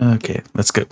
Okay, 0.00 0.42
let's 0.54 0.70
go. 0.70 0.84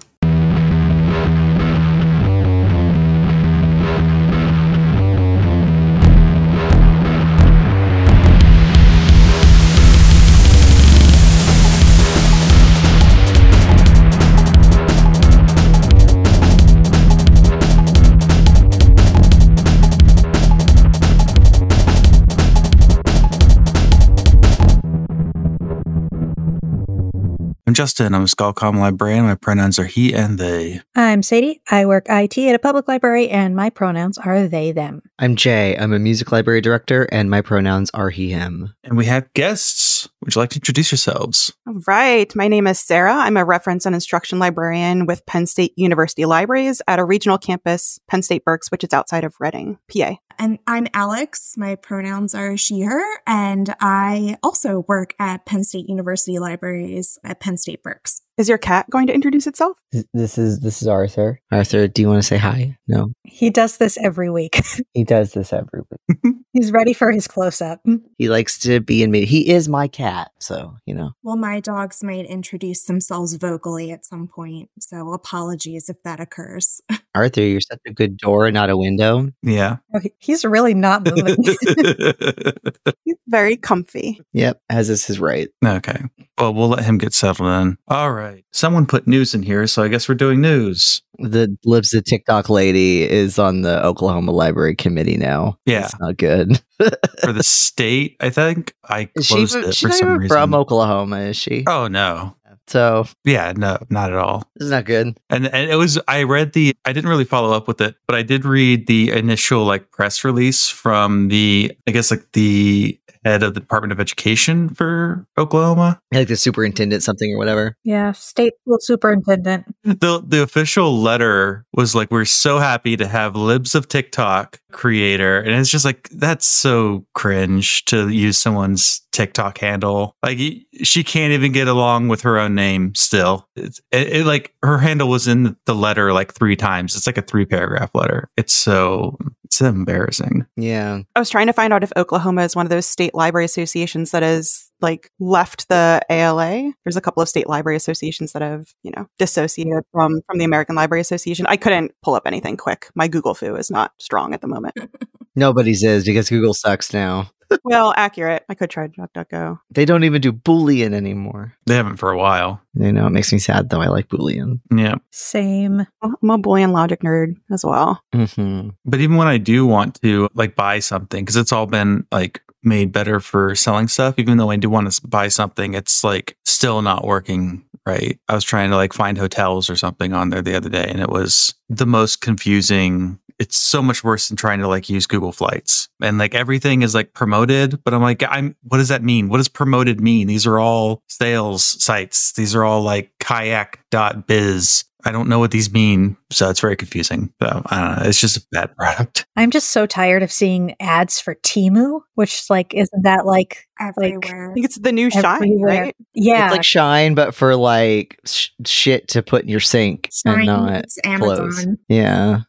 I'm 27.74 27.76
Justin. 27.76 28.14
I'm 28.14 28.22
a 28.22 28.26
ScholComm 28.26 28.78
librarian. 28.78 29.24
My 29.24 29.34
pronouns 29.34 29.80
are 29.80 29.84
he 29.86 30.14
and 30.14 30.38
they. 30.38 30.80
I'm 30.94 31.24
Sadie. 31.24 31.60
I 31.68 31.86
work 31.86 32.06
IT 32.08 32.38
at 32.38 32.54
a 32.54 32.58
public 32.60 32.86
library, 32.86 33.28
and 33.28 33.56
my 33.56 33.68
pronouns 33.68 34.16
are 34.16 34.46
they, 34.46 34.70
them. 34.70 35.02
I'm 35.18 35.34
Jay. 35.34 35.76
I'm 35.76 35.92
a 35.92 35.98
music 35.98 36.30
library 36.30 36.60
director, 36.60 37.08
and 37.10 37.28
my 37.28 37.40
pronouns 37.40 37.90
are 37.92 38.10
he, 38.10 38.30
him. 38.30 38.72
And 38.84 38.96
we 38.96 39.06
have 39.06 39.32
guests. 39.34 39.93
Would 40.22 40.34
you 40.34 40.40
like 40.40 40.50
to 40.50 40.56
introduce 40.56 40.92
yourselves? 40.92 41.52
All 41.66 41.80
right. 41.86 42.34
My 42.34 42.48
name 42.48 42.66
is 42.66 42.78
Sarah. 42.78 43.14
I'm 43.14 43.36
a 43.36 43.44
reference 43.44 43.86
and 43.86 43.94
instruction 43.94 44.38
librarian 44.38 45.06
with 45.06 45.24
Penn 45.26 45.46
State 45.46 45.72
University 45.76 46.24
Libraries 46.24 46.80
at 46.88 46.98
a 46.98 47.04
regional 47.04 47.38
campus, 47.38 47.98
Penn 48.08 48.22
State 48.22 48.44
Berks, 48.44 48.70
which 48.70 48.84
is 48.84 48.92
outside 48.92 49.24
of 49.24 49.34
Reading, 49.40 49.78
PA. 49.90 50.16
And 50.38 50.58
I'm 50.66 50.86
Alex. 50.94 51.54
My 51.56 51.76
pronouns 51.76 52.34
are 52.34 52.56
she, 52.56 52.80
her, 52.80 53.02
and 53.26 53.74
I 53.80 54.36
also 54.42 54.84
work 54.88 55.14
at 55.18 55.46
Penn 55.46 55.62
State 55.62 55.88
University 55.88 56.38
Libraries 56.38 57.18
at 57.22 57.40
Penn 57.40 57.56
State 57.56 57.82
Berks. 57.82 58.20
Is 58.36 58.48
your 58.48 58.58
cat 58.58 58.90
going 58.90 59.06
to 59.06 59.14
introduce 59.14 59.46
itself? 59.46 59.78
This 60.12 60.38
is 60.38 60.58
this 60.58 60.82
is 60.82 60.88
Arthur. 60.88 61.40
Arthur, 61.52 61.86
do 61.86 62.02
you 62.02 62.08
want 62.08 62.18
to 62.18 62.26
say 62.26 62.36
hi? 62.36 62.76
No. 62.88 63.12
He 63.22 63.48
does 63.50 63.76
this 63.76 63.96
every 63.98 64.30
week. 64.30 64.60
He 64.92 65.04
does 65.04 65.32
this 65.32 65.52
every 65.52 65.82
week. 65.90 66.18
He's 66.54 66.70
ready 66.70 66.92
for 66.92 67.10
his 67.10 67.26
close 67.26 67.60
up. 67.60 67.80
He 68.16 68.28
likes 68.28 68.58
to 68.60 68.78
be 68.80 69.02
in 69.02 69.10
me. 69.10 69.24
He 69.24 69.50
is 69.50 69.68
my 69.68 69.88
cat, 69.88 70.30
so 70.38 70.76
you 70.86 70.94
know. 70.94 71.10
Well, 71.24 71.36
my 71.36 71.58
dogs 71.58 72.02
might 72.04 72.26
introduce 72.26 72.84
themselves 72.84 73.34
vocally 73.34 73.90
at 73.90 74.04
some 74.04 74.28
point, 74.28 74.70
so 74.78 75.12
apologies 75.12 75.88
if 75.88 76.00
that 76.04 76.20
occurs. 76.20 76.80
Arthur, 77.14 77.42
you're 77.42 77.60
such 77.60 77.80
a 77.86 77.92
good 77.92 78.16
door, 78.16 78.48
not 78.52 78.70
a 78.70 78.76
window. 78.76 79.30
Yeah. 79.42 79.78
Oh, 79.94 80.00
He's 80.18 80.44
really 80.44 80.74
not 80.74 81.04
moving. 81.06 81.42
He's 83.04 83.16
very 83.26 83.56
comfy. 83.56 84.20
Yep, 84.32 84.60
as 84.70 84.90
is 84.90 85.04
his 85.04 85.18
right. 85.18 85.48
okay. 85.64 86.02
Well, 86.38 86.52
we'll 86.52 86.68
let 86.68 86.84
him 86.84 86.98
get 86.98 87.12
settled 87.14 87.48
in. 87.48 87.78
All 87.88 88.12
right. 88.12 88.44
Someone 88.50 88.86
put 88.86 89.06
news 89.06 89.34
in 89.34 89.42
here, 89.44 89.66
so 89.68 89.82
I 89.82 89.88
guess 89.88 90.08
we're 90.08 90.16
doing 90.16 90.40
news. 90.40 91.00
The 91.18 91.56
Libs 91.64 91.94
of 91.94 92.04
TikTok 92.04 92.50
lady 92.50 93.02
is 93.08 93.38
on 93.38 93.62
the 93.62 93.84
Oklahoma 93.84 94.32
Library 94.32 94.74
Committee 94.74 95.16
now. 95.16 95.58
Yeah. 95.64 95.84
It's 95.84 95.98
not 96.00 96.16
good. 96.16 96.60
For 97.22 97.32
the 97.32 97.44
state, 97.44 98.16
I 98.20 98.30
think. 98.30 98.74
I 98.88 99.08
Is 99.14 99.26
she, 99.26 99.34
closed 99.34 99.54
it 99.56 99.74
she's 99.76 99.80
for 99.80 99.92
some 99.92 100.18
reason. 100.18 100.36
from 100.36 100.54
Oklahoma, 100.54 101.18
is 101.20 101.36
she? 101.36 101.64
oh, 101.68 101.86
no. 101.86 102.34
So 102.66 103.04
Yeah, 103.24 103.52
no, 103.54 103.76
not 103.90 104.10
at 104.10 104.18
all. 104.18 104.42
is 104.56 104.70
not 104.70 104.86
good. 104.86 105.18
And 105.28 105.46
and 105.46 105.70
it 105.70 105.76
was 105.76 106.00
I 106.08 106.22
read 106.22 106.54
the 106.54 106.74
I 106.86 106.94
didn't 106.94 107.10
really 107.10 107.24
follow 107.26 107.52
up 107.52 107.68
with 107.68 107.78
it, 107.82 107.94
but 108.06 108.16
I 108.16 108.22
did 108.22 108.46
read 108.46 108.86
the 108.86 109.10
initial 109.12 109.64
like 109.64 109.90
press 109.90 110.24
release 110.24 110.70
from 110.70 111.28
the 111.28 111.72
I 111.86 111.90
guess 111.90 112.10
like 112.10 112.24
the 112.32 112.98
head 113.24 113.42
of 113.42 113.54
the 113.54 113.60
Department 113.60 113.92
of 113.92 114.00
Education 114.00 114.68
for 114.68 115.26
Oklahoma. 115.38 116.00
Like 116.12 116.28
the 116.28 116.36
superintendent, 116.36 117.02
something 117.02 117.32
or 117.32 117.38
whatever. 117.38 117.76
yeah, 117.84 118.12
state 118.12 118.54
school 118.62 118.78
superintendent. 118.80 119.66
The 119.84 120.22
the 120.26 120.42
official 120.42 120.98
letter 121.00 121.64
was 121.74 121.94
like 121.94 122.10
we're 122.10 122.24
so 122.24 122.58
happy 122.58 122.96
to 122.96 123.06
have 123.06 123.36
Libs 123.36 123.74
of 123.74 123.88
TikTok 123.88 124.60
creator 124.72 125.38
and 125.40 125.52
it's 125.52 125.70
just 125.70 125.84
like 125.84 126.08
that's 126.10 126.44
so 126.44 127.06
cringe 127.14 127.84
to 127.84 128.08
use 128.08 128.36
someone's 128.36 129.02
TikTok 129.12 129.58
handle. 129.58 130.16
Like 130.22 130.38
she 130.82 131.04
can't 131.04 131.32
even 131.32 131.52
get 131.52 131.68
along 131.68 132.08
with 132.08 132.22
her 132.22 132.38
own 132.38 132.56
name 132.56 132.94
still. 132.96 133.48
It's, 133.54 133.80
it, 133.92 134.08
it 134.08 134.26
like 134.26 134.52
her 134.62 134.78
handle 134.78 135.08
was 135.08 135.28
in 135.28 135.56
the 135.66 135.74
letter 135.74 136.12
like 136.12 136.34
3 136.34 136.56
times. 136.56 136.96
It's 136.96 137.06
like 137.06 137.18
a 137.18 137.22
3 137.22 137.44
paragraph 137.46 137.90
letter. 137.94 138.28
It's 138.36 138.52
so 138.52 139.16
it's 139.54 139.68
embarrassing. 139.68 140.46
Yeah. 140.56 141.02
I 141.14 141.18
was 141.20 141.30
trying 141.30 141.46
to 141.46 141.52
find 141.52 141.72
out 141.72 141.84
if 141.84 141.92
Oklahoma 141.96 142.42
is 142.42 142.56
one 142.56 142.66
of 142.66 142.70
those 142.70 142.86
state 142.86 143.14
library 143.14 143.44
associations 143.44 144.10
that 144.10 144.24
has 144.24 144.70
like 144.80 145.10
left 145.20 145.68
the 145.68 146.00
ALA. 146.10 146.72
There's 146.84 146.96
a 146.96 147.00
couple 147.00 147.22
of 147.22 147.28
state 147.28 147.48
library 147.48 147.76
associations 147.76 148.32
that 148.32 148.42
have, 148.42 148.74
you 148.82 148.90
know, 148.96 149.06
dissociated 149.18 149.84
from 149.92 150.22
from 150.26 150.38
the 150.38 150.44
American 150.44 150.74
Library 150.74 151.00
Association. 151.00 151.46
I 151.46 151.56
couldn't 151.56 151.92
pull 152.02 152.14
up 152.14 152.26
anything 152.26 152.56
quick. 152.56 152.90
My 152.96 153.06
Google 153.06 153.34
foo 153.34 153.54
is 153.54 153.70
not 153.70 153.92
strong 153.98 154.34
at 154.34 154.40
the 154.40 154.48
moment. 154.48 154.74
Nobody's 155.36 155.84
is 155.84 156.04
because 156.04 156.28
Google 156.28 156.54
sucks 156.54 156.92
now. 156.92 157.30
Well, 157.64 157.94
accurate. 157.96 158.44
I 158.48 158.54
could 158.54 158.70
try 158.70 158.88
DuckDuckGo. 158.88 159.60
They 159.70 159.84
don't 159.84 160.04
even 160.04 160.20
do 160.20 160.32
Boolean 160.32 160.92
anymore. 160.92 161.54
They 161.66 161.74
haven't 161.74 161.96
for 161.96 162.10
a 162.10 162.18
while. 162.18 162.60
You 162.74 162.92
know, 162.92 163.06
it 163.06 163.10
makes 163.10 163.32
me 163.32 163.38
sad 163.38 163.70
though. 163.70 163.80
I 163.80 163.88
like 163.88 164.08
Boolean. 164.08 164.60
Yeah. 164.74 164.96
Same. 165.10 165.86
I'm 166.02 166.30
a 166.30 166.38
Boolean 166.38 166.72
logic 166.72 167.00
nerd 167.00 167.36
as 167.52 167.64
well. 167.64 168.02
hmm 168.12 168.70
But 168.84 169.00
even 169.00 169.16
when 169.16 169.28
I 169.28 169.38
do 169.38 169.66
want 169.66 170.00
to 170.02 170.28
like 170.34 170.56
buy 170.56 170.78
something, 170.80 171.24
because 171.24 171.36
it's 171.36 171.52
all 171.52 171.66
been 171.66 172.06
like 172.10 172.40
made 172.62 172.92
better 172.92 173.20
for 173.20 173.54
selling 173.54 173.88
stuff, 173.88 174.14
even 174.18 174.38
though 174.38 174.50
I 174.50 174.56
do 174.56 174.70
want 174.70 174.90
to 174.90 175.06
buy 175.06 175.28
something, 175.28 175.74
it's 175.74 176.02
like 176.02 176.36
still 176.44 176.82
not 176.82 177.04
working 177.04 177.64
right. 177.86 178.18
I 178.28 178.34
was 178.34 178.44
trying 178.44 178.70
to 178.70 178.76
like 178.76 178.92
find 178.92 179.18
hotels 179.18 179.68
or 179.68 179.76
something 179.76 180.12
on 180.12 180.30
there 180.30 180.42
the 180.42 180.56
other 180.56 180.70
day, 180.70 180.86
and 180.88 181.00
it 181.00 181.10
was 181.10 181.54
the 181.68 181.86
most 181.86 182.20
confusing. 182.20 183.18
It's 183.38 183.56
so 183.56 183.82
much 183.82 184.04
worse 184.04 184.28
than 184.28 184.36
trying 184.36 184.60
to 184.60 184.68
like 184.68 184.88
use 184.88 185.06
Google 185.06 185.32
Flights. 185.32 185.88
And 186.02 186.18
like 186.18 186.34
everything 186.34 186.82
is 186.82 186.94
like 186.94 187.14
promoted, 187.14 187.82
but 187.84 187.92
I'm 187.94 188.02
like, 188.02 188.22
I'm 188.28 188.56
what 188.62 188.78
does 188.78 188.88
that 188.88 189.02
mean? 189.02 189.28
What 189.28 189.38
does 189.38 189.48
promoted 189.48 190.00
mean? 190.00 190.26
These 190.26 190.46
are 190.46 190.58
all 190.58 191.02
sales 191.08 191.64
sites. 191.82 192.32
These 192.32 192.54
are 192.54 192.64
all 192.64 192.82
like 192.82 193.10
kayak.biz. 193.20 194.84
I 195.06 195.12
don't 195.12 195.28
know 195.28 195.38
what 195.38 195.50
these 195.50 195.70
mean. 195.70 196.16
So 196.30 196.48
it's 196.48 196.60
very 196.60 196.76
confusing. 196.76 197.30
So 197.42 197.62
I 197.66 197.80
don't 197.80 197.98
know. 197.98 198.08
It's 198.08 198.20
just 198.20 198.38
a 198.38 198.42
bad 198.52 198.74
product. 198.78 199.26
I'm 199.36 199.50
just 199.50 199.70
so 199.70 199.84
tired 199.84 200.22
of 200.22 200.32
seeing 200.32 200.74
ads 200.80 201.20
for 201.20 201.34
Temu, 201.36 202.00
which 202.14 202.48
like 202.48 202.72
isn't 202.72 203.02
that 203.02 203.26
like 203.26 203.68
Everywhere. 203.80 204.50
I 204.50 204.54
think 204.54 204.64
it's 204.66 204.78
the 204.78 204.92
new 204.92 205.10
Shein, 205.10 205.60
right? 205.60 205.96
Yeah, 206.14 206.46
It's 206.46 206.52
like 206.52 206.62
Shein, 206.62 207.14
but 207.14 207.34
for 207.34 207.56
like 207.56 208.20
sh- 208.24 208.50
shit 208.64 209.08
to 209.08 209.22
put 209.22 209.42
in 209.42 209.48
your 209.48 209.60
sink 209.60 210.08
and 210.24 210.46
not 210.46 210.84
it's 210.84 210.98
clothes. 211.18 211.66
Yeah. 211.88 212.42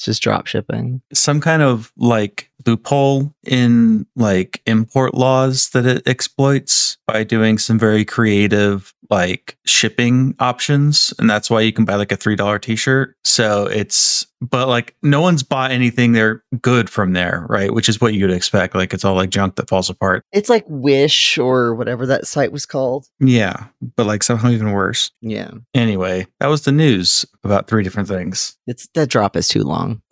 It's 0.00 0.06
just 0.06 0.22
drop 0.22 0.46
shipping. 0.46 1.02
some 1.12 1.42
kind 1.42 1.60
of 1.60 1.92
like 1.94 2.49
loophole 2.66 3.34
in 3.44 4.06
like 4.16 4.62
import 4.66 5.14
laws 5.14 5.70
that 5.70 5.86
it 5.86 6.02
exploits 6.06 6.98
by 7.06 7.24
doing 7.24 7.58
some 7.58 7.78
very 7.78 8.04
creative 8.04 8.94
like 9.10 9.58
shipping 9.66 10.36
options. 10.38 11.12
And 11.18 11.28
that's 11.28 11.50
why 11.50 11.62
you 11.62 11.72
can 11.72 11.84
buy 11.84 11.96
like 11.96 12.12
a 12.12 12.16
$3 12.16 12.60
t-shirt. 12.62 13.16
So 13.24 13.66
it's 13.66 14.26
but 14.40 14.68
like 14.68 14.94
no 15.02 15.20
one's 15.20 15.42
bought 15.42 15.70
anything 15.72 16.12
they're 16.12 16.42
good 16.62 16.88
from 16.88 17.12
there 17.12 17.44
right? 17.48 17.74
Which 17.74 17.88
is 17.88 18.00
what 18.00 18.14
you'd 18.14 18.30
expect. 18.30 18.74
Like 18.74 18.94
it's 18.94 19.04
all 19.04 19.16
like 19.16 19.30
junk 19.30 19.56
that 19.56 19.68
falls 19.68 19.90
apart. 19.90 20.24
It's 20.32 20.48
like 20.48 20.64
Wish 20.68 21.36
or 21.38 21.74
whatever 21.74 22.06
that 22.06 22.26
site 22.26 22.52
was 22.52 22.66
called. 22.66 23.06
yeah 23.18 23.64
but 23.96 24.06
like 24.06 24.22
somehow 24.22 24.50
even 24.50 24.70
worse. 24.72 25.10
Yeah. 25.20 25.50
anyway 25.74 26.26
that 26.38 26.46
was 26.46 26.62
the 26.62 26.72
news 26.72 27.24
about 27.42 27.66
three 27.66 27.82
different 27.82 28.08
things. 28.08 28.56
It's 28.66 28.86
that 28.94 29.08
drop 29.08 29.36
is 29.36 29.48
too 29.48 29.62
long. 29.64 30.02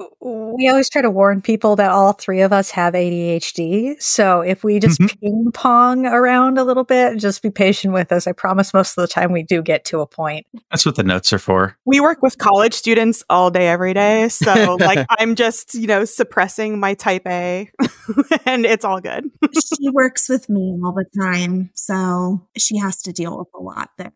We 0.57 0.69
always 0.69 0.89
try 0.89 1.03
to 1.03 1.11
warn 1.11 1.41
people 1.43 1.77
that 1.77 1.91
all 1.91 2.13
three 2.13 2.41
of 2.41 2.53
us 2.53 2.71
have 2.71 2.95
ADHD. 2.95 3.97
So 4.01 4.41
if 4.41 4.63
we 4.65 4.79
just 4.79 5.01
Mhm. 5.01 5.21
ping 5.21 5.51
pong 5.53 6.07
around 6.07 6.59
a 6.59 6.65
little 6.65 6.85
bit, 6.85 7.17
just 7.19 7.43
be 7.43 7.51
patient 7.51 7.93
with 7.95 8.13
us. 8.13 8.27
I 8.27 8.33
promise 8.33 8.73
most 8.73 8.97
of 8.97 9.03
the 9.03 9.09
time 9.09 9.33
we 9.33 9.43
do 9.43 9.63
get 9.63 9.85
to 9.87 10.01
a 10.01 10.07
point. 10.07 10.47
that's 10.71 10.85
what 10.87 10.97
the 10.97 11.03
notes 11.03 11.33
are 11.33 11.39
for 11.39 11.77
We 11.87 12.01
work 12.01 12.23
with 12.23 12.39
college 12.39 12.75
students 12.75 13.23
all 13.31 13.51
day, 13.51 13.69
every 13.69 13.95
day. 13.95 14.29
So, 14.29 14.77
like, 14.81 15.07
I'm 15.19 15.35
just, 15.35 15.75
you 15.75 15.87
know, 15.87 16.05
suppressing 16.05 16.79
my 16.81 16.95
type 16.95 17.27
A 17.27 17.71
and 18.47 18.65
it's 18.67 18.85
all 18.85 19.01
good. 19.01 19.31
she 19.55 19.89
works 19.91 20.29
with 20.29 20.49
me 20.49 20.79
all 20.85 20.93
the 20.93 21.05
time, 21.21 21.71
so 21.75 22.47
she 22.57 22.79
has 22.79 23.03
to 23.03 23.13
deal 23.13 23.39
with 23.39 23.49
a 23.55 23.63
lot 23.63 23.91
there. 23.99 24.13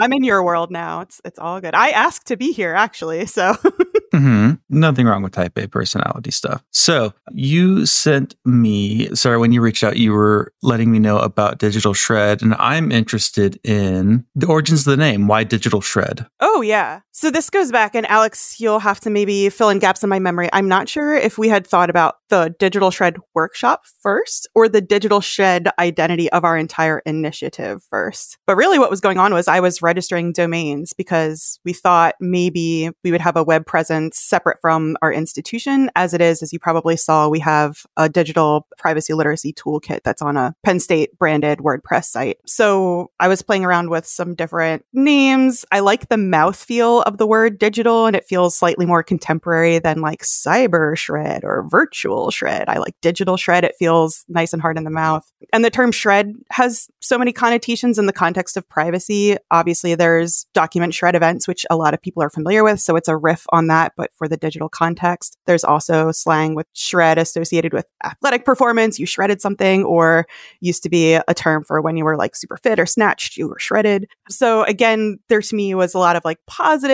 I'm 0.00 0.12
in 0.12 0.24
your 0.24 0.42
world 0.42 0.70
now. 0.70 1.00
It's 1.02 1.20
it's 1.24 1.38
all 1.38 1.60
good. 1.60 1.74
I 1.74 1.90
asked 1.90 2.26
to 2.28 2.36
be 2.36 2.52
here 2.52 2.74
actually, 2.74 3.26
so 3.26 3.54
hmm 4.14 4.52
Nothing 4.68 5.06
wrong 5.06 5.22
with 5.22 5.32
type 5.32 5.56
A 5.58 5.66
personality 5.66 6.30
stuff. 6.30 6.62
So 6.70 7.12
you 7.32 7.86
sent 7.86 8.34
me, 8.44 9.14
sorry, 9.14 9.38
when 9.38 9.52
you 9.52 9.60
reached 9.60 9.82
out, 9.84 9.96
you 9.96 10.12
were 10.12 10.52
letting 10.62 10.90
me 10.90 10.98
know 10.98 11.18
about 11.18 11.58
Digital 11.58 11.94
Shred, 11.94 12.42
and 12.42 12.54
I'm 12.54 12.92
interested 12.92 13.58
in 13.64 14.24
the 14.34 14.46
origins 14.46 14.86
of 14.86 14.90
the 14.90 14.96
name. 14.96 15.26
Why 15.26 15.44
Digital 15.44 15.80
Shred? 15.80 16.26
Oh, 16.40 16.60
yeah. 16.60 17.00
So 17.16 17.30
this 17.30 17.48
goes 17.48 17.70
back, 17.70 17.94
and 17.94 18.04
Alex, 18.10 18.58
you'll 18.58 18.80
have 18.80 18.98
to 19.02 19.08
maybe 19.08 19.48
fill 19.48 19.68
in 19.68 19.78
gaps 19.78 20.02
in 20.02 20.08
my 20.08 20.18
memory. 20.18 20.48
I'm 20.52 20.66
not 20.66 20.88
sure 20.88 21.14
if 21.14 21.38
we 21.38 21.48
had 21.48 21.64
thought 21.64 21.88
about 21.88 22.16
the 22.28 22.52
Digital 22.58 22.90
Shred 22.90 23.18
workshop 23.36 23.82
first 24.00 24.48
or 24.52 24.68
the 24.68 24.80
Digital 24.80 25.20
Shred 25.20 25.68
identity 25.78 26.28
of 26.32 26.42
our 26.42 26.58
entire 26.58 26.98
initiative 27.06 27.84
first. 27.88 28.38
But 28.48 28.56
really, 28.56 28.80
what 28.80 28.90
was 28.90 29.00
going 29.00 29.18
on 29.18 29.32
was 29.32 29.46
I 29.46 29.60
was 29.60 29.80
registering 29.80 30.32
domains 30.32 30.92
because 30.92 31.60
we 31.64 31.72
thought 31.72 32.16
maybe 32.18 32.90
we 33.04 33.12
would 33.12 33.20
have 33.20 33.36
a 33.36 33.44
web 33.44 33.64
presence 33.64 34.18
separate 34.18 34.58
from 34.60 34.96
our 35.00 35.12
institution. 35.12 35.92
As 35.94 36.14
it 36.14 36.20
is, 36.20 36.42
as 36.42 36.52
you 36.52 36.58
probably 36.58 36.96
saw, 36.96 37.28
we 37.28 37.38
have 37.38 37.86
a 37.96 38.08
digital 38.08 38.66
privacy 38.76 39.14
literacy 39.14 39.52
toolkit 39.52 40.00
that's 40.02 40.20
on 40.20 40.36
a 40.36 40.56
Penn 40.64 40.80
State 40.80 41.16
branded 41.16 41.60
WordPress 41.60 42.06
site. 42.06 42.38
So 42.44 43.12
I 43.20 43.28
was 43.28 43.40
playing 43.42 43.64
around 43.64 43.90
with 43.90 44.04
some 44.04 44.34
different 44.34 44.84
names. 44.92 45.64
I 45.70 45.78
like 45.78 46.08
the 46.08 46.16
mouthfeel 46.16 47.03
of 47.04 47.18
the 47.18 47.26
word 47.26 47.58
digital, 47.58 48.06
and 48.06 48.16
it 48.16 48.26
feels 48.26 48.56
slightly 48.56 48.86
more 48.86 49.02
contemporary 49.02 49.78
than 49.78 50.00
like 50.00 50.22
cyber 50.22 50.96
shred 50.96 51.44
or 51.44 51.64
virtual 51.68 52.30
shred. 52.30 52.68
I 52.68 52.78
like 52.78 52.94
digital 53.00 53.36
shred. 53.36 53.64
It 53.64 53.76
feels 53.78 54.24
nice 54.28 54.52
and 54.52 54.60
hard 54.60 54.76
in 54.76 54.84
the 54.84 54.90
mouth. 54.90 55.30
And 55.52 55.64
the 55.64 55.70
term 55.70 55.92
shred 55.92 56.32
has 56.50 56.88
so 57.00 57.16
many 57.16 57.32
connotations 57.32 57.98
in 57.98 58.06
the 58.06 58.12
context 58.12 58.56
of 58.56 58.68
privacy. 58.68 59.36
Obviously, 59.50 59.94
there's 59.94 60.46
document 60.54 60.94
shred 60.94 61.14
events, 61.14 61.46
which 61.46 61.64
a 61.70 61.76
lot 61.76 61.94
of 61.94 62.02
people 62.02 62.22
are 62.22 62.30
familiar 62.30 62.64
with. 62.64 62.80
So 62.80 62.96
it's 62.96 63.08
a 63.08 63.16
riff 63.16 63.44
on 63.50 63.68
that, 63.68 63.92
but 63.96 64.10
for 64.14 64.26
the 64.26 64.36
digital 64.36 64.68
context. 64.68 65.36
There's 65.46 65.64
also 65.64 66.10
slang 66.10 66.54
with 66.54 66.66
shred 66.72 67.18
associated 67.18 67.72
with 67.72 67.86
athletic 68.02 68.44
performance. 68.44 68.98
You 68.98 69.06
shredded 69.06 69.40
something, 69.40 69.84
or 69.84 70.26
used 70.60 70.82
to 70.82 70.88
be 70.88 71.14
a 71.14 71.34
term 71.34 71.62
for 71.64 71.80
when 71.80 71.96
you 71.96 72.04
were 72.04 72.16
like 72.16 72.34
super 72.34 72.56
fit 72.56 72.80
or 72.80 72.86
snatched, 72.86 73.36
you 73.36 73.48
were 73.48 73.58
shredded. 73.58 74.08
So 74.28 74.64
again, 74.64 75.18
there 75.28 75.42
to 75.44 75.54
me 75.54 75.74
was 75.74 75.94
a 75.94 75.98
lot 75.98 76.16
of 76.16 76.24
like 76.24 76.38
positive 76.46 76.93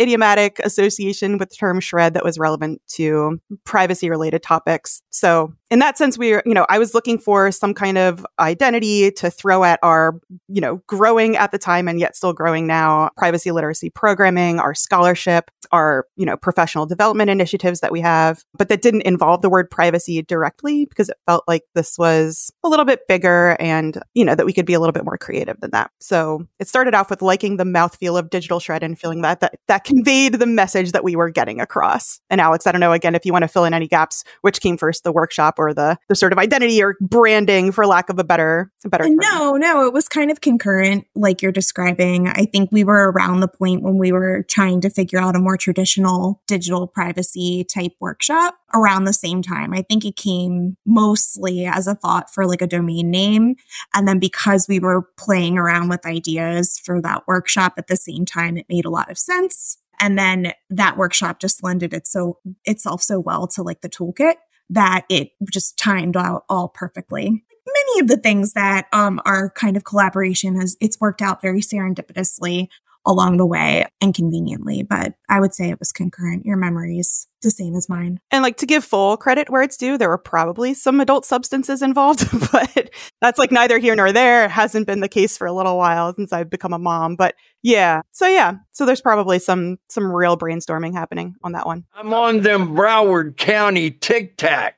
idiomatic 0.00 0.58
association 0.60 1.38
with 1.38 1.50
the 1.50 1.56
term 1.56 1.80
shred 1.80 2.14
that 2.14 2.24
was 2.24 2.38
relevant 2.38 2.80
to 2.88 3.40
privacy 3.64 4.10
related 4.10 4.42
topics. 4.42 5.02
So 5.10 5.52
in 5.70 5.80
that 5.80 5.98
sense, 5.98 6.16
we, 6.16 6.30
you 6.30 6.54
know, 6.54 6.66
I 6.68 6.78
was 6.78 6.94
looking 6.94 7.18
for 7.18 7.52
some 7.52 7.74
kind 7.74 7.98
of 7.98 8.24
identity 8.38 9.10
to 9.12 9.30
throw 9.30 9.64
at 9.64 9.78
our, 9.82 10.18
you 10.48 10.60
know, 10.60 10.76
growing 10.86 11.36
at 11.36 11.50
the 11.50 11.58
time 11.58 11.88
and 11.88 12.00
yet 12.00 12.16
still 12.16 12.32
growing 12.32 12.66
now 12.66 13.10
privacy 13.16 13.50
literacy 13.50 13.90
programming, 13.90 14.60
our 14.60 14.74
scholarship, 14.74 15.50
our, 15.70 16.06
you 16.16 16.24
know, 16.24 16.36
professional 16.36 16.86
development 16.86 17.28
initiatives 17.28 17.80
that 17.80 17.92
we 17.92 18.00
have, 18.00 18.44
but 18.54 18.70
that 18.70 18.80
didn't 18.80 19.02
involve 19.02 19.42
the 19.42 19.50
word 19.50 19.70
privacy 19.70 20.22
directly 20.22 20.86
because 20.86 21.10
it 21.10 21.18
felt 21.26 21.44
like 21.46 21.64
this 21.74 21.98
was 21.98 22.50
a 22.64 22.68
little 22.68 22.86
bit 22.86 23.06
bigger 23.06 23.56
and, 23.60 24.00
you 24.14 24.24
know, 24.24 24.34
that 24.34 24.46
we 24.46 24.54
could 24.54 24.66
be 24.66 24.74
a 24.74 24.80
little 24.80 24.92
bit 24.92 25.04
more 25.04 25.18
creative 25.18 25.60
than 25.60 25.70
that. 25.72 25.90
So 26.00 26.46
it 26.58 26.68
started 26.68 26.94
off 26.94 27.10
with 27.10 27.20
liking 27.20 27.58
the 27.58 27.64
mouthfeel 27.64 28.18
of 28.18 28.30
digital 28.30 28.58
shred 28.58 28.82
and 28.82 28.98
feeling 28.98 29.20
that 29.20 29.40
that, 29.40 29.56
that 29.66 29.84
conveyed 29.84 30.34
the 30.34 30.46
message 30.46 30.92
that 30.92 31.04
we 31.04 31.14
were 31.14 31.30
getting 31.30 31.60
across. 31.60 32.20
And 32.30 32.40
Alex, 32.40 32.66
I 32.66 32.72
don't 32.72 32.80
know, 32.80 32.92
again, 32.92 33.14
if 33.14 33.26
you 33.26 33.32
want 33.32 33.42
to 33.42 33.48
fill 33.48 33.64
in 33.66 33.74
any 33.74 33.86
gaps, 33.86 34.24
which 34.40 34.62
came 34.62 34.78
first, 34.78 35.04
the 35.04 35.12
workshop 35.12 35.57
or 35.58 35.74
the 35.74 35.98
the 36.08 36.14
sort 36.14 36.32
of 36.32 36.38
identity 36.38 36.82
or 36.82 36.96
branding 37.00 37.72
for 37.72 37.86
lack 37.86 38.08
of 38.08 38.18
a 38.18 38.24
better 38.24 38.70
a 38.84 38.88
better 38.88 39.04
term. 39.04 39.16
No, 39.16 39.56
no, 39.56 39.86
it 39.86 39.92
was 39.92 40.08
kind 40.08 40.30
of 40.30 40.40
concurrent 40.40 41.06
like 41.14 41.42
you're 41.42 41.52
describing. 41.52 42.28
I 42.28 42.44
think 42.44 42.70
we 42.72 42.84
were 42.84 43.10
around 43.10 43.40
the 43.40 43.48
point 43.48 43.82
when 43.82 43.98
we 43.98 44.12
were 44.12 44.44
trying 44.44 44.80
to 44.82 44.90
figure 44.90 45.18
out 45.18 45.36
a 45.36 45.40
more 45.40 45.56
traditional 45.56 46.42
digital 46.46 46.86
privacy 46.86 47.64
type 47.64 47.92
workshop 48.00 48.56
around 48.74 49.04
the 49.04 49.12
same 49.12 49.42
time. 49.42 49.72
I 49.72 49.82
think 49.82 50.04
it 50.04 50.16
came 50.16 50.76
mostly 50.86 51.66
as 51.66 51.86
a 51.86 51.94
thought 51.94 52.32
for 52.32 52.46
like 52.46 52.62
a 52.62 52.66
domain 52.66 53.10
name. 53.10 53.56
And 53.94 54.06
then 54.06 54.18
because 54.18 54.66
we 54.68 54.78
were 54.78 55.08
playing 55.18 55.58
around 55.58 55.88
with 55.88 56.06
ideas 56.06 56.78
for 56.84 57.00
that 57.02 57.26
workshop 57.26 57.74
at 57.78 57.86
the 57.86 57.96
same 57.96 58.24
time, 58.24 58.56
it 58.56 58.66
made 58.68 58.84
a 58.84 58.90
lot 58.90 59.10
of 59.10 59.18
sense. 59.18 59.78
And 60.00 60.18
then 60.18 60.52
that 60.70 60.96
workshop 60.96 61.40
just 61.40 61.62
lended 61.62 61.92
it 61.92 62.06
so 62.06 62.38
itself 62.64 63.02
so 63.02 63.18
well 63.18 63.46
to 63.48 63.62
like 63.62 63.80
the 63.80 63.88
toolkit 63.88 64.34
that 64.70 65.04
it 65.08 65.30
just 65.50 65.78
timed 65.78 66.16
out 66.16 66.44
all 66.48 66.68
perfectly. 66.68 67.44
Many 67.66 68.00
of 68.00 68.08
the 68.08 68.16
things 68.16 68.54
that 68.54 68.86
um, 68.92 69.20
are 69.24 69.50
kind 69.50 69.76
of 69.76 69.84
collaboration 69.84 70.58
has 70.60 70.76
it's 70.80 71.00
worked 71.00 71.22
out 71.22 71.42
very 71.42 71.60
serendipitously 71.60 72.68
along 73.06 73.38
the 73.38 73.46
way 73.46 73.86
and 74.00 74.14
conveniently, 74.14 74.82
but 74.82 75.14
I 75.28 75.40
would 75.40 75.54
say 75.54 75.70
it 75.70 75.78
was 75.78 75.92
concurrent. 75.92 76.44
Your 76.44 76.56
memories 76.56 77.26
the 77.42 77.50
same 77.50 77.74
as 77.74 77.88
mine. 77.88 78.20
And 78.30 78.42
like 78.42 78.56
to 78.58 78.66
give 78.66 78.84
full 78.84 79.16
credit 79.16 79.50
where 79.50 79.62
it's 79.62 79.76
due, 79.76 79.98
there 79.98 80.08
were 80.08 80.18
probably 80.18 80.74
some 80.74 81.00
adult 81.00 81.24
substances 81.24 81.82
involved, 81.82 82.26
but 82.52 82.90
that's 83.20 83.38
like 83.38 83.52
neither 83.52 83.78
here 83.78 83.94
nor 83.94 84.12
there. 84.12 84.44
It 84.44 84.50
hasn't 84.50 84.86
been 84.86 85.00
the 85.00 85.08
case 85.08 85.36
for 85.36 85.46
a 85.46 85.52
little 85.52 85.76
while 85.76 86.14
since 86.14 86.32
I've 86.32 86.50
become 86.50 86.72
a 86.72 86.78
mom. 86.78 87.16
But 87.16 87.34
yeah. 87.62 88.02
So 88.10 88.26
yeah. 88.26 88.54
So 88.72 88.86
there's 88.86 89.00
probably 89.00 89.38
some 89.38 89.78
some 89.88 90.10
real 90.10 90.36
brainstorming 90.36 90.92
happening 90.92 91.34
on 91.42 91.52
that 91.52 91.66
one. 91.66 91.84
I'm 91.94 92.12
on 92.14 92.40
them 92.40 92.74
Broward 92.76 93.36
County 93.36 93.90
Tic 93.90 94.36
Tacs. 94.36 94.72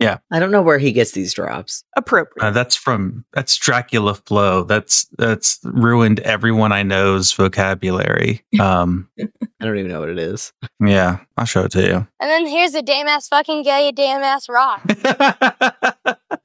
Yeah. 0.00 0.18
I 0.30 0.38
don't 0.38 0.50
know 0.50 0.62
where 0.62 0.78
he 0.78 0.92
gets 0.92 1.12
these 1.12 1.34
drops. 1.34 1.84
Appropriate. 1.96 2.44
Uh, 2.44 2.50
that's 2.50 2.76
from 2.76 3.24
that's 3.32 3.56
Dracula 3.56 4.14
Flow. 4.14 4.64
That's 4.64 5.06
that's 5.18 5.58
ruined 5.64 6.20
everyone 6.20 6.72
I 6.72 6.82
know's 6.82 7.32
vocabulary. 7.32 8.44
Um, 8.60 9.08
I 9.20 9.26
don't 9.60 9.78
even 9.78 9.90
know 9.90 10.00
what 10.00 10.08
it 10.08 10.18
is. 10.18 10.52
yeah, 10.80 11.18
I'll 11.36 11.46
show 11.46 11.62
it 11.64 11.72
to 11.72 11.82
you. 11.82 11.91
And 11.98 12.30
then 12.30 12.46
here's 12.46 12.74
a 12.74 12.82
damn 12.82 13.08
ass 13.08 13.28
fucking 13.28 13.62
gay, 13.62 13.92
damn 13.92 14.22
ass 14.22 14.48
rock. 14.48 14.82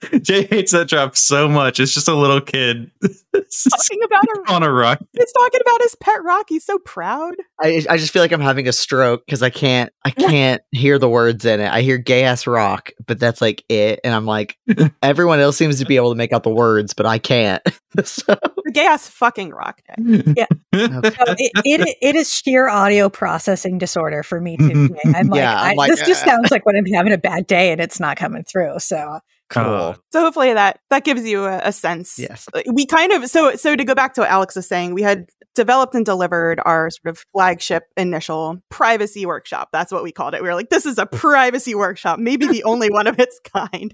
Jay 0.21 0.45
hates 0.45 0.71
that 0.73 0.87
drop 0.87 1.17
so 1.17 1.47
much. 1.47 1.79
It's 1.79 1.93
just 1.93 2.07
a 2.07 2.13
little 2.13 2.41
kid 2.41 2.91
talking 3.01 3.99
about 4.03 4.23
a 4.25 4.53
on 4.53 4.63
a 4.63 4.71
rock. 4.71 4.99
He's 5.13 5.31
talking 5.31 5.59
about 5.61 5.81
his 5.81 5.95
pet 5.95 6.23
rock. 6.23 6.45
He's 6.49 6.65
so 6.65 6.77
proud. 6.79 7.35
I 7.59 7.83
I 7.89 7.97
just 7.97 8.13
feel 8.13 8.21
like 8.21 8.31
I'm 8.31 8.41
having 8.41 8.67
a 8.67 8.73
stroke 8.73 9.25
because 9.25 9.41
I 9.41 9.49
can't 9.49 9.91
I 10.05 10.11
can't 10.11 10.61
hear 10.71 10.99
the 10.99 11.09
words 11.09 11.45
in 11.45 11.59
it. 11.59 11.71
I 11.71 11.81
hear 11.81 11.97
gay 11.97 12.23
ass 12.25 12.45
rock, 12.45 12.91
but 13.07 13.19
that's 13.19 13.41
like 13.41 13.63
it, 13.69 13.99
and 14.03 14.13
I'm 14.13 14.25
like 14.25 14.57
everyone 15.01 15.39
else 15.39 15.57
seems 15.57 15.79
to 15.79 15.85
be 15.85 15.95
able 15.95 16.11
to 16.11 16.15
make 16.17 16.31
out 16.31 16.43
the 16.43 16.53
words, 16.53 16.93
but 16.93 17.05
I 17.05 17.17
can't. 17.17 17.63
so, 18.03 18.35
gay 18.73 18.85
ass 18.85 19.07
fucking 19.09 19.49
rock 19.49 19.81
day. 19.97 20.19
okay. 20.29 20.45
No, 20.73 21.01
it, 21.03 21.51
it, 21.65 21.97
it 22.01 22.15
is 22.15 22.31
sheer 22.31 22.69
audio 22.69 23.09
processing 23.09 23.79
disorder 23.79 24.21
for 24.21 24.39
me 24.39 24.57
too. 24.57 24.95
I'm 25.15 25.27
like, 25.27 25.39
Yeah, 25.39 25.59
I'm 25.59 25.71
I, 25.71 25.73
like, 25.73 25.89
this 25.89 26.05
just 26.05 26.23
"Ah." 26.23 26.31
sounds 26.31 26.51
like 26.51 26.65
when 26.67 26.75
I'm 26.75 26.85
having 26.85 27.13
a 27.13 27.17
bad 27.17 27.47
day 27.47 27.71
and 27.71 27.81
it's 27.81 27.99
not 27.99 28.17
coming 28.17 28.43
through. 28.43 28.77
So 28.79 29.19
cool. 29.49 29.63
Uh, 29.63 29.95
So 30.13 30.21
hopefully 30.21 30.53
that 30.53 30.79
that 30.89 31.03
gives 31.03 31.25
you 31.25 31.45
a, 31.45 31.59
a 31.63 31.71
sense. 31.71 32.17
Yes. 32.19 32.47
We 32.71 32.85
kind 32.85 33.11
of 33.11 33.29
so 33.29 33.55
so 33.55 33.75
to 33.75 33.83
go 33.83 33.95
back 33.95 34.13
to 34.15 34.21
what 34.21 34.29
Alex 34.29 34.55
was 34.55 34.67
saying, 34.67 34.93
we 34.93 35.01
had 35.01 35.27
developed 35.57 35.95
and 35.95 36.05
delivered 36.05 36.59
our 36.65 36.89
sort 36.91 37.09
of 37.09 37.25
flagship 37.33 37.83
initial 37.97 38.59
privacy 38.69 39.25
workshop. 39.25 39.69
That's 39.73 39.91
what 39.91 40.03
we 40.03 40.11
called 40.11 40.35
it. 40.35 40.41
We 40.43 40.47
were 40.47 40.55
like, 40.55 40.69
this 40.69 40.85
is 40.85 40.99
a 40.99 41.07
privacy 41.07 41.73
workshop, 41.73 42.19
maybe 42.19 42.47
the 42.47 42.63
only 42.71 42.89
one 42.91 43.07
of 43.07 43.19
its 43.19 43.39
kind. 43.39 43.93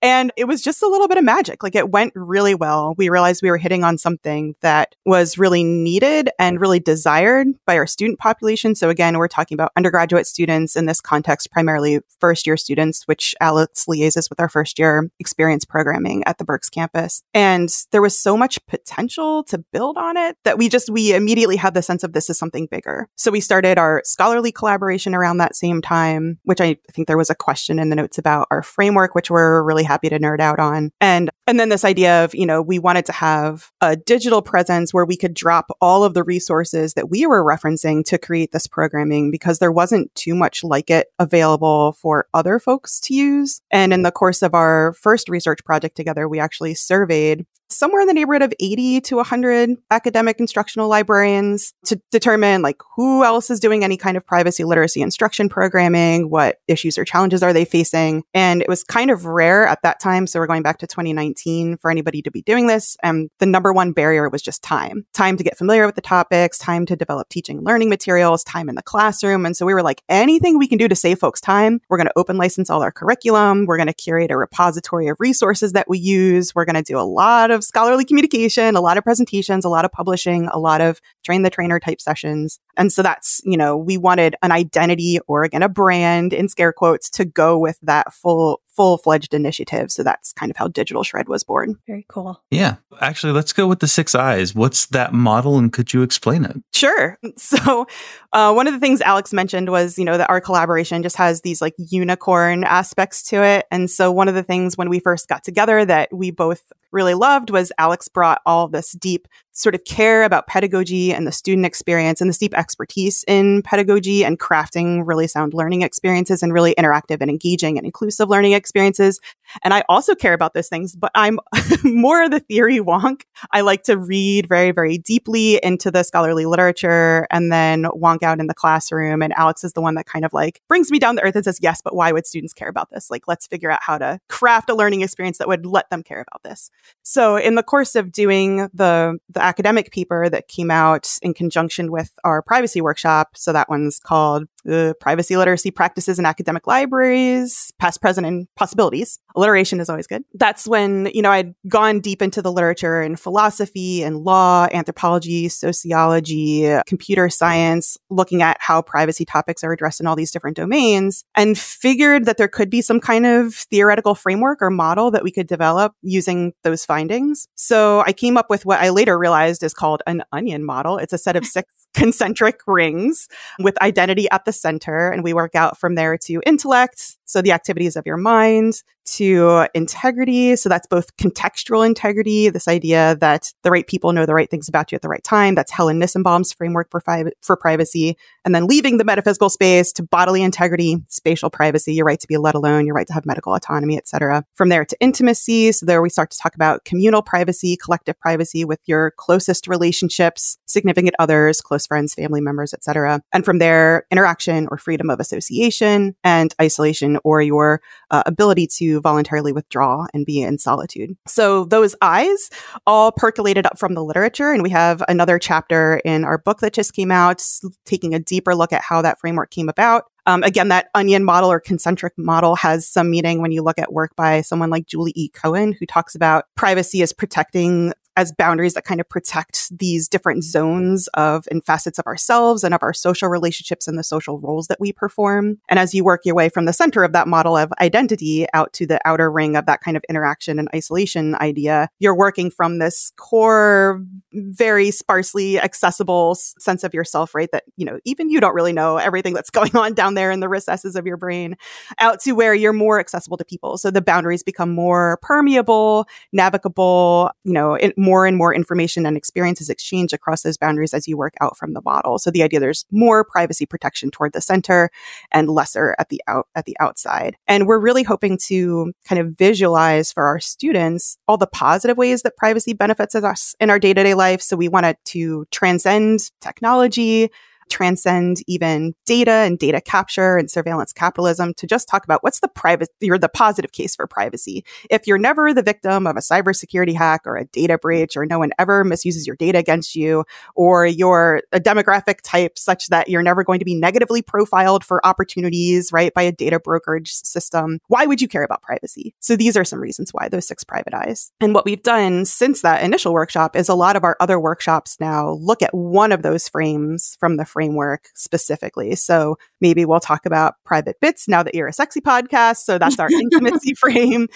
And 0.00 0.32
it 0.36 0.44
was 0.44 0.62
just 0.62 0.82
a 0.82 0.88
little 0.88 1.06
bit 1.06 1.18
of 1.18 1.24
magic. 1.24 1.62
Like 1.62 1.74
it 1.76 1.90
went 1.90 2.12
really 2.16 2.54
well. 2.54 2.94
We 2.96 3.08
realized 3.10 3.42
we 3.42 3.50
were 3.50 3.58
hitting 3.58 3.84
on 3.84 3.98
something 3.98 4.54
that 4.62 4.94
was 5.04 5.38
really 5.38 5.62
needed 5.62 6.30
and 6.38 6.60
really 6.60 6.80
desired 6.80 7.46
by 7.66 7.76
our 7.76 7.86
student 7.86 8.18
population. 8.18 8.74
So 8.74 8.88
again, 8.88 9.18
we're 9.18 9.28
talking 9.28 9.54
about 9.54 9.70
undergraduate 9.76 10.26
students 10.26 10.76
in 10.76 10.86
this 10.86 11.00
context, 11.00 11.52
primarily 11.52 12.00
first 12.18 12.46
year 12.46 12.56
students, 12.56 13.04
which 13.06 13.34
Alex 13.40 13.84
liaises 13.86 14.30
with 14.30 14.40
our 14.40 14.48
first 14.48 14.78
year 14.78 14.91
experience 15.18 15.64
programming 15.64 16.22
at 16.24 16.38
the 16.38 16.44
Berks 16.44 16.68
campus. 16.68 17.22
And 17.34 17.68
there 17.90 18.02
was 18.02 18.18
so 18.18 18.36
much 18.36 18.64
potential 18.66 19.44
to 19.44 19.58
build 19.72 19.96
on 19.96 20.16
it 20.16 20.36
that 20.44 20.58
we 20.58 20.68
just, 20.68 20.90
we 20.90 21.14
immediately 21.14 21.56
had 21.56 21.74
the 21.74 21.82
sense 21.82 22.02
of 22.02 22.12
this 22.12 22.28
is 22.30 22.38
something 22.38 22.66
bigger. 22.70 23.08
So 23.16 23.30
we 23.30 23.40
started 23.40 23.78
our 23.78 24.02
scholarly 24.04 24.52
collaboration 24.52 25.14
around 25.14 25.38
that 25.38 25.56
same 25.56 25.82
time, 25.82 26.38
which 26.44 26.60
I 26.60 26.76
think 26.92 27.08
there 27.08 27.18
was 27.18 27.30
a 27.30 27.34
question 27.34 27.78
in 27.78 27.90
the 27.90 27.96
notes 27.96 28.18
about 28.18 28.48
our 28.50 28.62
framework, 28.62 29.14
which 29.14 29.30
we're 29.30 29.62
really 29.62 29.84
happy 29.84 30.08
to 30.08 30.18
nerd 30.18 30.40
out 30.40 30.58
on. 30.58 30.90
And 31.00 31.30
and 31.46 31.58
then 31.58 31.68
this 31.68 31.84
idea 31.84 32.24
of, 32.24 32.34
you 32.34 32.46
know, 32.46 32.62
we 32.62 32.78
wanted 32.78 33.04
to 33.06 33.12
have 33.12 33.70
a 33.80 33.96
digital 33.96 34.42
presence 34.42 34.94
where 34.94 35.04
we 35.04 35.16
could 35.16 35.34
drop 35.34 35.70
all 35.80 36.04
of 36.04 36.14
the 36.14 36.22
resources 36.22 36.94
that 36.94 37.10
we 37.10 37.26
were 37.26 37.44
referencing 37.44 38.04
to 38.04 38.18
create 38.18 38.52
this 38.52 38.66
programming 38.66 39.30
because 39.30 39.58
there 39.58 39.72
wasn't 39.72 40.14
too 40.14 40.34
much 40.34 40.62
like 40.62 40.88
it 40.88 41.08
available 41.18 41.92
for 41.92 42.28
other 42.32 42.58
folks 42.58 43.00
to 43.00 43.14
use. 43.14 43.60
And 43.70 43.92
in 43.92 44.02
the 44.02 44.12
course 44.12 44.42
of 44.42 44.54
our 44.54 44.92
first 44.94 45.28
research 45.28 45.64
project 45.64 45.96
together, 45.96 46.28
we 46.28 46.38
actually 46.38 46.74
surveyed 46.74 47.44
somewhere 47.74 48.00
in 48.00 48.06
the 48.06 48.14
neighborhood 48.14 48.42
of 48.42 48.52
80 48.60 49.00
to 49.02 49.16
100 49.16 49.70
academic 49.90 50.40
instructional 50.40 50.88
librarians 50.88 51.74
to 51.86 52.00
determine 52.10 52.62
like 52.62 52.80
who 52.96 53.24
else 53.24 53.50
is 53.50 53.60
doing 53.60 53.84
any 53.84 53.96
kind 53.96 54.16
of 54.16 54.26
privacy 54.26 54.64
literacy 54.64 55.00
instruction 55.00 55.48
programming, 55.48 56.30
what 56.30 56.58
issues 56.68 56.98
or 56.98 57.04
challenges 57.04 57.42
are 57.42 57.52
they 57.52 57.64
facing. 57.64 58.22
And 58.34 58.62
it 58.62 58.68
was 58.68 58.84
kind 58.84 59.10
of 59.10 59.24
rare 59.26 59.66
at 59.66 59.82
that 59.82 60.00
time. 60.00 60.26
So 60.26 60.40
we're 60.40 60.46
going 60.46 60.62
back 60.62 60.78
to 60.78 60.86
2019 60.86 61.76
for 61.78 61.90
anybody 61.90 62.22
to 62.22 62.30
be 62.30 62.42
doing 62.42 62.66
this. 62.66 62.96
And 63.02 63.30
the 63.38 63.46
number 63.46 63.72
one 63.72 63.92
barrier 63.92 64.28
was 64.28 64.42
just 64.42 64.62
time, 64.62 65.06
time 65.12 65.36
to 65.36 65.44
get 65.44 65.56
familiar 65.56 65.86
with 65.86 65.94
the 65.94 66.00
topics, 66.00 66.58
time 66.58 66.86
to 66.86 66.96
develop 66.96 67.28
teaching 67.28 67.62
learning 67.62 67.88
materials, 67.88 68.44
time 68.44 68.68
in 68.68 68.74
the 68.74 68.82
classroom. 68.82 69.46
And 69.46 69.56
so 69.56 69.66
we 69.66 69.74
were 69.74 69.82
like, 69.82 70.02
anything 70.08 70.58
we 70.58 70.68
can 70.68 70.78
do 70.78 70.88
to 70.88 70.94
save 70.94 71.18
folks 71.18 71.40
time, 71.40 71.80
we're 71.88 71.98
going 71.98 72.06
to 72.06 72.18
open 72.18 72.36
license 72.36 72.70
all 72.70 72.82
our 72.82 72.92
curriculum. 72.92 73.66
We're 73.66 73.76
going 73.76 73.86
to 73.88 73.92
curate 73.92 74.30
a 74.30 74.36
repository 74.36 75.08
of 75.08 75.16
resources 75.20 75.72
that 75.72 75.88
we 75.88 75.98
use. 75.98 76.54
We're 76.54 76.64
going 76.64 76.76
to 76.76 76.82
do 76.82 76.98
a 76.98 77.00
lot 77.00 77.50
of 77.50 77.61
scholarly 77.62 78.04
communication, 78.04 78.76
a 78.76 78.80
lot 78.80 78.98
of 78.98 79.04
presentations, 79.04 79.64
a 79.64 79.68
lot 79.68 79.84
of 79.84 79.92
publishing, 79.92 80.48
a 80.52 80.58
lot 80.58 80.80
of 80.80 81.00
train 81.24 81.42
the 81.42 81.50
trainer 81.50 81.80
type 81.80 82.00
sessions. 82.00 82.60
And 82.76 82.92
so 82.92 83.02
that's, 83.02 83.40
you 83.44 83.56
know, 83.56 83.76
we 83.76 83.98
wanted 83.98 84.34
an 84.42 84.52
identity 84.52 85.18
or 85.26 85.44
again, 85.44 85.62
a 85.62 85.68
brand 85.68 86.32
in 86.32 86.48
scare 86.48 86.72
quotes 86.72 87.10
to 87.10 87.24
go 87.24 87.58
with 87.58 87.78
that 87.82 88.12
full, 88.12 88.60
full 88.66 88.96
fledged 88.96 89.34
initiative. 89.34 89.92
So 89.92 90.02
that's 90.02 90.32
kind 90.32 90.50
of 90.50 90.56
how 90.56 90.68
Digital 90.68 91.02
Shred 91.02 91.28
was 91.28 91.44
born. 91.44 91.78
Very 91.86 92.06
cool. 92.08 92.42
Yeah. 92.50 92.76
Actually, 93.00 93.34
let's 93.34 93.52
go 93.52 93.66
with 93.66 93.80
the 93.80 93.88
six 93.88 94.14
eyes. 94.14 94.54
What's 94.54 94.86
that 94.86 95.12
model 95.12 95.58
and 95.58 95.72
could 95.72 95.92
you 95.92 96.02
explain 96.02 96.44
it? 96.44 96.56
Sure. 96.72 97.18
So, 97.36 97.86
uh, 98.32 98.52
one 98.52 98.66
of 98.68 98.74
the 98.74 98.78
things 98.78 99.00
Alex 99.00 99.32
mentioned 99.32 99.68
was, 99.68 99.98
you 99.98 100.04
know, 100.04 100.16
that 100.16 100.30
our 100.30 100.40
collaboration 100.40 101.02
just 101.02 101.16
has 101.16 101.40
these 101.40 101.60
like 101.60 101.74
unicorn 101.76 102.62
aspects 102.64 103.22
to 103.30 103.42
it. 103.42 103.66
And 103.70 103.90
so, 103.90 104.12
one 104.12 104.28
of 104.28 104.34
the 104.34 104.42
things 104.42 104.76
when 104.76 104.88
we 104.88 105.00
first 105.00 105.28
got 105.28 105.42
together 105.42 105.84
that 105.84 106.12
we 106.12 106.30
both 106.30 106.72
really 106.92 107.14
loved 107.14 107.50
was 107.50 107.72
Alex 107.78 108.08
brought 108.08 108.40
all 108.46 108.68
this 108.68 108.92
deep 108.92 109.26
sort 109.52 109.74
of 109.74 109.84
care 109.84 110.22
about 110.22 110.46
pedagogy 110.46 111.12
and 111.12 111.26
the 111.26 111.32
student 111.32 111.66
experience 111.66 112.20
and 112.20 112.28
this 112.28 112.38
deep 112.38 112.54
expertise 112.54 113.22
in 113.28 113.62
pedagogy 113.62 114.24
and 114.24 114.40
crafting 114.40 115.02
really 115.06 115.26
sound 115.26 115.52
learning 115.52 115.82
experiences 115.82 116.42
and 116.42 116.52
really 116.52 116.74
interactive 116.76 117.18
and 117.20 117.30
engaging 117.30 117.76
and 117.76 117.84
inclusive 117.84 118.28
learning 118.28 118.52
experiences. 118.52 119.20
And 119.62 119.74
I 119.74 119.84
also 119.88 120.14
care 120.14 120.32
about 120.32 120.54
those 120.54 120.68
things, 120.68 120.96
but 120.96 121.10
I'm 121.14 121.38
more 121.84 122.22
of 122.22 122.30
the 122.30 122.40
theory 122.40 122.78
wonk. 122.78 123.22
I 123.50 123.60
like 123.60 123.82
to 123.84 123.96
read 123.96 124.48
very, 124.48 124.70
very 124.70 124.98
deeply 124.98 125.60
into 125.62 125.90
the 125.90 126.02
scholarly 126.02 126.46
literature 126.46 127.26
and 127.30 127.52
then 127.52 127.84
wonk 127.84 128.22
out 128.22 128.40
in 128.40 128.46
the 128.46 128.54
classroom. 128.54 129.22
And 129.22 129.32
Alex 129.34 129.64
is 129.64 129.72
the 129.72 129.80
one 129.80 129.94
that 129.94 130.06
kind 130.06 130.24
of 130.24 130.32
like 130.32 130.60
brings 130.68 130.90
me 130.90 130.98
down 130.98 131.16
to 131.16 131.22
earth 131.22 131.36
and 131.36 131.44
says, 131.44 131.58
yes, 131.60 131.80
but 131.82 131.94
why 131.94 132.12
would 132.12 132.26
students 132.26 132.52
care 132.52 132.68
about 132.68 132.90
this? 132.90 133.10
Like, 133.10 133.28
let's 133.28 133.46
figure 133.46 133.70
out 133.70 133.80
how 133.82 133.98
to 133.98 134.20
craft 134.28 134.70
a 134.70 134.74
learning 134.74 135.02
experience 135.02 135.38
that 135.38 135.48
would 135.48 135.66
let 135.66 135.90
them 135.90 136.02
care 136.02 136.20
about 136.20 136.42
this. 136.42 136.70
So 137.02 137.36
in 137.36 137.54
the 137.54 137.62
course 137.62 137.94
of 137.94 138.12
doing 138.12 138.68
the, 138.72 139.18
the 139.28 139.42
academic 139.42 139.92
paper 139.92 140.28
that 140.28 140.48
came 140.48 140.70
out 140.70 141.18
in 141.22 141.34
conjunction 141.34 141.90
with 141.90 142.12
our 142.24 142.42
privacy 142.42 142.80
workshop, 142.80 143.30
so 143.34 143.52
that 143.52 143.68
one's 143.68 143.98
called 143.98 144.46
uh, 144.70 144.94
Privacy 145.00 145.36
Literacy 145.36 145.70
Practices 145.70 146.18
in 146.18 146.26
Academic 146.26 146.66
Libraries, 146.66 147.72
Past, 147.78 148.00
Present, 148.00 148.26
and 148.26 148.46
Possibilities. 148.56 149.18
Alliteration 149.34 149.80
is 149.80 149.88
always 149.88 150.06
good. 150.06 150.24
That's 150.34 150.68
when, 150.68 151.10
you 151.14 151.22
know, 151.22 151.30
I'd 151.30 151.54
gone 151.68 152.00
deep 152.00 152.22
into 152.22 152.42
the 152.42 152.52
literature 152.52 153.02
in 153.02 153.16
philosophy 153.16 154.02
and 154.02 154.18
law, 154.18 154.68
anthropology, 154.72 155.48
sociology, 155.48 156.70
computer 156.86 157.28
science, 157.28 157.96
looking 158.10 158.42
at 158.42 158.56
how 158.60 158.82
privacy 158.82 159.24
topics 159.24 159.64
are 159.64 159.72
addressed 159.72 160.00
in 160.00 160.06
all 160.06 160.16
these 160.16 160.30
different 160.30 160.56
domains, 160.56 161.24
and 161.34 161.58
figured 161.58 162.26
that 162.26 162.36
there 162.36 162.48
could 162.48 162.70
be 162.70 162.82
some 162.82 163.00
kind 163.00 163.26
of 163.26 163.54
theoretical 163.54 164.14
framework 164.14 164.60
or 164.60 164.70
model 164.70 165.10
that 165.10 165.24
we 165.24 165.30
could 165.30 165.46
develop 165.46 165.94
using 166.02 166.52
those 166.62 166.84
findings. 166.84 167.48
So 167.54 168.02
I 168.06 168.12
came 168.12 168.36
up 168.36 168.50
with 168.50 168.66
what 168.66 168.80
I 168.80 168.90
later 168.90 169.18
realized 169.18 169.62
is 169.62 169.74
called 169.74 170.02
an 170.06 170.22
onion 170.32 170.64
model. 170.64 170.98
It's 170.98 171.12
a 171.12 171.18
set 171.18 171.36
of 171.36 171.44
six 171.52 171.70
concentric 171.94 172.60
rings 172.66 173.28
with 173.58 173.80
identity 173.82 174.28
at 174.30 174.44
the 174.44 174.51
center. 174.52 175.10
And 175.10 175.22
we 175.24 175.32
work 175.32 175.54
out 175.54 175.78
from 175.78 175.94
there 175.94 176.16
to 176.18 176.42
intellect. 176.46 177.16
So 177.32 177.40
the 177.40 177.52
activities 177.52 177.96
of 177.96 178.04
your 178.04 178.18
mind, 178.18 178.82
to 179.04 179.66
integrity. 179.74 180.56
So 180.56 180.68
that's 180.68 180.86
both 180.86 181.16
contextual 181.16 181.86
integrity, 181.86 182.48
this 182.48 182.68
idea 182.68 183.16
that 183.20 183.52
the 183.62 183.70
right 183.70 183.86
people 183.86 184.12
know 184.12 184.26
the 184.26 184.34
right 184.34 184.50
things 184.50 184.68
about 184.68 184.92
you 184.92 184.96
at 184.96 185.02
the 185.02 185.08
right 185.08 185.22
time. 185.22 185.54
That's 185.54 185.72
Helen 185.72 186.00
Nissenbaum's 186.00 186.52
framework 186.52 186.90
for, 186.90 187.00
fi- 187.00 187.32
for 187.40 187.56
privacy. 187.56 188.16
And 188.44 188.54
then 188.54 188.66
leaving 188.66 188.98
the 188.98 189.04
metaphysical 189.04 189.50
space 189.50 189.92
to 189.94 190.02
bodily 190.02 190.42
integrity, 190.42 190.98
spatial 191.08 191.50
privacy, 191.50 191.94
your 191.94 192.06
right 192.06 192.20
to 192.20 192.28
be 192.28 192.36
let 192.36 192.54
alone, 192.54 192.86
your 192.86 192.94
right 192.94 193.06
to 193.06 193.12
have 193.12 193.26
medical 193.26 193.54
autonomy, 193.54 193.96
etc. 193.96 194.44
From 194.54 194.68
there 194.68 194.84
to 194.84 194.96
intimacy. 195.00 195.72
So 195.72 195.86
there 195.86 196.02
we 196.02 196.08
start 196.08 196.30
to 196.30 196.38
talk 196.38 196.54
about 196.54 196.84
communal 196.84 197.22
privacy, 197.22 197.76
collective 197.76 198.18
privacy 198.18 198.64
with 198.64 198.80
your 198.86 199.12
closest 199.16 199.66
relationships, 199.66 200.58
significant 200.66 201.14
others, 201.18 201.60
close 201.60 201.86
friends, 201.86 202.14
family 202.14 202.40
members, 202.40 202.72
etc. 202.72 203.22
And 203.32 203.44
from 203.44 203.58
there, 203.58 204.06
interaction 204.10 204.68
or 204.70 204.78
freedom 204.78 205.10
of 205.10 205.20
association 205.20 206.14
and 206.24 206.54
isolation 206.60 207.18
or 207.24 207.42
your 207.42 207.80
uh, 208.10 208.22
ability 208.26 208.66
to 208.66 209.00
voluntarily 209.00 209.52
withdraw 209.52 210.06
and 210.12 210.26
be 210.26 210.42
in 210.42 210.58
solitude. 210.58 211.16
So 211.26 211.64
those 211.64 211.94
eyes 212.02 212.50
all 212.86 213.12
percolated 213.12 213.66
up 213.66 213.78
from 213.78 213.94
the 213.94 214.04
literature. 214.04 214.52
And 214.52 214.62
we 214.62 214.70
have 214.70 215.02
another 215.08 215.38
chapter 215.38 216.00
in 216.04 216.24
our 216.24 216.38
book 216.38 216.60
that 216.60 216.72
just 216.72 216.94
came 216.94 217.10
out, 217.10 217.42
taking 217.84 218.14
a 218.14 218.18
deeper 218.18 218.54
look 218.54 218.72
at 218.72 218.82
how 218.82 219.02
that 219.02 219.20
framework 219.20 219.50
came 219.50 219.68
about. 219.68 220.04
Um, 220.26 220.42
again, 220.44 220.68
that 220.68 220.88
onion 220.94 221.24
model 221.24 221.50
or 221.50 221.58
concentric 221.58 222.12
model 222.16 222.54
has 222.56 222.86
some 222.86 223.10
meaning 223.10 223.42
when 223.42 223.50
you 223.50 223.62
look 223.62 223.78
at 223.78 223.92
work 223.92 224.14
by 224.14 224.40
someone 224.42 224.70
like 224.70 224.86
Julie 224.86 225.12
E. 225.16 225.28
Cohen, 225.30 225.72
who 225.72 225.86
talks 225.86 226.14
about 226.14 226.44
privacy 226.54 227.02
as 227.02 227.12
protecting 227.12 227.92
as 228.16 228.32
boundaries 228.32 228.74
that 228.74 228.84
kind 228.84 229.00
of 229.00 229.08
protect 229.08 229.76
these 229.76 230.08
different 230.08 230.44
zones 230.44 231.08
of 231.14 231.46
and 231.50 231.64
facets 231.64 231.98
of 231.98 232.06
ourselves 232.06 232.62
and 232.62 232.74
of 232.74 232.82
our 232.82 232.92
social 232.92 233.28
relationships 233.28 233.88
and 233.88 233.98
the 233.98 234.04
social 234.04 234.38
roles 234.38 234.66
that 234.66 234.80
we 234.80 234.92
perform. 234.92 235.58
And 235.68 235.78
as 235.78 235.94
you 235.94 236.04
work 236.04 236.22
your 236.24 236.34
way 236.34 236.48
from 236.48 236.66
the 236.66 236.72
center 236.72 237.04
of 237.04 237.12
that 237.12 237.26
model 237.26 237.56
of 237.56 237.72
identity 237.80 238.46
out 238.52 238.72
to 238.74 238.86
the 238.86 239.00
outer 239.06 239.30
ring 239.30 239.56
of 239.56 239.66
that 239.66 239.80
kind 239.80 239.96
of 239.96 240.04
interaction 240.08 240.58
and 240.58 240.68
isolation 240.74 241.34
idea, 241.36 241.88
you're 241.98 242.14
working 242.14 242.50
from 242.50 242.78
this 242.78 243.12
core, 243.16 244.02
very 244.32 244.90
sparsely 244.90 245.58
accessible 245.58 246.34
sense 246.34 246.84
of 246.84 246.94
yourself, 246.94 247.34
right? 247.34 247.50
That, 247.52 247.64
you 247.76 247.86
know, 247.86 247.98
even 248.04 248.28
you 248.28 248.40
don't 248.40 248.54
really 248.54 248.72
know 248.72 248.98
everything 248.98 249.34
that's 249.34 249.50
going 249.62 249.74
on 249.76 249.94
down 249.94 250.14
there 250.14 250.30
in 250.30 250.40
the 250.40 250.48
recesses 250.48 250.96
of 250.96 251.06
your 251.06 251.16
brain 251.16 251.56
out 251.98 252.20
to 252.20 252.32
where 252.32 252.54
you're 252.54 252.72
more 252.72 253.00
accessible 253.00 253.36
to 253.38 253.44
people. 253.44 253.78
So 253.78 253.90
the 253.90 254.02
boundaries 254.02 254.42
become 254.42 254.70
more 254.70 255.18
permeable, 255.22 256.06
navigable, 256.32 257.30
you 257.44 257.52
know, 257.52 257.74
it, 257.74 257.96
more 258.02 258.26
and 258.26 258.36
more 258.36 258.54
information 258.54 259.06
and 259.06 259.16
experiences 259.16 259.70
exchanged 259.70 260.12
across 260.12 260.42
those 260.42 260.58
boundaries 260.58 260.92
as 260.92 261.06
you 261.08 261.16
work 261.16 261.34
out 261.40 261.56
from 261.56 261.72
the 261.72 261.80
model. 261.82 262.18
So 262.18 262.30
the 262.30 262.42
idea 262.42 262.60
there's 262.60 262.84
more 262.90 263.24
privacy 263.24 263.64
protection 263.64 264.10
toward 264.10 264.32
the 264.32 264.40
center 264.40 264.90
and 265.30 265.48
lesser 265.48 265.94
at 265.98 266.08
the 266.08 266.20
out 266.26 266.48
at 266.54 266.64
the 266.64 266.76
outside. 266.80 267.36
And 267.46 267.66
we're 267.66 267.78
really 267.78 268.02
hoping 268.02 268.38
to 268.48 268.92
kind 269.08 269.20
of 269.20 269.38
visualize 269.38 270.12
for 270.12 270.24
our 270.24 270.40
students 270.40 271.16
all 271.28 271.36
the 271.36 271.46
positive 271.46 271.96
ways 271.96 272.22
that 272.22 272.36
privacy 272.36 272.72
benefits 272.72 273.14
us 273.14 273.54
in 273.60 273.70
our 273.70 273.78
day-to-day 273.78 274.14
life. 274.14 274.42
So 274.42 274.56
we 274.56 274.68
wanted 274.68 274.96
to 275.06 275.46
transcend 275.50 276.30
technology, 276.40 277.30
transcend 277.70 278.38
even 278.46 278.94
data 279.06 279.30
and 279.30 279.58
data 279.58 279.80
capture 279.80 280.36
and 280.36 280.50
surveillance 280.50 280.92
capitalism 280.92 281.54
to 281.54 281.66
just 281.66 281.88
talk 281.88 282.04
about 282.04 282.22
what's 282.22 282.40
the 282.40 282.48
private, 282.48 282.88
you're 283.00 283.18
the 283.18 283.28
positive 283.28 283.72
case 283.72 283.96
for 283.96 284.06
privacy. 284.06 284.64
If 284.90 285.06
you're 285.06 285.18
never 285.18 285.54
the 285.54 285.62
victim 285.62 286.06
of 286.06 286.16
a 286.16 286.20
cybersecurity 286.20 286.94
hack 286.94 287.22
or 287.26 287.36
a 287.36 287.44
data 287.46 287.78
breach, 287.78 288.16
or 288.16 288.26
no 288.26 288.38
one 288.38 288.50
ever 288.58 288.84
misuses 288.84 289.26
your 289.26 289.36
data 289.36 289.58
against 289.58 289.94
you, 289.94 290.24
or 290.54 290.86
you're 290.86 291.42
a 291.52 291.60
demographic 291.60 292.20
type 292.22 292.58
such 292.58 292.88
that 292.88 293.08
you're 293.08 293.22
never 293.22 293.44
going 293.44 293.58
to 293.58 293.64
be 293.64 293.74
negatively 293.74 294.22
profiled 294.22 294.84
for 294.84 295.04
opportunities, 295.06 295.92
right, 295.92 296.12
by 296.14 296.22
a 296.22 296.32
data 296.32 296.60
brokerage 296.60 297.12
system, 297.12 297.78
why 297.88 298.06
would 298.06 298.20
you 298.20 298.28
care 298.28 298.42
about 298.42 298.62
privacy? 298.62 299.14
So 299.20 299.36
these 299.36 299.56
are 299.56 299.64
some 299.64 299.80
reasons 299.80 300.10
why 300.12 300.28
those 300.28 300.46
six 300.46 300.64
private 300.64 300.94
eyes. 300.94 301.30
And 301.40 301.54
what 301.54 301.64
we've 301.64 301.82
done 301.82 302.24
since 302.24 302.62
that 302.62 302.82
initial 302.82 303.12
workshop 303.12 303.56
is 303.56 303.68
a 303.68 303.74
lot 303.74 303.96
of 303.96 304.04
our 304.04 304.16
other 304.20 304.38
workshops 304.38 304.96
now 305.00 305.30
look 305.32 305.62
at 305.62 305.74
one 305.74 306.12
of 306.12 306.22
those 306.22 306.48
frames 306.48 307.16
from 307.18 307.36
the 307.36 307.44
framework 307.52 308.08
specifically. 308.14 308.94
So 308.94 309.36
maybe 309.60 309.84
we'll 309.84 310.00
talk 310.00 310.26
about 310.26 310.54
private 310.64 310.98
bits 311.00 311.28
now 311.28 311.42
that 311.42 311.54
you're 311.54 311.68
a 311.68 311.72
sexy 311.72 312.00
podcast. 312.00 312.58
So 312.58 312.78
that's 312.78 312.98
our 312.98 313.08
intimacy 313.12 313.74
frame. 313.74 314.28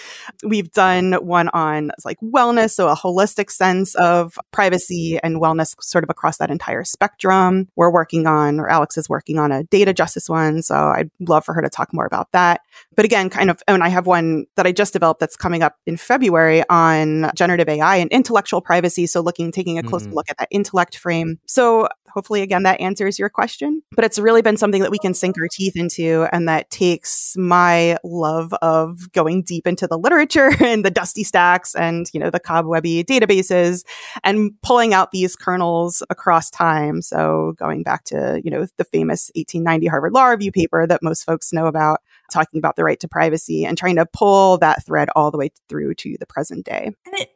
We've 0.43 0.71
done 0.71 1.13
one 1.13 1.49
on 1.49 1.91
like 2.05 2.17
wellness, 2.21 2.71
so 2.71 2.87
a 2.87 2.95
holistic 2.95 3.49
sense 3.49 3.95
of 3.95 4.37
privacy 4.51 5.19
and 5.23 5.41
wellness 5.41 5.75
sort 5.81 6.03
of 6.03 6.09
across 6.09 6.37
that 6.37 6.51
entire 6.51 6.83
spectrum. 6.83 7.67
We're 7.75 7.91
working 7.91 8.27
on, 8.27 8.59
or 8.59 8.69
Alex 8.69 8.97
is 8.97 9.09
working 9.09 9.39
on 9.39 9.51
a 9.51 9.63
data 9.63 9.93
justice 9.93 10.29
one. 10.29 10.61
So 10.61 10.75
I'd 10.75 11.09
love 11.19 11.43
for 11.45 11.53
her 11.53 11.61
to 11.61 11.69
talk 11.69 11.93
more 11.93 12.05
about 12.05 12.31
that. 12.33 12.61
But 12.95 13.05
again, 13.05 13.29
kind 13.29 13.49
of, 13.49 13.61
and 13.67 13.83
I 13.83 13.89
have 13.89 14.05
one 14.05 14.45
that 14.55 14.67
I 14.67 14.71
just 14.71 14.93
developed 14.93 15.19
that's 15.19 15.35
coming 15.35 15.63
up 15.63 15.75
in 15.85 15.97
February 15.97 16.63
on 16.69 17.31
generative 17.35 17.67
AI 17.69 17.97
and 17.97 18.11
intellectual 18.11 18.61
privacy. 18.61 19.07
So 19.07 19.21
looking, 19.21 19.51
taking 19.51 19.77
a 19.77 19.83
close 19.83 20.05
Mhm. 20.07 20.13
look 20.13 20.29
at 20.29 20.37
that 20.37 20.47
intellect 20.51 20.97
frame. 20.97 21.39
So 21.45 21.87
hopefully, 22.17 22.41
again, 22.41 22.63
that 22.63 22.81
answers 22.81 23.19
your 23.19 23.29
question. 23.29 23.83
But 23.95 24.03
it's 24.03 24.17
really 24.17 24.41
been 24.41 24.57
something 24.57 24.81
that 24.81 24.89
we 24.89 24.97
can 24.97 25.13
sink 25.13 25.37
our 25.39 25.47
teeth 25.51 25.75
into 25.75 26.27
and 26.33 26.49
that 26.49 26.67
takes 26.71 27.37
my 27.37 27.99
love 28.03 28.51
of 28.63 29.11
going 29.11 29.43
deep 29.43 29.67
into 29.67 29.85
the 29.85 29.99
literature 29.99 30.49
and 30.63 30.83
the 30.83 30.89
dusty 30.89 31.23
stacks 31.23 31.75
and, 31.75 32.07
you 32.15 32.19
know, 32.19 32.31
the 32.31 32.39
cobwebby 32.39 33.03
databases 33.03 33.83
and 34.23 34.51
pulling 34.63 34.95
out 34.95 35.11
these 35.11 35.35
kernels 35.35 36.01
across 36.09 36.49
time. 36.49 37.03
So 37.03 37.53
going 37.59 37.83
back 37.83 38.03
to, 38.05 38.41
you 38.43 38.49
know, 38.49 38.65
the 38.77 38.85
famous 38.85 39.29
1890 39.35 39.85
Harvard 39.85 40.13
Law 40.13 40.25
Review 40.25 40.51
paper 40.51 40.87
that 40.87 41.03
most 41.03 41.23
folks 41.23 41.53
know 41.53 41.67
about 41.67 41.99
talking 42.31 42.57
about 42.57 42.75
the 42.75 42.83
right 42.83 42.99
to 42.99 43.07
privacy 43.07 43.63
and 43.63 43.77
trying 43.77 43.95
to 43.95 44.05
pull 44.05 44.57
that 44.57 44.83
thread 44.85 45.09
all 45.15 45.31
the 45.31 45.37
way 45.37 45.49
through 45.69 45.93
to 45.95 46.17
the 46.19 46.25
present 46.25 46.65
day. 46.65 46.91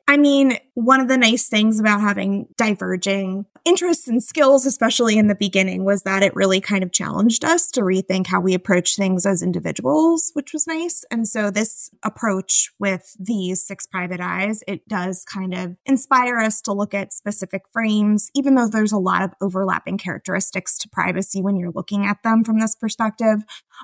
I 0.08 0.18
mean, 0.18 0.58
one 0.74 1.00
of 1.00 1.08
the 1.08 1.18
nice 1.18 1.50
things 1.50 1.80
about 1.80 2.02
having 2.02 2.48
diverging 2.58 3.46
interests 3.66 4.08
and 4.08 4.24
skills, 4.24 4.66
especially 4.66 5.18
in 5.18 5.28
the 5.28 5.36
beginning, 5.36 5.84
was 5.84 6.04
that 6.04 6.24
it 6.24 6.36
really 6.36 6.62
kind 6.62 6.84
of 6.84 6.92
challenged 6.92 7.44
us 7.44 7.70
to 7.72 7.82
rethink 7.82 8.28
how 8.28 8.40
we 8.40 8.54
approach 8.54 8.96
things 8.96 9.26
as 9.26 9.44
individuals, 9.44 10.32
which 10.34 10.54
was 10.54 10.66
nice. 10.66 11.04
And 11.12 11.28
so 11.28 11.52
this 11.52 11.92
approach 12.04 12.72
with 12.80 13.16
these 13.20 13.66
six 13.66 13.86
private 13.86 14.20
eyes, 14.20 14.64
it 14.68 14.88
does 14.88 15.24
kind 15.24 15.54
of 15.54 15.76
inspire 15.86 16.38
us 16.38 16.62
to 16.62 16.74
look 16.74 16.94
at 16.94 17.14
specific 17.14 17.64
frames, 17.72 18.30
even 18.34 18.56
though 18.56 18.68
there's 18.68 18.94
a 18.94 18.98
lot 18.98 19.22
of 19.22 19.32
overlapping 19.42 19.98
characteristics 19.98 20.78
to 20.80 20.90
privacy 20.90 21.42
when 21.42 21.58
you're 21.58 21.72
looking 21.72 22.06
at 22.06 22.24
them 22.24 22.44
from 22.44 22.60
this 22.60 22.76
perspective. 22.76 23.40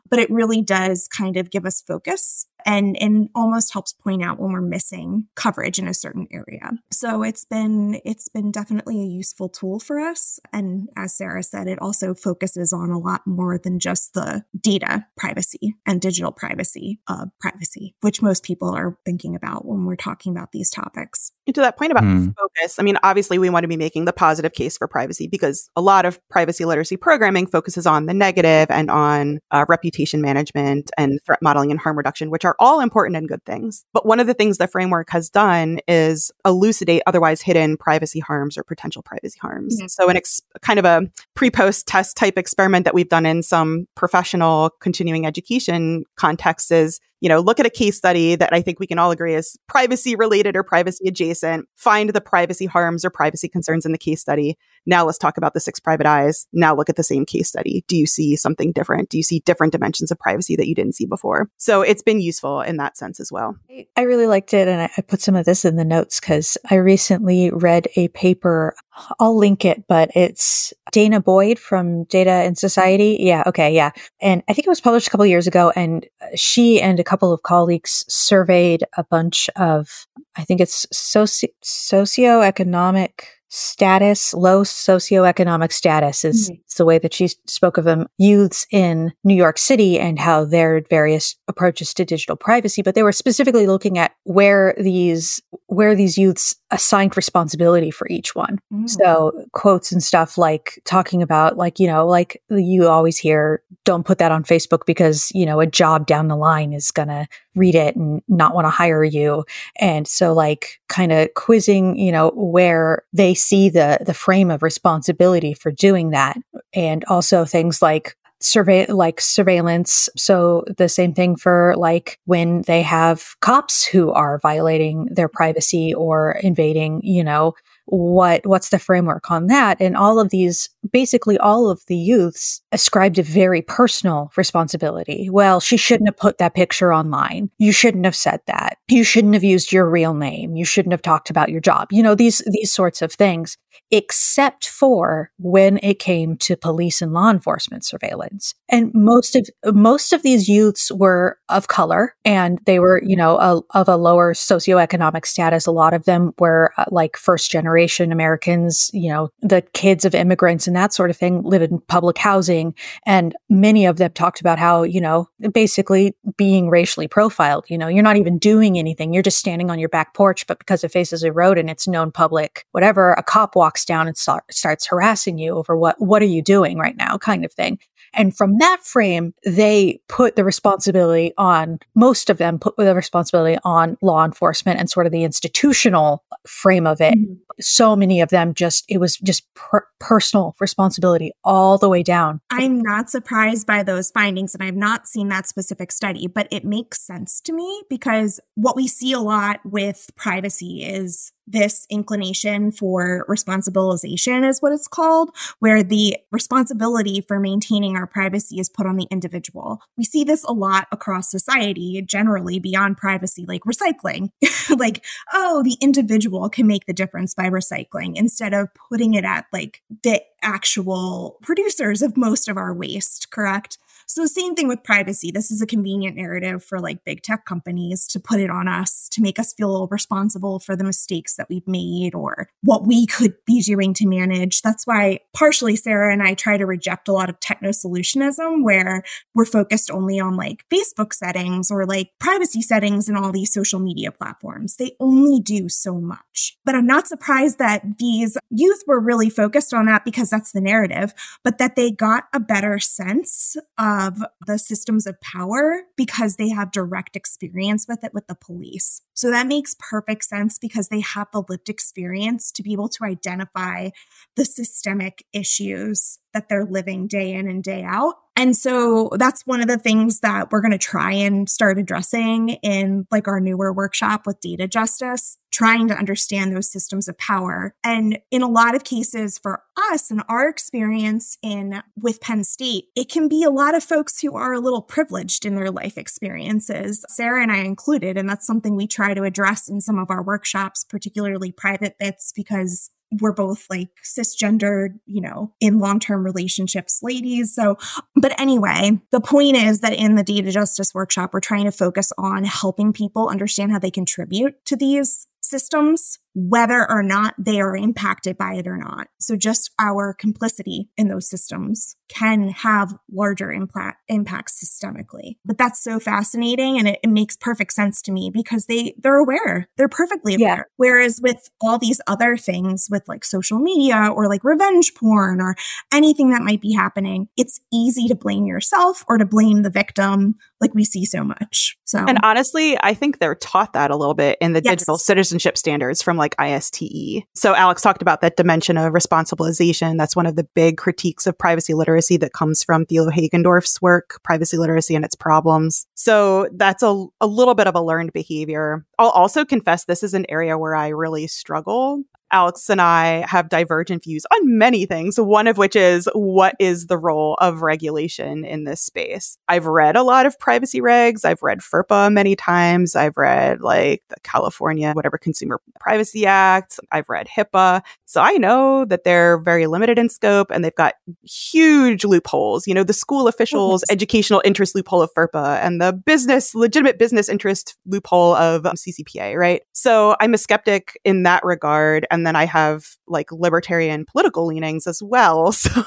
But 0.09 0.19
it 0.19 0.31
really 0.31 0.61
does 0.61 1.07
kind 1.07 1.37
of 1.37 1.51
give 1.51 1.65
us 1.65 1.81
focus 1.81 2.47
and 2.65 2.97
and 3.01 3.29
almost 3.35 3.73
helps 3.73 3.93
point 3.93 4.23
out 4.23 4.39
when 4.39 4.51
we're 4.51 4.61
missing 4.61 5.27
coverage 5.35 5.79
in 5.79 5.87
a 5.87 5.93
certain 5.93 6.27
area. 6.31 6.71
So 6.91 7.23
it's 7.23 7.45
been 7.45 7.99
it's 8.03 8.29
been 8.29 8.51
definitely 8.51 9.01
a 9.01 9.05
useful 9.05 9.49
tool 9.49 9.79
for 9.79 9.99
us 9.99 10.39
and 10.51 10.89
as 10.95 11.15
Sarah 11.15 11.43
said 11.43 11.67
it 11.67 11.81
also 11.81 12.13
focuses 12.13 12.73
on 12.73 12.89
a 12.89 12.99
lot 12.99 13.25
more 13.25 13.57
than 13.57 13.79
just 13.79 14.13
the 14.13 14.43
data 14.59 15.05
privacy 15.17 15.75
and 15.85 16.01
digital 16.01 16.31
privacy 16.31 16.99
uh, 17.07 17.27
privacy 17.39 17.95
which 18.01 18.21
most 18.21 18.43
people 18.43 18.69
are 18.69 18.97
thinking 19.05 19.35
about 19.35 19.65
when 19.65 19.85
we're 19.85 19.95
talking 19.95 20.31
about 20.31 20.51
these 20.51 20.69
topics. 20.69 21.31
And 21.47 21.55
to 21.55 21.61
that 21.61 21.77
point 21.77 21.91
about 21.91 22.03
mm. 22.03 22.35
focus, 22.35 22.77
I 22.79 22.83
mean 22.83 22.97
obviously 23.03 23.39
we 23.39 23.49
want 23.49 23.63
to 23.63 23.67
be 23.67 23.77
making 23.77 24.05
the 24.05 24.13
positive 24.13 24.53
case 24.53 24.77
for 24.77 24.87
privacy 24.87 25.27
because 25.27 25.69
a 25.75 25.81
lot 25.81 26.05
of 26.05 26.19
privacy 26.29 26.65
literacy 26.65 26.97
programming 26.97 27.47
focuses 27.47 27.87
on 27.87 28.05
the 28.05 28.13
negative 28.13 28.67
and 28.69 28.91
on 28.91 29.39
uh, 29.51 29.65
reputation 29.67 30.21
management 30.21 30.91
and 30.97 31.19
threat 31.25 31.41
modeling 31.41 31.71
and 31.71 31.79
harm 31.79 31.97
reduction 31.97 32.29
which 32.29 32.45
are 32.45 32.55
all 32.59 32.79
important 32.79 33.15
and 33.15 33.27
good 33.27 33.43
things. 33.45 33.85
But 33.93 34.05
one 34.05 34.19
of 34.19 34.27
the 34.27 34.33
things 34.33 34.57
the 34.57 34.67
framework 34.67 35.09
has 35.09 35.29
done 35.29 35.79
is 35.87 36.31
elucidate 36.45 37.01
otherwise 37.07 37.41
hidden 37.41 37.77
privacy 37.77 38.19
harms 38.19 38.57
or 38.57 38.63
potential 38.63 39.01
privacy 39.01 39.39
harms. 39.41 39.77
Mm-hmm. 39.77 39.87
So, 39.87 40.09
an 40.09 40.17
ex- 40.17 40.41
kind 40.61 40.79
of 40.79 40.85
a 40.85 41.09
pre 41.33 41.49
post 41.49 41.87
test 41.87 42.17
type 42.17 42.37
experiment 42.37 42.85
that 42.85 42.93
we've 42.93 43.09
done 43.09 43.25
in 43.25 43.43
some 43.43 43.87
professional 43.95 44.71
continuing 44.81 45.25
education 45.25 46.03
contexts 46.15 46.71
is 46.71 46.99
you 47.19 47.29
know, 47.29 47.39
look 47.39 47.59
at 47.59 47.65
a 47.65 47.71
case 47.71 47.97
study 47.97 48.35
that 48.35 48.53
I 48.53 48.61
think 48.61 48.79
we 48.79 48.87
can 48.87 48.99
all 48.99 49.11
agree 49.11 49.33
is 49.33 49.57
privacy 49.67 50.15
related 50.15 50.55
or 50.55 50.63
privacy 50.63 51.07
adjacent, 51.07 51.67
find 51.75 52.11
the 52.11 52.21
privacy 52.21 52.65
harms 52.65 53.03
or 53.03 53.09
privacy 53.09 53.47
concerns 53.47 53.85
in 53.85 53.91
the 53.91 53.97
case 53.97 54.21
study. 54.21 54.57
Now 54.85 55.05
let's 55.05 55.17
talk 55.17 55.37
about 55.37 55.53
the 55.53 55.59
six 55.59 55.79
private 55.79 56.05
eyes. 56.05 56.47
Now 56.53 56.75
look 56.75 56.89
at 56.89 56.95
the 56.95 57.03
same 57.03 57.25
case 57.25 57.49
study. 57.49 57.83
Do 57.87 57.97
you 57.97 58.05
see 58.05 58.35
something 58.35 58.71
different? 58.71 59.09
Do 59.09 59.17
you 59.17 59.23
see 59.23 59.39
different 59.39 59.73
dimensions 59.73 60.11
of 60.11 60.19
privacy 60.19 60.55
that 60.55 60.67
you 60.67 60.75
didn't 60.75 60.95
see 60.95 61.05
before? 61.05 61.49
So 61.57 61.81
it's 61.81 62.03
been 62.03 62.21
useful 62.21 62.61
in 62.61 62.77
that 62.77 62.97
sense 62.97 63.19
as 63.19 63.31
well. 63.31 63.57
I 63.95 64.01
really 64.01 64.27
liked 64.27 64.53
it. 64.53 64.67
And 64.67 64.89
I 64.95 65.01
put 65.01 65.21
some 65.21 65.35
of 65.35 65.45
this 65.45 65.65
in 65.65 65.75
the 65.75 65.85
notes 65.85 66.19
because 66.19 66.57
I 66.69 66.75
recently 66.75 67.49
read 67.51 67.87
a 67.95 68.07
paper. 68.09 68.75
I'll 69.19 69.37
link 69.37 69.65
it, 69.65 69.85
but 69.87 70.09
it's 70.15 70.73
danah 70.93 71.23
boyd 71.23 71.59
from 71.59 72.05
Data 72.05 72.31
and 72.31 72.57
Society. 72.57 73.17
Yeah. 73.19 73.43
Okay. 73.45 73.73
Yeah. 73.73 73.91
And 74.21 74.43
I 74.47 74.53
think 74.53 74.65
it 74.65 74.69
was 74.69 74.81
published 74.81 75.07
a 75.07 75.09
couple 75.09 75.25
years 75.25 75.47
ago. 75.47 75.71
And 75.75 76.05
uh, 76.21 76.27
she 76.35 76.81
and 76.81 76.99
a 76.99 77.03
couple 77.03 77.31
of 77.31 77.43
colleagues 77.43 78.05
surveyed 78.07 78.83
a 78.97 79.03
bunch 79.03 79.49
of, 79.55 80.07
I 80.35 80.43
think 80.43 80.61
it's 80.61 80.85
soci- 80.87 81.53
socioeconomic 81.63 83.11
status, 83.49 84.33
low 84.33 84.63
socioeconomic 84.63 85.71
status 85.71 86.25
is 86.25 86.49
mm-hmm. 86.49 86.61
the 86.77 86.85
way 86.85 86.99
that 86.99 87.13
she 87.13 87.29
spoke 87.45 87.77
of 87.77 87.85
them, 87.85 88.07
youths 88.17 88.67
in 88.71 89.13
New 89.23 89.35
York 89.35 89.57
City 89.57 89.99
and 89.99 90.19
how 90.19 90.45
their 90.45 90.81
various 90.89 91.35
approaches 91.47 91.93
to 91.93 92.05
digital 92.05 92.35
privacy. 92.35 92.81
But 92.81 92.95
they 92.95 93.03
were 93.03 93.11
specifically 93.11 93.67
looking 93.67 93.97
at 93.97 94.13
where 94.23 94.75
these, 94.77 95.41
where 95.67 95.95
these 95.95 96.17
youths 96.17 96.55
assigned 96.71 97.15
responsibility 97.15 97.91
for 97.91 98.07
each 98.09 98.35
one. 98.35 98.59
Mm. 98.73 98.89
So 98.89 99.45
quotes 99.53 99.91
and 99.91 100.03
stuff 100.03 100.37
like 100.37 100.81
talking 100.83 101.21
about 101.21 101.57
like, 101.57 101.79
you 101.79 101.87
know, 101.87 102.05
like 102.05 102.41
you 102.49 102.87
always 102.87 103.17
hear, 103.17 103.63
don't 103.85 104.05
put 104.05 104.17
that 104.17 104.31
on 104.31 104.43
Facebook 104.43 104.85
because, 104.85 105.31
you 105.33 105.45
know, 105.45 105.59
a 105.61 105.65
job 105.65 106.05
down 106.05 106.27
the 106.27 106.35
line 106.35 106.73
is 106.73 106.91
going 106.91 107.07
to 107.07 107.27
read 107.57 107.75
it 107.75 107.95
and 107.95 108.21
not 108.27 108.53
want 108.53 108.65
to 108.65 108.71
hire 108.71 109.03
you. 109.03 109.45
And 109.79 110.07
so 110.07 110.33
like 110.33 110.79
kind 110.87 111.11
of 111.11 111.33
quizzing, 111.35 111.97
you 111.97 112.11
know, 112.11 112.31
where 112.35 113.03
they 113.13 113.33
see 113.33 113.69
the, 113.69 113.99
the 114.05 114.13
frame 114.13 114.51
of 114.51 114.63
responsibility 114.63 115.53
for 115.53 115.71
doing 115.71 116.11
that. 116.11 116.37
And 116.73 117.03
also 117.05 117.45
things 117.45 117.81
like 117.81 118.15
survey 118.39 118.85
like 118.85 119.19
surveillance 119.19 120.09
so 120.15 120.63
the 120.77 120.87
same 120.87 121.11
thing 121.11 121.35
for 121.35 121.73
like 121.75 122.19
when 122.25 122.61
they 122.67 122.83
have 122.83 123.35
cops 123.41 123.83
who 123.83 124.11
are 124.11 124.37
violating 124.39 125.05
their 125.05 125.27
privacy 125.27 125.91
or 125.91 126.33
invading 126.43 127.01
you 127.03 127.23
know 127.23 127.55
what 127.87 128.45
what's 128.45 128.69
the 128.69 128.79
framework 128.79 129.31
on 129.31 129.47
that? 129.47 129.77
And 129.79 129.95
all 129.95 130.19
of 130.19 130.29
these 130.29 130.69
basically 130.91 131.37
all 131.37 131.69
of 131.69 131.81
the 131.87 131.95
youths 131.95 132.61
ascribed 132.71 133.17
a 133.17 133.23
very 133.23 133.61
personal 133.61 134.31
responsibility. 134.35 135.29
Well 135.29 135.59
she 135.59 135.77
shouldn't 135.77 136.09
have 136.09 136.17
put 136.17 136.37
that 136.37 136.53
picture 136.53 136.93
online. 136.93 137.49
You 137.57 137.71
shouldn't 137.71 138.05
have 138.05 138.15
said 138.15 138.41
that. 138.47 138.77
You 138.87 139.03
shouldn't 139.03 139.33
have 139.33 139.43
used 139.43 139.71
your 139.71 139.89
real 139.89 140.13
name. 140.13 140.55
You 140.55 140.65
shouldn't 140.65 140.93
have 140.93 141.01
talked 141.01 141.29
about 141.29 141.49
your 141.49 141.61
job. 141.61 141.87
You 141.91 142.03
know 142.03 142.15
these 142.15 142.43
these 142.51 142.71
sorts 142.71 143.01
of 143.01 143.13
things 143.13 143.57
except 143.91 144.67
for 144.67 145.31
when 145.37 145.79
it 145.81 145.99
came 145.99 146.35
to 146.35 146.57
police 146.57 147.01
and 147.01 147.13
law 147.13 147.29
enforcement 147.29 147.85
surveillance. 147.85 148.53
And 148.67 148.91
most 148.93 149.35
of 149.35 149.47
most 149.73 150.11
of 150.11 150.23
these 150.23 150.49
youths 150.49 150.91
were 150.91 151.37
of 151.47 151.67
color 151.69 152.15
and 152.25 152.59
they 152.65 152.79
were 152.79 153.01
you 153.03 153.15
know 153.15 153.37
a, 153.37 153.61
of 153.77 153.87
a 153.87 153.95
lower 153.95 154.33
socioeconomic 154.33 155.25
status. 155.25 155.65
A 155.65 155.71
lot 155.71 155.93
of 155.93 156.03
them 156.03 156.33
were 156.37 156.73
uh, 156.77 156.85
like 156.89 157.15
first 157.15 157.49
generation 157.49 157.76
generation 157.77 158.11
Americans, 158.11 158.89
you 158.93 159.09
know, 159.09 159.29
the 159.41 159.61
kids 159.73 160.03
of 160.03 160.15
immigrants 160.15 160.67
and 160.67 160.75
that 160.75 160.93
sort 160.93 161.09
of 161.09 161.17
thing 161.17 161.43
live 161.43 161.61
in 161.61 161.79
public 161.87 162.17
housing. 162.17 162.73
And 163.05 163.35
many 163.49 163.85
of 163.85 163.97
them 163.97 164.11
talked 164.13 164.41
about 164.41 164.57
how, 164.57 164.83
you 164.83 164.99
know, 164.99 165.29
basically 165.53 166.15
being 166.37 166.69
racially 166.69 167.07
profiled. 167.07 167.65
You 167.69 167.77
know, 167.77 167.87
you're 167.87 168.03
not 168.03 168.17
even 168.17 168.39
doing 168.39 168.79
anything. 168.79 169.13
You're 169.13 169.23
just 169.23 169.37
standing 169.37 169.69
on 169.69 169.79
your 169.79 169.89
back 169.89 170.15
porch, 170.15 170.47
but 170.47 170.59
because 170.59 170.83
it 170.83 170.91
faces 170.91 171.23
a 171.23 171.31
road 171.31 171.57
and 171.57 171.69
it's 171.69 171.87
known 171.87 172.11
public, 172.11 172.65
whatever, 172.71 173.13
a 173.13 173.23
cop 173.23 173.55
walks 173.55 173.85
down 173.85 174.07
and 174.07 174.17
start, 174.17 174.43
starts 174.51 174.87
harassing 174.87 175.37
you 175.37 175.55
over 175.55 175.77
what, 175.77 175.95
what 175.99 176.21
are 176.21 176.25
you 176.25 176.41
doing 176.41 176.77
right 176.77 176.97
now 176.97 177.17
kind 177.17 177.45
of 177.45 177.53
thing. 177.53 177.77
And 178.13 178.35
from 178.35 178.57
that 178.57 178.79
frame, 178.83 179.33
they 179.45 180.01
put 180.07 180.35
the 180.35 180.43
responsibility 180.43 181.33
on, 181.37 181.79
most 181.95 182.29
of 182.29 182.37
them 182.37 182.59
put 182.59 182.75
the 182.77 182.95
responsibility 182.95 183.57
on 183.63 183.97
law 184.01 184.25
enforcement 184.25 184.79
and 184.79 184.89
sort 184.89 185.05
of 185.05 185.11
the 185.11 185.23
institutional 185.23 186.23
frame 186.45 186.87
of 186.87 187.01
it. 187.01 187.13
Mm-hmm. 187.13 187.33
So 187.59 187.95
many 187.95 188.21
of 188.21 188.29
them 188.29 188.53
just, 188.53 188.85
it 188.87 188.99
was 188.99 189.17
just 189.17 189.51
per- 189.55 189.87
personal 189.99 190.55
responsibility 190.59 191.31
all 191.43 191.77
the 191.77 191.89
way 191.89 192.03
down. 192.03 192.39
I'm 192.51 192.81
not 192.81 193.09
surprised 193.09 193.65
by 193.65 193.83
those 193.83 194.11
findings, 194.11 194.53
and 194.53 194.63
I've 194.63 194.75
not 194.75 195.07
seen 195.07 195.29
that 195.29 195.47
specific 195.47 195.91
study, 195.91 196.27
but 196.27 196.47
it 196.51 196.63
makes 196.63 197.05
sense 197.05 197.41
to 197.41 197.53
me 197.53 197.83
because 197.89 198.39
what 198.55 198.75
we 198.75 198.87
see 198.87 199.11
a 199.11 199.19
lot 199.19 199.59
with 199.63 200.09
privacy 200.15 200.83
is 200.83 201.31
this 201.47 201.87
inclination 201.89 202.71
for 202.71 203.25
responsibilization 203.29 204.47
is 204.47 204.61
what 204.61 204.73
it's 204.73 204.87
called, 204.87 205.31
where 205.59 205.81
the 205.81 206.17
responsibility 206.31 207.21
for 207.21 207.39
maintaining 207.39 207.95
our 207.95 208.05
privacy 208.05 208.59
is 208.59 208.69
put 208.69 208.85
on 208.85 208.97
the 208.97 209.07
individual. 209.09 209.81
We 209.97 210.03
see 210.03 210.23
this 210.23 210.43
a 210.43 210.51
lot 210.51 210.87
across 210.91 211.31
society, 211.31 212.01
generally 212.01 212.59
beyond 212.59 212.97
privacy, 212.97 213.45
like 213.47 213.61
recycling. 213.61 214.31
like, 214.77 215.03
oh, 215.33 215.63
the 215.63 215.77
individual 215.79 216.49
can 216.49 216.67
make 216.67 216.85
the 216.85 216.93
difference 216.93 217.33
by 217.33 217.49
recycling 217.49 218.13
instead 218.15 218.53
of 218.53 218.69
putting 218.89 219.13
it 219.13 219.23
at 219.23 219.45
like 219.53 219.81
the 220.03 220.21
actual 220.41 221.37
producers 221.41 222.01
of 222.01 222.17
most 222.17 222.47
of 222.47 222.57
our 222.57 222.73
waste, 222.73 223.31
correct? 223.31 223.77
So, 224.09 224.25
same 224.25 224.55
thing 224.55 224.69
with 224.69 224.85
privacy. 224.85 225.31
This 225.31 225.51
is 225.51 225.61
a 225.61 225.67
convenient 225.67 226.15
narrative 226.15 226.63
for 226.63 226.79
like 226.79 227.03
big 227.03 227.23
tech 227.23 227.43
companies 227.43 228.07
to 228.07 228.21
put 228.21 228.39
it 228.39 228.49
on 228.49 228.69
us 228.69 229.09
to 229.11 229.21
make 229.21 229.37
us 229.37 229.51
feel 229.51 229.85
responsible 229.91 230.59
for 230.59 230.77
the 230.77 230.85
mistakes 230.85 231.35
that 231.35 231.47
we've 231.49 231.67
made 231.67 232.15
or 232.15 232.47
what 232.63 232.87
we 232.87 233.05
could 233.05 233.35
be 233.45 233.61
doing 233.61 233.93
to 233.95 234.07
manage. 234.07 234.61
That's 234.61 234.87
why 234.87 235.19
partially 235.35 235.75
Sarah 235.75 236.13
and 236.13 236.23
I 236.23 236.35
try 236.35 236.55
to 236.55 236.65
reject 236.65 237.09
a 237.09 237.11
lot 237.11 237.29
of 237.29 237.41
techno 237.41 237.71
solutionism 237.71 238.63
where 238.63 239.03
we're 239.35 239.43
focused 239.43 239.91
only 239.91 240.21
on 240.21 240.37
like 240.37 240.63
Facebook 240.73 241.13
settings 241.13 241.69
or 241.69 241.85
like 241.85 242.11
privacy 242.17 242.61
settings 242.61 243.09
in 243.09 243.17
all 243.17 243.33
these 243.33 243.51
social 243.51 243.81
media 243.81 244.13
platforms. 244.13 244.77
They 244.77 244.95
only 245.01 245.41
do 245.41 245.67
so 245.67 245.99
much. 245.99 246.57
But 246.63 246.75
I'm 246.75 246.87
not 246.87 247.07
surprised 247.07 247.57
that 247.59 247.97
these 247.99 248.37
youth 248.49 248.83
were 248.87 249.01
really 249.01 249.29
focused 249.29 249.73
on 249.73 249.85
that 249.87 250.05
because 250.05 250.29
that's 250.29 250.53
the 250.53 250.61
narrative, 250.61 251.13
but 251.43 251.57
that 251.57 251.75
they 251.75 251.91
got 251.91 252.25
a 252.33 252.39
better 252.39 252.79
sense 252.79 253.57
of 253.77 253.96
the 254.45 254.57
systems 254.57 255.07
of 255.07 255.19
power 255.21 255.83
because 255.95 256.35
they 256.35 256.49
have 256.49 256.71
direct 256.71 257.15
experience 257.15 257.85
with 257.87 258.03
it 258.03 258.13
with 258.13 258.27
the 258.27 258.35
police. 258.35 259.01
So 259.17 259.31
that 259.31 259.47
makes 259.47 259.75
perfect 259.79 260.25
sense 260.25 260.59
because 260.59 260.89
they 260.89 261.01
have 261.01 261.27
the 261.33 261.43
lived 261.49 261.69
experience 261.69 262.51
to 262.51 262.61
be 262.61 262.71
able 262.71 262.87
to 262.89 263.03
identify 263.03 263.89
the 264.35 264.45
systemic 264.45 265.25
issues 265.33 266.19
that 266.35 266.49
they're 266.49 266.65
living 266.65 267.07
day 267.07 267.33
in 267.33 267.47
and 267.47 267.63
day 267.63 267.83
out. 267.83 268.15
And 268.35 268.55
so 268.55 269.09
that's 269.17 269.47
one 269.47 269.61
of 269.61 269.67
the 269.67 269.79
things 269.79 270.19
that 270.19 270.51
we're 270.51 270.61
going 270.61 270.71
to 270.71 270.77
try 270.77 271.11
and 271.11 271.49
start 271.49 271.79
addressing 271.79 272.49
in 272.61 273.07
like 273.09 273.27
our 273.27 273.39
newer 273.39 273.73
workshop 273.73 274.27
with 274.27 274.39
data 274.39 274.67
justice, 274.67 275.37
trying 275.51 275.87
to 275.87 275.97
understand 275.97 276.55
those 276.55 276.71
systems 276.71 277.07
of 277.07 277.17
power. 277.17 277.73
And 277.83 278.19
in 278.29 278.43
a 278.43 278.47
lot 278.47 278.75
of 278.75 278.83
cases 278.83 279.39
for 279.41 279.63
us 279.91 280.11
and 280.11 280.21
our 280.29 280.47
experience 280.47 281.39
in 281.41 281.81
with 281.99 282.21
Penn 282.21 282.43
State, 282.43 282.85
it 282.95 283.09
can 283.09 283.27
be 283.27 283.43
a 283.43 283.49
lot 283.49 283.73
of 283.73 283.83
folks 283.83 284.19
who 284.19 284.35
are 284.35 284.53
a 284.53 284.59
little 284.59 284.83
privileged 284.83 285.43
in 285.43 285.55
their 285.55 285.71
life 285.71 285.97
experiences, 285.97 287.03
Sarah 287.09 287.41
and 287.41 287.51
I 287.51 287.61
included. 287.61 288.17
And 288.17 288.29
that's 288.29 288.45
something 288.45 288.75
we 288.75 288.85
try 288.85 289.06
to 289.13 289.23
address 289.23 289.69
in 289.69 289.81
some 289.81 289.97
of 289.99 290.09
our 290.09 290.23
workshops, 290.23 290.83
particularly 290.83 291.51
private 291.51 291.97
bits, 291.99 292.31
because 292.35 292.91
we're 293.21 293.33
both 293.33 293.65
like 293.69 293.89
cisgendered, 294.03 294.99
you 295.05 295.21
know, 295.21 295.53
in 295.61 295.79
long 295.79 295.99
term 295.99 296.23
relationships, 296.23 296.99
ladies. 297.01 297.53
So, 297.55 297.77
but 298.15 298.37
anyway, 298.39 298.99
the 299.11 299.21
point 299.21 299.55
is 299.55 299.81
that 299.81 299.93
in 299.93 300.15
the 300.15 300.23
data 300.23 300.51
justice 300.51 300.93
workshop, 300.93 301.33
we're 301.33 301.39
trying 301.39 301.65
to 301.65 301.71
focus 301.71 302.11
on 302.17 302.43
helping 302.43 302.93
people 302.93 303.29
understand 303.29 303.71
how 303.71 303.79
they 303.79 303.91
contribute 303.91 304.65
to 304.65 304.75
these 304.75 305.27
systems, 305.41 306.19
whether 306.39 306.87
or 306.87 307.01
not 307.01 307.33
they 307.39 307.59
are 307.59 307.75
impacted 307.75 308.37
by 308.37 308.53
it 308.53 308.67
or 308.67 308.77
not. 308.77 309.07
So 309.19 309.35
just 309.35 309.71
our 309.79 310.13
complicity 310.13 310.87
in 310.95 311.07
those 311.07 311.27
systems 311.27 311.95
can 312.09 312.49
have 312.49 312.93
larger 313.11 313.51
impact 313.51 314.03
impacts 314.07 314.63
systemically. 314.63 315.37
But 315.43 315.57
that's 315.57 315.83
so 315.83 315.99
fascinating 315.99 316.77
and 316.77 316.87
it, 316.87 316.99
it, 317.03 317.09
makes 317.09 317.35
perfect 317.35 317.73
sense 317.73 318.01
to 318.03 318.11
me 318.11 318.29
because 318.31 318.67
they 318.67 318.93
they're 319.01 319.17
aware. 319.17 319.67
They're 319.77 319.89
perfectly 319.89 320.35
aware. 320.35 320.57
Yeah. 320.57 320.63
Whereas 320.75 321.19
with 321.21 321.49
all 321.59 321.79
these 321.79 321.99
other 322.05 322.37
things 322.37 322.87
with 322.89 323.07
like 323.07 323.25
social 323.25 323.57
media 323.57 324.11
or 324.15 324.29
like 324.29 324.43
revenge 324.43 324.93
porn 324.93 325.41
or 325.41 325.55
anything 325.91 326.29
that 326.29 326.43
might 326.43 326.61
be 326.61 326.73
happening, 326.73 327.29
it's 327.35 327.59
easy 327.73 328.07
to 328.07 328.15
blame 328.15 328.45
yourself 328.45 329.03
or 329.07 329.17
to 329.17 329.25
blame 329.25 329.63
the 329.63 329.71
victim 329.71 330.35
like 330.61 330.73
we 330.73 330.83
see 330.83 331.05
so 331.05 331.23
much. 331.23 331.77
So 331.85 331.99
And 331.99 332.19
honestly, 332.23 332.77
I 332.81 332.93
think 332.93 333.19
they're 333.19 333.35
taught 333.35 333.73
that 333.73 333.91
a 333.91 333.95
little 333.95 334.13
bit 334.13 334.37
in 334.41 334.53
the 334.53 334.61
yes. 334.63 334.73
digital 334.73 334.97
citizenship 334.97 335.57
standards 335.57 336.01
from 336.01 336.17
like 336.17 336.26
ISTE. 336.39 337.25
So 337.35 337.55
Alex 337.55 337.81
talked 337.81 338.01
about 338.01 338.21
that 338.21 338.37
dimension 338.37 338.77
of 338.77 338.93
responsibilization. 338.93 339.97
That's 339.97 340.15
one 340.15 340.25
of 340.25 340.35
the 340.35 340.43
big 340.43 340.77
critiques 340.77 341.27
of 341.27 341.37
privacy 341.37 341.73
literacy 341.73 342.17
that 342.17 342.33
comes 342.33 342.63
from 342.63 342.85
Thilo 342.85 343.11
Hagendorff's 343.11 343.81
work, 343.81 344.19
Privacy 344.23 344.57
Literacy 344.57 344.95
and 344.95 345.05
Its 345.05 345.15
Problems. 345.15 345.87
So 345.95 346.49
that's 346.53 346.83
a, 346.83 347.05
a 347.21 347.27
little 347.27 347.55
bit 347.55 347.67
of 347.67 347.75
a 347.75 347.81
learned 347.81 348.13
behavior. 348.13 348.85
I'll 348.99 349.09
also 349.09 349.45
confess 349.45 349.85
this 349.85 350.03
is 350.03 350.13
an 350.13 350.25
area 350.29 350.57
where 350.57 350.75
I 350.75 350.89
really 350.89 351.27
struggle. 351.27 352.03
Alex 352.31 352.69
and 352.69 352.81
I 352.81 353.25
have 353.27 353.49
divergent 353.49 354.03
views 354.03 354.25
on 354.33 354.57
many 354.57 354.85
things, 354.85 355.19
one 355.19 355.47
of 355.47 355.57
which 355.57 355.75
is 355.75 356.09
what 356.13 356.55
is 356.59 356.87
the 356.87 356.97
role 356.97 357.35
of 357.39 357.61
regulation 357.61 358.43
in 358.43 358.65
this 358.65 358.81
space? 358.81 359.37
I've 359.47 359.65
read 359.65 359.95
a 359.95 360.03
lot 360.03 360.25
of 360.25 360.37
privacy 360.39 360.81
regs. 360.81 361.23
I've 361.23 361.41
read 361.41 361.59
FERPA 361.59 362.11
many 362.11 362.35
times. 362.35 362.95
I've 362.95 363.17
read 363.17 363.61
like 363.61 364.03
the 364.09 364.15
California, 364.23 364.91
whatever 364.93 365.17
Consumer 365.17 365.61
Privacy 365.79 366.25
Act. 366.25 366.79
I've 366.91 367.09
read 367.09 367.27
HIPAA. 367.27 367.81
So 368.05 368.21
I 368.21 368.33
know 368.33 368.85
that 368.85 369.03
they're 369.03 369.37
very 369.37 369.67
limited 369.67 369.97
in 369.97 370.09
scope 370.09 370.51
and 370.51 370.63
they've 370.63 370.75
got 370.75 370.95
huge 371.23 372.03
loopholes. 372.03 372.67
You 372.67 372.73
know, 372.73 372.83
the 372.83 372.93
school 372.93 373.27
officials' 373.27 373.83
educational 373.89 374.41
interest 374.43 374.75
loophole 374.75 375.01
of 375.01 375.13
FERPA 375.13 375.59
and 375.63 375.81
the 375.81 375.93
business, 375.93 376.53
legitimate 376.53 376.99
business 376.99 377.29
interest 377.29 377.77
loophole 377.85 378.35
of 378.35 378.63
CCPA, 378.63 379.35
right? 379.35 379.61
So 379.73 380.15
I'm 380.19 380.33
a 380.33 380.37
skeptic 380.37 380.99
in 381.03 381.23
that 381.23 381.43
regard 381.43 382.05
and 382.11 382.16
then 382.25 382.35
I 382.35 382.45
have 382.45 382.85
like 383.07 383.31
libertarian 383.31 384.05
political 384.05 384.45
leanings 384.45 384.87
as 384.87 385.01
well. 385.03 385.53
So, 385.67 385.83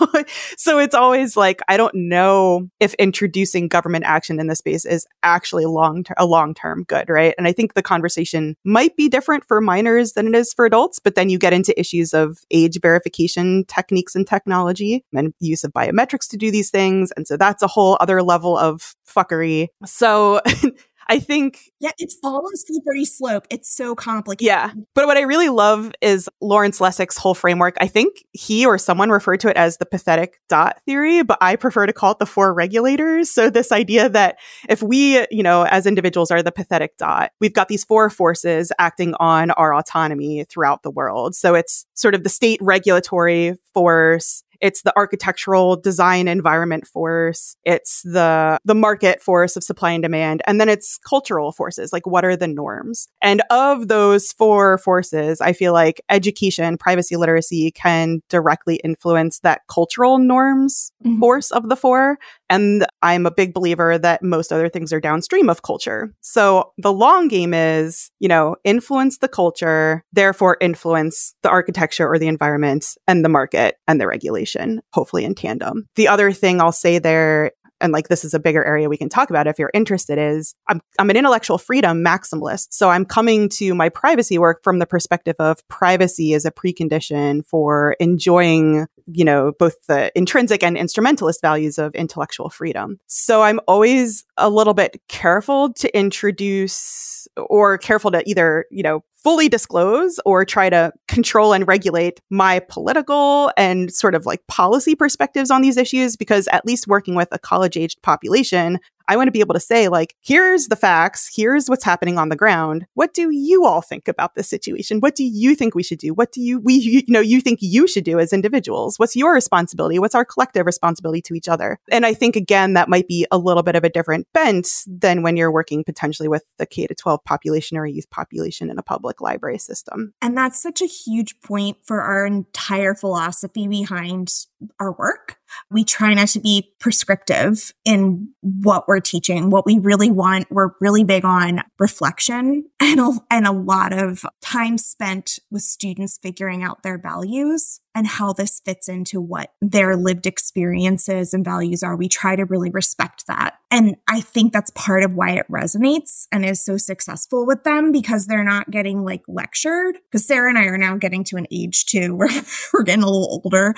so 0.56 0.78
it's 0.78 0.94
always 0.94 1.36
like 1.36 1.60
I 1.68 1.76
don't 1.76 1.94
know 1.94 2.68
if 2.80 2.92
introducing 2.94 3.68
government 3.68 4.04
action 4.04 4.38
in 4.38 4.46
this 4.46 4.58
space 4.58 4.84
is 4.84 5.06
actually 5.22 5.64
long 5.64 6.04
ter- 6.04 6.14
a 6.18 6.26
long 6.26 6.54
term 6.54 6.84
good, 6.84 7.08
right? 7.08 7.34
And 7.38 7.46
I 7.46 7.52
think 7.52 7.74
the 7.74 7.82
conversation 7.82 8.56
might 8.64 8.96
be 8.96 9.08
different 9.08 9.44
for 9.46 9.60
minors 9.60 10.12
than 10.12 10.26
it 10.26 10.34
is 10.34 10.52
for 10.52 10.66
adults, 10.66 10.98
but 10.98 11.14
then 11.14 11.30
you 11.30 11.38
get 11.38 11.52
into 11.52 11.78
issues 11.78 12.12
of 12.12 12.38
age 12.50 12.78
verification 12.80 13.64
techniques 13.66 14.14
and 14.14 14.26
technology 14.26 15.04
and 15.14 15.32
use 15.40 15.64
of 15.64 15.72
biometrics 15.72 16.28
to 16.30 16.36
do 16.36 16.50
these 16.50 16.70
things, 16.70 17.12
and 17.16 17.26
so 17.26 17.36
that's 17.36 17.62
a 17.62 17.68
whole 17.68 17.96
other 18.00 18.22
level 18.22 18.56
of 18.58 18.94
fuckery. 19.08 19.68
So 19.84 20.40
I 21.10 21.18
think. 21.18 21.58
Yeah, 21.80 21.90
it's 21.98 22.16
all 22.22 22.46
a 22.46 22.56
slippery 22.56 23.04
slope. 23.04 23.46
It's 23.50 23.74
so 23.74 23.96
complicated. 23.96 24.46
Yeah. 24.46 24.72
But 24.94 25.06
what 25.06 25.16
I 25.16 25.22
really 25.22 25.48
love 25.48 25.90
is 26.00 26.28
Lawrence 26.40 26.80
Lessig's 26.80 27.16
whole 27.16 27.34
framework. 27.34 27.74
I 27.80 27.88
think 27.88 28.24
he 28.32 28.64
or 28.64 28.78
someone 28.78 29.10
referred 29.10 29.40
to 29.40 29.48
it 29.48 29.56
as 29.56 29.78
the 29.78 29.86
pathetic 29.86 30.40
dot 30.48 30.80
theory, 30.86 31.22
but 31.22 31.38
I 31.40 31.56
prefer 31.56 31.86
to 31.86 31.92
call 31.92 32.12
it 32.12 32.20
the 32.20 32.26
four 32.26 32.54
regulators. 32.54 33.28
So 33.30 33.50
this 33.50 33.72
idea 33.72 34.08
that 34.08 34.36
if 34.68 34.82
we, 34.82 35.26
you 35.32 35.42
know, 35.42 35.64
as 35.64 35.84
individuals 35.84 36.30
are 36.30 36.42
the 36.44 36.52
pathetic 36.52 36.96
dot, 36.96 37.32
we've 37.40 37.54
got 37.54 37.66
these 37.66 37.84
four 37.84 38.08
forces 38.08 38.70
acting 38.78 39.14
on 39.18 39.50
our 39.52 39.74
autonomy 39.74 40.44
throughout 40.44 40.84
the 40.84 40.90
world. 40.90 41.34
So 41.34 41.56
it's 41.56 41.86
sort 41.94 42.14
of 42.14 42.22
the 42.22 42.28
state 42.28 42.60
regulatory 42.62 43.56
force, 43.74 44.44
it's 44.60 44.82
the 44.82 44.96
architectural 44.96 45.76
design 45.76 46.28
environment 46.28 46.86
force. 46.86 47.56
It's 47.64 48.02
the, 48.02 48.58
the 48.64 48.74
market 48.74 49.22
force 49.22 49.56
of 49.56 49.64
supply 49.64 49.92
and 49.92 50.02
demand. 50.02 50.42
And 50.46 50.60
then 50.60 50.68
it's 50.68 50.98
cultural 50.98 51.52
forces. 51.52 51.92
Like 51.92 52.06
what 52.06 52.24
are 52.24 52.36
the 52.36 52.48
norms? 52.48 53.08
And 53.22 53.42
of 53.50 53.88
those 53.88 54.32
four 54.32 54.78
forces, 54.78 55.40
I 55.40 55.52
feel 55.52 55.72
like 55.72 56.00
education, 56.08 56.78
privacy 56.78 57.16
literacy 57.16 57.70
can 57.70 58.22
directly 58.28 58.76
influence 58.76 59.40
that 59.40 59.62
cultural 59.68 60.18
norms 60.18 60.92
mm-hmm. 61.04 61.20
force 61.20 61.50
of 61.50 61.68
the 61.68 61.76
four. 61.76 62.18
And 62.48 62.84
I'm 63.02 63.26
a 63.26 63.30
big 63.30 63.54
believer 63.54 63.96
that 63.98 64.22
most 64.22 64.52
other 64.52 64.68
things 64.68 64.92
are 64.92 65.00
downstream 65.00 65.48
of 65.48 65.62
culture. 65.62 66.12
So 66.20 66.72
the 66.78 66.92
long 66.92 67.28
game 67.28 67.54
is, 67.54 68.10
you 68.18 68.28
know, 68.28 68.56
influence 68.64 69.18
the 69.18 69.28
culture, 69.28 70.04
therefore 70.12 70.56
influence 70.60 71.34
the 71.42 71.48
architecture 71.48 72.08
or 72.08 72.18
the 72.18 72.26
environment 72.26 72.96
and 73.06 73.24
the 73.24 73.28
market 73.28 73.76
and 73.86 74.00
the 74.00 74.06
regulation, 74.06 74.49
hopefully 74.92 75.24
in 75.24 75.34
tandem. 75.34 75.86
The 75.96 76.08
other 76.08 76.32
thing 76.32 76.60
I'll 76.60 76.72
say 76.72 76.98
there 76.98 77.52
and 77.80 77.92
like 77.92 78.08
this 78.08 78.24
is 78.24 78.34
a 78.34 78.38
bigger 78.38 78.64
area 78.64 78.88
we 78.88 78.96
can 78.96 79.08
talk 79.08 79.30
about 79.30 79.46
if 79.46 79.58
you're 79.58 79.70
interested 79.74 80.18
is 80.18 80.54
I'm 80.68 80.80
I'm 80.98 81.10
an 81.10 81.16
intellectual 81.16 81.58
freedom 81.58 82.04
maximalist. 82.04 82.68
So 82.70 82.90
I'm 82.90 83.04
coming 83.04 83.48
to 83.50 83.74
my 83.74 83.88
privacy 83.88 84.38
work 84.38 84.62
from 84.62 84.78
the 84.78 84.86
perspective 84.86 85.36
of 85.38 85.66
privacy 85.68 86.34
as 86.34 86.44
a 86.44 86.50
precondition 86.50 87.44
for 87.46 87.96
enjoying, 88.00 88.86
you 89.12 89.24
know, 89.24 89.52
both 89.58 89.74
the 89.86 90.10
intrinsic 90.16 90.62
and 90.62 90.76
instrumentalist 90.76 91.40
values 91.40 91.78
of 91.78 91.94
intellectual 91.94 92.50
freedom. 92.50 92.98
So 93.06 93.42
I'm 93.42 93.60
always 93.66 94.24
a 94.36 94.50
little 94.50 94.74
bit 94.74 95.00
careful 95.08 95.72
to 95.74 95.96
introduce 95.96 97.26
or 97.36 97.78
careful 97.78 98.10
to 98.10 98.28
either, 98.28 98.66
you 98.70 98.82
know, 98.82 99.04
fully 99.22 99.48
disclose 99.48 100.18
or 100.24 100.44
try 100.44 100.70
to 100.70 100.92
control 101.08 101.52
and 101.52 101.68
regulate 101.68 102.20
my 102.30 102.58
political 102.58 103.52
and 103.56 103.92
sort 103.92 104.14
of 104.14 104.24
like 104.24 104.46
policy 104.46 104.94
perspectives 104.94 105.50
on 105.50 105.62
these 105.62 105.76
issues 105.76 106.16
because 106.16 106.48
at 106.52 106.64
least 106.64 106.86
working 106.86 107.14
with 107.14 107.28
a 107.32 107.38
college 107.38 107.76
aged 107.76 108.00
population, 108.02 108.78
I 109.10 109.16
want 109.16 109.26
to 109.26 109.32
be 109.32 109.40
able 109.40 109.54
to 109.54 109.60
say, 109.60 109.88
like, 109.88 110.14
here's 110.20 110.68
the 110.68 110.76
facts, 110.76 111.28
here's 111.34 111.68
what's 111.68 111.82
happening 111.82 112.16
on 112.16 112.28
the 112.28 112.36
ground. 112.36 112.86
What 112.94 113.12
do 113.12 113.30
you 113.30 113.64
all 113.64 113.82
think 113.82 114.06
about 114.06 114.36
this 114.36 114.48
situation? 114.48 115.00
What 115.00 115.16
do 115.16 115.24
you 115.24 115.56
think 115.56 115.74
we 115.74 115.82
should 115.82 115.98
do? 115.98 116.14
What 116.14 116.30
do 116.30 116.40
you, 116.40 116.60
we, 116.60 116.74
you 116.74 117.02
know, 117.08 117.18
you 117.18 117.40
think 117.40 117.58
you 117.60 117.88
should 117.88 118.04
do 118.04 118.20
as 118.20 118.32
individuals? 118.32 119.00
What's 119.00 119.16
your 119.16 119.34
responsibility? 119.34 119.98
What's 119.98 120.14
our 120.14 120.24
collective 120.24 120.64
responsibility 120.64 121.22
to 121.22 121.34
each 121.34 121.48
other? 121.48 121.80
And 121.90 122.06
I 122.06 122.14
think, 122.14 122.36
again, 122.36 122.74
that 122.74 122.88
might 122.88 123.08
be 123.08 123.26
a 123.32 123.38
little 123.38 123.64
bit 123.64 123.74
of 123.74 123.82
a 123.82 123.88
different 123.88 124.28
bent 124.32 124.68
than 124.86 125.22
when 125.22 125.36
you're 125.36 125.50
working 125.50 125.82
potentially 125.82 126.28
with 126.28 126.44
the 126.58 126.66
K 126.66 126.86
to 126.86 126.94
12 126.94 127.24
population 127.24 127.76
or 127.76 127.86
a 127.86 127.90
youth 127.90 128.08
population 128.10 128.70
in 128.70 128.78
a 128.78 128.82
public 128.82 129.20
library 129.20 129.58
system. 129.58 130.14
And 130.22 130.38
that's 130.38 130.62
such 130.62 130.80
a 130.80 130.86
huge 130.86 131.40
point 131.40 131.78
for 131.82 132.00
our 132.00 132.26
entire 132.26 132.94
philosophy 132.94 133.66
behind 133.66 134.30
our 134.78 134.92
work 134.92 135.39
We 135.70 135.84
try 135.84 136.14
not 136.14 136.28
to 136.28 136.40
be 136.40 136.72
prescriptive 136.78 137.72
in 137.84 138.30
what 138.40 138.88
we're 138.88 139.00
teaching. 139.00 139.50
What 139.50 139.66
we 139.66 139.78
really 139.78 140.10
want, 140.10 140.50
we're 140.50 140.70
really 140.80 141.04
big 141.04 141.24
on 141.24 141.62
reflection 141.78 142.64
and 142.80 143.00
a, 143.00 143.12
and 143.30 143.46
a 143.46 143.52
lot 143.52 143.92
of 143.92 144.24
time 144.40 144.78
spent 144.78 145.38
with 145.50 145.62
students 145.62 146.18
figuring 146.22 146.62
out 146.62 146.82
their 146.82 146.98
values 146.98 147.80
and 147.94 148.06
how 148.06 148.32
this 148.32 148.60
fits 148.60 148.88
into 148.88 149.20
what 149.20 149.52
their 149.60 149.96
lived 149.96 150.26
experiences 150.26 151.34
and 151.34 151.44
values 151.44 151.82
are. 151.82 151.96
We 151.96 152.08
try 152.08 152.36
to 152.36 152.44
really 152.44 152.70
respect 152.70 153.26
that. 153.26 153.58
And 153.70 153.96
I 154.08 154.20
think 154.20 154.52
that's 154.52 154.70
part 154.74 155.02
of 155.02 155.14
why 155.14 155.30
it 155.30 155.46
resonates 155.50 156.26
and 156.32 156.44
is 156.44 156.64
so 156.64 156.76
successful 156.76 157.46
with 157.46 157.64
them 157.64 157.92
because 157.92 158.26
they're 158.26 158.44
not 158.44 158.70
getting 158.70 159.04
like 159.04 159.22
lectured. 159.28 159.98
Because 160.10 160.26
Sarah 160.26 160.48
and 160.48 160.58
I 160.58 160.64
are 160.64 160.78
now 160.78 160.96
getting 160.96 161.24
to 161.24 161.36
an 161.36 161.46
age 161.50 161.86
too 161.86 162.16
where 162.16 162.28
we're 162.72 162.82
getting 162.82 163.02
a 163.02 163.10
little 163.10 163.40
older, 163.44 163.74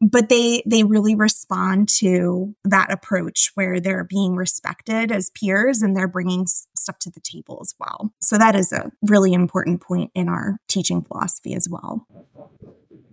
but 0.00 0.28
they, 0.28 0.62
they 0.66 0.84
really 0.84 1.14
respond 1.14 1.88
to 2.00 2.54
that 2.64 2.92
approach 2.92 3.50
where 3.54 3.80
they're 3.80 4.04
being 4.04 4.36
respected 4.36 5.10
as 5.10 5.30
peers 5.30 5.82
and 5.82 5.96
they're 5.96 6.08
bringing 6.08 6.46
stuff 6.46 6.98
to 7.00 7.10
the 7.10 7.20
table 7.20 7.58
as 7.62 7.74
well. 7.78 8.12
So 8.20 8.38
that 8.38 8.54
is 8.54 8.72
a 8.72 8.92
really 9.02 9.32
important 9.32 9.80
point 9.80 10.10
in 10.14 10.28
our 10.28 10.58
teaching 10.68 11.02
philosophy 11.02 11.54
as 11.54 11.68
well. 11.70 12.06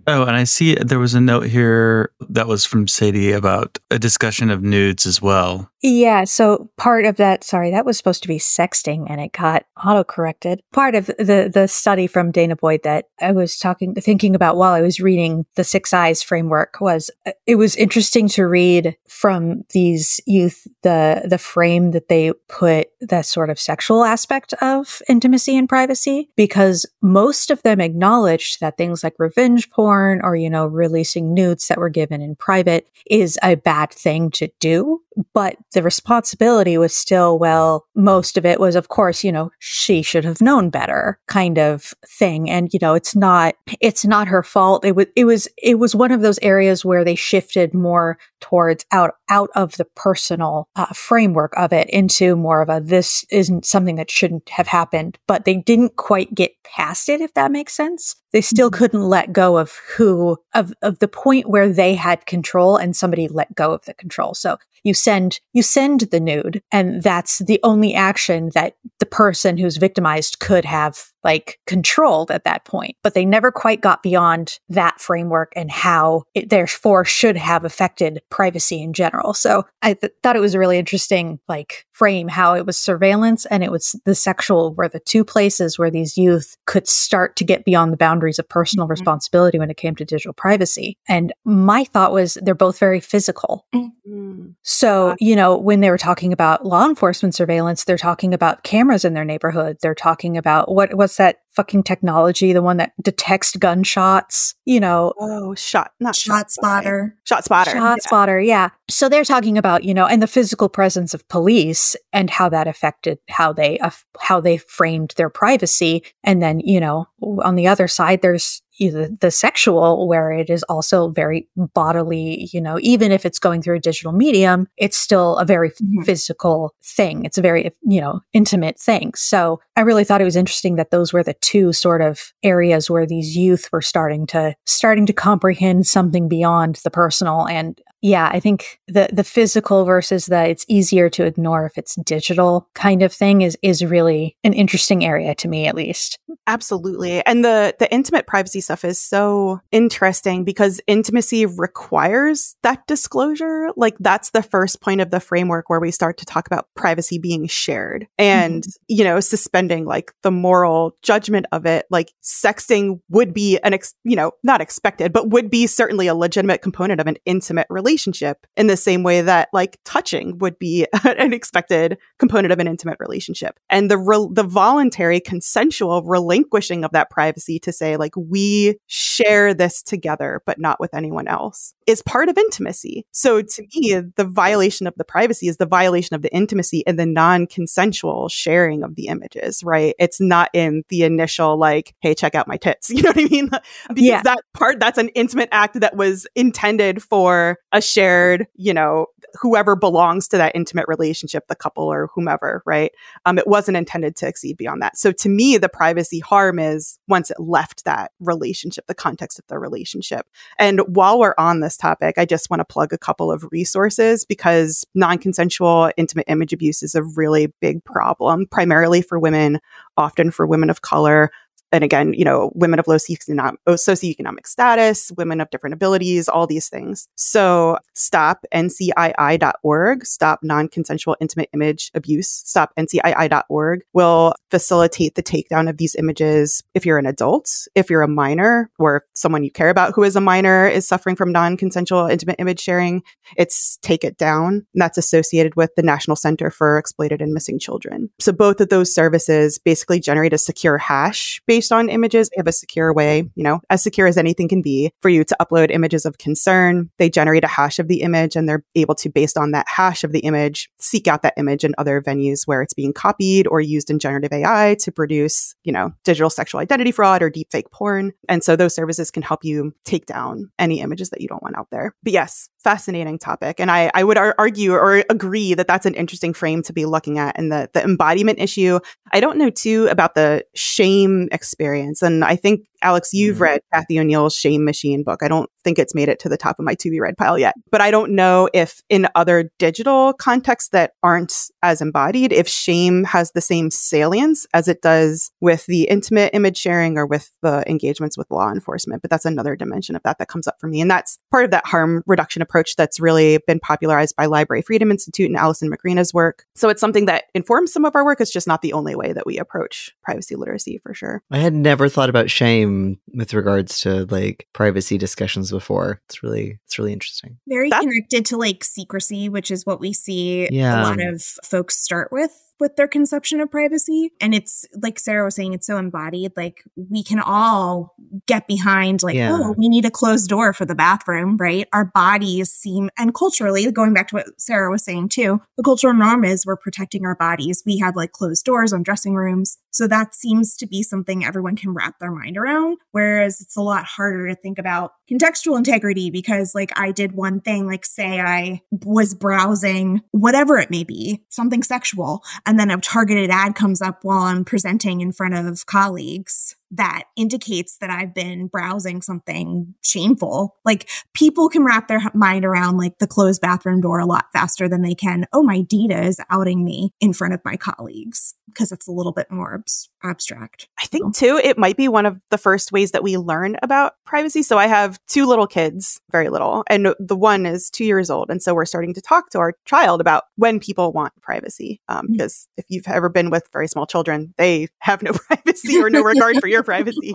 Oh, 0.08 0.24
and 0.24 0.36
I 0.36 0.46
see 0.46 0.76
there 0.76 1.00
was 1.00 1.14
a 1.14 1.22
note 1.22 1.46
here 1.46 2.12
that 2.30 2.48
was 2.48 2.66
from 2.66 2.88
Sadie 2.88 3.32
about 3.32 3.78
a 3.92 4.00
discussion 4.00 4.50
of 4.50 4.64
nudes 4.64 5.06
as 5.06 5.22
well. 5.22 5.71
Yeah, 5.84 6.26
so 6.26 6.70
part 6.78 7.06
of 7.06 7.16
that, 7.16 7.44
sorry, 7.44 7.72
that 7.72 7.86
was 7.86 7.98
supposed 7.98 8.22
to 8.22 8.28
be 8.28 8.38
sexting 8.38 9.08
and 9.10 9.20
it 9.20 9.32
got 9.32 9.66
auto-corrected. 9.84 10.62
Part 10.72 10.94
of 10.94 11.08
the 11.08 11.50
the 11.52 11.68
study 11.68 12.06
from 12.06 12.32
danah 12.32 12.60
boyd 12.60 12.84
that 12.84 13.06
I 13.20 13.32
was 13.32 13.58
talking 13.58 13.96
thinking 13.96 14.36
about 14.36 14.58
while 14.58 14.74
I 14.74 14.82
was 14.82 15.00
reading 15.00 15.46
the 15.56 15.64
Six 15.64 15.92
Eyes 15.92 16.22
framework 16.22 16.80
was 16.82 17.10
uh, 17.26 17.32
it 17.48 17.56
was 17.56 17.76
interesting 17.76 18.28
to 18.30 18.46
read 18.46 18.96
from 19.08 19.64
these 19.72 20.22
youth 20.28 20.68
the 20.84 21.24
the 21.28 21.40
frame 21.40 21.92
that 21.92 22.10
they 22.10 22.32
put 22.48 22.90
the 23.00 23.24
sort 23.24 23.50
of 23.50 23.60
sexual 23.60 24.04
aspect 24.04 24.54
of 24.62 25.02
intimacy 25.10 25.58
and 25.58 25.68
privacy 25.68 26.30
because 26.36 26.86
most 27.02 27.50
of 27.50 27.64
them 27.64 27.82
acknowledged 27.82 28.60
that 28.60 28.78
things 28.78 29.04
like 29.04 29.16
revenge 29.18 29.72
porn 29.72 30.22
or 30.24 30.36
you 30.36 30.50
know 30.50 30.68
releasing 30.68 31.34
nudes 31.34 31.68
that 31.68 31.80
were 31.80 31.90
given 31.90 32.22
in 32.22 32.36
private 32.36 32.88
is 33.10 33.40
a 33.42 33.56
bad 33.56 33.92
thing 33.92 34.30
to 34.30 34.48
do 34.60 35.02
but 35.34 35.58
the 35.74 35.82
responsibility 35.82 36.78
was 36.78 36.96
still, 36.96 37.40
well, 37.40 37.86
most 37.96 38.38
of 38.38 38.46
it 38.46 38.60
was, 38.60 38.76
of 38.76 38.90
course, 38.90 39.24
you 39.24 39.32
know, 39.32 39.52
she 39.60 40.02
should 40.02 40.26
have 40.26 40.42
known 40.42 40.70
better 40.70 41.20
kind 41.28 41.58
of 41.58 41.94
thing. 42.06 42.50
And, 42.50 42.74
you 42.74 42.80
know, 42.82 42.94
it's 42.94 43.16
not, 43.16 43.56
it's 43.80 44.06
not 44.06 44.28
her 44.28 44.44
fault. 44.44 44.84
It 44.86 44.96
was, 44.96 45.08
it 45.16 45.26
was, 45.26 45.48
it 45.58 45.80
was 45.80 45.96
one 45.96 46.12
of 46.12 46.22
those 46.22 46.40
areas 46.42 46.84
where 46.84 47.04
they 47.04 47.16
shifted 47.16 47.74
more 47.74 48.18
towards 48.40 48.86
out, 48.92 49.16
out 49.30 49.50
of 49.56 49.78
the 49.78 49.86
personal 49.86 50.68
uh, 50.76 50.88
framework 50.88 51.54
of 51.58 51.72
it 51.72 51.90
into 51.90 52.36
more 52.36 52.62
of 52.62 52.70
a, 52.70 52.82
this 52.82 53.26
isn't 53.30 53.66
something 53.66 53.96
that 53.96 54.12
shouldn't 54.12 54.50
have 54.50 54.68
happened, 54.68 55.18
but 55.28 55.46
they 55.46 55.56
didn't 55.56 55.96
quite 55.96 56.34
get 56.34 56.52
past 56.64 57.10
it, 57.10 57.22
if 57.22 57.34
that 57.34 57.52
makes 57.52 57.74
sense. 57.74 58.16
They 58.34 58.42
still 58.42 58.70
mm-hmm. 58.70 58.78
couldn't 58.78 59.04
let 59.04 59.34
go 59.34 59.58
of 59.58 59.78
who, 59.96 60.38
of, 60.54 60.74
of 60.82 61.00
the 61.00 61.08
point 61.08 61.50
where 61.50 61.70
they 61.70 61.96
had 61.96 62.26
control 62.26 62.78
and 62.78 62.96
somebody 62.96 63.28
let 63.28 63.56
go 63.56 63.72
of 63.72 63.86
the 63.86 63.94
control. 63.94 64.34
So 64.34 64.58
you 64.84 64.94
send 64.94 65.40
you 65.54 65.64
send 65.64 66.02
the 66.02 66.20
nude 66.20 66.62
and 66.72 67.04
that's 67.04 67.40
the 67.40 67.60
only 67.64 67.94
action 67.94 68.52
that 68.54 68.76
the 69.00 69.06
person 69.06 69.58
who's 69.58 69.78
victimized 69.78 70.40
could 70.40 70.66
have 70.66 71.11
like 71.24 71.60
controlled 71.68 72.32
at 72.32 72.44
that 72.44 72.66
point 72.66 72.96
but 73.04 73.14
they 73.14 73.26
never 73.26 73.52
quite 73.52 73.82
got 73.82 74.04
beyond 74.04 74.60
that 74.70 75.00
framework 75.00 75.52
and 75.56 75.72
how 75.72 76.24
it 76.34 76.50
therefore 76.50 77.06
should 77.06 77.38
have 77.38 77.66
affected 77.66 78.22
privacy 78.30 78.82
in 78.82 78.94
general. 78.94 79.34
So 79.34 79.66
i 79.82 79.94
th- 79.94 80.14
thought 80.24 80.36
it 80.36 80.42
was 80.42 80.54
a 80.54 80.60
really 80.60 80.78
interesting 80.78 81.40
like 81.48 81.86
frame 81.92 82.28
how 82.28 82.54
it 82.54 82.66
was 82.66 82.78
surveillance 82.78 83.46
and 83.48 83.64
it 83.64 83.72
was 83.72 83.96
the 84.06 84.16
sexual 84.16 84.74
were 84.74 84.88
the 84.88 85.00
two 85.00 85.24
places 85.24 85.78
where 85.78 85.92
these 85.92 86.18
youth 86.18 86.56
could 86.66 86.88
start 86.88 87.36
to 87.36 87.44
get 87.44 87.66
beyond 87.66 87.92
the 87.92 87.98
boundaries 87.98 88.40
of 88.40 88.48
personal 88.50 88.86
mm-hmm. 88.86 88.92
responsibility 88.92 89.60
when 89.60 89.70
it 89.70 89.78
came 89.78 89.96
to 89.96 90.06
digital 90.06 90.34
privacy. 90.34 90.98
And 91.08 91.34
my 91.46 91.84
thought 91.84 92.12
was 92.12 92.38
they're 92.42 92.56
both 92.56 92.80
very 92.80 93.00
physical. 93.00 93.66
Mm-hmm. 93.74 94.52
so 94.64 95.16
you 95.20 95.36
know 95.36 95.58
when 95.58 95.80
they 95.80 95.90
were 95.90 95.98
talking 95.98 96.34
about 96.34 96.66
law 96.66 96.88
enforcement 96.88 97.36
surveillance 97.36 97.84
they're 97.84 97.98
talking 97.98 98.34
about 98.34 98.64
cameras 98.64 99.06
in 99.06 99.14
their 99.14 99.26
neighborhood. 99.26 99.78
They're 99.82 99.96
talking 99.96 100.38
about 100.38 100.72
what 100.72 100.94
was 100.96 101.11
what's 101.12 101.18
that 101.18 101.42
fucking 101.50 101.84
technology, 101.84 102.54
the 102.54 102.62
one 102.62 102.78
that 102.78 102.94
detects 103.02 103.58
gunshots, 103.58 104.56
you 104.64 104.80
know. 104.80 105.14
Oh, 105.20 105.54
shot, 105.56 105.92
not 106.00 106.16
shot, 106.16 106.50
spotter. 106.50 107.18
Shot 107.26 107.44
spotter. 107.44 107.72
Shot 107.72 107.98
yeah. 107.98 108.08
spotter, 108.08 108.40
yeah. 108.40 108.70
So 108.90 109.10
they're 109.10 109.26
talking 109.26 109.58
about, 109.58 109.84
you 109.84 109.94
know, 109.94 110.06
and 110.08 110.22
the 110.22 110.28
physical 110.28 110.70
presence 110.70 111.14
of 111.14 111.28
police 111.28 111.98
and 112.14 112.30
how 112.30 112.48
that 112.48 112.68
affected 112.68 113.20
how 113.30 113.52
they 113.52 113.78
uh, 113.80 113.90
how 114.22 114.40
they 114.40 114.58
framed 114.58 115.14
their 115.18 115.30
privacy. 115.30 116.04
And 116.24 116.42
then, 116.42 116.62
you 116.62 116.80
know, 116.80 117.08
on 117.22 117.56
the 117.56 117.68
other 117.68 117.90
side 117.90 118.22
there's 118.22 118.62
the, 118.90 119.16
the 119.20 119.32
sexual 119.32 120.08
where 120.08 120.32
it 120.32 120.50
is 120.50 120.64
also 120.64 121.10
very 121.10 121.48
bodily 121.74 122.50
you 122.52 122.62
know 122.62 122.78
even 122.82 123.12
if 123.12 123.26
it's 123.26 123.40
going 123.40 123.62
through 123.62 123.76
a 123.76 123.80
digital 123.80 124.12
medium 124.12 124.68
it's 124.78 124.98
still 124.98 125.38
a 125.38 125.46
very 125.46 125.70
mm-hmm. 125.70 126.04
physical 126.04 126.74
thing 126.84 127.24
it's 127.26 127.38
a 127.38 127.42
very 127.42 127.72
you 127.84 128.02
know 128.02 128.20
intimate 128.34 128.80
thing 128.80 129.14
so 129.16 129.60
i 129.76 129.82
really 129.82 130.04
thought 130.04 130.22
it 130.22 130.26
was 130.26 130.36
interesting 130.36 130.76
that 130.76 130.92
those 130.92 131.14
were 131.14 131.24
the 131.24 131.36
two 131.36 131.74
sort 131.74 132.02
of 132.02 132.34
areas 132.44 132.90
where 132.90 133.06
these 133.06 133.36
youth 133.36 133.70
were 133.72 133.82
starting 133.82 134.26
to 134.26 134.54
starting 134.66 135.06
to 135.06 135.14
comprehend 135.14 135.86
something 135.86 136.28
beyond 136.28 136.76
the 136.84 136.92
personal 136.92 137.48
and 137.48 137.82
yeah, 138.02 138.30
I 138.32 138.40
think 138.40 138.80
the 138.88 139.10
the 139.14 139.24
physical 139.24 139.86
versus 139.86 140.26
the 140.26 140.50
it's 140.50 140.66
easier 140.68 141.08
to 141.12 141.24
ignore 141.24 141.68
if 141.68 141.78
it's 141.78 141.96
digital 141.96 142.68
kind 142.74 143.04
of 143.04 143.14
thing 143.14 143.42
is 143.42 143.56
is 143.62 143.86
really 143.86 144.36
an 144.44 144.54
interesting 144.54 145.06
area 145.06 145.36
to 145.36 145.48
me 145.48 145.68
at 145.68 145.76
least. 145.76 146.18
Absolutely. 146.48 147.24
And 147.26 147.46
the 147.46 147.76
the 147.78 147.92
intimate 147.94 148.26
privacy 148.26 148.60
stuff 148.60 148.84
is 148.84 149.00
so 149.00 149.62
interesting 149.72 150.44
because 150.44 150.82
intimacy 150.88 151.46
requires 151.46 152.56
that 152.64 152.88
disclosure. 152.88 153.70
Like 153.76 153.96
that's 154.00 154.32
the 154.32 154.42
first 154.42 154.82
point 154.82 155.02
of 155.02 155.12
the 155.12 155.20
framework 155.20 155.70
where 155.70 155.80
we 155.80 155.92
start 155.92 156.18
to 156.18 156.26
talk 156.26 156.48
about 156.48 156.68
privacy 156.76 157.20
being 157.20 157.46
shared 157.46 158.08
and, 158.18 158.64
mm-hmm. 158.64 158.84
you 158.88 159.04
know, 159.04 159.20
suspending 159.20 159.86
like 159.86 160.12
the 160.24 160.32
moral 160.32 160.98
judgment 161.04 161.46
of 161.52 161.68
it. 161.68 161.86
Like 161.92 162.14
sexting 162.24 163.00
would 163.10 163.32
be 163.32 163.60
an 163.60 163.76
ex- 163.76 163.94
you 164.04 164.16
know, 164.16 164.32
not 164.44 164.60
expected, 164.60 165.14
but 165.14 165.30
would 165.30 165.52
be 165.52 165.68
certainly 165.68 166.08
a 166.08 166.16
legitimate 166.16 166.64
component 166.64 167.00
of 167.00 167.06
an 167.06 167.18
intimate 167.26 167.68
relationship 167.70 167.91
relationship 167.92 168.48
in 168.56 168.68
the 168.68 168.78
same 168.78 169.04
way 169.04 169.22
that 169.22 169.50
like 169.52 169.78
touching 169.84 170.38
would 170.38 170.58
be 170.58 170.88
an 171.04 171.34
expected 171.34 171.98
component 172.20 172.54
of 172.54 172.60
an 172.60 172.68
intimate 172.68 172.98
relationship. 173.00 173.60
And 173.70 173.92
the 173.92 173.98
re- 173.98 174.30
the 174.32 174.44
voluntary 174.44 175.20
consensual 175.20 176.02
relinquishing 176.04 176.86
of 176.86 176.92
that 176.92 177.10
privacy 177.10 177.60
to 177.60 177.74
say 177.74 177.98
like 177.98 178.16
we 178.16 178.78
share 178.88 179.54
this 179.54 179.84
together 179.84 180.42
but 180.46 180.60
not 180.60 180.80
with 180.80 180.94
anyone 180.94 181.28
else 181.28 181.74
is 181.86 182.02
part 182.02 182.30
of 182.30 182.38
intimacy. 182.38 183.06
So 183.12 183.42
to 183.42 183.64
me 183.76 184.02
the 184.16 184.26
violation 184.26 184.88
of 184.88 184.94
the 184.96 185.04
privacy 185.04 185.48
is 185.48 185.58
the 185.58 185.66
violation 185.66 186.16
of 186.16 186.22
the 186.22 186.34
intimacy 186.34 186.84
and 186.88 186.98
the 186.98 187.06
non-consensual 187.06 188.30
sharing 188.30 188.84
of 188.84 188.96
the 188.96 189.08
images, 189.08 189.64
right? 189.64 189.96
It's 190.00 190.22
not 190.22 190.50
in 190.54 190.84
the 190.88 191.04
initial 191.04 191.58
like 191.58 191.94
hey 192.00 192.16
check 192.16 192.36
out 192.36 192.48
my 192.48 192.58
tits. 192.58 192.90
You 193.02 193.04
know 193.04 193.10
what 193.10 193.26
I 193.26 193.30
mean? 193.30 193.50
because 193.88 194.04
yeah. 194.04 194.22
that 194.22 194.44
part 194.54 194.80
that's 194.80 195.00
an 195.00 195.10
intimate 195.10 195.50
act 195.52 195.80
that 195.80 195.96
was 195.96 196.28
intended 196.36 197.02
for 197.02 197.58
a 197.72 197.81
shared, 197.82 198.48
you 198.56 198.74
know, 198.74 199.08
whoever 199.40 199.76
belongs 199.76 200.28
to 200.28 200.38
that 200.38 200.54
intimate 200.56 200.86
relationship, 200.88 201.48
the 201.48 201.56
couple 201.56 201.86
or 201.86 202.10
whomever, 202.14 202.62
right? 202.66 202.92
Um, 203.26 203.38
it 203.38 203.48
wasn't 203.48 203.78
intended 203.78 204.16
to 204.18 204.28
exceed 204.28 204.58
beyond 204.58 204.82
that. 204.82 204.98
So 204.98 205.12
to 205.12 205.30
me, 205.30 205.58
the 205.58 205.70
privacy 205.70 206.20
harm 206.20 206.60
is 206.60 207.00
once 207.08 207.32
it 207.32 207.40
left 207.40 207.86
that 207.86 208.12
relationship, 208.20 208.88
the 208.88 208.96
context 208.96 209.40
of 209.40 209.46
the 209.48 209.60
relationship. 209.60 210.28
And 210.60 210.82
while 210.96 211.20
we're 211.20 211.36
on 211.38 211.60
this 211.60 211.78
topic, 211.78 212.18
I 212.18 212.26
just 212.26 212.50
want 212.50 212.60
to 212.60 212.66
plug 212.66 212.94
a 212.94 212.98
couple 212.98 213.32
of 213.32 213.48
resources 213.52 214.26
because 214.26 214.86
non 214.96 215.18
consensual 215.18 215.92
intimate 215.98 216.26
image 216.28 216.54
abuse 216.54 216.84
is 216.84 216.96
a 216.96 217.04
really 217.04 217.54
big 217.62 217.84
problem, 217.84 218.48
primarily 218.48 219.02
for 219.02 219.20
women, 219.20 219.60
often 219.98 220.32
for 220.32 220.46
women 220.46 220.70
of 220.70 220.82
color, 220.82 221.32
and 221.72 221.84
again, 221.84 222.14
you 222.14 222.26
know, 222.26 222.52
women 222.54 222.80
of 222.80 222.88
low 222.88 222.96
uh, 222.96 222.98
socioeconomic 222.98 224.46
status, 224.46 225.12
women 225.18 225.40
of 225.40 225.50
different 225.50 225.74
abilities, 225.74 226.28
all 226.28 226.46
these 226.46 226.70
things. 226.70 227.08
So 227.16 227.78
stop 227.94 228.46
ncii.org, 228.54 230.06
stop 230.06 230.40
non-consensual 230.44 231.16
intimate 231.22 231.50
image 231.54 231.92
abuse, 231.94 232.30
stop 232.30 232.72
ncii.org 232.78 233.82
will 233.94 234.34
facilitate 234.50 235.16
the 235.16 235.24
takedown 235.24 235.70
of 235.70 235.78
these 235.78 235.96
images 235.96 236.62
if 236.74 236.86
you're 236.86 236.98
an 236.98 237.06
adult, 237.06 237.68
if 237.76 237.90
you're 237.90 238.02
a 238.02 238.08
minor, 238.08 238.70
or 238.78 238.98
if 238.98 239.04
someone 239.14 239.44
you 239.44 239.52
care 239.52 239.70
about 239.70 239.94
who 239.96 240.04
is 240.04 240.16
a 240.16 240.22
minor 240.22 240.68
is 240.68 240.88
suffering 240.88 241.16
from 241.16 241.32
non-consensual 241.32 242.08
intimate 242.08 242.36
image 242.40 242.60
sharing. 242.60 243.02
It's 243.38 243.78
take 243.82 244.04
it 244.04 244.18
down. 244.18 244.66
that's 244.74 244.98
associated 244.98 245.56
with 245.56 245.74
the 245.76 245.84
National 245.84 246.16
Center 246.16 246.52
for 246.52 246.78
Exploited 246.78 247.22
and 247.22 247.34
Missing 247.34 247.60
Children. 247.60 248.10
So 248.20 248.32
both 248.32 248.60
of 248.60 248.70
those 248.70 248.94
services 248.94 249.58
basically 249.58 250.00
generate 250.00 250.34
a 250.34 250.38
secure 250.38 250.78
hash 250.78 251.42
based 251.48 251.61
based 251.62 251.72
on 251.72 251.90
images. 251.90 252.28
They 252.30 252.40
have 252.40 252.48
a 252.48 252.52
secure 252.52 252.92
way, 252.92 253.30
you 253.36 253.44
know, 253.44 253.60
as 253.70 253.84
secure 253.84 254.08
as 254.08 254.18
anything 254.18 254.50
can 254.50 254.64
be 254.64 254.92
for 255.00 255.10
you 255.10 255.24
to 255.24 255.38
upload 255.40 255.70
images 255.70 256.08
of 256.08 256.18
concern. 256.18 256.90
They 256.98 257.08
generate 257.08 257.44
a 257.44 257.48
hash 257.48 257.78
of 257.78 257.88
the 257.88 258.02
image 258.02 258.36
and 258.36 258.50
they're 258.50 258.64
able 258.74 258.96
to, 258.96 259.12
based 259.12 259.38
on 259.38 259.52
that 259.52 259.68
hash 259.68 260.04
of 260.04 260.12
the 260.12 260.22
image, 260.22 260.72
seek 260.80 261.08
out 261.08 261.22
that 261.22 261.36
image 261.38 261.64
in 261.64 261.76
other 261.78 262.02
venues 262.02 262.48
where 262.48 262.64
it's 262.64 262.74
being 262.74 262.94
copied 262.94 263.46
or 263.46 263.62
used 263.62 263.92
in 263.92 264.00
generative 264.00 264.34
AI 264.34 264.76
to 264.80 264.92
produce, 264.92 265.54
you 265.64 265.72
know, 265.72 265.94
digital 266.04 266.32
sexual 266.32 266.62
identity 266.62 266.92
fraud 266.92 267.22
or 267.22 267.30
deepfake 267.30 267.70
porn. 267.72 268.12
And 268.28 268.44
so 268.44 268.56
those 268.56 268.74
services 268.74 269.12
can 269.12 269.22
help 269.22 269.44
you 269.44 269.72
take 269.86 270.08
down 270.08 270.50
any 270.58 270.82
images 270.82 271.12
that 271.12 271.22
you 271.22 271.28
don't 271.28 271.44
want 271.44 271.60
out 271.60 271.68
there. 271.70 271.94
But 272.02 272.14
yes, 272.14 272.50
fascinating 272.64 273.18
topic. 273.18 273.60
And 273.60 273.72
I, 273.72 273.92
I 273.94 274.04
would 274.04 274.18
ar- 274.18 274.36
argue 274.38 274.74
or 274.74 275.04
agree 275.10 275.54
that 275.54 275.68
that's 275.68 275.86
an 275.86 275.96
interesting 275.96 276.34
frame 276.34 276.62
to 276.64 276.74
be 276.74 276.86
looking 276.86 277.20
at. 277.20 277.38
And 277.38 277.52
the, 277.52 277.70
the 277.74 277.84
embodiment 277.84 278.40
issue, 278.40 278.80
I 279.12 279.20
don't 279.20 279.38
know 279.38 279.50
too 279.50 279.88
about 279.88 280.16
the 280.16 280.46
shame 280.56 281.28
experience. 281.32 282.02
And 282.02 282.24
I 282.24 282.36
think 282.36 282.68
Alex, 282.82 283.14
you've 283.14 283.38
Mhm. 283.38 283.42
read 283.42 283.62
Cathy 283.74 284.00
O'Neil's 284.00 284.36
Shame 284.36 284.66
Machine 284.66 285.04
book. 285.04 285.24
I 285.24 285.28
don't 285.28 285.50
think 285.64 285.78
it's 285.78 285.94
made 285.94 286.10
it 286.10 286.20
to 286.20 286.30
the 286.30 286.38
top 286.38 286.58
of 286.58 286.66
my 286.66 286.74
to 286.76 286.90
be 286.90 287.00
read 287.00 287.18
pile 287.18 287.38
yet, 287.38 287.54
but 287.72 287.82
I 287.82 287.92
don't 287.92 288.14
know 288.14 288.50
if 288.54 288.82
in 288.90 289.08
other 289.14 289.52
digital 289.60 290.14
contexts 290.14 290.70
that 290.70 290.94
aren't 291.04 291.50
as 291.62 291.82
embodied, 291.82 292.34
if 292.34 292.48
shame 292.48 293.04
has 293.04 293.32
the 293.32 293.42
same 293.42 293.70
salience 293.70 294.48
as 294.54 294.68
it 294.68 294.82
does 294.82 295.32
with 295.40 295.66
the 295.68 295.84
intimate 295.84 296.32
image 296.34 296.58
sharing 296.58 296.98
or 296.98 297.06
with 297.06 297.30
the 297.44 297.64
engagements 297.70 298.18
with 298.18 298.32
law 298.32 298.52
enforcement. 298.52 299.02
But 299.04 299.12
that's 299.12 299.26
another 299.26 299.56
dimension 299.56 299.96
of 299.96 300.02
that 300.04 300.18
that 300.18 300.28
comes 300.30 300.48
up 300.48 300.56
for 300.60 300.68
me. 300.68 300.82
And 300.82 300.90
that's 300.90 301.20
part 301.30 301.46
of 301.46 301.52
that 301.52 301.68
harm 301.68 302.02
reduction 302.08 302.42
approach 302.42 302.76
that's 302.76 303.00
really 303.00 303.40
been 303.46 303.60
popularized 303.60 304.16
by 304.16 304.26
Library 304.26 304.64
Freedom 304.64 304.90
Institute 304.90 305.30
and 305.30 305.38
Alison 305.38 305.70
Macrina's 305.70 306.14
work. 306.14 306.46
So 306.56 306.70
it's 306.70 306.82
something 306.82 307.06
that 307.06 307.26
informs 307.36 307.72
some 307.72 307.86
of 307.86 307.96
our 307.96 308.04
work. 308.04 308.20
It's 308.20 308.32
just 308.32 308.48
not 308.48 308.64
the 308.64 308.74
only 308.74 308.96
way 308.96 309.14
that 309.14 309.28
we 309.28 309.38
approach 309.38 309.96
privacy 310.02 310.36
literacy 310.36 310.80
for 310.82 310.94
sure. 310.96 311.22
I 311.30 311.38
had 311.38 311.54
never 311.54 311.88
thought 311.88 312.10
about 312.10 312.32
shame 312.32 312.71
with 313.14 313.34
regards 313.34 313.80
to 313.82 314.06
like 314.06 314.48
privacy 314.54 314.98
discussions 314.98 315.52
before. 315.52 316.02
It's 316.06 316.24
really 316.24 316.60
it's 316.66 316.78
really 316.80 316.94
interesting. 316.94 317.38
Very 317.48 317.70
That- 317.70 317.82
connected 317.82 318.26
to 318.28 318.38
like 318.38 318.64
secrecy, 318.64 319.30
which 319.30 319.52
is 319.52 319.66
what 319.66 319.80
we 319.80 319.94
see 319.94 320.48
Yeah. 320.52 320.82
a 320.82 320.84
lot 320.84 321.00
of 321.02 321.22
folks 321.44 321.78
start 321.78 322.10
with 322.12 322.32
with 322.62 322.76
their 322.76 322.88
conception 322.88 323.42
of 323.42 323.50
privacy. 323.50 324.12
And 324.22 324.36
it's 324.36 324.66
like 324.82 325.00
Sarah 325.00 325.26
was 325.26 325.36
saying, 325.36 325.54
it's 325.54 325.66
so 325.66 325.78
embodied. 325.78 326.34
Like 326.38 326.64
we 326.76 327.04
can 327.04 327.20
all 327.20 327.96
get 328.28 328.48
behind, 328.48 329.02
like, 329.02 329.16
Yeah. 329.16 329.32
oh, 329.34 329.56
we 329.58 329.68
need 329.68 329.84
a 329.84 329.90
closed 329.92 330.30
door 330.30 330.54
for 330.54 330.64
the 330.64 330.76
bathroom, 330.76 331.38
right? 331.38 331.68
Our 331.74 331.86
bodies 331.86 332.52
seem, 332.52 332.92
and 332.98 333.16
culturally, 333.16 333.70
going 333.72 333.94
back 333.96 334.10
to 334.10 334.16
what 334.18 334.40
Sarah 334.40 334.70
was 334.70 334.86
saying 334.86 335.10
too, 335.10 335.42
the 335.58 335.64
cultural 335.64 335.96
norm 335.96 336.24
is 336.24 336.46
we're 336.46 336.56
protecting 336.56 337.04
our 337.04 337.16
bodies. 337.16 337.64
We 337.66 337.80
have 337.80 337.96
like 337.96 338.12
closed 338.12 338.46
doors 338.46 338.72
on 338.72 338.84
dressing 338.84 339.16
rooms. 339.16 339.58
So 339.72 339.88
that 339.88 340.14
seems 340.14 340.56
to 340.58 340.68
be 340.68 340.84
something 340.84 341.26
everyone 341.26 341.56
can 341.56 341.74
wrap 341.74 341.98
their 342.00 342.12
mind 342.12 342.38
around. 342.38 342.78
Whereas 342.92 343.42
it's 343.42 343.58
a 343.58 343.62
lot 343.62 343.86
harder 343.86 344.28
to 344.28 344.36
think 344.36 344.60
about 344.60 344.92
contextual 345.12 345.58
integrity 345.58 346.10
because, 346.10 346.54
like, 346.56 346.72
I 346.80 346.92
did 346.92 347.12
one 347.12 347.42
thing, 347.42 347.68
like, 347.68 347.86
say 347.86 348.20
I 348.20 348.62
was 348.72 349.14
browsing 349.14 350.02
whatever 350.12 350.58
it 350.58 350.72
may 350.72 350.84
be, 350.84 351.24
something 351.30 351.64
sexual, 351.64 352.24
and 352.46 352.60
then 352.60 352.72
a 352.72 352.78
targeted 352.78 353.30
ad 353.30 353.56
comes 353.56 353.82
up 353.82 354.00
while 354.04 354.22
I'm 354.22 354.46
presenting 354.46 355.02
in 355.02 355.12
front 355.12 355.34
of 355.34 355.66
colleagues 355.66 356.56
that 356.72 357.04
indicates 357.16 357.78
that 357.80 357.90
I've 357.90 358.14
been 358.14 358.48
browsing 358.48 359.02
something 359.02 359.76
shameful. 359.84 360.56
Like 360.66 360.90
people 361.14 361.50
can 361.50 361.64
wrap 361.66 361.88
their 361.88 362.02
mind 362.14 362.46
around 362.46 362.78
like 362.78 362.98
the 363.00 363.08
closed 363.08 363.42
bathroom 363.42 363.82
door 363.82 364.00
a 364.00 364.06
lot 364.06 364.26
faster 364.34 364.68
than 364.70 364.82
they 364.82 364.96
can. 364.96 365.28
Oh, 365.34 365.44
my 365.44 365.62
data 365.62 366.02
is 366.02 366.20
outing 366.30 366.64
me 366.64 366.92
in 367.02 367.14
front 367.14 367.34
of 367.34 367.42
my 367.44 367.58
colleagues 367.58 368.36
because 368.48 368.72
it's 368.74 368.88
a 368.88 368.92
little 368.92 369.14
bit 369.14 369.32
more 369.32 369.56
abs- 369.56 369.90
abstract. 370.04 370.68
I 370.82 370.86
think 370.86 371.16
too, 371.16 371.40
it 371.42 371.58
might 371.58 371.78
be 371.78 371.88
one 371.88 372.06
of 372.06 372.20
the 372.32 372.38
first 372.38 372.72
ways 372.74 372.92
that 372.92 373.04
we 373.04 373.18
learn 373.18 373.56
about 373.64 373.94
privacy. 374.06 374.44
So 374.44 374.58
I 374.58 374.68
have 374.68 375.00
two 375.08 375.26
little 375.26 375.48
kids, 375.48 376.02
very 376.12 376.28
little, 376.28 376.64
and 376.70 376.94
the 377.00 377.16
one 377.16 377.46
is 377.46 377.70
two 377.70 377.86
years 377.86 378.10
old. 378.10 378.30
And 378.30 378.42
so 378.44 378.54
we're 378.54 378.66
starting 378.66 378.94
to 378.96 379.02
talk 379.02 379.30
to 379.30 379.40
our 379.40 379.54
child 379.66 380.02
about 380.02 380.24
when 380.36 380.60
people 380.60 380.92
want 380.92 381.14
privacy. 381.22 381.80
Um, 381.88 382.02
Mm. 382.08 382.12
because 382.14 382.48
if 382.58 382.66
you've 382.68 382.88
ever 382.88 383.10
been 383.10 383.30
with 383.30 383.48
very 383.54 383.68
small 383.68 383.86
children, 383.86 384.34
they 384.38 384.68
have 384.80 385.02
no 385.04 385.12
privacy 385.28 385.78
or 385.80 385.90
no 385.90 386.02
regard 386.04 386.38
for 386.40 386.48
your 386.48 386.61
privacy. 386.66 387.14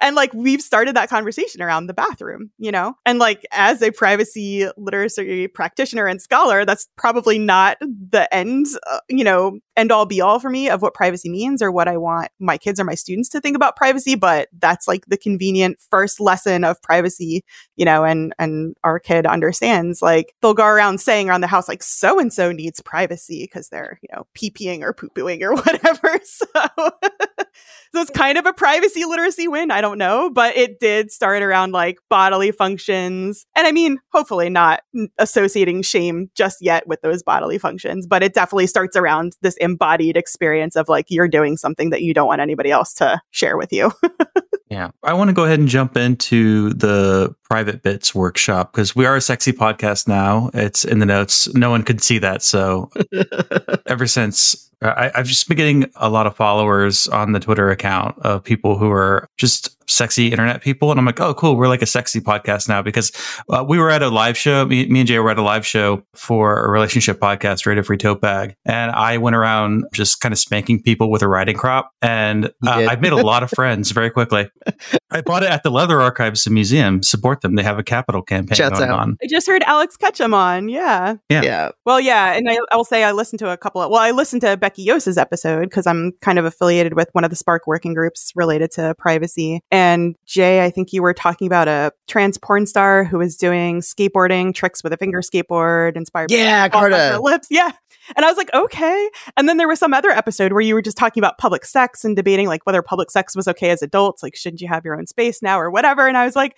And 0.00 0.14
like 0.14 0.32
we've 0.34 0.60
started 0.60 0.96
that 0.96 1.08
conversation 1.08 1.62
around 1.62 1.86
the 1.86 1.94
bathroom, 1.94 2.50
you 2.58 2.70
know? 2.70 2.94
And 3.06 3.18
like 3.18 3.46
as 3.52 3.82
a 3.82 3.90
privacy 3.90 4.68
literacy 4.76 5.48
practitioner 5.48 6.06
and 6.06 6.20
scholar, 6.20 6.64
that's 6.64 6.88
probably 6.96 7.38
not 7.38 7.78
the 7.80 8.32
end, 8.34 8.66
uh, 8.90 9.00
you 9.08 9.24
know, 9.24 9.58
end 9.76 9.92
all 9.92 10.06
be 10.06 10.20
all 10.20 10.40
for 10.40 10.50
me 10.50 10.68
of 10.68 10.82
what 10.82 10.92
privacy 10.92 11.30
means 11.30 11.62
or 11.62 11.70
what 11.70 11.88
I 11.88 11.96
want 11.96 12.30
my 12.38 12.58
kids 12.58 12.78
or 12.78 12.84
my 12.84 12.94
students 12.94 13.28
to 13.30 13.40
think 13.40 13.56
about 13.56 13.76
privacy, 13.76 14.14
but 14.14 14.48
that's 14.58 14.88
like 14.88 15.06
the 15.06 15.16
convenient 15.16 15.78
first 15.90 16.20
lesson 16.20 16.64
of 16.64 16.82
privacy, 16.82 17.44
you 17.76 17.84
know, 17.84 18.04
and 18.04 18.34
and 18.38 18.74
our 18.84 18.98
kid 18.98 19.26
understands 19.26 20.02
like 20.02 20.34
they'll 20.42 20.54
go 20.54 20.66
around 20.66 21.00
saying 21.00 21.28
around 21.28 21.40
the 21.40 21.46
house 21.46 21.68
like 21.68 21.82
so 21.82 22.18
and 22.18 22.32
so 22.32 22.52
needs 22.52 22.82
privacy 22.82 23.44
because 23.44 23.68
they're, 23.68 23.98
you 24.02 24.08
know, 24.12 24.26
pee-peeing 24.34 24.82
or 24.82 24.92
poo-pooing 24.92 25.42
or 25.42 25.54
whatever. 25.54 26.18
So 26.28 26.46
so 27.94 28.00
it's 28.00 28.10
kind 28.10 28.38
of 28.38 28.46
a 28.46 28.52
privacy 28.52 29.04
literacy 29.04 29.48
win. 29.48 29.70
I 29.70 29.80
don't 29.80 29.98
know, 29.98 30.30
but 30.30 30.56
it 30.56 30.80
did 30.80 31.10
start 31.10 31.42
around 31.42 31.72
like 31.72 31.98
bodily 32.08 32.50
functions. 32.50 33.46
And 33.56 33.66
I 33.66 33.72
mean, 33.72 33.98
hopefully 34.12 34.50
not 34.50 34.80
associating 35.18 35.82
shame 35.82 36.30
just 36.34 36.58
yet 36.60 36.86
with 36.86 37.00
those 37.02 37.22
bodily 37.22 37.58
functions, 37.58 38.06
but 38.06 38.22
it 38.22 38.34
definitely 38.34 38.66
starts 38.66 38.96
around 38.96 39.36
this 39.42 39.56
embodied 39.56 40.16
experience 40.16 40.76
of 40.76 40.88
like 40.88 41.06
you're 41.08 41.28
doing 41.28 41.56
something 41.56 41.90
that 41.90 42.02
you 42.02 42.14
don't 42.14 42.26
want 42.26 42.40
anybody 42.40 42.70
else 42.70 42.94
to 42.94 43.20
share 43.30 43.56
with 43.56 43.72
you. 43.72 43.92
Yeah. 44.70 44.90
I 45.02 45.14
want 45.14 45.28
to 45.28 45.34
go 45.34 45.44
ahead 45.44 45.58
and 45.58 45.68
jump 45.68 45.96
into 45.96 46.74
the 46.74 47.34
private 47.42 47.82
bits 47.82 48.14
workshop 48.14 48.72
because 48.72 48.94
we 48.94 49.06
are 49.06 49.16
a 49.16 49.20
sexy 49.20 49.52
podcast 49.52 50.06
now. 50.06 50.50
It's 50.52 50.84
in 50.84 50.98
the 50.98 51.06
notes. 51.06 51.52
No 51.54 51.70
one 51.70 51.82
could 51.82 52.02
see 52.02 52.18
that. 52.18 52.42
So 52.42 52.90
ever 53.86 54.06
since 54.06 54.67
I, 54.82 55.10
I've 55.14 55.26
just 55.26 55.48
been 55.48 55.56
getting 55.56 55.90
a 55.96 56.08
lot 56.08 56.26
of 56.26 56.36
followers 56.36 57.08
on 57.08 57.32
the 57.32 57.40
Twitter 57.40 57.70
account 57.70 58.18
of 58.20 58.44
people 58.44 58.78
who 58.78 58.90
are 58.90 59.28
just 59.36 59.76
sexy 59.88 60.30
internet 60.30 60.62
people. 60.62 60.90
And 60.90 61.00
I'm 61.00 61.06
like, 61.06 61.20
oh, 61.20 61.34
cool. 61.34 61.56
We're 61.56 61.68
like 61.68 61.82
a 61.82 61.86
sexy 61.86 62.20
podcast 62.20 62.68
now 62.68 62.82
because 62.82 63.10
uh, 63.48 63.64
we 63.66 63.78
were 63.78 63.90
at 63.90 64.02
a 64.02 64.08
live 64.08 64.36
show. 64.36 64.64
Me, 64.66 64.86
me 64.86 65.00
and 65.00 65.08
Jay 65.08 65.18
were 65.18 65.30
at 65.30 65.38
a 65.38 65.42
live 65.42 65.66
show 65.66 66.02
for 66.14 66.64
a 66.64 66.70
relationship 66.70 67.18
podcast, 67.18 67.66
Radio 67.66 67.82
Free 67.82 67.96
Tote 67.96 68.20
Bag. 68.20 68.54
And 68.64 68.90
I 68.92 69.18
went 69.18 69.34
around 69.34 69.84
just 69.92 70.20
kind 70.20 70.32
of 70.32 70.38
spanking 70.38 70.82
people 70.82 71.10
with 71.10 71.22
a 71.22 71.28
riding 71.28 71.56
crop. 71.56 71.90
And 72.02 72.46
uh. 72.66 72.86
I've 72.88 73.00
made 73.00 73.12
a 73.12 73.16
lot 73.16 73.42
of 73.42 73.50
friends 73.50 73.90
very 73.90 74.10
quickly. 74.10 74.50
I 75.10 75.22
bought 75.22 75.42
it 75.42 75.50
at 75.50 75.62
the 75.62 75.70
Leather 75.70 76.00
Archives 76.00 76.46
and 76.46 76.54
Museum. 76.54 77.02
Support 77.02 77.40
them. 77.40 77.54
They 77.54 77.62
have 77.62 77.78
a 77.78 77.82
capital 77.82 78.22
campaign 78.22 78.56
Shouts 78.56 78.78
going 78.78 78.90
out. 78.90 79.00
on. 79.00 79.16
I 79.22 79.26
just 79.26 79.46
heard 79.46 79.62
Alex 79.64 79.96
Ketchum 79.96 80.34
on. 80.34 80.68
Yeah. 80.68 81.16
Yeah. 81.30 81.42
yeah. 81.42 81.70
Well, 81.86 82.00
yeah, 82.00 82.34
and 82.34 82.48
I, 82.48 82.58
I 82.70 82.76
will 82.76 82.84
say 82.84 83.04
I 83.04 83.12
listened 83.12 83.38
to 83.38 83.50
a 83.50 83.56
couple 83.56 83.80
of. 83.80 83.90
Well, 83.90 84.00
I 84.00 84.10
listened 84.10 84.42
to 84.42 84.56
Becky 84.56 84.82
Yoose's 84.82 85.16
episode 85.16 85.64
because 85.64 85.86
I'm 85.86 86.12
kind 86.20 86.38
of 86.38 86.44
affiliated 86.44 86.94
with 86.94 87.08
one 87.12 87.24
of 87.24 87.30
the 87.30 87.36
SPARC 87.36 87.60
working 87.66 87.94
groups 87.94 88.32
related 88.34 88.70
to 88.72 88.94
privacy. 88.98 89.60
And 89.70 89.77
Jay, 90.26 90.64
I 90.64 90.70
think 90.70 90.92
you 90.92 91.02
were 91.02 91.14
talking 91.14 91.46
about 91.46 91.68
a 91.68 91.92
trans 92.06 92.38
porn 92.38 92.66
star 92.66 93.04
who 93.04 93.18
was 93.18 93.36
doing 93.36 93.80
skateboarding 93.80 94.54
tricks 94.54 94.82
with 94.82 94.92
a 94.92 94.96
finger 94.96 95.20
skateboard 95.20 95.96
inspired. 95.96 96.30
Yeah, 96.30 96.68
Carta. 96.68 97.20
lips. 97.20 97.48
Yeah. 97.58 97.70
And 98.16 98.24
I 98.24 98.28
was 98.28 98.36
like, 98.36 98.52
okay. 98.54 99.10
And 99.36 99.48
then 99.48 99.56
there 99.56 99.68
was 99.68 99.78
some 99.78 99.94
other 99.94 100.10
episode 100.10 100.52
where 100.52 100.60
you 100.60 100.74
were 100.74 100.82
just 100.82 100.96
talking 100.96 101.20
about 101.20 101.38
public 101.38 101.64
sex 101.64 102.04
and 102.04 102.16
debating 102.16 102.46
like 102.48 102.64
whether 102.66 102.82
public 102.82 103.10
sex 103.10 103.34
was 103.36 103.48
okay 103.48 103.70
as 103.70 103.82
adults. 103.82 104.22
Like, 104.22 104.36
shouldn't 104.36 104.60
you 104.60 104.68
have 104.68 104.84
your 104.84 104.96
own 104.98 105.06
space 105.06 105.42
now 105.42 105.58
or 105.60 105.70
whatever? 105.70 106.06
And 106.06 106.16
I 106.16 106.24
was 106.24 106.36
like, 106.36 106.56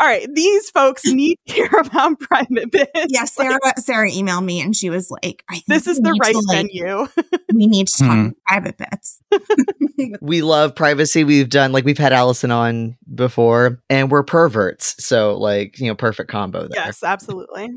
all 0.00 0.06
right, 0.06 0.28
these 0.32 0.70
folks 0.70 1.04
need 1.06 1.38
to 1.48 1.54
hear 1.54 1.70
about 1.80 2.20
private 2.20 2.70
bits. 2.70 2.90
Yeah, 3.08 3.20
Like, 3.22 3.28
Sarah. 3.28 3.58
Sarah 3.78 4.10
emailed 4.10 4.44
me 4.44 4.60
and 4.60 4.74
she 4.76 4.90
was 4.90 5.10
like, 5.10 5.42
"I 5.50 5.54
think 5.54 5.64
this 5.66 5.86
is 5.88 5.98
the 5.98 6.12
right 6.20 6.32
to, 6.32 6.38
like, 6.46 6.68
venue. 6.72 7.08
We 7.52 7.66
need 7.66 7.88
to 7.88 7.98
talk 7.98 8.12
Hmm. 8.12 8.28
private 8.46 8.76
bits." 8.78 9.20
We 10.20 10.42
love 10.42 10.76
privacy. 10.76 11.24
We've 11.24 11.48
done 11.48 11.72
like 11.72 11.84
we've 11.84 11.98
had 11.98 12.12
Allison 12.12 12.52
on 12.52 12.96
before, 13.12 13.82
and 13.90 14.10
we're 14.10 14.22
perverts. 14.22 14.94
So 15.04 15.36
like 15.36 15.80
you 15.80 15.88
know, 15.88 15.96
perfect 15.96 16.30
combo 16.30 16.60
there. 16.68 16.70
Yes, 16.74 17.02
absolutely. 17.02 17.68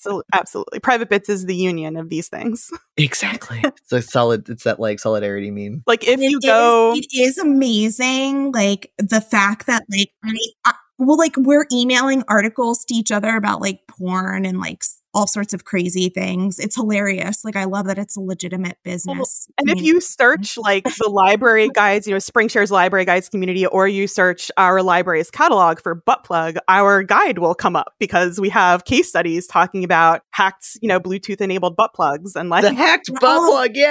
So 0.00 0.22
absolutely. 0.32 0.80
Private 0.80 1.08
bits 1.08 1.28
is 1.28 1.46
the 1.46 1.54
union 1.56 1.96
of 1.96 2.08
these 2.08 2.28
things. 2.28 2.70
exactly. 2.96 3.60
it's 3.64 3.92
a 3.92 4.02
solid. 4.02 4.48
It's 4.48 4.64
that 4.64 4.80
like 4.80 5.00
solidarity 5.00 5.50
meme. 5.50 5.82
Like 5.86 6.06
if 6.06 6.20
It 6.20 6.30
you 6.30 6.38
is- 6.38 6.44
go 6.44 6.94
it 6.96 7.06
is 7.14 7.38
amazing. 7.38 8.52
Like 8.52 8.92
the 8.98 9.20
fact 9.20 9.66
that 9.66 9.84
like 9.90 10.10
I, 10.24 10.34
I, 10.64 10.70
uh, 10.70 10.72
well, 10.98 11.18
like 11.18 11.36
we're 11.36 11.66
emailing 11.72 12.24
articles 12.28 12.84
to 12.86 12.94
each 12.94 13.12
other 13.12 13.36
about 13.36 13.60
like 13.60 13.80
porn 13.86 14.46
and 14.46 14.58
like 14.58 14.78
s- 14.82 15.00
all 15.16 15.26
sorts 15.26 15.54
of 15.54 15.64
crazy 15.64 16.10
things. 16.10 16.58
It's 16.58 16.76
hilarious. 16.76 17.42
Like 17.42 17.56
I 17.56 17.64
love 17.64 17.86
that 17.86 17.96
it's 17.96 18.16
a 18.16 18.20
legitimate 18.20 18.76
oh, 18.76 18.84
business. 18.84 19.48
and 19.56 19.70
if 19.70 19.80
you 19.80 19.98
search 20.02 20.58
like 20.58 20.84
the 20.84 21.08
library 21.08 21.70
guides, 21.74 22.06
you 22.06 22.12
know, 22.12 22.18
SpringShare's 22.18 22.70
library 22.70 23.06
guides 23.06 23.30
community, 23.30 23.64
or 23.66 23.88
you 23.88 24.08
search 24.08 24.50
our 24.58 24.82
library's 24.82 25.30
catalog 25.30 25.80
for 25.80 25.94
butt 25.94 26.22
plug, 26.22 26.58
our 26.68 27.02
guide 27.02 27.38
will 27.38 27.54
come 27.54 27.76
up 27.76 27.94
because 27.98 28.38
we 28.38 28.50
have 28.50 28.84
case 28.84 29.08
studies 29.08 29.46
talking 29.46 29.84
about 29.84 30.20
hacked, 30.32 30.76
you 30.82 30.88
know, 30.88 31.00
Bluetooth 31.00 31.40
enabled 31.40 31.76
butt 31.76 31.94
plugs 31.94 32.36
and 32.36 32.50
like 32.50 32.62
The 32.62 32.74
hacked 32.74 33.10
butt 33.20 33.22
Oh, 33.24 33.50
plug. 33.50 33.70
Yeah. 33.74 33.86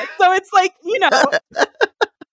yeah. 0.00 0.04
So 0.18 0.32
it's 0.32 0.50
like, 0.54 0.72
you 0.82 0.98
know, 0.98 1.10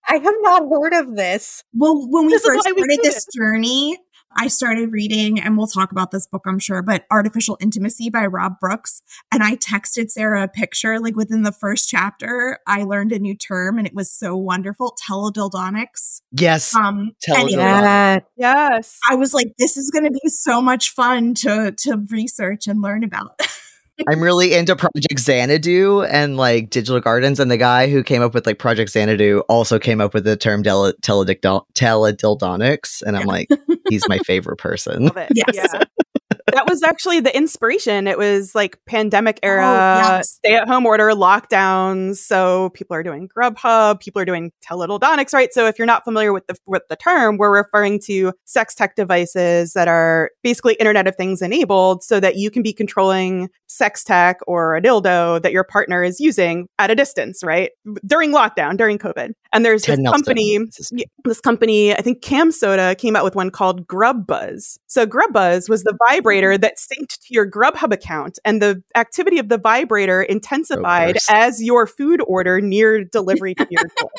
I 0.08 0.14
have 0.16 0.34
not 0.40 0.62
heard 0.70 0.94
of 0.94 1.16
this. 1.16 1.62
Well, 1.74 2.06
when 2.08 2.26
we 2.26 2.32
This 2.32 2.44
first 2.44 2.64
why 2.64 2.72
we 2.72 2.78
started 2.78 2.96
do 2.96 3.02
this 3.02 3.26
journey, 3.36 3.98
I 4.36 4.48
started 4.48 4.92
reading, 4.92 5.40
and 5.40 5.56
we'll 5.56 5.66
talk 5.66 5.90
about 5.90 6.10
this 6.10 6.26
book, 6.26 6.44
I'm 6.46 6.58
sure, 6.58 6.82
but 6.82 7.06
Artificial 7.10 7.56
Intimacy 7.60 8.10
by 8.10 8.26
Rob 8.26 8.60
Brooks. 8.60 9.02
And 9.32 9.42
I 9.42 9.56
texted 9.56 10.10
Sarah 10.10 10.44
a 10.44 10.48
picture, 10.48 11.00
like 11.00 11.16
within 11.16 11.42
the 11.42 11.52
first 11.52 11.88
chapter, 11.88 12.58
I 12.66 12.84
learned 12.84 13.12
a 13.12 13.18
new 13.18 13.34
term 13.34 13.78
and 13.78 13.86
it 13.86 13.94
was 13.94 14.10
so 14.10 14.36
wonderful. 14.36 14.96
Teledildonics. 15.08 16.22
Yes. 16.32 16.74
Um, 16.74 17.12
Teledildonics. 17.26 17.38
anyway, 17.38 18.24
Yes. 18.36 18.98
I 19.10 19.14
was 19.14 19.34
like, 19.34 19.52
this 19.58 19.76
is 19.76 19.90
going 19.90 20.04
to 20.04 20.10
be 20.10 20.28
so 20.28 20.60
much 20.60 20.90
fun 20.90 21.34
to, 21.34 21.72
to 21.72 22.04
research 22.10 22.66
and 22.66 22.82
learn 22.82 23.04
about. 23.04 23.40
I'm 24.06 24.20
really 24.22 24.54
into 24.54 24.76
Project 24.76 25.18
Xanadu 25.18 26.02
and 26.02 26.36
like 26.36 26.70
digital 26.70 27.00
gardens. 27.00 27.40
And 27.40 27.50
the 27.50 27.56
guy 27.56 27.88
who 27.88 28.02
came 28.02 28.22
up 28.22 28.34
with 28.34 28.46
like 28.46 28.58
Project 28.58 28.90
Xanadu 28.90 29.40
also 29.48 29.78
came 29.78 30.00
up 30.00 30.14
with 30.14 30.24
the 30.24 30.36
term 30.36 30.62
del- 30.62 30.92
teledicto- 31.02 31.64
teledildonics. 31.74 33.02
And 33.02 33.16
I'm 33.16 33.26
like, 33.26 33.48
he's 33.88 34.08
my 34.08 34.18
favorite 34.18 34.56
person. 34.58 35.06
Love 35.06 35.16
it. 35.16 35.32
Yes. 35.34 35.54
Yeah. 35.54 35.82
That 36.52 36.68
was 36.68 36.82
actually 36.82 37.20
the 37.20 37.34
inspiration. 37.34 38.06
It 38.06 38.18
was 38.18 38.54
like 38.54 38.78
pandemic 38.86 39.38
oh, 39.42 39.46
era, 39.46 39.62
yes. 39.62 40.30
stay 40.30 40.54
at 40.54 40.68
home 40.68 40.86
order, 40.86 41.10
lockdowns. 41.10 42.16
So 42.16 42.70
people 42.70 42.94
are 42.96 43.02
doing 43.02 43.28
Grubhub, 43.28 44.00
people 44.00 44.20
are 44.20 44.24
doing 44.24 44.52
teledildonics, 44.66 45.32
right? 45.32 45.52
So 45.52 45.66
if 45.66 45.78
you're 45.78 45.86
not 45.86 46.04
familiar 46.04 46.32
with 46.32 46.46
the 46.46 46.56
with 46.66 46.82
the 46.88 46.96
term, 46.96 47.38
we're 47.38 47.54
referring 47.54 48.00
to 48.06 48.32
sex 48.44 48.74
tech 48.74 48.94
devices 48.94 49.72
that 49.72 49.88
are 49.88 50.30
basically 50.42 50.74
Internet 50.74 51.06
of 51.06 51.16
Things 51.16 51.42
enabled, 51.42 52.02
so 52.02 52.20
that 52.20 52.36
you 52.36 52.50
can 52.50 52.62
be 52.62 52.72
controlling 52.72 53.48
sex 53.66 54.02
tech 54.02 54.38
or 54.46 54.76
a 54.76 54.82
dildo 54.82 55.40
that 55.42 55.52
your 55.52 55.64
partner 55.64 56.02
is 56.02 56.20
using 56.20 56.68
at 56.78 56.90
a 56.90 56.94
distance, 56.94 57.42
right? 57.42 57.70
During 58.06 58.32
lockdown, 58.32 58.76
during 58.76 58.98
COVID. 58.98 59.32
And 59.52 59.64
there's 59.64 59.82
Ted 59.82 59.98
this 59.98 60.02
Nelson. 60.02 60.22
company 60.22 60.58
This 61.24 61.40
company, 61.40 61.94
I 61.94 62.02
think 62.02 62.22
CamSoda 62.22 62.96
came 62.98 63.16
out 63.16 63.24
with 63.24 63.34
one 63.34 63.50
called 63.50 63.86
Grub 63.86 64.26
Buzz. 64.26 64.78
So 64.86 65.06
Grub 65.06 65.32
Buzz 65.32 65.68
was 65.68 65.82
the 65.82 65.96
vibrator 66.18 66.58
that 66.58 66.76
synced 66.76 67.20
to 67.20 67.34
your 67.34 67.48
Grubhub 67.48 67.92
account, 67.92 68.38
and 68.44 68.60
the 68.60 68.82
activity 68.96 69.38
of 69.38 69.48
the 69.48 69.58
vibrator 69.58 70.26
oh, 70.28 70.32
intensified 70.32 71.14
Gross. 71.14 71.26
as 71.30 71.62
your 71.62 71.86
food 71.86 72.20
order 72.26 72.60
neared 72.60 73.10
delivery 73.12 73.54
to 73.54 73.66
your 73.70 73.84
door. 73.98 74.10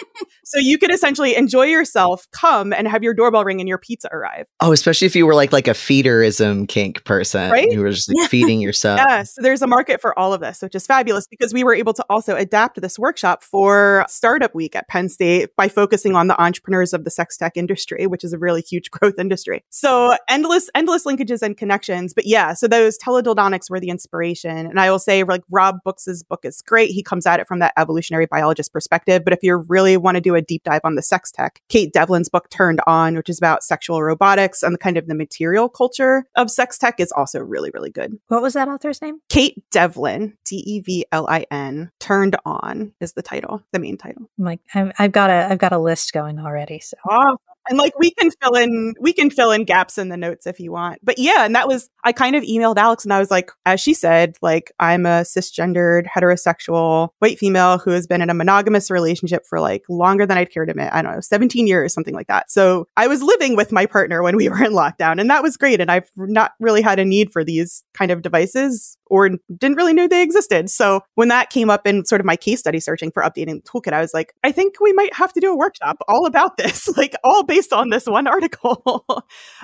so 0.43 0.59
you 0.59 0.77
could 0.77 0.91
essentially 0.91 1.35
enjoy 1.35 1.65
yourself, 1.65 2.27
come 2.31 2.71
and 2.73 2.87
have 2.87 3.03
your 3.03 3.13
doorbell 3.13 3.43
ring 3.43 3.59
and 3.59 3.67
your 3.67 3.77
pizza 3.77 4.09
arrive. 4.11 4.45
Oh, 4.61 4.71
especially 4.71 5.07
if 5.07 5.15
you 5.15 5.25
were 5.25 5.35
like 5.35 5.51
like 5.51 5.67
a 5.67 5.71
feederism 5.71 6.67
kink 6.67 7.03
person 7.03 7.51
Right? 7.51 7.73
who 7.73 7.83
was 7.83 7.97
just 8.05 8.13
like 8.15 8.29
feeding 8.29 8.61
yourself. 8.69 8.99
Yes, 9.05 9.35
there's 9.37 9.61
a 9.61 9.67
market 9.67 10.01
for 10.01 10.17
all 10.17 10.33
of 10.33 10.41
this, 10.41 10.61
which 10.61 10.75
is 10.75 10.85
fabulous 10.85 11.27
because 11.27 11.53
we 11.53 11.63
were 11.63 11.73
able 11.73 11.93
to 11.93 12.05
also 12.09 12.35
adapt 12.35 12.81
this 12.81 12.97
workshop 12.97 13.43
for 13.43 14.05
Startup 14.07 14.53
Week 14.55 14.75
at 14.75 14.87
Penn 14.87 15.09
State 15.09 15.55
by 15.55 15.67
focusing 15.67 16.15
on 16.15 16.27
the 16.27 16.41
entrepreneurs 16.41 16.93
of 16.93 17.03
the 17.03 17.09
sex 17.11 17.37
tech 17.37 17.57
industry, 17.57 18.07
which 18.07 18.23
is 18.23 18.33
a 18.33 18.37
really 18.37 18.61
huge 18.61 18.89
growth 18.91 19.19
industry. 19.19 19.63
So 19.69 20.15
endless, 20.29 20.69
endless 20.73 21.05
linkages 21.05 21.41
and 21.41 21.57
connections. 21.57 21.88
But 21.89 22.25
yeah, 22.25 22.53
so 22.53 22.67
those 22.67 22.97
teledildonics 22.97 23.69
were 23.69 23.79
the 23.79 23.89
inspiration. 23.89 24.57
And 24.67 24.79
I 24.79 24.91
will 24.91 24.99
say, 24.99 25.23
like 25.23 25.43
Rob 25.49 25.77
Brooks's 25.83 26.23
book 26.23 26.41
is 26.43 26.61
great. 26.61 26.91
He 26.91 27.03
comes 27.03 27.25
at 27.25 27.39
it 27.39 27.47
from 27.47 27.59
that 27.59 27.73
evolutionary 27.77 28.27
biologist 28.27 28.71
perspective. 28.71 29.23
But 29.23 29.33
if 29.33 29.39
you 29.41 29.55
really 29.67 29.97
want 29.97 30.15
to 30.15 30.21
do 30.21 30.35
a 30.35 30.41
deep 30.41 30.63
dive 30.63 30.81
on 30.83 30.95
the 30.95 31.01
sex 31.01 31.31
tech, 31.31 31.61
Kate 31.69 31.91
Devlin's 31.91 32.29
book 32.29 32.49
Turned 32.49 32.81
On, 32.87 33.15
which 33.15 33.29
is 33.29 33.37
about 33.37 33.63
sexual 33.63 34.03
robotics 34.03 34.63
and 34.63 34.73
the 34.73 34.77
kind 34.77 34.97
of 34.97 35.07
the 35.07 35.15
material 35.15 35.69
culture 35.69 36.25
of 36.35 36.51
sex 36.51 36.77
tech, 36.77 36.99
is 36.99 37.11
also 37.11 37.39
really, 37.39 37.71
really 37.73 37.89
good. 37.89 38.17
What 38.27 38.41
was 38.41 38.53
that 38.53 38.67
author's 38.67 39.01
name? 39.01 39.19
Kate 39.29 39.63
Devlin, 39.71 40.37
D 40.45 40.63
E 40.65 40.79
V 40.81 41.05
L 41.11 41.27
I 41.27 41.45
N, 41.51 41.91
Turned 41.99 42.35
On 42.45 42.93
is 42.99 43.13
the 43.13 43.21
title, 43.21 43.63
the 43.71 43.79
main 43.79 43.97
title. 43.97 44.29
I'm 44.37 44.45
like, 44.45 44.59
I'm, 44.73 44.91
I've 44.99 45.11
got 45.11 45.29
a, 45.29 45.47
I've 45.49 45.59
got 45.59 45.73
a 45.73 45.79
list 45.79 46.13
going 46.13 46.39
already. 46.39 46.79
So 46.79 46.97
Awesome. 47.09 47.37
And 47.69 47.77
like 47.77 47.97
we 47.97 48.11
can 48.11 48.31
fill 48.31 48.55
in, 48.55 48.95
we 48.99 49.13
can 49.13 49.29
fill 49.29 49.51
in 49.51 49.63
gaps 49.63 49.97
in 49.97 50.09
the 50.09 50.17
notes 50.17 50.47
if 50.47 50.59
you 50.59 50.71
want. 50.71 50.99
But 51.03 51.19
yeah, 51.19 51.45
and 51.45 51.55
that 51.55 51.67
was, 51.67 51.89
I 52.03 52.11
kind 52.11 52.35
of 52.35 52.43
emailed 52.43 52.77
Alex 52.77 53.03
and 53.03 53.13
I 53.13 53.19
was 53.19 53.29
like, 53.29 53.51
as 53.65 53.79
she 53.79 53.93
said, 53.93 54.37
like 54.41 54.71
I'm 54.79 55.05
a 55.05 55.21
cisgendered, 55.21 56.07
heterosexual 56.07 57.09
white 57.19 57.37
female 57.37 57.77
who 57.77 57.91
has 57.91 58.07
been 58.07 58.21
in 58.21 58.29
a 58.29 58.33
monogamous 58.33 58.89
relationship 58.89 59.45
for 59.45 59.59
like 59.59 59.83
longer 59.87 60.25
than 60.25 60.37
I'd 60.37 60.51
care 60.51 60.65
to 60.65 60.71
admit. 60.71 60.89
I 60.91 61.01
don't 61.01 61.13
know, 61.13 61.21
17 61.21 61.67
years, 61.67 61.93
something 61.93 62.15
like 62.15 62.27
that. 62.27 62.51
So 62.51 62.87
I 62.97 63.07
was 63.07 63.21
living 63.21 63.55
with 63.55 63.71
my 63.71 63.85
partner 63.85 64.23
when 64.23 64.35
we 64.35 64.49
were 64.49 64.63
in 64.63 64.73
lockdown 64.73 65.19
and 65.19 65.29
that 65.29 65.43
was 65.43 65.57
great. 65.57 65.79
And 65.79 65.91
I've 65.91 66.09
not 66.17 66.53
really 66.59 66.81
had 66.81 66.99
a 66.99 67.05
need 67.05 67.31
for 67.31 67.43
these 67.43 67.83
kind 67.93 68.11
of 68.11 68.21
devices 68.21 68.97
or 69.09 69.29
didn't 69.29 69.77
really 69.77 69.93
know 69.93 70.07
they 70.07 70.21
existed. 70.21 70.69
So 70.69 71.01
when 71.15 71.27
that 71.29 71.49
came 71.49 71.69
up 71.69 71.85
in 71.85 72.05
sort 72.05 72.21
of 72.21 72.25
my 72.25 72.35
case 72.35 72.59
study 72.59 72.79
searching 72.79 73.11
for 73.11 73.23
updating 73.23 73.61
the 73.63 73.69
toolkit, 73.69 73.93
I 73.93 74.01
was 74.01 74.13
like, 74.13 74.33
I 74.43 74.51
think 74.51 74.79
we 74.79 74.93
might 74.93 75.13
have 75.13 75.33
to 75.33 75.39
do 75.39 75.51
a 75.51 75.57
workshop 75.57 75.97
all 76.07 76.25
about 76.25 76.57
this, 76.57 76.87
like 76.97 77.15
all 77.23 77.43
based 77.43 77.58
on 77.73 77.89
this 77.89 78.05
one 78.05 78.27
article. 78.39 79.05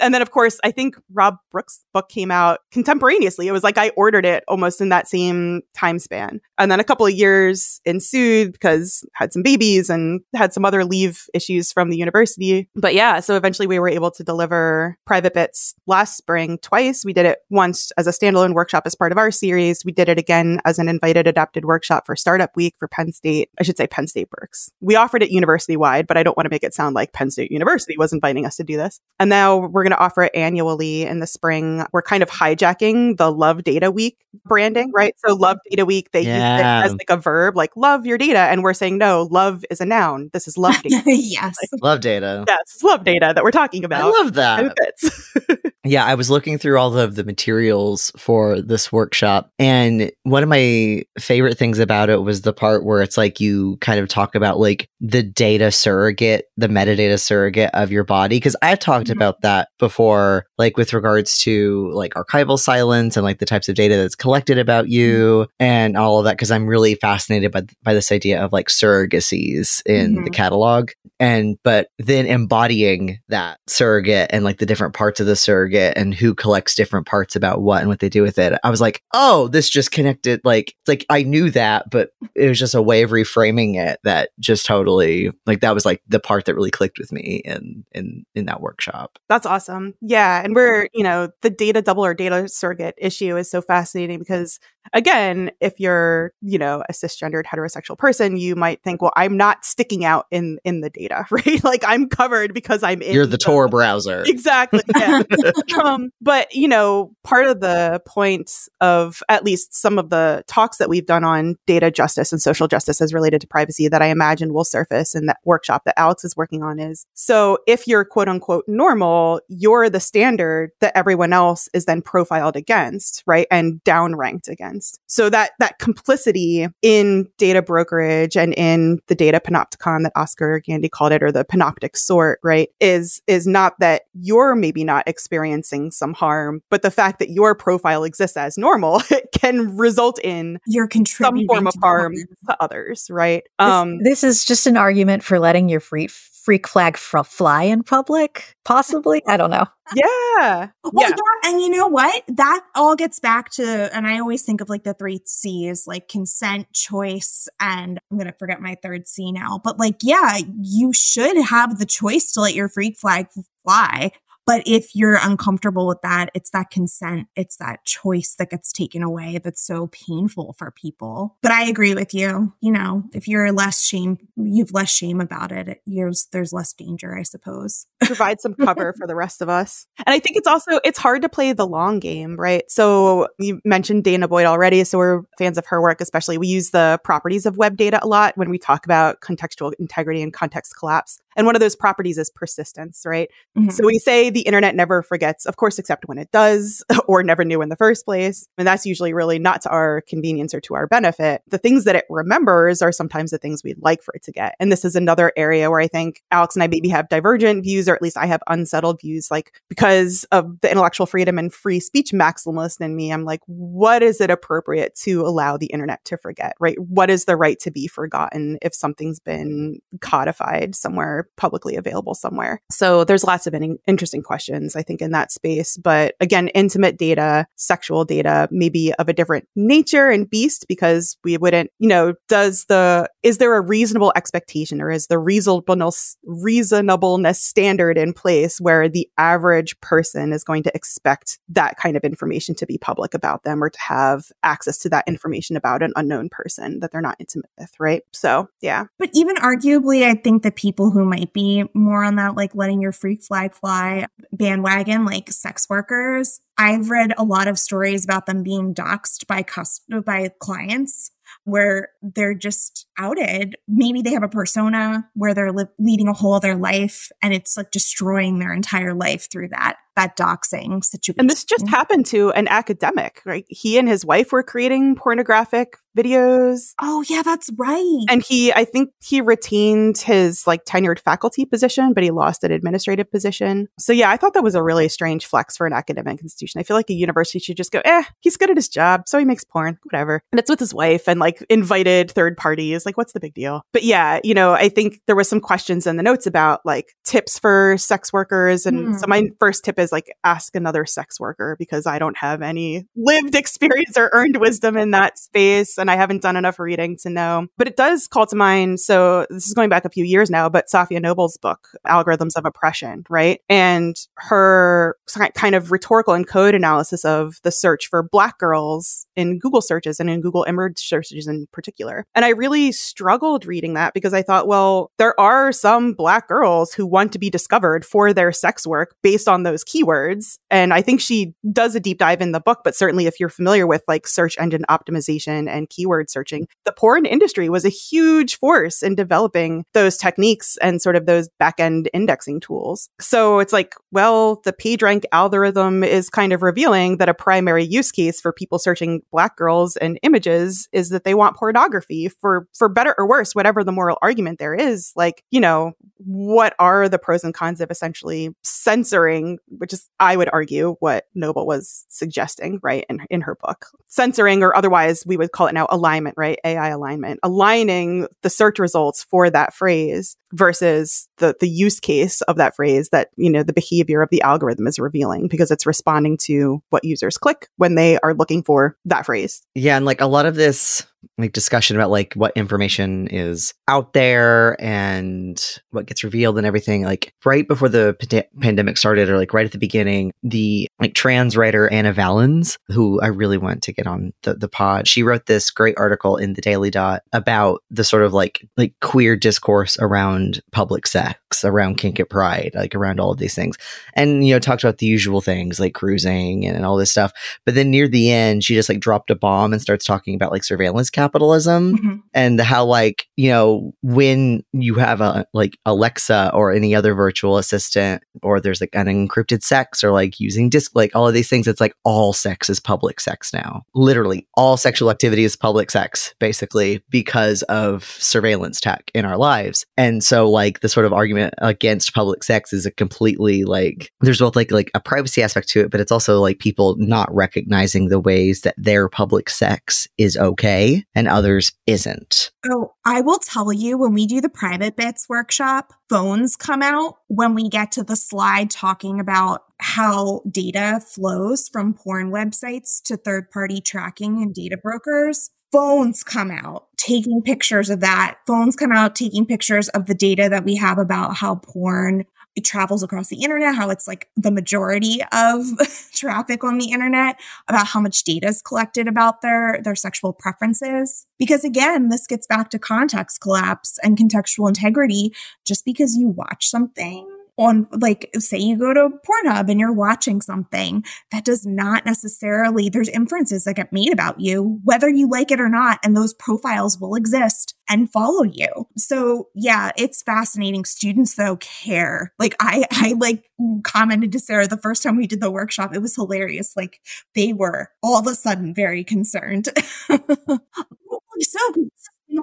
and 0.02 0.14
then, 0.14 0.22
of 0.22 0.32
course, 0.32 0.60
I 0.64 0.72
think 0.72 0.96
Rob 1.14 1.38
Brooks' 1.52 1.84
book 1.94 2.10
came 2.10 2.32
out 2.32 2.60
contemporaneously. 2.72 3.48
It 3.48 3.52
was 3.52 3.64
like 3.64 3.78
I 3.78 3.90
ordered 3.90 4.26
it 4.26 4.44
almost 4.48 4.82
in 4.82 4.90
that 4.90 5.08
same 5.08 5.62
time 5.74 6.00
span. 6.00 6.42
And 6.58 6.72
then 6.72 6.80
a 6.80 6.84
couple 6.84 7.06
of 7.06 7.14
years 7.14 7.82
ensued 7.86 8.54
because 8.54 9.06
I 9.20 9.24
had 9.24 9.34
some 9.34 9.44
babies 9.44 9.90
and 9.90 10.22
had 10.34 10.54
some 10.54 10.66
other 10.66 10.86
leave 10.86 11.26
issues 11.34 11.72
from 11.72 11.90
the 11.90 11.98
university. 11.98 12.70
But 12.76 12.94
yeah, 12.94 13.20
so 13.20 13.36
eventually 13.36 13.68
we 13.68 13.80
were 13.80 13.90
able 13.90 14.12
to 14.12 14.24
deliver 14.24 14.98
private 15.06 15.34
bits 15.34 15.76
last 15.86 16.18
spring 16.18 16.58
twice. 16.62 17.04
We 17.04 17.14
did 17.14 17.26
it 17.26 17.40
once 17.50 17.92
as 17.98 18.08
a 18.08 18.12
standalone 18.12 18.54
workshop 18.54 18.84
as 18.86 18.96
part 18.96 19.12
of 19.12 19.18
our 19.18 19.32
series. 19.32 19.84
We 19.86 19.92
did 19.92 20.10
it 20.10 20.18
again 20.18 20.60
as 20.66 20.80
an 20.80 20.88
invited 20.88 21.28
adapted 21.28 21.66
workshop 21.66 22.06
for 22.06 22.16
Startup 22.16 22.52
Week 22.56 22.76
for 22.80 22.88
Penn 22.88 23.12
State. 23.12 23.50
I 23.60 23.64
should 23.64 23.78
say 23.78 23.88
Penn 23.88 24.08
State 24.08 24.30
Berks. 24.30 24.72
We 24.80 24.96
offered 24.96 25.24
it 25.24 25.32
university 25.32 25.78
wide, 25.78 26.08
but 26.08 26.18
I 26.18 26.24
don't 26.24 26.38
want 26.38 26.46
to 26.46 26.52
make 26.52 26.64
it 26.64 26.74
sound 26.74 26.96
like 26.96 27.14
Penn 27.14 27.32
State 27.32 27.52
University 27.52 27.85
was 27.98 28.14
inviting 28.14 28.46
us 28.46 28.58
to 28.58 28.64
do 28.64 28.78
this. 28.78 29.00
And 29.20 29.30
now 29.30 29.58
we're 29.58 29.84
going 29.84 29.92
to 29.92 30.00
offer 30.00 30.24
it 30.24 30.32
annually 30.36 31.04
in 31.04 31.20
the 31.20 31.28
spring. 31.28 31.86
We're 31.94 32.02
kind 32.02 32.24
of 32.24 32.30
hijacking 32.30 33.18
the 33.18 33.32
Love 33.32 33.64
Data 33.64 33.92
Week 33.92 34.18
branding, 34.46 34.92
right? 34.94 35.14
So 35.26 35.36
Love 35.36 35.58
Data 35.70 35.86
Week, 35.86 36.12
they 36.12 36.22
use 36.22 36.28
it 36.28 36.42
as 36.42 36.92
like 36.92 37.10
a 37.10 37.18
verb, 37.18 37.56
like 37.56 37.76
love 37.76 38.06
your 38.06 38.18
data. 38.18 38.40
And 38.40 38.64
we're 38.64 38.74
saying, 38.74 38.98
no, 38.98 39.28
love 39.32 39.64
is 39.70 39.82
a 39.82 39.86
noun. 39.86 40.30
This 40.34 40.48
is 40.48 40.58
love 40.58 40.82
data. 40.82 41.02
yes. 41.06 41.56
Love 41.82 42.02
data. 42.02 42.44
yes, 42.48 42.84
love 42.84 43.04
data 43.04 43.32
that 43.34 43.44
we're 43.44 43.52
talking 43.52 43.84
about. 43.84 44.02
I 44.02 44.20
love 44.22 44.34
that. 44.34 44.74
It. 44.78 45.72
Yeah, 45.86 46.04
I 46.04 46.16
was 46.16 46.32
looking 46.32 46.58
through 46.58 46.80
all 46.80 46.98
of 46.98 47.14
the 47.14 47.24
materials 47.24 48.12
for 48.18 48.60
this 48.60 48.92
workshop, 48.92 49.52
and 49.60 50.12
one 50.24 50.42
of 50.42 50.50
my 50.50 51.04
favorite 51.20 51.60
things 51.60 51.78
about 51.78 52.10
it 52.10 52.24
was 52.24 52.42
the 52.42 52.54
part 52.54 52.84
where 52.84 53.04
it's 53.04 53.18
like 53.18 53.40
you 53.40 53.78
kind 53.78 54.00
of 54.00 54.08
talk 54.08 54.34
about 54.34 54.60
like 54.60 54.90
the 55.00 55.22
data 55.22 55.72
surrogate, 55.72 56.46
the 56.58 56.68
metadata 56.68 57.20
surrogate 57.20 57.65
of 57.74 57.92
your 57.92 58.04
body. 58.04 58.38
Because 58.38 58.56
I've 58.62 58.80
talked 58.80 59.08
Mhm. 59.08 59.14
about 59.16 59.42
that 59.42 59.70
before, 59.80 60.46
like 60.58 60.78
with 60.78 60.94
regards 60.94 61.38
to 61.40 61.90
like 61.94 62.14
archival 62.14 62.60
silence 62.60 63.18
and 63.18 63.24
like 63.24 63.40
the 63.40 63.46
types 63.46 63.68
of 63.70 63.76
data 63.76 63.96
that's 63.96 64.16
collected 64.16 64.58
about 64.58 64.90
you 64.90 65.48
and 65.60 65.98
all 65.98 66.20
of 66.20 66.26
that. 66.26 66.34
Because 66.38 66.52
I'm 66.52 66.68
really 66.68 66.96
fascinated 66.96 67.52
by 67.52 67.64
by 67.84 67.94
this 67.94 68.12
idea 68.12 68.42
of 68.44 68.54
like 68.54 68.68
surrogacies 68.70 69.82
in 69.86 70.16
the 70.24 70.30
Mhm. 70.30 70.34
catalog, 70.34 70.92
and 71.20 71.58
but 71.64 71.88
then 72.00 72.26
embodying 72.26 73.20
that 73.30 73.60
surrogate 73.68 74.30
and 74.32 74.44
like 74.44 74.58
the 74.58 74.66
different 74.66 74.94
parts 74.94 75.20
of 75.20 75.26
the 75.28 75.36
surrogate 75.36 75.98
and 75.98 76.14
who 76.14 76.34
collects 76.34 76.76
different 76.76 77.06
parts 77.08 77.36
about 77.36 77.62
what 77.62 77.80
and 77.80 77.88
what 77.90 78.00
they 78.00 78.10
do 78.10 78.22
with 78.22 78.38
it. 78.38 78.58
I 78.64 78.70
was 78.70 78.82
like, 78.82 79.02
oh, 79.14 79.48
this 79.48 79.70
just 79.70 79.92
connected. 79.92 80.42
Like, 80.44 80.74
like 80.88 81.06
I 81.10 81.24
knew 81.24 81.50
that, 81.52 81.90
but 81.90 82.10
it 82.36 82.48
was 82.48 82.60
just 82.60 82.76
a 82.76 82.82
way 82.82 83.02
of 83.04 83.12
reframing 83.12 83.76
it 83.76 84.00
that 84.04 84.30
just 84.40 84.66
totally 84.66 85.32
like 85.46 85.62
that 85.62 85.74
was 85.74 85.86
like 85.86 86.02
the 86.08 86.20
part 86.20 86.46
that 86.46 86.56
really 86.56 86.72
clicked 86.72 87.00
with 87.00 87.12
me 87.12 87.42
in 87.56 87.86
in 87.94 88.26
in 88.36 88.46
that 88.46 88.62
workshop. 88.62 89.18
That's 89.30 89.46
awesome. 89.46 89.94
Yeah. 90.02 90.42
And 90.44 90.56
we're, 90.56 90.88
you 90.94 91.04
know, 91.04 91.30
the 91.42 91.50
data 91.50 91.82
double 91.82 92.06
or 92.06 92.14
data 92.14 92.48
surrogate 92.48 92.96
issue 92.98 93.38
is 93.38 93.50
so 93.50 93.62
fascinating 93.62 94.20
because, 94.20 94.60
again, 94.94 95.52
if 95.62 95.80
you're, 95.80 96.34
you 96.42 96.58
know, 96.58 96.84
a 96.90 96.94
cisgendered 96.94 97.46
heterosexual 97.46 97.98
person, 97.98 98.38
you 98.38 98.56
might 98.56 98.84
think, 98.84 99.02
well, 99.02 99.14
I'm 99.16 99.38
not 99.38 99.66
sticking 99.66 100.06
out 100.06 100.26
in 100.32 100.60
in 100.64 100.82
the 100.82 100.90
data, 100.90 101.26
right? 101.32 101.64
like 101.64 101.84
I'm 101.88 102.08
covered 102.08 102.54
because 102.54 102.84
I'm 102.84 103.02
in 103.02 103.14
You're 103.14 103.26
the 103.26 103.38
Tor 103.38 103.68
browser. 103.68 104.24
Exactly. 104.26 104.82
Yeah. 104.96 105.24
um, 105.84 106.12
but 106.22 106.54
you 106.54 106.68
know, 106.68 107.14
part 107.24 107.48
of 107.48 107.62
the 107.62 108.02
point 108.06 108.52
of 108.82 109.22
at 109.30 109.44
least 109.44 109.74
some 109.74 109.98
of 109.98 110.10
the 110.10 110.44
talks 110.48 110.78
that 110.78 110.90
we've 110.90 111.06
done 111.06 111.24
on 111.24 111.56
data 111.66 111.90
justice 111.90 112.32
and 112.32 112.42
social 112.42 112.68
justice 112.68 113.02
as 113.02 113.14
related 113.14 113.42
to 113.42 113.48
privacy 113.48 113.88
that 113.88 114.02
I 114.02 114.08
imagine 114.08 114.54
will 114.54 114.64
surface 114.66 115.16
in 115.16 115.26
that 115.28 115.38
workshop 115.46 115.84
that 115.86 115.98
Alex 116.00 116.24
is 116.24 116.36
working 116.36 116.64
on 116.64 116.80
is 116.80 117.06
so 117.14 117.45
So 117.46 117.60
if 117.68 117.88
you're 117.88 118.04
quote 118.04 118.28
unquote 118.28 118.64
normal, 118.68 119.40
you're 119.50 119.88
the 119.88 120.00
standard 120.00 120.72
that 120.82 120.98
everyone 120.98 121.32
else 121.32 121.70
is 121.76 121.86
then 121.86 122.02
profiled 122.02 122.56
against, 122.56 123.22
right? 123.28 123.46
And 123.52 123.84
downranked 123.84 124.48
against. 124.50 125.00
So 125.06 125.30
that, 125.30 125.52
that 125.60 125.78
complicity 125.78 126.68
in 126.82 127.28
data 127.38 127.62
brokerage 127.62 128.36
and 128.36 128.56
in 128.56 128.98
the 129.10 129.14
data 129.14 129.40
panopticon 129.40 130.02
that 130.04 130.12
Oscar 130.16 130.60
Gandy 130.60 130.90
called 130.90 131.12
it, 131.12 131.22
or 131.22 131.32
the 131.32 131.46
panoptic 131.46 131.96
sort, 131.96 132.40
right? 132.44 132.70
Is, 132.80 133.22
is 133.28 133.46
not 133.46 133.80
that 133.80 134.04
you're 134.16 134.56
maybe 134.56 134.84
not 134.84 135.08
experiencing 135.08 135.92
some 135.92 136.16
harm, 136.16 136.64
but 136.72 136.82
the 136.82 136.90
fact 136.90 137.20
that 137.20 137.30
your 137.30 137.54
profile 137.54 138.04
exists 138.06 138.38
as 138.38 138.58
normal 138.58 139.04
can 139.40 139.78
result 139.78 140.20
in 140.24 140.60
You're 140.66 140.90
some 140.92 141.46
form 141.46 141.68
of 141.68 141.76
harm 141.80 142.14
harm. 142.16 142.16
to 142.48 142.58
others, 142.60 143.08
right? 143.12 143.44
This- 143.60 143.68
Um, 143.68 144.00
this 144.02 144.24
is 144.24 144.46
just 144.46 144.66
an 144.66 144.78
argument 144.78 145.24
for 145.24 145.38
letting 145.38 145.70
your 145.70 145.80
freak 145.80 146.10
freak 146.46 146.68
flag 146.68 146.96
fr- 146.96 147.24
fly 147.24 147.64
in 147.64 147.82
public, 147.84 148.54
possibly. 148.64 149.24
I 149.28 149.36
don't 149.36 149.50
know. 149.50 149.66
yeah. 149.96 150.70
Well, 150.84 150.92
Yeah. 150.96 151.10
yeah. 151.10 151.50
And 151.52 151.60
you 151.62 151.70
know 151.70 151.88
what? 151.88 152.24
That 152.28 152.62
all 152.76 152.96
gets 152.96 153.20
back 153.20 153.50
to, 153.54 153.90
and 153.94 154.06
I 154.08 154.20
always 154.20 154.44
think 154.44 154.62
of 154.62 154.70
like 154.70 154.84
the 154.84 154.94
three 154.94 155.22
C's, 155.26 155.86
like 155.88 156.08
consent, 156.08 156.72
choice, 156.74 157.50
and 157.60 158.00
I'm 158.12 158.18
going 158.18 158.32
to 158.32 158.38
forget 158.38 158.62
my 158.62 158.78
third 158.82 159.08
C 159.08 159.32
now. 159.32 159.60
But 159.64 159.80
like, 159.80 159.98
yeah, 160.04 160.38
you 160.62 160.94
should 160.94 161.38
have 161.46 161.80
the 161.80 161.86
choice 161.86 162.32
to 162.34 162.42
let 162.42 162.54
your 162.54 162.70
freak 162.70 162.98
flag 162.98 163.28
fly. 163.64 164.12
But 164.46 164.64
if 164.66 164.96
you're 164.96 165.18
uncomfortable 165.22 165.88
with 165.88 166.02
that, 166.02 166.30
it's 166.34 166.52
that 166.52 166.70
consent, 166.70 167.28
it's 167.36 167.58
that 167.58 167.84
choice 167.86 168.36
that 168.36 168.52
gets 168.52 168.72
taken 168.72 169.02
away 169.02 169.40
that's 169.44 169.66
so 169.66 169.88
painful 169.88 170.54
for 170.54 170.72
people. 170.72 171.36
But 171.42 171.52
I 171.52 171.66
agree 171.66 171.96
with 171.96 172.14
you. 172.14 172.54
You 172.62 172.72
know, 172.72 173.04
if 173.14 173.28
you're 173.28 173.52
less 173.52 173.84
shame, 173.84 174.18
you've 174.36 174.74
less 174.74 174.92
shame 174.92 175.20
about 175.20 175.52
it, 175.52 175.82
there's, 175.88 176.28
there's 176.32 176.54
less 176.54 176.74
danger, 176.74 177.18
I 177.18 177.24
suppose. 177.24 177.88
provide 178.06 178.42
some 178.42 178.54
cover 178.54 178.94
for 178.94 179.08
the 179.08 179.16
rest 179.16 179.42
of 179.42 179.50
us. 179.50 179.88
And 180.06 180.14
I 180.14 180.20
think 180.20 180.38
it's 180.38 180.48
also 180.48 180.80
it's 180.84 181.00
hard 181.00 181.22
to 181.24 181.30
play 181.30 181.54
the 181.54 181.68
long 181.68 182.00
game, 182.00 182.36
right? 182.36 182.70
So 182.70 183.28
you 183.40 183.62
mentioned 183.66 184.04
danah 184.04 184.30
boyd 184.30 184.46
already, 184.46 184.84
so 184.84 184.98
we're 184.98 185.22
fans 185.38 185.58
of 185.58 185.66
her 185.68 185.82
work 185.82 186.02
especially. 186.02 186.38
We 186.38 186.48
use 186.48 186.72
the 186.72 187.00
properties 187.04 187.46
of 187.46 187.58
web 187.58 187.78
data 187.78 188.00
a 188.04 188.08
lot 188.08 188.38
when 188.38 188.50
we 188.50 188.58
talk 188.58 188.86
about 188.86 189.22
contextual 189.22 189.74
integrity 189.80 190.22
and 190.22 190.34
context 190.34 190.78
collapse. 190.78 191.20
And 191.36 191.46
one 191.46 191.56
of 191.56 191.60
those 191.60 191.76
properties 191.76 192.18
is 192.18 192.30
persistence, 192.30 193.04
right? 193.06 193.30
Mhm. 193.58 193.72
So 193.72 193.86
we 193.86 194.00
say 194.00 194.30
the 194.30 194.42
internet 194.42 194.76
never 194.76 195.02
forgets, 195.02 195.46
of 195.46 195.58
course, 195.58 195.78
except 195.80 196.08
when 196.08 196.18
it 196.18 196.32
does 196.32 196.84
or 197.08 197.24
never 197.24 197.44
knew 197.44 197.62
in 197.62 197.70
the 197.70 197.76
first 197.76 198.06
place. 198.06 198.48
And 198.58 198.68
that's 198.68 198.86
usually 198.86 199.14
really 199.14 199.40
not 199.40 199.62
to 199.62 199.70
our 199.70 200.02
convenience 200.08 200.54
or 200.54 200.62
to 200.62 200.76
our 200.76 200.88
benefit. 200.88 201.42
The 201.48 201.58
things 201.58 201.84
that 201.86 201.96
it 201.96 202.06
remembers 202.10 202.82
are 202.82 202.92
sometimes 202.92 203.32
the 203.32 203.38
things 203.38 203.64
we'd 203.64 203.82
like 203.82 204.02
for 204.02 204.14
it 204.16 204.24
to 204.24 204.32
get. 204.32 204.56
And 204.60 204.72
this 204.72 204.86
is 204.86 204.96
another 204.96 205.32
area 205.36 205.70
where 205.70 205.80
I 205.80 205.88
think 205.88 206.24
Alex 206.32 206.56
and 206.56 206.64
I 206.64 206.68
maybe 206.68 206.90
have 206.90 207.10
divergent 207.10 207.64
views, 207.64 207.88
or 207.90 207.96
at 207.96 208.02
least 208.02 208.18
I 208.18 208.26
have 208.26 208.42
unsettled 208.48 209.02
views, 209.02 209.30
like 209.32 209.60
because 209.70 210.26
of 210.32 210.60
the 210.62 210.70
intellectual 210.72 211.06
freedom 211.06 211.38
and 211.38 211.54
free 211.54 211.80
speech 211.80 212.12
maximalist 212.12 212.82
in 212.82 212.96
me. 212.96 213.12
I'm 213.12 213.26
like, 213.26 213.42
what 213.46 214.04
is 214.04 214.22
it 214.22 214.30
appropriate 214.30 214.96
to 215.04 215.22
allow 215.22 215.58
the 215.58 215.68
internet 215.68 216.04
to 216.06 216.18
forget, 216.18 216.56
right? 216.60 216.80
What 216.80 217.10
is 217.10 217.26
the 217.26 217.36
right 217.36 217.60
to 217.60 217.72
be 217.72 217.88
forgotten 217.88 218.58
if 218.62 218.74
something's 218.74 219.20
been 219.20 219.80
codified 220.02 220.76
somewhere 220.76 221.25
publicly 221.38 221.76
available 221.76 222.14
somewhere? 222.14 222.62
So 222.72 223.04
there's 223.04 223.24
lots 223.24 223.48
of 223.48 223.54
in- 223.54 223.80
interesting 223.88 224.24
questions, 224.24 224.76
I 224.76 224.82
think, 224.82 225.02
in 225.02 225.12
that 225.12 225.32
space. 225.32 225.78
But 225.78 226.16
again, 226.20 226.50
intimate 226.50 226.98
data, 226.98 227.48
sexual 227.56 228.06
data, 228.06 228.48
maybe 228.52 228.94
of 228.94 229.10
a 229.10 229.14
different 229.14 229.48
nature 229.56 230.10
and 230.10 230.30
beast 230.30 230.66
because 230.68 231.18
we 231.24 231.38
wouldn't, 231.38 231.72
you 231.80 231.88
know, 231.88 232.14
does 232.28 232.66
the, 232.66 233.10
is 233.24 233.38
there 233.38 233.56
a 233.56 233.62
reasonable 233.62 234.14
expectation 234.16 234.82
or 234.82 234.92
is 234.92 235.08
the 235.08 235.20
reasonableness, 235.20 236.18
reasonableness 236.24 237.42
standard 237.42 237.98
in 237.98 238.14
place 238.14 238.60
where 238.60 238.90
the 238.90 239.08
average 239.18 239.80
person 239.82 240.34
is 240.34 240.44
going 240.44 240.64
to 240.64 240.76
expect 240.76 241.40
that 241.50 241.78
kind 241.78 241.98
of 241.98 242.04
information 242.04 242.56
to 242.56 242.66
be 242.66 242.78
public 242.78 243.14
about 243.14 243.44
them 243.44 243.64
or 243.64 243.70
to 243.70 243.80
have 243.80 244.32
access 244.44 244.78
to 244.80 244.90
that 244.90 245.08
information 245.08 245.56
about 245.56 245.82
an 245.82 245.94
unknown 245.96 246.30
person 246.30 246.80
that 246.80 246.92
they're 246.92 247.02
not 247.02 247.18
intimate 247.20 247.50
with, 247.58 247.72
right? 247.80 248.04
So, 248.12 248.48
yeah. 248.62 248.86
But 249.00 249.10
even 249.14 249.36
arguably, 249.38 250.04
I 250.04 250.16
think 250.16 250.44
the 250.44 250.52
people 250.52 250.92
who 250.92 251.06
might 251.06 251.15
be 251.34 251.64
more 251.74 252.04
on 252.04 252.16
that, 252.16 252.36
like 252.36 252.56
letting 252.56 252.82
your 252.82 252.92
freak 252.92 253.24
flag 253.24 253.54
fly 253.54 254.08
bandwagon, 254.32 255.06
like 255.06 255.32
sex 255.32 255.68
workers, 255.70 256.40
I've 256.58 256.90
read 256.90 257.14
a 257.18 257.24
lot 257.24 257.48
of 257.48 257.60
stories 257.60 258.04
about 258.04 258.26
them 258.26 258.44
being 258.44 258.74
doxxed 258.74 259.28
by 259.28 259.44
cust- 259.44 259.84
by 260.04 260.30
clients 260.40 261.12
where 261.44 261.90
they're 262.02 262.34
just 262.34 262.88
outed. 262.98 263.56
Maybe 263.68 264.02
they 264.02 264.14
have 264.14 264.24
a 264.24 264.30
persona 264.30 265.10
where 265.14 265.34
they're 265.34 265.52
li- 265.52 265.66
leading 265.78 266.08
a 266.08 266.14
whole 266.14 266.34
other 266.34 266.56
life 266.56 267.12
and 267.22 267.34
it's 267.34 267.56
like 267.56 267.72
destroying 267.72 268.40
their 268.40 268.54
entire 268.54 268.94
life 268.94 269.30
through 269.32 269.50
that 269.50 269.78
that 269.96 270.18
doxing 270.18 270.84
situation. 270.84 271.20
And 271.20 271.30
this 271.30 271.44
just 271.44 271.68
happened 271.68 272.06
to 272.08 272.32
an 272.32 272.48
academic, 272.48 273.22
right? 273.26 273.46
He 273.50 273.78
and 273.78 273.88
his 273.88 274.06
wife 274.06 274.32
were 274.32 274.44
creating 274.44 274.96
pornographic 274.96 275.78
videos. 275.96 276.74
Oh 276.82 277.04
yeah, 277.08 277.22
that's 277.24 277.50
right. 277.58 278.04
And 278.10 278.22
he, 278.22 278.52
I 278.52 278.66
think 278.66 278.90
he 279.02 279.22
retained 279.22 279.98
his 279.98 280.46
like 280.46 280.66
tenured 280.66 281.00
faculty 281.00 281.46
position, 281.46 281.94
but 281.94 282.04
he 282.04 282.12
lost 282.12 282.44
an 282.44 282.52
administrative 282.52 283.10
position. 283.10 283.68
So 283.80 283.94
yeah, 283.94 284.10
I 284.10 284.18
thought 284.18 284.34
that 284.34 284.44
was 284.44 284.56
a 284.56 284.64
really 284.64 284.90
strange 284.90 285.26
flex 285.26 285.56
for 285.56 285.66
an 285.66 285.74
academic 285.74 286.22
institution. 286.22 286.60
I 286.60 286.64
feel 286.64 286.76
like 286.76 286.90
a 286.90 286.94
university 286.94 287.40
should 287.40 287.58
just 287.58 287.72
go, 287.72 287.82
eh, 287.86 288.04
he's 288.20 288.38
good 288.38 288.50
at 288.50 288.58
his 288.58 288.68
job, 288.68 289.04
so 289.08 289.18
he 289.18 289.26
makes 289.26 289.44
porn, 289.44 289.80
whatever. 289.84 290.22
And 290.32 290.40
it's 290.40 290.50
with 290.50 290.60
his 290.60 290.74
wife 290.74 291.08
and 291.08 291.20
like 291.20 291.44
invited 291.50 292.12
third 292.12 292.36
parties. 292.38 292.86
Like, 292.86 292.98
what's 292.98 293.14
the 293.14 293.20
big 293.20 293.34
deal? 293.34 293.64
But 293.72 293.84
yeah, 293.84 294.20
you 294.24 294.34
know, 294.34 294.54
I 294.54 294.70
think 294.70 295.00
there 295.08 295.16
was 295.16 295.30
some 295.30 295.40
questions 295.40 295.88
in 295.88 295.96
the 295.96 296.04
notes 296.04 296.28
about 296.28 296.66
like 296.66 296.94
tips 297.06 297.40
for 297.40 297.78
sex 297.78 298.12
workers. 298.12 298.66
And 298.66 299.00
so 299.00 299.08
my 299.08 299.30
first 299.40 299.64
tip 299.64 299.80
is 299.80 299.85
like 299.92 300.16
ask 300.24 300.56
another 300.56 300.86
sex 300.86 301.20
worker 301.20 301.56
because 301.58 301.86
I 301.86 302.00
don't 302.00 302.18
have 302.18 302.42
any 302.42 302.88
lived 302.96 303.36
experience 303.36 303.98
or 303.98 304.10
earned 304.14 304.38
wisdom 304.38 304.78
in 304.78 304.92
that 304.92 305.18
space. 305.18 305.78
And 305.78 305.90
I 305.90 305.96
haven't 305.96 306.22
done 306.22 306.36
enough 306.36 306.60
reading 306.60 306.98
to 306.98 307.10
know. 307.10 307.48
But 307.58 307.68
it 307.68 307.78
does 307.78 308.08
call 308.08 308.26
to 308.28 308.36
mind. 308.36 308.80
So 308.80 309.26
this 309.30 309.48
is 309.48 309.54
going 309.54 309.70
back 309.70 309.86
a 309.86 309.90
few 309.90 310.06
years 310.06 310.30
now, 310.30 310.50
but 310.50 310.68
Safiya 310.68 311.02
Noble's 311.02 311.38
book, 311.38 311.70
Algorithms 311.88 312.36
of 312.36 312.46
Oppression, 312.46 313.06
right? 313.10 313.42
And 313.50 313.96
her 314.16 314.98
kind 315.36 315.56
of 315.56 315.72
rhetorical 315.72 316.14
and 316.14 316.28
code 316.28 316.56
analysis 316.56 317.06
of 317.06 317.40
the 317.44 317.52
search 317.52 317.88
for 317.88 318.04
Black 318.04 318.38
girls 318.38 319.08
in 319.16 319.40
Google 319.40 319.62
searches 319.62 320.00
and 320.00 320.10
in 320.10 320.22
Google 320.22 320.46
image 320.48 320.80
searches 320.80 321.28
in 321.28 321.48
particular. 321.52 322.06
And 322.16 322.26
I 322.26 322.30
really 322.30 322.72
struggled 322.72 323.46
reading 323.46 323.74
that 323.74 323.94
because 323.94 324.14
I 324.14 324.22
thought, 324.22 324.48
well, 324.48 324.92
there 324.98 325.20
are 325.20 325.52
some 325.52 325.94
Black 325.94 326.28
girls 326.28 326.74
who 326.74 326.86
want 326.86 327.12
to 327.14 327.20
be 327.20 327.30
discovered 327.30 327.86
for 327.86 328.14
their 328.14 328.32
sex 328.32 328.66
work 328.66 328.96
based 329.02 329.28
on 329.28 329.44
those 329.44 329.64
keywords. 329.76 330.38
And 330.50 330.74
I 330.74 330.82
think 330.82 331.02
she 331.02 331.34
does 331.52 331.76
a 331.76 331.80
deep 331.80 331.98
dive 331.98 332.22
in 332.22 332.32
the 332.32 332.40
book, 332.40 332.62
but 332.64 332.76
certainly 332.76 333.08
if 333.08 333.20
you're 333.20 333.30
familiar 333.30 333.68
with 333.68 333.84
like 333.88 334.08
search 334.08 334.38
engine 334.40 334.66
optimization 334.70 335.50
and 335.50 335.70
keyword 335.70 336.10
searching, 336.10 336.48
the 336.64 336.72
porn 336.72 337.06
industry 337.06 337.50
was 337.50 337.66
a 337.66 337.70
huge 337.70 338.38
force 338.38 338.82
in 338.82 338.96
developing 338.96 339.66
those 339.74 339.98
techniques 339.98 340.58
and 340.62 340.82
sort 340.82 340.96
of 340.96 341.06
those 341.06 341.30
back 341.40 341.60
end 341.60 341.90
indexing 341.94 342.40
tools. 342.40 342.90
So 343.00 343.40
it's 343.40 343.54
like, 343.54 343.76
well, 343.92 344.42
the 344.44 344.54
PageRank 344.54 345.04
algorithm 345.12 345.84
is 345.84 346.10
kind 346.10 346.34
of 346.34 346.42
revealing 346.42 346.98
that 346.98 347.10
a 347.10 347.14
primary 347.14 347.64
use 347.64 347.92
case 347.92 348.22
for 348.22 348.32
people 348.32 348.60
searching 348.60 349.02
black 349.12 349.36
girls 349.36 349.76
and 349.78 350.00
images 350.04 350.68
is 350.72 350.90
that 350.90 351.04
they 351.04 351.14
want 351.14 351.36
pornography 351.36 352.10
for 352.10 352.48
for 352.54 352.70
better 352.70 352.96
or 352.98 353.08
worse, 353.08 353.36
whatever 353.36 353.64
the 353.64 353.72
moral 353.72 353.98
argument 354.02 354.40
there 354.40 354.54
is. 354.54 354.92
Like, 354.96 355.24
you 355.32 355.40
know, 355.40 355.74
what 355.98 356.54
are 356.60 356.88
the 356.90 357.00
pros 357.00 357.24
and 357.24 357.34
cons 357.34 357.62
of 357.62 357.72
essentially 357.72 358.36
censoring, 358.44 359.40
which 359.66 359.74
is 359.74 359.90
I 360.00 360.16
would 360.16 360.30
argue 360.32 360.76
what 360.80 361.06
Noble 361.16 361.48
was 361.48 361.88
suggesting, 361.90 362.60
right, 362.62 362.86
in, 362.88 363.00
in 363.10 363.22
her 363.22 363.34
book. 363.34 363.72
Censoring 363.88 364.44
or 364.44 364.56
otherwise 364.56 365.04
we 365.08 365.18
would 365.18 365.32
call 365.32 365.48
it 365.48 365.54
now 365.54 365.66
alignment, 365.72 366.16
right? 366.20 366.38
AI 366.46 366.68
alignment, 366.68 367.20
aligning 367.24 368.06
the 368.22 368.30
search 368.30 368.60
results 368.60 369.04
for 369.04 369.32
that 369.32 369.56
phrase 369.56 370.18
versus 370.34 371.08
the 371.18 371.36
the 371.40 371.50
use 371.50 371.80
case 371.80 372.22
of 372.24 372.36
that 372.36 372.56
phrase 372.56 372.90
that, 372.90 373.10
you 373.16 373.32
know, 373.32 373.42
the 373.42 373.54
behavior 373.54 374.04
of 374.04 374.10
the 374.12 374.22
algorithm 374.22 374.68
is 374.68 374.78
revealing 374.78 375.28
because 375.28 375.50
it's 375.50 375.66
responding 375.66 376.16
to 376.18 376.62
what 376.70 376.84
users 376.84 377.18
click 377.18 377.50
when 377.58 377.74
they 377.74 377.98
are 378.02 378.14
looking 378.14 378.44
for 378.44 378.78
that 378.86 379.08
phrase. 379.08 379.42
Yeah, 379.56 379.78
and 379.78 379.86
like 379.86 380.00
a 380.00 380.06
lot 380.06 380.28
of 380.28 380.36
this 380.36 380.86
like 381.18 381.34
discussion 381.34 381.76
about 381.76 381.92
like 381.92 382.14
what 382.14 382.36
information 382.36 383.08
is 383.08 383.54
out 383.68 383.94
there 383.94 384.62
and 384.62 385.60
what 385.72 385.86
gets 385.86 386.04
revealed 386.04 386.38
and 386.38 386.48
everything 386.48 386.84
like 386.84 387.14
right 387.24 387.48
before 387.48 387.70
the 387.70 387.96
pand- 388.00 388.26
pandemic 388.42 388.78
started 388.78 389.10
or 389.10 389.18
like 389.18 389.34
right 389.34 389.46
at 389.46 389.52
the 389.52 389.58
beginning 389.58 390.12
the 390.24 390.68
like 390.80 390.94
trans 390.94 391.38
writer 391.38 391.72
Ana 391.72 391.94
Valens 391.94 392.58
who 392.68 393.00
I 393.02 393.08
really 393.08 393.38
want 393.38 393.64
to 393.64 393.74
get 393.74 393.88
on 393.88 394.14
the, 394.24 394.34
the 394.36 394.50
pod 394.50 394.88
she 394.88 395.04
wrote 395.04 395.26
this 395.26 395.50
great 395.50 395.76
article 395.78 396.18
in 396.18 396.34
the 396.34 396.42
Daily 396.42 396.70
Dot 396.70 397.02
about 397.14 397.62
the 397.70 397.84
sort 397.84 398.04
of 398.04 398.14
like 398.14 398.48
like 398.58 398.74
queer 398.82 399.16
discourse 399.16 399.78
around 399.80 400.42
public 400.52 400.88
sex, 400.88 401.44
around 401.44 401.78
kink 401.78 402.00
at 402.00 402.10
pride, 402.10 402.52
like 402.56 402.76
around 402.76 403.00
all 403.00 403.12
of 403.12 403.18
these 403.18 403.36
things. 403.36 403.58
And, 403.94 404.26
you 404.26 404.34
know, 404.34 404.40
talked 404.40 404.64
about 404.64 404.78
the 404.78 404.86
usual 404.86 405.22
things 405.22 405.60
like 405.60 405.74
cruising 405.74 406.46
and, 406.46 406.66
all 406.66 406.78
this 406.78 406.90
stuff. 406.90 407.12
But 407.46 407.54
then 407.54 407.70
near 407.70 407.88
the 407.88 408.12
end, 408.12 408.44
she 408.44 408.56
just 408.56 408.70
like 408.70 408.80
dropped 408.80 409.12
a 409.12 409.16
bomb 409.16 409.54
and 409.54 409.62
starts 409.62 409.86
talking 409.86 410.16
about 410.16 410.32
like 410.32 410.44
surveillance 410.44 410.90
capitalism 410.96 411.78
Mhm. 411.78 412.02
and 412.14 412.40
how 412.42 412.66
like, 412.66 413.06
you 413.18 413.30
know, 413.30 413.74
when 413.84 414.44
you 414.54 414.76
have 414.76 415.02
a 415.02 415.26
like 415.34 415.58
Alexa 415.66 416.32
or 416.34 416.52
any 416.54 416.74
other 416.74 416.94
virtual 416.96 417.38
assistant 417.38 418.02
or 418.24 418.40
there's 418.40 418.62
like 418.62 418.74
an 418.74 418.88
encrypted 418.88 419.44
sex 419.44 419.84
or 419.84 419.92
like 419.92 420.20
using 420.20 420.50
disc 420.50 420.72
like 420.74 420.96
all 420.96 421.08
of 421.08 421.14
these 421.14 421.30
things, 421.30 421.48
it's 421.48 421.62
like 421.62 421.76
all 421.84 422.14
sex 422.14 422.50
is 422.50 422.60
public 422.60 423.00
sex 423.00 423.34
now. 423.34 423.64
Literally 423.76 424.28
all 424.36 424.58
sexual 424.58 424.90
activity 424.90 425.24
is 425.24 425.36
public 425.36 425.70
sex, 425.70 426.16
basically, 426.20 426.82
because 426.90 427.44
of 427.44 427.84
surveillance 428.00 428.60
tech 428.62 428.90
in 428.94 429.06
our 429.06 429.18
lives. 429.18 429.66
And 429.78 430.04
so 430.04 430.30
like 430.30 430.62
the 430.62 430.70
sort 430.70 430.86
of 430.86 430.94
argument 430.94 431.34
against 431.40 431.94
public 431.94 432.24
sex 432.24 432.54
is 432.54 432.66
a 432.66 432.72
completely 432.72 433.44
like 433.44 433.92
there's 434.02 434.20
both 434.20 434.36
like 434.36 434.52
like 434.52 434.72
a 434.74 434.80
privacy 434.80 435.22
aspect 435.22 435.50
to 435.50 435.60
it, 435.62 435.72
but 435.72 435.82
it's 435.82 435.92
also 435.92 436.22
like 436.22 436.40
people 436.40 436.76
not 436.80 437.14
recognizing 437.14 437.90
the 437.90 438.00
ways 438.00 438.42
that 438.42 438.56
their 438.58 438.88
public 438.88 439.30
sex 439.30 439.88
is 439.98 440.18
okay 440.18 440.75
and 440.94 441.08
others 441.08 441.54
isn't. 441.68 442.32
Oh, 442.46 442.74
I 442.86 443.02
will 443.02 443.20
tell 443.20 443.54
you 443.54 443.78
when 443.78 443.94
we 443.94 444.06
do 444.06 444.22
the 444.22 444.30
private 444.30 444.76
bits 444.76 445.08
workshop, 445.08 445.74
phones 445.90 446.36
come 446.36 446.62
out 446.62 446.98
when 447.08 447.34
we 447.36 447.50
get 447.50 447.72
to 447.74 447.84
the 447.84 447.96
slide 447.96 448.50
talking 448.50 449.00
about 449.00 449.44
how 449.60 450.22
data 450.30 450.82
flows 450.86 451.50
from 451.52 451.74
porn 451.74 452.12
websites 452.12 452.82
to 452.86 452.98
third 452.98 453.30
party 453.32 453.62
tracking 453.62 454.22
and 454.22 454.34
data 454.34 454.58
brokers. 454.58 455.30
Phones 455.52 456.04
come 456.04 456.32
out 456.32 456.68
taking 456.78 457.22
pictures 457.22 457.70
of 457.70 457.80
that. 457.80 458.18
Phones 458.28 458.56
come 458.56 458.72
out 458.72 458.96
taking 458.96 459.26
pictures 459.26 459.70
of 459.70 459.86
the 459.86 459.96
data 459.96 460.28
that 460.30 460.44
we 460.44 460.56
have 460.56 460.78
about 460.78 461.18
how 461.18 461.36
porn 461.36 462.06
it 462.36 462.44
travels 462.44 462.84
across 462.84 463.10
the 463.10 463.24
internet, 463.24 463.56
how 463.56 463.70
it's 463.70 463.88
like 463.88 464.10
the 464.16 464.32
majority 464.32 465.00
of 465.12 465.46
traffic 465.94 466.44
on 466.44 466.58
the 466.58 466.72
internet, 466.72 467.20
about 467.48 467.68
how 467.68 467.80
much 467.80 468.04
data 468.04 468.28
is 468.28 468.42
collected 468.42 468.88
about 468.88 469.22
their, 469.22 469.62
their 469.64 469.76
sexual 469.76 470.14
preferences. 470.14 471.06
Because 471.18 471.44
again, 471.44 471.90
this 471.90 472.08
gets 472.08 472.28
back 472.28 472.50
to 472.50 472.60
context 472.60 473.22
collapse 473.22 473.80
and 473.84 473.98
contextual 473.98 474.48
integrity. 474.48 475.14
Just 475.46 475.64
because 475.64 475.96
you 475.96 476.10
watch 476.10 476.48
something 476.48 477.15
on 477.38 477.68
like 477.72 478.10
say 478.18 478.38
you 478.38 478.58
go 478.58 478.74
to 478.74 478.90
Pornhub 478.90 479.50
and 479.50 479.60
you're 479.60 479.74
watching 479.74 480.22
something 480.22 480.84
that 481.12 481.26
does 481.26 481.46
not 481.46 481.86
necessarily 481.86 482.70
there's 482.70 482.90
inferences 482.90 483.44
that 483.44 483.56
get 483.56 483.74
made 483.74 483.92
about 483.92 484.20
you 484.20 484.60
whether 484.64 484.90
you 484.90 485.10
like 485.10 485.32
it 485.32 485.42
or 485.42 485.50
not 485.50 485.80
and 485.84 485.96
those 485.96 486.14
profiles 486.14 486.80
will 486.80 486.96
exist 486.96 487.56
and 487.70 487.92
follow 487.92 488.24
you. 488.24 488.68
So 488.78 489.30
yeah, 489.34 489.72
it's 489.78 490.02
fascinating. 490.02 490.66
Students 490.66 491.16
though 491.16 491.38
care. 491.38 492.14
Like 492.20 492.36
I 492.40 492.66
I 492.72 492.94
like 492.98 493.26
commented 493.64 494.12
to 494.14 494.20
Sarah 494.20 494.48
the 494.48 494.58
first 494.58 494.84
time 494.84 494.96
we 494.96 495.08
did 495.08 495.22
the 495.22 495.32
workshop. 495.32 495.74
It 495.74 495.82
was 495.82 495.96
hilarious. 495.96 496.54
Like 496.56 496.80
they 497.16 497.34
were 497.34 497.72
all 497.82 497.98
of 497.98 498.08
a 498.08 498.16
sudden 498.16 498.54
very 498.54 498.84
concerned. 498.84 499.50
so 499.90 501.40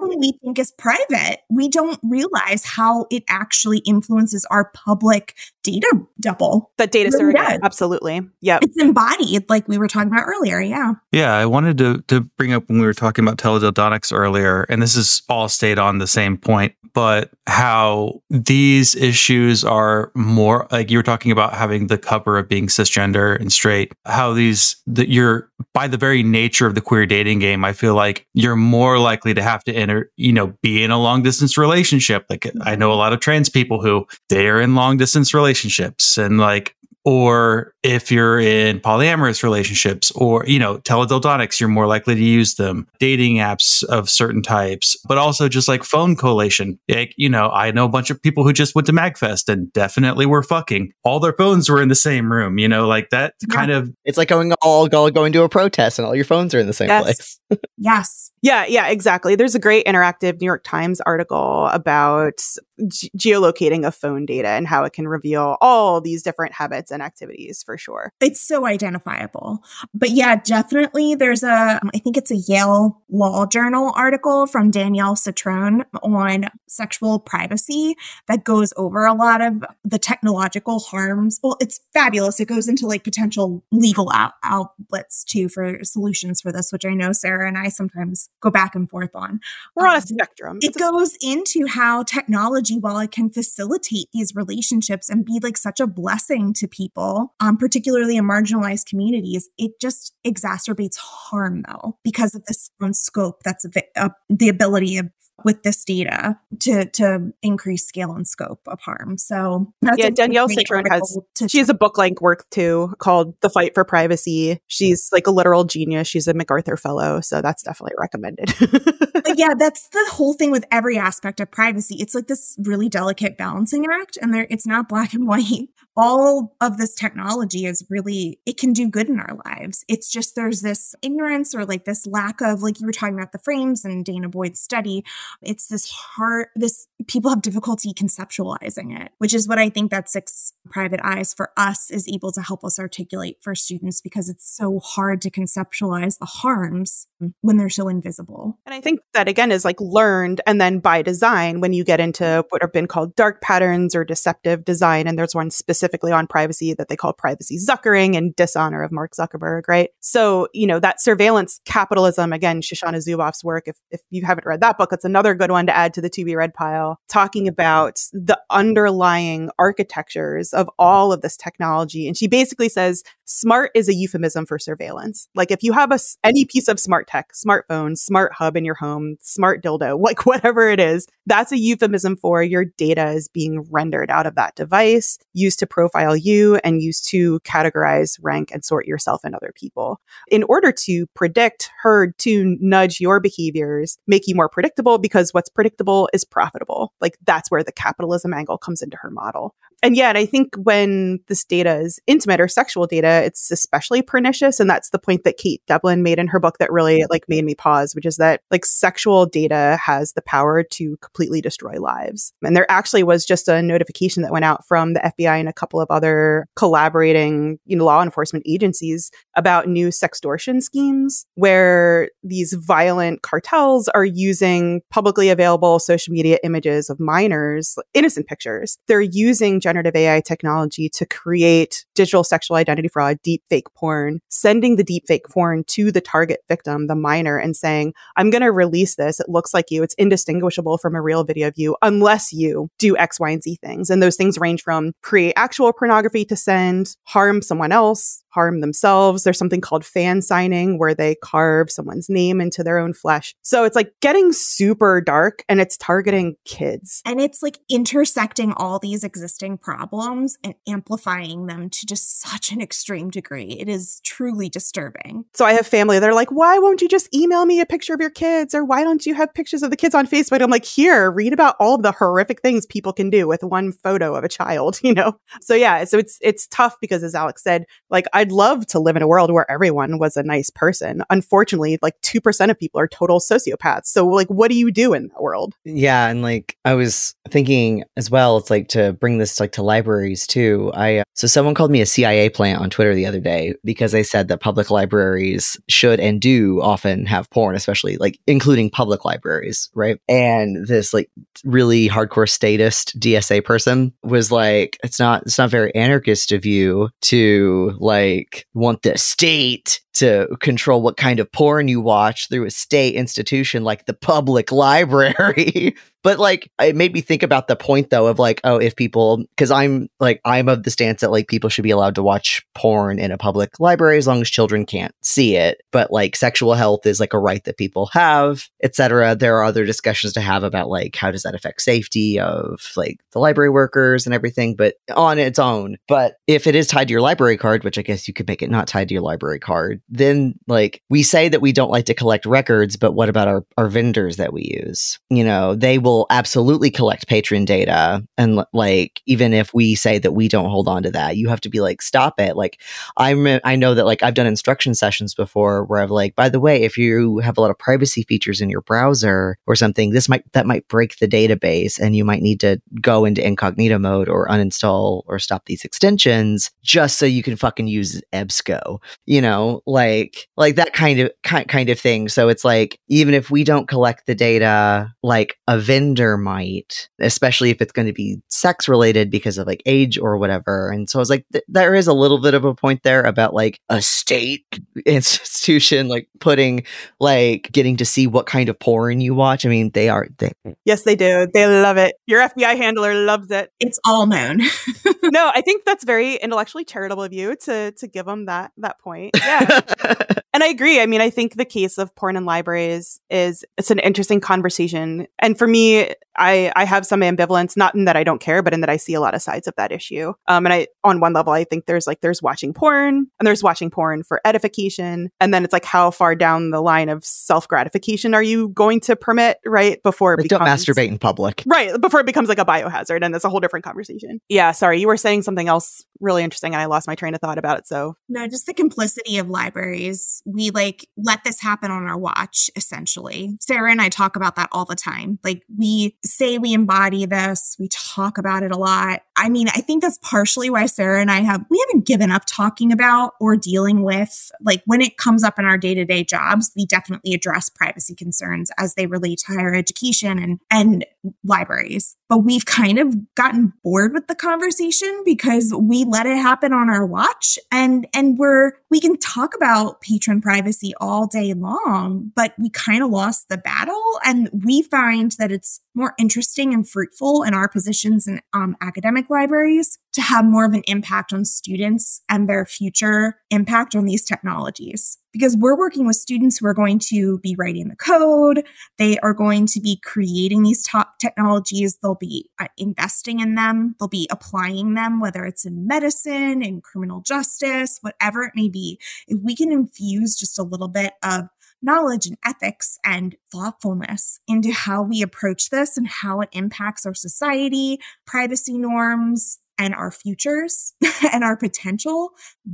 something 0.01 0.19
we 0.19 0.33
think 0.43 0.59
is 0.59 0.71
private, 0.73 1.39
we 1.51 1.69
don't 1.69 1.99
realize 2.03 2.65
how 2.65 3.07
it 3.11 3.25
actually 3.29 3.79
influences 3.79 4.47
our 4.51 4.71
public 4.75 5.35
data 5.63 5.89
double. 6.21 6.71
That 6.79 6.91
data 6.91 7.11
Really 7.13 7.33
surrogate. 7.33 7.49
does. 7.49 7.61
Absolutely. 7.63 8.21
Yep. 8.41 8.65
It's 8.65 8.83
embodied, 8.83 9.49
like 9.49 9.69
we 9.69 9.79
were 9.79 9.89
talking 9.89 10.09
about 10.13 10.25
earlier. 10.27 10.61
Yeah. 10.61 10.95
Yeah, 11.13 11.35
I 11.35 11.47
wanted 11.47 11.79
to 11.79 12.03
to 12.09 12.21
bring 12.39 12.53
up 12.53 12.69
when 12.69 12.81
we 12.81 12.87
were 12.87 12.95
talking 12.95 13.25
about 13.25 13.39
teledildonics 13.39 14.13
earlier, 14.17 14.63
and 14.69 14.83
this 14.83 14.97
is 14.97 15.23
all 15.29 15.49
stayed 15.49 15.79
on 15.79 15.99
the 15.99 16.07
same 16.07 16.37
point, 16.37 16.75
but 16.95 17.31
how 17.47 18.21
these 18.31 18.95
issues 18.97 19.65
are 19.65 20.11
more 20.15 20.67
like 20.73 20.91
you 20.91 20.99
were 20.99 21.03
talking 21.03 21.31
about 21.33 21.55
having 21.55 21.87
the 21.87 21.99
cover 21.99 22.39
of 22.39 22.49
being 22.49 22.67
cisgender 22.67 23.39
and 23.41 23.53
straight. 23.53 23.93
How 24.05 24.33
these 24.33 24.77
that 24.87 25.09
you're 25.09 25.49
by 25.75 25.87
the 25.87 25.97
very 25.97 26.23
nature 26.23 26.67
of 26.67 26.75
the 26.75 26.81
queer 26.81 27.07
dating 27.07 27.39
game, 27.39 27.65
I 27.65 27.73
feel 27.73 27.95
like 27.95 28.27
you're 28.35 28.57
more 28.57 28.99
likely 28.99 29.33
to 29.35 29.43
have 29.43 29.63
to 29.65 29.73
you 30.17 30.33
know, 30.33 30.55
be 30.63 30.83
in 30.83 30.91
a 30.91 31.01
long 31.01 31.23
distance 31.23 31.57
relationship. 31.59 32.27
Like 32.29 32.51
I 32.63 32.77
know 32.77 32.93
a 32.93 32.95
lot 32.95 33.13
of 33.13 33.21
trans 33.21 33.49
people 33.49 33.83
who 33.83 34.07
they 34.29 34.49
are 34.49 34.61
in 34.61 34.75
long 34.75 34.97
distance 34.97 35.35
relationships 35.35 36.19
and 36.19 36.39
like 36.39 36.77
or 37.05 37.73
if 37.83 38.13
you're 38.13 38.39
in 38.39 38.79
polyamorous 38.81 39.43
relationships 39.43 40.11
or 40.13 40.45
you 40.47 40.59
know 40.59 40.79
teledildonics 40.79 41.59
you're 41.59 41.69
more 41.69 41.87
likely 41.87 42.15
to 42.15 42.23
use 42.23 42.55
them 42.55 42.87
dating 43.01 43.37
apps 43.37 43.83
of 43.85 44.09
certain 44.09 44.43
types 44.43 44.97
but 45.09 45.19
also 45.19 45.49
just 45.49 45.67
like 45.69 45.83
phone 45.83 46.15
collation 46.15 46.79
like 46.89 47.13
you 47.17 47.29
know 47.29 47.51
i 47.51 47.71
know 47.73 47.85
a 47.85 47.89
bunch 47.89 48.11
of 48.11 48.23
people 48.23 48.45
who 48.45 48.53
just 48.53 48.75
went 48.75 48.87
to 48.87 48.93
magfest 48.93 49.49
and 49.49 49.73
definitely 49.73 50.27
were 50.27 50.43
fucking 50.43 50.93
all 51.05 51.19
their 51.19 51.33
phones 51.33 51.69
were 51.69 51.83
in 51.83 51.89
the 51.89 51.95
same 51.95 52.31
room 52.33 52.59
you 52.59 52.69
know 52.69 52.87
like 52.87 53.11
that 53.11 53.35
Yeah. 53.49 53.55
kind 53.57 53.71
of 53.73 53.91
It's 54.05 54.19
like 54.19 54.29
going 54.29 54.53
all, 54.63 54.89
all 54.95 55.11
going 55.11 55.33
to 55.33 55.43
a 55.43 55.49
protest 55.49 55.99
and 55.99 56.07
all 56.07 56.15
your 56.15 56.25
phones 56.25 56.55
are 56.55 56.61
in 56.61 56.67
the 56.67 56.73
same 56.73 56.89
Yes. 56.89 57.03
place. 57.03 57.39
Yes. 57.79 58.31
Yeah, 58.43 58.65
yeah, 58.67 58.89
exactly. 58.89 59.35
There's 59.35 59.55
a 59.55 59.59
great 59.59 59.87
interactive 59.87 60.41
New 60.41 60.47
York 60.47 60.63
Times 60.65 61.01
article 61.03 61.67
about 61.67 62.41
ge- 62.89 63.11
geolocating 63.17 63.87
of 63.87 63.95
phone 63.95 64.27
data 64.27 64.49
and 64.49 64.67
how 64.67 64.85
it 64.85 64.93
can 64.93 65.09
reveal 65.09 65.57
all 65.61 66.01
these 66.01 66.23
different 66.23 66.53
habits 66.55 66.91
and 66.91 67.03
activities 67.03 67.63
for 67.63 67.77
sure. 67.79 68.13
It's 68.21 68.41
so 68.41 68.67
identifiable. 68.67 69.63
But 69.95 70.11
yeah, 70.11 70.37
definitely 70.37 71.15
there's 71.15 71.43
a, 71.43 71.81
I 71.95 71.99
think 71.99 72.17
it's 72.17 72.31
a 72.31 72.37
Yale 72.37 73.01
Law 73.11 73.47
Journal 73.47 73.93
article 73.97 74.47
from 74.47 74.71
Danielle 74.71 75.17
Citron 75.17 75.85
on 76.03 76.47
sexual 76.69 77.19
privacy 77.19 77.95
that 78.29 78.45
goes 78.45 78.73
over 78.77 79.05
a 79.05 79.13
lot 79.15 79.41
of 79.43 79.63
the 79.85 79.99
technological 79.99 80.79
harms. 80.81 81.39
Well, 81.43 81.57
it's 81.61 81.81
fabulous. 81.93 82.41
It 82.41 82.47
goes 82.49 82.69
into 82.69 82.87
like 82.87 83.05
potential 83.05 83.63
legal 83.71 84.11
out- 84.13 84.33
outlets 84.45 85.25
too 85.25 85.49
for 85.49 85.79
solutions 85.83 86.41
for 86.41 86.51
this, 86.53 86.73
which 86.73 86.85
I 86.87 86.95
know 86.95 87.13
Sarah 87.13 87.47
and 87.49 87.59
I 87.59 87.69
sometimes 87.69 88.29
go 88.41 88.51
back 88.51 88.75
and 88.75 88.89
forth 88.89 89.11
on. 89.15 89.41
We're 89.77 89.87
on 89.87 89.95
a 89.95 89.97
Um, 89.97 90.01
spectrum. 90.03 90.59
it 90.63 90.75
goes 90.77 91.17
into 91.21 91.67
how 91.67 92.03
technology, 92.03 92.72
while 92.79 92.99
it 92.99 93.11
can 93.11 93.31
facilitate 93.31 94.09
these 94.13 94.35
relationships 94.35 95.09
and 95.09 95.25
be 95.25 95.41
like 95.43 95.57
such 95.57 95.81
a 95.81 95.87
blessing 95.87 96.53
to 96.55 96.69
people, 96.69 97.35
um, 97.41 97.57
particularly 97.57 98.17
in 98.17 98.25
marginalized 98.25 98.87
communities, 98.87 99.49
it 99.59 99.73
just 99.81 100.15
exacerbates 100.27 100.97
harm 100.97 101.65
though, 101.69 101.99
because 102.03 102.35
of 102.35 102.45
this 102.47 102.71
scope 102.93 103.41
that's 103.45 103.65
av- 103.65 103.83
uh, 103.97 104.09
the 104.29 104.49
ability 104.49 104.97
of 104.99 105.11
with 105.45 105.63
this 105.63 105.85
data 105.85 106.39
to 106.61 106.85
to 106.91 107.33
increase 107.43 107.85
scale 107.87 108.13
and 108.13 108.27
scope 108.27 108.61
of 108.67 108.81
harm. 108.81 109.19
So 109.19 109.73
that's 109.83 109.99
Yeah, 109.99 110.11
Danielle 110.11 110.49
Citron 110.49 110.87
has- 110.87 111.19
to 111.37 111.49
she 111.49 111.59
has 111.59 111.69
a 111.69 111.75
book 111.75 111.99
length 111.99 112.21
work 112.21 112.49
too 112.51 112.95
called 112.99 113.35
The 113.41 113.51
Fight 113.51 113.75
for 113.75 113.85
Privacy. 113.85 114.61
She's 114.67 115.09
like 115.13 115.27
a 115.27 115.31
literal 115.31 115.65
genius. 115.65 116.09
She's 116.09 116.29
a 116.29 116.35
MacArthur 116.35 116.77
fellow, 116.77 117.21
so 117.21 117.41
that's 117.41 117.63
definitely 117.63 117.95
recommended. 117.99 118.55
but 119.13 119.39
yeah, 119.39 119.55
that's 119.59 119.89
the 119.89 120.09
whole 120.13 120.35
thing 120.35 120.51
with 120.51 120.65
every 120.71 120.99
aspect 120.99 121.41
of 121.41 121.51
privacy. 121.51 121.97
It's 121.99 122.15
like 122.15 122.29
this 122.29 122.57
really 122.59 122.89
delicate 122.89 123.37
balancing 123.37 123.87
act, 123.91 124.19
and 124.21 124.33
there 124.33 124.47
it's 124.51 124.67
not 124.67 124.89
black 124.89 125.13
and 125.15 125.27
white. 125.27 125.69
All 125.97 126.57
of 126.61 126.79
this 126.79 126.95
technology 126.95 127.67
is 127.67 127.85
really 127.91 128.41
it 128.47 128.59
can 128.59 128.73
do 128.73 128.89
good 128.89 129.09
in 129.09 129.21
our 129.21 129.37
lives. 129.45 129.85
It's 129.89 130.11
just 130.11 130.35
there's 130.35 130.63
this 130.63 130.95
ignorance 131.03 131.55
or 131.55 131.65
like 131.65 131.85
this 131.85 132.07
lack 132.07 132.41
of 132.41 132.63
like 132.63 132.81
you 132.81 132.87
were 132.87 132.93
talking 132.93 133.15
about 133.15 133.33
the 133.33 133.39
frames 133.39 133.85
and 133.85 134.05
danah 134.05 134.31
boyd's 134.31 134.61
study. 134.61 135.05
It's 135.43 135.67
this 135.69 135.91
hard 135.91 136.49
this 136.57 136.87
people 137.07 137.31
have 137.31 137.43
difficulty 137.43 137.93
conceptualizing 137.93 138.99
it, 138.99 139.13
which 139.19 139.35
is 139.35 139.49
what 139.49 139.59
I 139.59 139.69
think 139.69 139.91
that 139.91 140.09
Six 140.09 140.53
Private 140.71 141.01
Eyes 141.03 141.35
for 141.35 141.51
us 141.57 141.91
is 141.91 142.09
able 142.09 142.33
to 142.33 142.41
help 142.41 142.65
us 142.65 142.79
articulate 142.79 143.39
for 143.41 143.55
students 143.55 144.01
because 144.01 144.29
it's 144.29 144.57
so 144.57 144.79
hard 144.81 145.21
to 145.23 145.31
conceptualize 145.31 146.19
the 146.19 146.27
harms 146.27 147.07
when 147.41 147.57
they're 147.57 147.69
so 147.69 147.89
invisible. 147.89 148.59
And 148.67 148.75
I 148.75 148.81
think 148.81 149.01
that 149.15 149.29
again 149.29 149.53
is 149.53 149.65
like 149.65 149.81
learned 149.81 150.41
and 150.47 150.61
then 150.61 150.79
by 150.79 151.03
design 151.03 151.61
when 151.61 151.73
you 151.73 151.85
get 151.85 152.01
into 152.01 152.45
what 152.49 152.63
have 152.63 152.73
been 152.73 152.87
called 152.87 153.15
dark 153.17 153.41
patterns 153.41 153.95
or 153.95 154.05
deceptive 154.05 154.65
design. 154.65 155.07
And 155.07 155.19
there's 155.19 155.35
one 155.35 155.51
specifically 155.83 156.13
on 156.13 156.29
privacy 156.29 156.75
that 156.75 156.89
they 156.89 156.95
call 156.95 157.13
privacy 157.13 157.59
zuckering 157.59 158.17
and 158.17 158.37
dishonor 158.37 158.85
of 158.85 158.93
Mark 158.93 159.13
Zuckerberg, 159.19 159.63
right? 159.67 159.91
So, 159.99 160.47
you 160.55 160.65
know, 160.65 160.79
that 160.79 161.01
surveillance 161.01 161.61
capitalism, 161.65 162.33
again, 162.33 162.61
Shoshana 162.61 163.05
Zuboff's 163.05 163.43
work, 163.43 163.65
if, 163.67 163.77
if 163.91 164.01
you 164.11 164.25
haven't 164.25 164.47
read 164.47 164.61
that 164.61 164.79
book, 164.79 164.93
it's 164.93 165.05
another 165.05 165.35
good 165.35 165.51
one 165.51 165.67
to 165.67 165.77
add 165.77 165.93
to 165.95 166.01
the 166.01 166.09
to 166.11 166.25
be 166.25 166.37
read 166.37 166.55
pile, 166.55 167.01
talking 167.09 167.49
about 167.49 167.99
the 168.13 168.39
underlying 168.49 169.51
architectures 169.59 170.53
of 170.53 170.71
all 170.79 171.13
of 171.13 171.21
this 171.21 171.37
technology. 171.37 172.07
And 172.07 172.17
she 172.17 172.29
basically 172.29 172.69
says 172.69 173.03
smart 173.33 173.71
is 173.75 173.89
a 173.89 173.95
euphemism 173.95 174.45
for 174.45 174.59
surveillance. 174.59 175.29
Like 175.35 175.51
if 175.51 175.63
you 175.63 175.73
have 175.73 175.91
a, 175.91 175.99
any 176.23 176.45
piece 176.45 176.69
of 176.69 176.79
smart 176.79 177.09
tech, 177.09 177.33
smartphone, 177.33 177.97
smart 177.97 178.35
hub 178.35 178.57
in 178.57 178.65
your 178.65 178.75
home, 178.75 179.17
smart 179.21 179.63
dildo, 179.63 179.99
like 180.01 180.27
whatever 180.27 180.69
it 180.69 180.79
is, 180.79 181.07
that's 181.27 181.53
a 181.53 181.59
euphemism 181.59 182.17
for 182.17 182.43
your 182.43 182.65
data 182.65 183.11
is 183.11 183.29
being 183.29 183.65
rendered 183.71 184.11
out 184.11 184.27
of 184.27 184.35
that 184.35 184.55
device, 184.55 185.19
used 185.33 185.59
to 185.61 185.67
profile 185.67 186.17
you 186.17 186.57
and 186.57 186.83
used 186.83 187.09
to 187.09 187.41
categorize, 187.41 188.19
rank, 188.21 188.51
and 188.53 188.65
sort 188.65 188.87
yourself 188.87 189.23
and 189.25 189.35
other 189.35 189.53
people. 189.55 190.01
In 190.29 190.43
order 190.45 190.73
to 190.73 191.07
predict, 191.15 191.71
herd, 191.83 192.19
to 192.19 192.57
nudge 192.61 193.01
your 193.01 193.21
behaviors, 193.21 193.97
make 194.07 194.27
you 194.27 194.35
more 194.35 194.49
predictable 194.49 194.99
because 194.99 195.33
what's 195.33 195.49
predictable 195.49 196.09
is 196.13 196.25
profitable. 196.25 196.93
Like 197.01 197.17
that's 197.25 197.51
where 197.51 197.65
the 197.65 197.73
capitalism 197.73 198.35
angle 198.35 198.59
comes 198.59 198.83
into 198.83 198.99
her 198.99 199.11
model. 199.11 199.55
And 199.83 199.97
yet, 199.97 200.17
I 200.17 200.27
think 200.27 200.55
when 200.55 201.19
this 201.27 201.45
data 201.45 201.75
is 201.81 201.99
intimate 202.07 202.41
or 202.41 202.47
sexual 202.47 202.87
data, 202.87 203.22
it's 203.23 203.51
especially 203.51 204.03
pernicious. 204.03 204.61
And 204.61 204.69
that's 204.69 204.91
the 204.91 204.99
point 204.99 205.25
that 205.25 205.37
Kate 205.37 205.63
Devlin 205.67 206.03
made 206.03 206.19
in 206.19 206.29
her 206.29 206.41
book 206.41 206.59
that 206.59 206.73
really 206.73 207.05
like 207.11 207.29
made 207.29 207.45
me 207.45 207.55
pause, 207.55 207.95
which 207.95 208.07
is 208.07 208.17
that 208.17 208.43
like 208.51 208.65
sexual 208.65 209.27
data 209.27 209.79
has 209.83 210.13
the 210.13 210.23
power 210.23 210.63
to 210.63 210.97
completely 210.99 211.41
destroy 211.41 211.81
lives. 211.81 212.33
And 212.43 212.57
there 212.57 212.71
actually 212.71 213.03
was 213.03 213.25
just 213.25 213.49
a 213.49 213.63
notification 213.63 214.23
that 214.23 214.33
went 214.33 214.45
out 214.45 214.67
from 214.67 214.95
the 214.95 215.01
FBI 215.01 215.39
and 215.39 215.49
a 215.49 215.53
couple 215.53 215.81
of 215.81 215.91
other 215.91 216.47
collaborating, 216.57 217.59
you 217.67 217.77
know, 217.77 217.85
law 217.85 218.03
enforcement 218.03 218.45
agencies 218.49 219.11
about 219.37 219.69
new 219.69 219.89
sextortion 219.89 220.63
schemes 220.63 221.27
where 221.35 222.09
these 222.23 222.53
violent 222.55 223.23
cartels 223.23 223.89
are 223.89 224.05
using 224.05 224.81
publicly 224.91 225.31
available 225.31 225.79
social 225.79 226.13
media 226.13 226.39
images 226.45 226.91
of 226.91 227.01
minors, 227.01 227.77
innocent 227.95 228.27
pictures. 228.27 228.79
They're 228.89 229.01
using 229.01 229.61
generative 229.61 229.97
AI 229.97 230.21
technology 230.21 230.89
to 230.91 231.07
create 231.07 231.85
digital 231.95 232.25
sexual 232.25 232.57
identity 232.57 232.89
fraud, 233.03 233.19
deep 233.23 233.43
fake 233.51 233.67
porn, 233.75 234.21
sending 234.29 234.77
the 234.77 234.85
deep 234.85 235.05
fake 235.07 235.29
porn 235.29 235.65
to 235.67 235.91
the 235.91 236.01
target 236.01 236.41
victim, 236.49 236.87
the 236.87 236.95
minor, 236.95 237.37
and 237.37 237.57
saying, 237.57 237.93
I'm 238.17 238.31
going 238.31 238.43
to 238.43 238.53
release 238.53 238.95
this. 238.97 239.19
It 239.19 239.29
looks 239.29 239.53
like 239.53 239.71
you. 239.71 239.83
It's 239.83 239.95
indistinguishable 239.95 240.79
from 240.79 240.95
a 240.95 241.03
real 241.03 241.25
video 241.25 241.49
of 241.49 241.55
you 241.57 241.77
unless 241.83 242.33
you 242.33 242.69
do 242.79 242.97
X, 242.97 243.19
Y, 243.19 243.31
and 243.31 243.43
Z 243.43 243.59
things. 243.61 243.91
And 243.91 244.03
those 244.03 244.17
things 244.17 244.39
range 244.39 244.63
from 244.63 244.93
create 245.03 245.35
actual 245.37 245.73
pornography 245.73 246.25
to 246.27 246.37
send, 246.37 246.95
harm 247.05 247.43
someone 247.43 247.73
else, 247.73 248.23
harm 248.33 248.61
themselves. 248.61 249.25
There's 249.25 249.39
something 249.39 249.61
called 249.61 249.85
fan 249.85 250.23
signing 250.23 250.79
where 250.79 250.95
they 250.95 251.17
carve 251.17 251.71
someone's 251.71 252.09
name 252.09 252.41
into 252.41 252.63
their 252.63 252.79
own 252.79 252.93
flesh. 252.93 253.35
So 253.43 253.65
it's 253.65 253.77
like 253.77 253.93
getting 254.01 254.33
super 254.33 255.01
dark 255.01 255.45
and 255.49 255.61
it's 255.61 255.77
targeting 255.77 256.37
kids. 256.45 257.03
And 257.05 257.21
it's 257.21 257.43
like 257.43 257.59
intersecting 257.69 258.53
all 258.55 258.79
these 258.79 259.05
existing 259.05 259.59
problems 259.59 260.39
and 260.45 260.55
amplifying 260.67 261.47
them 261.47 261.69
to 261.71 261.87
just 261.87 262.21
such 262.21 262.53
an 262.53 262.61
extreme 262.61 262.92
degree. 263.01 263.57
It 263.59 263.69
is 263.69 264.01
truly 264.05 264.49
disturbing. 264.49 265.25
So 265.35 265.45
I 265.45 265.53
have 265.55 265.67
family, 265.67 265.99
they're 265.99 266.15
like, 266.15 266.31
why 266.31 266.59
won't 266.59 266.83
you 266.83 266.89
just 266.89 267.15
email 267.15 267.47
me 267.47 267.61
a 267.61 267.67
picture 267.67 267.95
of 267.95 268.01
your 268.01 268.11
kids? 268.11 268.55
Or 268.55 268.65
why 268.65 268.85
don't 268.85 269.05
you 269.07 269.15
have 269.15 269.33
pictures 269.35 269.63
of 269.63 269.71
the 269.71 269.77
kids 269.77 269.95
on 269.95 270.07
Facebook? 270.07 270.41
I'm 270.43 270.51
like, 270.51 270.65
here, 270.65 271.11
read 271.11 271.33
about 271.33 271.57
all 271.59 271.77
of 271.77 271.83
the 271.83 271.93
horrific 271.93 272.41
things 272.43 272.67
people 272.67 272.93
can 272.93 273.11
do 273.11 273.27
with 273.27 273.43
one 273.43 273.73
photo 273.73 274.15
of 274.15 274.25
a 274.25 274.29
child, 274.29 274.81
you 274.83 274.95
know? 274.95 275.17
So 275.41 275.55
yeah, 275.55 275.85
so 275.85 275.99
it's 275.99 276.19
it's 276.21 276.47
tough 276.49 276.77
because 276.81 277.03
as 277.03 277.15
Alex 277.15 277.43
said, 277.43 277.65
like 277.91 278.07
I'd 278.13 278.33
love 278.33 278.67
to 278.69 278.79
live 278.79 278.97
in 278.97 279.03
a 279.03 279.09
world 279.09 279.31
where 279.31 279.51
everyone 279.51 279.99
was 279.99 280.17
a 280.17 280.23
nice 280.23 280.51
person. 280.51 281.03
Unfortunately, 281.11 281.79
like 281.83 281.95
2% 282.03 282.51
of 282.51 282.59
people 282.59 282.81
are 282.81 282.89
total 282.89 283.21
sociopaths. 283.21 283.87
So 283.87 284.07
like 284.07 284.29
what 284.29 284.51
do 284.51 284.57
you 284.57 284.71
do 284.71 284.95
in 284.95 285.09
that 285.09 285.23
world? 285.23 285.55
Yeah, 285.65 286.09
and 286.09 286.23
like 286.23 286.57
I 286.65 286.75
was 286.75 287.15
thinking 287.31 287.85
as 287.97 288.11
well, 288.11 288.37
it's 288.37 288.51
like 288.51 288.69
to 288.69 288.93
bring 288.95 289.19
this 289.19 289.41
like 289.41 289.53
to 289.53 289.63
libraries 289.63 290.27
too. 290.27 290.71
I 290.75 290.99
uh, 290.99 291.05
so 291.15 291.27
someone 291.27 291.55
called 291.55 291.71
me 291.71 291.81
a 291.81 291.87
CIA 291.87 292.29
plant 292.31 292.61
on 292.61 292.71
Twitter 292.71 292.82
the 292.95 293.07
other 293.07 293.21
day 293.21 293.55
because 293.65 293.93
they 293.93 294.03
said 294.03 294.29
that 294.29 294.41
public 294.41 294.71
libraries 294.71 295.57
should 295.69 296.01
and 296.01 296.21
do 296.21 296.61
often 296.61 297.07
have 297.07 297.31
porn, 297.31 297.55
especially 297.55 297.97
like 297.97 298.19
including 298.27 298.71
public 298.71 299.05
libraries, 299.05 299.71
right? 299.75 299.99
And 300.09 300.67
this 300.67 300.93
like 300.93 301.11
really 301.45 301.89
hardcore 301.89 302.29
statist 302.29 302.99
DSA 302.99 303.45
person 303.45 303.93
was 304.03 304.33
like, 304.33 304.79
it's 304.83 304.99
not 304.99 305.23
it's 305.23 305.39
not 305.39 305.51
very 305.51 305.75
anarchist 305.75 306.33
of 306.33 306.45
you 306.45 306.91
to 307.03 307.77
like 307.79 308.47
want 308.55 308.83
the 308.83 308.99
state 308.99 309.81
to 309.95 310.29
control 310.41 310.83
what 310.83 310.97
kind 310.97 311.21
of 311.21 311.31
porn 311.33 311.69
you 311.69 311.81
watch 311.81 312.29
through 312.29 312.47
a 312.47 312.51
state 312.51 312.95
institution 312.95 313.63
like 313.63 313.87
the 313.87 313.95
public 313.95 314.51
library. 314.63 315.77
but 316.03 316.19
like 316.19 316.51
it 316.61 316.75
made 316.75 316.93
me 316.93 317.01
think 317.01 317.23
about 317.23 317.47
the 317.47 317.57
point 317.57 317.91
though 317.91 318.07
of 318.07 318.19
like, 318.19 318.41
oh, 318.45 318.57
if 318.57 318.75
people 318.75 319.25
because 319.31 319.51
I'm 319.51 319.89
like 320.01 320.21
I'm 320.25 320.49
of 320.49 320.63
the 320.63 320.71
stance 320.71 321.01
that 321.01 321.11
like 321.11 321.29
people 321.29 321.51
should 321.51 321.63
be 321.63 321.71
allowed 321.71 321.95
to 321.97 322.03
watch 322.03 322.43
porn 322.55 322.99
in 322.99 323.13
a 323.13 323.19
public 323.19 323.61
library 323.61 323.99
as 323.99 324.07
long 324.07 324.21
as 324.21 324.31
children 324.31 324.67
can't 324.67 324.95
see 325.03 325.37
it. 325.37 325.61
But 325.71 325.93
like 325.93 326.17
sexual 326.17 326.55
health 326.55 326.87
is 326.87 326.99
like 326.99 327.13
a 327.13 327.19
right 327.19 327.43
that 327.45 327.59
people 327.59 327.87
have, 327.93 328.49
etc. 328.63 329.15
There 329.15 329.37
are 329.37 329.45
other 329.45 329.65
discussions 329.65 330.13
to 330.15 330.21
have 330.21 330.43
about 330.43 330.69
like 330.69 330.97
how 330.97 331.11
does 331.11 331.23
that 331.23 331.35
affect 331.35 331.63
safety 331.63 332.19
of 332.19 332.73
like 332.77 332.99
the 333.13 333.19
library 333.19 333.51
workers 333.51 334.07
and 334.07 334.15
everything, 334.15 334.57
but 334.57 334.75
on 334.95 335.19
its 335.19 335.39
own. 335.39 335.77
But 335.87 336.17
if 336.27 336.47
it 336.47 336.55
is 336.55 336.67
tied 336.67 336.89
to 336.89 336.93
your 336.93 337.01
library 337.01 337.37
card, 337.37 337.63
which 337.63 337.79
I 337.79 337.83
guess 337.83 338.09
you 338.09 338.15
could 338.15 338.29
make 338.29 338.43
it 338.43 338.51
not 338.51 338.67
tied 338.67 338.89
to 338.89 338.95
your 338.95 339.03
library 339.03 339.39
card, 339.39 339.82
then 339.89 340.39
like 340.47 340.83
we 340.89 341.03
say 341.03 341.29
that 341.29 341.41
we 341.41 341.53
don't 341.53 341.71
like 341.71 341.87
to 341.87 341.95
collect 341.95 342.27
records, 342.27 342.77
but 342.77 342.93
what 342.93 343.09
about 343.09 343.29
our, 343.29 343.45
our 343.57 343.69
vendors 343.69 344.17
that 344.17 344.33
we 344.33 344.61
use? 344.65 344.99
You 345.11 345.25
know, 345.25 345.55
they 345.55 345.79
will 345.79 346.07
absolutely 346.11 346.71
collect 346.71 347.09
patron 347.09 347.45
data. 347.45 348.07
And 348.17 348.45
like, 348.53 349.03
even 349.07 349.33
if 349.33 349.53
we 349.55 349.75
say 349.75 349.99
that 349.99 350.13
we 350.13 350.29
don't 350.29 350.51
hold 350.51 350.69
on 350.69 350.83
to 350.85 350.91
that, 350.91 351.17
you 351.17 351.29
have 351.29 351.41
to 351.43 351.49
be 351.49 351.61
like, 351.61 351.83
stop 351.83 352.21
it. 352.21 352.37
Like, 352.37 352.61
I'm, 352.97 353.27
I 353.45 353.57
know 353.57 353.75
that 353.75 353.87
like 353.87 354.03
I've 354.03 354.15
done 354.15 354.27
instruction 354.27 354.75
sessions 354.75 355.15
before 355.15 355.65
where 355.65 355.81
I've 355.81 355.91
like, 355.91 356.15
by 356.17 356.29
the 356.29 356.41
way, 356.41 356.63
if 356.63 356.77
you 356.79 357.19
have 357.19 357.39
a 357.39 357.41
lot 357.41 357.51
of 357.51 357.59
privacy 357.59 358.03
features 358.03 358.41
in 358.41 358.51
your 358.51 358.63
browser 358.63 359.37
or 359.47 359.57
something, 359.57 359.91
this 359.91 360.09
might, 360.09 360.31
that 360.33 360.47
might 360.47 360.69
break 360.69 360.99
the 360.99 361.09
database 361.09 361.79
and 361.79 361.97
you 361.97 362.05
might 362.05 362.23
need 362.23 362.41
to 362.41 362.61
go 362.81 363.05
into 363.05 363.27
incognito 363.27 363.79
mode 363.79 364.09
or 364.09 364.29
uninstall 364.29 365.03
or 365.07 365.19
stop 365.19 365.47
these 365.47 365.65
extensions 365.65 366.51
just 366.63 366.99
so 366.99 367.07
you 367.07 367.23
can 367.23 367.37
fucking 367.37 367.67
use 367.67 368.01
EBSCO, 368.13 368.79
you 369.07 369.21
know, 369.21 369.63
like, 369.73 370.29
like 370.37 370.57
that 370.57 370.75
kind 370.75 371.01
of, 371.01 371.11
kind, 371.23 371.49
kind 371.49 371.69
of 371.71 371.81
thing. 371.81 372.09
So 372.09 372.29
it's 372.29 372.45
like, 372.45 372.79
even 372.89 373.15
if 373.15 373.31
we 373.31 373.43
don't 373.43 373.67
collect 373.67 374.07
the 374.07 374.15
data, 374.15 374.93
like 375.03 375.39
a 375.49 375.59
vendor 375.59 376.19
might, 376.19 376.91
especially 377.01 377.51
if 377.51 377.63
it's 377.63 377.73
going 377.73 377.87
to 377.87 377.93
be 377.93 378.21
sex 378.29 378.69
related 378.69 379.11
because 379.11 379.39
of 379.39 379.47
like 379.47 379.63
age 379.65 379.99
or 379.99 380.19
whatever. 380.19 380.71
And 380.71 380.89
so 380.89 380.99
I 380.99 381.01
was 381.01 381.11
like, 381.11 381.25
th- 381.33 381.45
there 381.49 381.75
is 381.75 381.87
a 381.87 381.95
little 381.95 382.19
bit 382.19 382.35
of 382.35 382.45
a 382.45 382.55
point 382.55 382.83
there 382.83 383.03
about 383.03 383.33
like 383.33 383.59
a 383.71 383.81
state 383.81 384.45
institution, 384.87 385.89
like 385.89 386.09
putting, 386.21 386.65
like 387.01 387.51
getting 387.51 387.79
to 387.79 387.85
see 387.87 388.07
what 388.07 388.27
kind 388.27 388.51
of 388.51 388.59
porn 388.59 389.01
you 389.01 389.15
watch. 389.15 389.47
I 389.47 389.49
mean, 389.49 389.71
they 389.71 389.89
are, 389.89 390.07
they, 390.19 390.33
Yes, 390.65 390.83
they 390.83 390.97
do. 390.97 391.27
They 391.33 391.47
love 391.47 391.79
it. 391.79 391.95
Your 392.07 392.21
FBI 392.21 392.57
handler 392.57 392.95
loves 392.95 393.31
it. 393.31 393.51
It's 393.59 393.79
all 393.85 394.07
known. 394.07 394.39
no, 395.03 395.31
I 395.35 395.41
think 395.41 395.65
that's 395.65 395.85
very 395.85 396.17
intellectually 396.17 396.65
charitable 396.65 397.03
of 397.03 397.13
you 397.13 397.35
to 397.45 397.73
to 397.73 397.87
give 397.89 398.07
them 398.07 398.27
that 398.27 398.53
that 398.59 398.79
point. 398.79 399.13
Yeah. 399.17 399.62
and 400.33 400.43
I 400.43 400.49
agree. 400.49 400.81
I 400.81 400.87
mean, 400.87 401.01
I 401.01 401.11
think 401.11 401.37
the 401.37 401.45
case 401.45 401.79
of 401.79 401.95
porn 401.95 402.17
in 402.17 402.25
libraries 402.25 403.01
is 403.11 403.45
it's 403.59 403.71
an 403.71 403.79
interesting 403.81 404.21
conversation. 404.21 405.07
And 405.19 405.39
for 405.39 405.47
me, 405.47 405.93
I 406.17 406.53
I 406.57 406.65
have 406.65 406.87
some 406.87 407.01
ambivalence, 407.01 407.57
not 407.57 407.75
in 407.75 407.85
that 407.85 407.97
I 407.97 408.05
don't 408.05 408.21
care, 408.21 408.43
but 408.43 408.53
in 408.53 408.61
that 408.61 408.71
I 408.71 408.77
see 408.77 408.95
a 408.95 409.01
lot 409.01 409.15
of 409.15 409.23
sides 409.23 409.47
of 409.47 409.55
that 409.57 409.73
issue. 409.73 410.13
Um, 410.29 410.47
and 410.47 410.53
I 410.53 410.67
on 410.85 411.01
one 411.01 411.13
level, 411.13 411.33
I 411.33 411.45
think 411.45 411.67
there's 411.67 411.87
like 411.87 412.01
there's 412.01 412.23
watching 412.23 412.53
porn 412.53 413.07
and 413.19 413.27
there's 413.27 413.43
watching 413.43 413.71
porn 413.71 414.03
for 414.03 414.21
edification, 414.25 415.11
and 415.21 415.33
then 415.33 415.45
it's 415.45 415.53
like 415.53 415.65
how 415.65 415.91
far 415.91 416.15
down 416.15 416.51
the 416.51 416.61
line 416.61 416.89
of 416.89 417.05
self 417.05 417.49
gratification 417.49 418.15
are 418.15 418.23
you 418.23 418.49
going 418.49 418.81
to 418.81 418.97
permit, 418.97 419.39
right? 419.47 419.83
Before 419.83 420.15
it 420.15 420.21
like, 420.21 420.29
don't 420.29 420.41
masturbate 420.43 420.89
in 420.89 420.99
public. 420.99 421.43
Right, 421.47 421.81
before 421.81 422.01
it 422.01 422.07
becomes 422.07 422.29
like 422.29 422.39
a 422.39 422.45
biohazard, 422.45 423.05
and 423.05 423.15
that's 423.15 423.25
a 423.25 423.31
whole 423.31 423.41
different 423.41 423.65
conversation. 423.65 424.21
Yeah, 424.29 424.53
sorry, 424.53 424.81
you 424.81 424.87
were 424.87 424.97
saying 424.97 425.23
something 425.23 425.49
else 425.49 425.85
really 426.03 426.23
interesting, 426.23 426.53
and 426.53 426.61
I 426.61 426.67
lost 426.67 426.87
my 426.87 426.95
train 426.95 427.15
of 427.15 427.21
thought 427.21 427.39
about 427.39 427.59
it. 427.59 427.67
So 427.67 427.97
No, 428.09 428.27
just 428.27 428.47
the 428.47 428.55
complicity 428.55 429.19
of 429.19 429.31
libraries. 429.31 430.23
We 430.27 430.51
like 430.51 430.89
let 430.97 431.25
this 431.25 431.41
happen 431.41 431.71
on 431.71 431.85
our 431.85 431.99
watch, 431.99 432.51
essentially. 432.57 433.37
Sarah 433.41 433.71
and 433.71 433.81
I 433.81 433.89
talk 433.89 434.17
about 434.17 434.37
that 434.37 434.49
all 434.53 434.65
the 434.65 434.75
time. 434.75 435.19
Like 435.25 435.43
we 435.57 435.97
say 436.05 436.39
we 436.39 436.53
embody 436.53 437.07
this, 437.07 437.57
we 437.59 437.69
talk 437.69 438.19
about 438.19 438.43
it 438.43 438.51
a 438.51 438.59
lot. 438.59 439.03
I 439.17 439.29
mean, 439.29 439.49
I 439.49 439.61
think 439.61 439.83
that's 439.83 439.99
partially 440.03 440.51
why 440.51 440.67
Sarah 440.67 441.01
and 441.01 441.11
I 441.11 441.21
have, 441.21 441.45
we 441.51 441.65
haven't 441.69 441.87
given 441.87 442.11
up 442.11 442.23
talking 442.27 442.73
about 442.73 443.13
or 443.21 443.37
dealing 443.37 443.83
with, 443.83 444.31
like 444.43 444.63
when 444.67 444.81
it 444.81 444.97
comes 444.97 445.23
up 445.23 445.39
in 445.39 445.45
our 445.45 445.59
day 445.59 445.75
to 445.75 445.85
day 445.85 446.03
jobs, 446.03 446.51
we 446.57 446.67
definitely 446.67 447.15
address 447.15 447.49
privacy 447.49 447.95
concerns 447.95 448.51
as 448.59 448.75
they 448.75 448.87
relate 448.87 449.21
to 449.21 449.35
higher 449.35 449.55
education 449.55 450.19
and, 450.19 450.41
and 450.51 450.85
libraries. 451.25 451.97
But 452.09 452.19
we've 452.19 452.45
kind 452.45 452.79
of 452.79 453.15
gotten 453.15 453.53
bored 453.65 453.93
with 453.93 454.07
the 454.07 454.15
conversation 454.15 455.03
because 455.05 455.53
we 455.55 455.85
let 455.85 456.07
it 456.07 456.17
happen 456.17 456.53
on 456.53 456.71
our 456.71 456.87
watch 456.87 457.39
and 457.51 457.87
and 457.95 458.19
we're 458.19 458.53
we 458.71 458.81
can 458.81 458.99
talk 458.99 459.35
about 459.35 459.81
patron 459.81 460.21
privacy 460.21 460.73
all 460.81 461.07
day 461.07 461.35
long, 461.35 462.13
but 462.15 462.35
we 462.39 462.51
kind 462.51 462.83
of 462.83 462.91
lost 462.91 463.29
the 463.29 463.39
battle 463.39 463.83
and 464.05 464.31
we 464.45 464.63
find 464.63 465.13
that 465.13 465.33
it's 465.33 465.61
more 465.75 465.95
interesting 465.99 466.55
and 466.55 466.69
fruitful 466.69 467.23
in 467.23 467.35
our 467.35 467.49
positions 467.49 468.07
in 468.07 468.21
um, 468.33 468.57
academic 468.61 469.11
libraries 469.11 469.79
to 469.93 470.01
have 470.01 470.25
more 470.25 470.45
of 470.45 470.53
an 470.53 470.63
impact 470.67 471.13
on 471.13 471.25
students 471.25 472.03
and 472.09 472.29
their 472.29 472.45
future 472.47 473.19
impact 473.31 473.75
on 473.75 473.85
these 473.85 474.05
technologies. 474.05 474.99
Because 475.13 475.37
we're 475.37 475.57
working 475.57 475.87
with 475.87 475.97
students 475.97 476.39
who 476.39 476.47
are 476.47 476.55
going 476.55 476.79
to 476.91 477.19
be 477.19 477.37
writing 477.39 477.69
the 477.69 477.77
code, 477.77 478.47
they 478.79 478.99
are 478.99 479.13
going 479.13 479.47
to 479.47 479.61
be 479.61 479.79
creating 479.83 480.43
these 480.43 480.65
top 480.65 480.99
technologies, 480.99 481.79
they'll 481.83 481.95
be 481.95 482.31
uh, 482.41 482.49
investing 482.57 483.21
in 483.21 483.35
them, 483.35 483.77
they'll 483.79 483.89
be 483.89 484.09
applying 484.11 484.75
them, 484.75 485.01
whether 485.01 485.25
it's 485.25 485.45
in 485.45 485.67
medicine, 485.67 486.43
in 486.43 486.61
criminal 486.61 487.01
justice, 487.01 487.79
whatever 487.83 488.23
it 488.23 488.33
may 488.35 488.49
be. 488.49 488.79
If 489.07 489.21
we 489.23 489.37
can 489.37 489.53
infuse 489.53 490.17
just 490.17 490.39
a 490.39 490.43
little 490.43 490.69
bit 490.69 490.95
of 491.03 491.29
knowledge 491.63 492.07
and 492.07 492.19
ethics 492.27 492.79
and 492.85 493.17
thoughtfulness 493.31 494.21
into 494.27 494.53
how 494.53 494.83
we 494.83 495.01
approach 495.01 495.51
this 495.51 495.77
and 495.77 495.87
how 495.87 496.21
it 496.21 496.29
impacts 496.33 496.85
our 496.85 496.95
society, 496.95 497.79
privacy 498.07 498.59
norms, 498.59 499.39
and 499.59 499.75
our 499.75 499.91
futures 499.91 500.75
and 501.13 501.23
our 501.23 501.37
potential, 501.37 502.11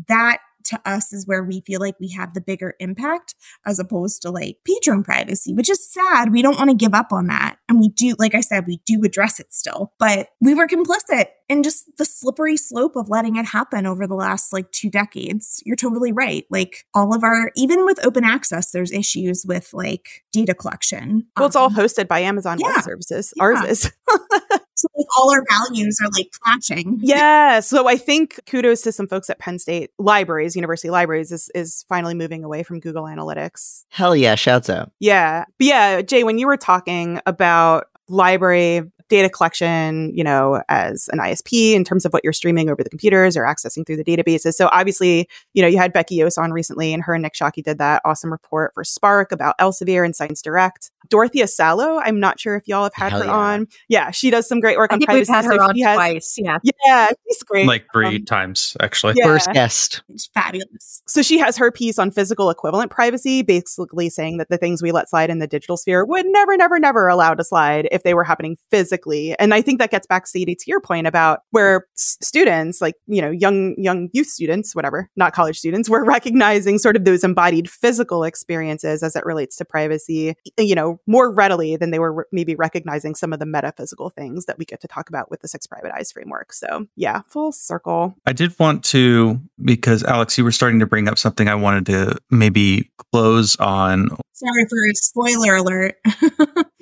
that 0.08 0.40
to 0.64 0.80
us 0.84 1.12
is 1.12 1.26
where 1.26 1.42
we 1.42 1.62
feel 1.66 1.80
like 1.80 1.96
we 2.00 2.10
have 2.12 2.34
the 2.34 2.40
bigger 2.40 2.74
impact 2.78 3.34
as 3.66 3.78
opposed 3.78 4.22
to 4.22 4.30
like 4.30 4.58
patron 4.66 5.02
privacy, 5.02 5.54
which 5.54 5.70
is 5.70 5.86
sad. 5.92 6.32
We 6.32 6.42
don't 6.42 6.58
want 6.58 6.70
to 6.70 6.76
give 6.76 6.94
up 6.94 7.12
on 7.12 7.26
that. 7.28 7.56
And 7.68 7.80
we 7.80 7.88
do, 7.88 8.14
like 8.18 8.34
I 8.34 8.40
said, 8.40 8.66
we 8.66 8.80
do 8.86 9.02
address 9.04 9.40
it 9.40 9.52
still, 9.52 9.92
but 9.98 10.28
we 10.40 10.54
were 10.54 10.66
complicit 10.66 11.26
in 11.48 11.62
just 11.62 11.90
the 11.96 12.04
slippery 12.04 12.56
slope 12.56 12.96
of 12.96 13.08
letting 13.08 13.36
it 13.36 13.46
happen 13.46 13.86
over 13.86 14.06
the 14.06 14.14
last 14.14 14.52
like 14.52 14.70
two 14.72 14.90
decades. 14.90 15.62
You're 15.64 15.76
totally 15.76 16.12
right. 16.12 16.44
Like 16.50 16.84
all 16.94 17.14
of 17.14 17.24
our, 17.24 17.50
even 17.56 17.86
with 17.86 18.04
open 18.04 18.24
access, 18.24 18.70
there's 18.70 18.92
issues 18.92 19.44
with 19.46 19.70
like 19.72 20.24
data 20.32 20.54
collection. 20.54 21.26
Well, 21.36 21.46
it's 21.46 21.56
all 21.56 21.66
Um, 21.66 21.74
hosted 21.74 22.08
by 22.08 22.20
Amazon 22.20 22.58
yeah. 22.60 22.72
Web 22.74 22.84
Services. 22.84 23.32
Yeah. 23.36 23.42
Ours 23.44 23.64
is. 23.66 23.92
so 24.78 24.88
like 24.96 25.06
all 25.18 25.30
our 25.30 25.44
values 25.50 25.98
are 26.02 26.08
like 26.10 26.30
clashing. 26.42 26.98
yeah. 27.02 27.60
So 27.60 27.88
I 27.88 27.96
think 27.96 28.40
kudos 28.46 28.82
to 28.82 28.92
some 28.92 29.08
folks 29.08 29.28
at 29.28 29.38
Penn 29.38 29.58
State 29.58 29.90
libraries, 29.98 30.54
university 30.56 30.90
libraries, 30.90 31.32
is 31.32 31.50
is 31.54 31.84
finally 31.88 32.14
moving 32.14 32.44
away 32.44 32.62
from 32.62 32.80
Google 32.80 33.04
Analytics. 33.04 33.84
Hell 33.88 34.14
yeah, 34.14 34.34
shouts 34.34 34.70
out. 34.70 34.92
Yeah. 35.00 35.44
But 35.58 35.66
yeah, 35.66 36.02
Jay, 36.02 36.24
when 36.24 36.38
you 36.38 36.46
were 36.46 36.56
talking 36.56 37.20
about 37.26 37.88
library 38.08 38.90
data 39.08 39.28
collection, 39.28 40.12
you 40.14 40.22
know, 40.22 40.62
as 40.68 41.08
an 41.12 41.18
ISP 41.18 41.72
in 41.72 41.84
terms 41.84 42.04
of 42.04 42.12
what 42.12 42.22
you're 42.24 42.32
streaming 42.32 42.68
over 42.68 42.82
the 42.84 42.90
computers 42.90 43.36
or 43.36 43.42
accessing 43.44 43.86
through 43.86 43.96
the 43.96 44.04
databases. 44.04 44.54
So 44.54 44.68
obviously, 44.72 45.28
you 45.54 45.62
know, 45.62 45.68
you 45.68 45.78
had 45.78 45.92
Becky 45.92 46.18
Yoose 46.18 46.36
on 46.38 46.52
recently 46.52 46.92
and 46.92 47.02
her 47.02 47.14
and 47.14 47.22
Nick 47.22 47.34
Shockey 47.34 47.62
did 47.62 47.78
that 47.78 48.02
awesome 48.04 48.30
report 48.30 48.72
for 48.74 48.84
SPARC 48.84 49.32
about 49.32 49.56
Elsevier 49.58 50.04
and 50.04 50.14
Science 50.14 50.42
Direct. 50.42 50.90
Dorothea 51.08 51.46
Salo, 51.46 51.98
I'm 52.00 52.20
not 52.20 52.38
sure 52.38 52.54
if 52.56 52.68
y'all 52.68 52.82
have 52.82 52.92
had 52.94 53.12
Hell 53.12 53.20
her 53.22 53.26
yeah. 53.26 53.32
on. 53.34 53.66
Yeah, 53.88 54.10
she 54.10 54.30
does 54.30 54.46
some 54.46 54.60
great 54.60 54.76
work 54.76 54.92
I 54.92 54.96
on 54.96 55.00
think 55.00 55.10
we've 55.10 55.26
privacy. 55.26 55.32
had 55.32 55.44
her 55.46 55.52
so 55.56 55.62
on 55.62 55.78
has- 55.78 55.96
twice. 55.96 56.34
Yeah. 56.38 56.58
Yeah, 56.84 57.08
she's 57.26 57.42
great. 57.44 57.66
like 57.66 57.86
three 57.92 58.16
Um, 58.16 58.24
times 58.26 58.76
actually. 58.80 59.14
yeah. 59.16 59.24
First 59.24 59.50
guest. 59.54 60.02
It's 60.10 60.26
fabulous. 60.26 61.02
So 61.06 61.22
she 61.22 61.38
has 61.38 61.56
her 61.56 61.70
piece 61.72 61.98
on 61.98 62.10
physical 62.10 62.50
equivalent 62.50 62.90
privacy, 62.90 63.40
basically 63.42 64.10
saying 64.10 64.36
that 64.36 64.50
the 64.50 64.58
things 64.58 64.82
we 64.82 64.92
let 64.92 65.08
slide 65.08 65.30
in 65.30 65.38
the 65.38 65.46
digital 65.46 65.78
sphere 65.78 66.04
would 66.04 66.26
never, 66.26 66.56
never, 66.58 66.78
never 66.78 67.08
allow 67.08 67.32
to 67.34 67.42
slide 67.42 67.88
if 67.90 68.02
they 68.02 68.12
were 68.12 68.24
happening 68.24 68.58
physically. 68.70 68.97
And 69.38 69.54
I 69.54 69.62
think 69.62 69.78
that 69.78 69.90
gets 69.90 70.06
back, 70.06 70.26
Sadie, 70.26 70.54
to 70.54 70.64
your 70.66 70.80
point 70.80 71.06
about 71.06 71.40
where 71.50 71.86
s- 71.96 72.18
students, 72.22 72.80
like, 72.80 72.94
you 73.06 73.22
know, 73.22 73.30
young, 73.30 73.74
young 73.78 74.08
youth 74.12 74.28
students, 74.28 74.74
whatever, 74.74 75.08
not 75.16 75.32
college 75.32 75.58
students, 75.58 75.88
were 75.90 76.04
recognizing 76.04 76.78
sort 76.78 76.96
of 76.96 77.04
those 77.04 77.24
embodied 77.24 77.70
physical 77.70 78.24
experiences 78.24 79.02
as 79.02 79.16
it 79.16 79.24
relates 79.24 79.56
to 79.56 79.64
privacy, 79.64 80.34
you 80.58 80.74
know, 80.74 81.00
more 81.06 81.32
readily 81.32 81.76
than 81.76 81.90
they 81.90 81.98
were 81.98 82.12
re- 82.12 82.24
maybe 82.32 82.54
recognizing 82.54 83.14
some 83.14 83.32
of 83.32 83.38
the 83.38 83.46
metaphysical 83.46 84.10
things 84.10 84.46
that 84.46 84.58
we 84.58 84.64
get 84.64 84.80
to 84.80 84.88
talk 84.88 85.08
about 85.08 85.30
with 85.30 85.40
the 85.40 85.48
Six 85.48 85.66
Private 85.66 85.92
Eyes 85.94 86.12
framework. 86.12 86.52
So 86.52 86.86
yeah, 86.96 87.22
full 87.28 87.52
circle. 87.52 88.14
I 88.26 88.32
did 88.32 88.58
want 88.58 88.84
to 88.86 89.40
because 89.62 90.02
Alex, 90.04 90.36
you 90.38 90.44
were 90.44 90.52
starting 90.52 90.80
to 90.80 90.86
bring 90.86 91.08
up 91.08 91.18
something 91.18 91.48
I 91.48 91.54
wanted 91.54 91.86
to 91.86 92.18
maybe 92.30 92.90
close 93.12 93.56
on. 93.56 94.08
Sorry 94.32 94.66
for 94.68 94.78
a 94.90 94.94
spoiler 94.94 95.56
alert. 95.56 95.96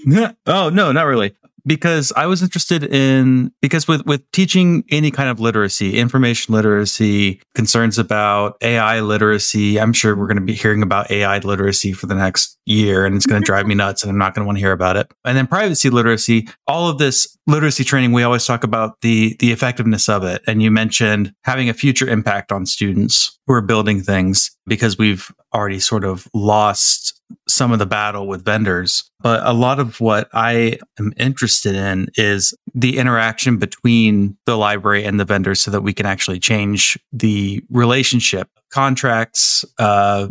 oh 0.46 0.68
no, 0.68 0.92
not 0.92 1.06
really. 1.06 1.34
Because 1.66 2.12
I 2.16 2.26
was 2.26 2.42
interested 2.42 2.84
in 2.84 3.50
because 3.60 3.88
with 3.88 4.06
with 4.06 4.22
teaching 4.32 4.84
any 4.90 5.10
kind 5.10 5.28
of 5.28 5.40
literacy, 5.40 5.98
information 5.98 6.54
literacy, 6.54 7.40
concerns 7.54 7.98
about 7.98 8.56
AI 8.62 9.00
literacy, 9.00 9.80
I'm 9.80 9.92
sure 9.92 10.14
we're 10.14 10.28
going 10.28 10.36
to 10.38 10.44
be 10.44 10.54
hearing 10.54 10.82
about 10.82 11.10
AI 11.10 11.38
literacy 11.38 11.92
for 11.92 12.06
the 12.06 12.14
next 12.14 12.56
year 12.66 13.04
and 13.04 13.16
it's 13.16 13.26
going 13.26 13.40
to 13.40 13.44
mm-hmm. 13.44 13.52
drive 13.52 13.66
me 13.66 13.74
nuts 13.74 14.02
and 14.02 14.10
I'm 14.10 14.18
not 14.18 14.34
going 14.34 14.44
to 14.44 14.46
want 14.46 14.58
to 14.58 14.60
hear 14.60 14.72
about 14.72 14.96
it. 14.96 15.10
And 15.24 15.36
then 15.36 15.46
privacy 15.46 15.90
literacy, 15.90 16.48
all 16.66 16.88
of 16.88 16.98
this 16.98 17.36
literacy 17.46 17.84
training, 17.84 18.12
we 18.12 18.22
always 18.22 18.44
talk 18.44 18.64
about 18.64 19.00
the 19.00 19.36
the 19.40 19.52
effectiveness 19.52 20.08
of 20.08 20.24
it. 20.24 20.42
And 20.46 20.62
you 20.62 20.70
mentioned 20.70 21.32
having 21.44 21.68
a 21.68 21.74
future 21.74 22.08
impact 22.08 22.52
on 22.52 22.66
students 22.66 23.38
who 23.46 23.54
are 23.54 23.62
building 23.62 24.00
things 24.02 24.50
because 24.66 24.98
we've 24.98 25.30
already 25.56 25.80
sort 25.80 26.04
of 26.04 26.28
lost 26.34 27.20
some 27.48 27.72
of 27.72 27.78
the 27.78 27.86
battle 27.86 28.28
with 28.28 28.44
vendors. 28.44 29.10
But 29.20 29.44
a 29.44 29.52
lot 29.52 29.80
of 29.80 30.00
what 30.00 30.28
I 30.32 30.78
am 30.98 31.12
interested 31.16 31.74
in 31.74 32.08
is 32.14 32.54
the 32.74 32.98
interaction 32.98 33.56
between 33.56 34.36
the 34.46 34.56
library 34.56 35.04
and 35.04 35.18
the 35.18 35.24
vendors 35.24 35.60
so 35.60 35.70
that 35.70 35.80
we 35.80 35.92
can 35.92 36.06
actually 36.06 36.38
change 36.38 36.98
the 37.12 37.64
relationship. 37.70 38.48
Contracts, 38.76 39.64
uh, 39.78 40.28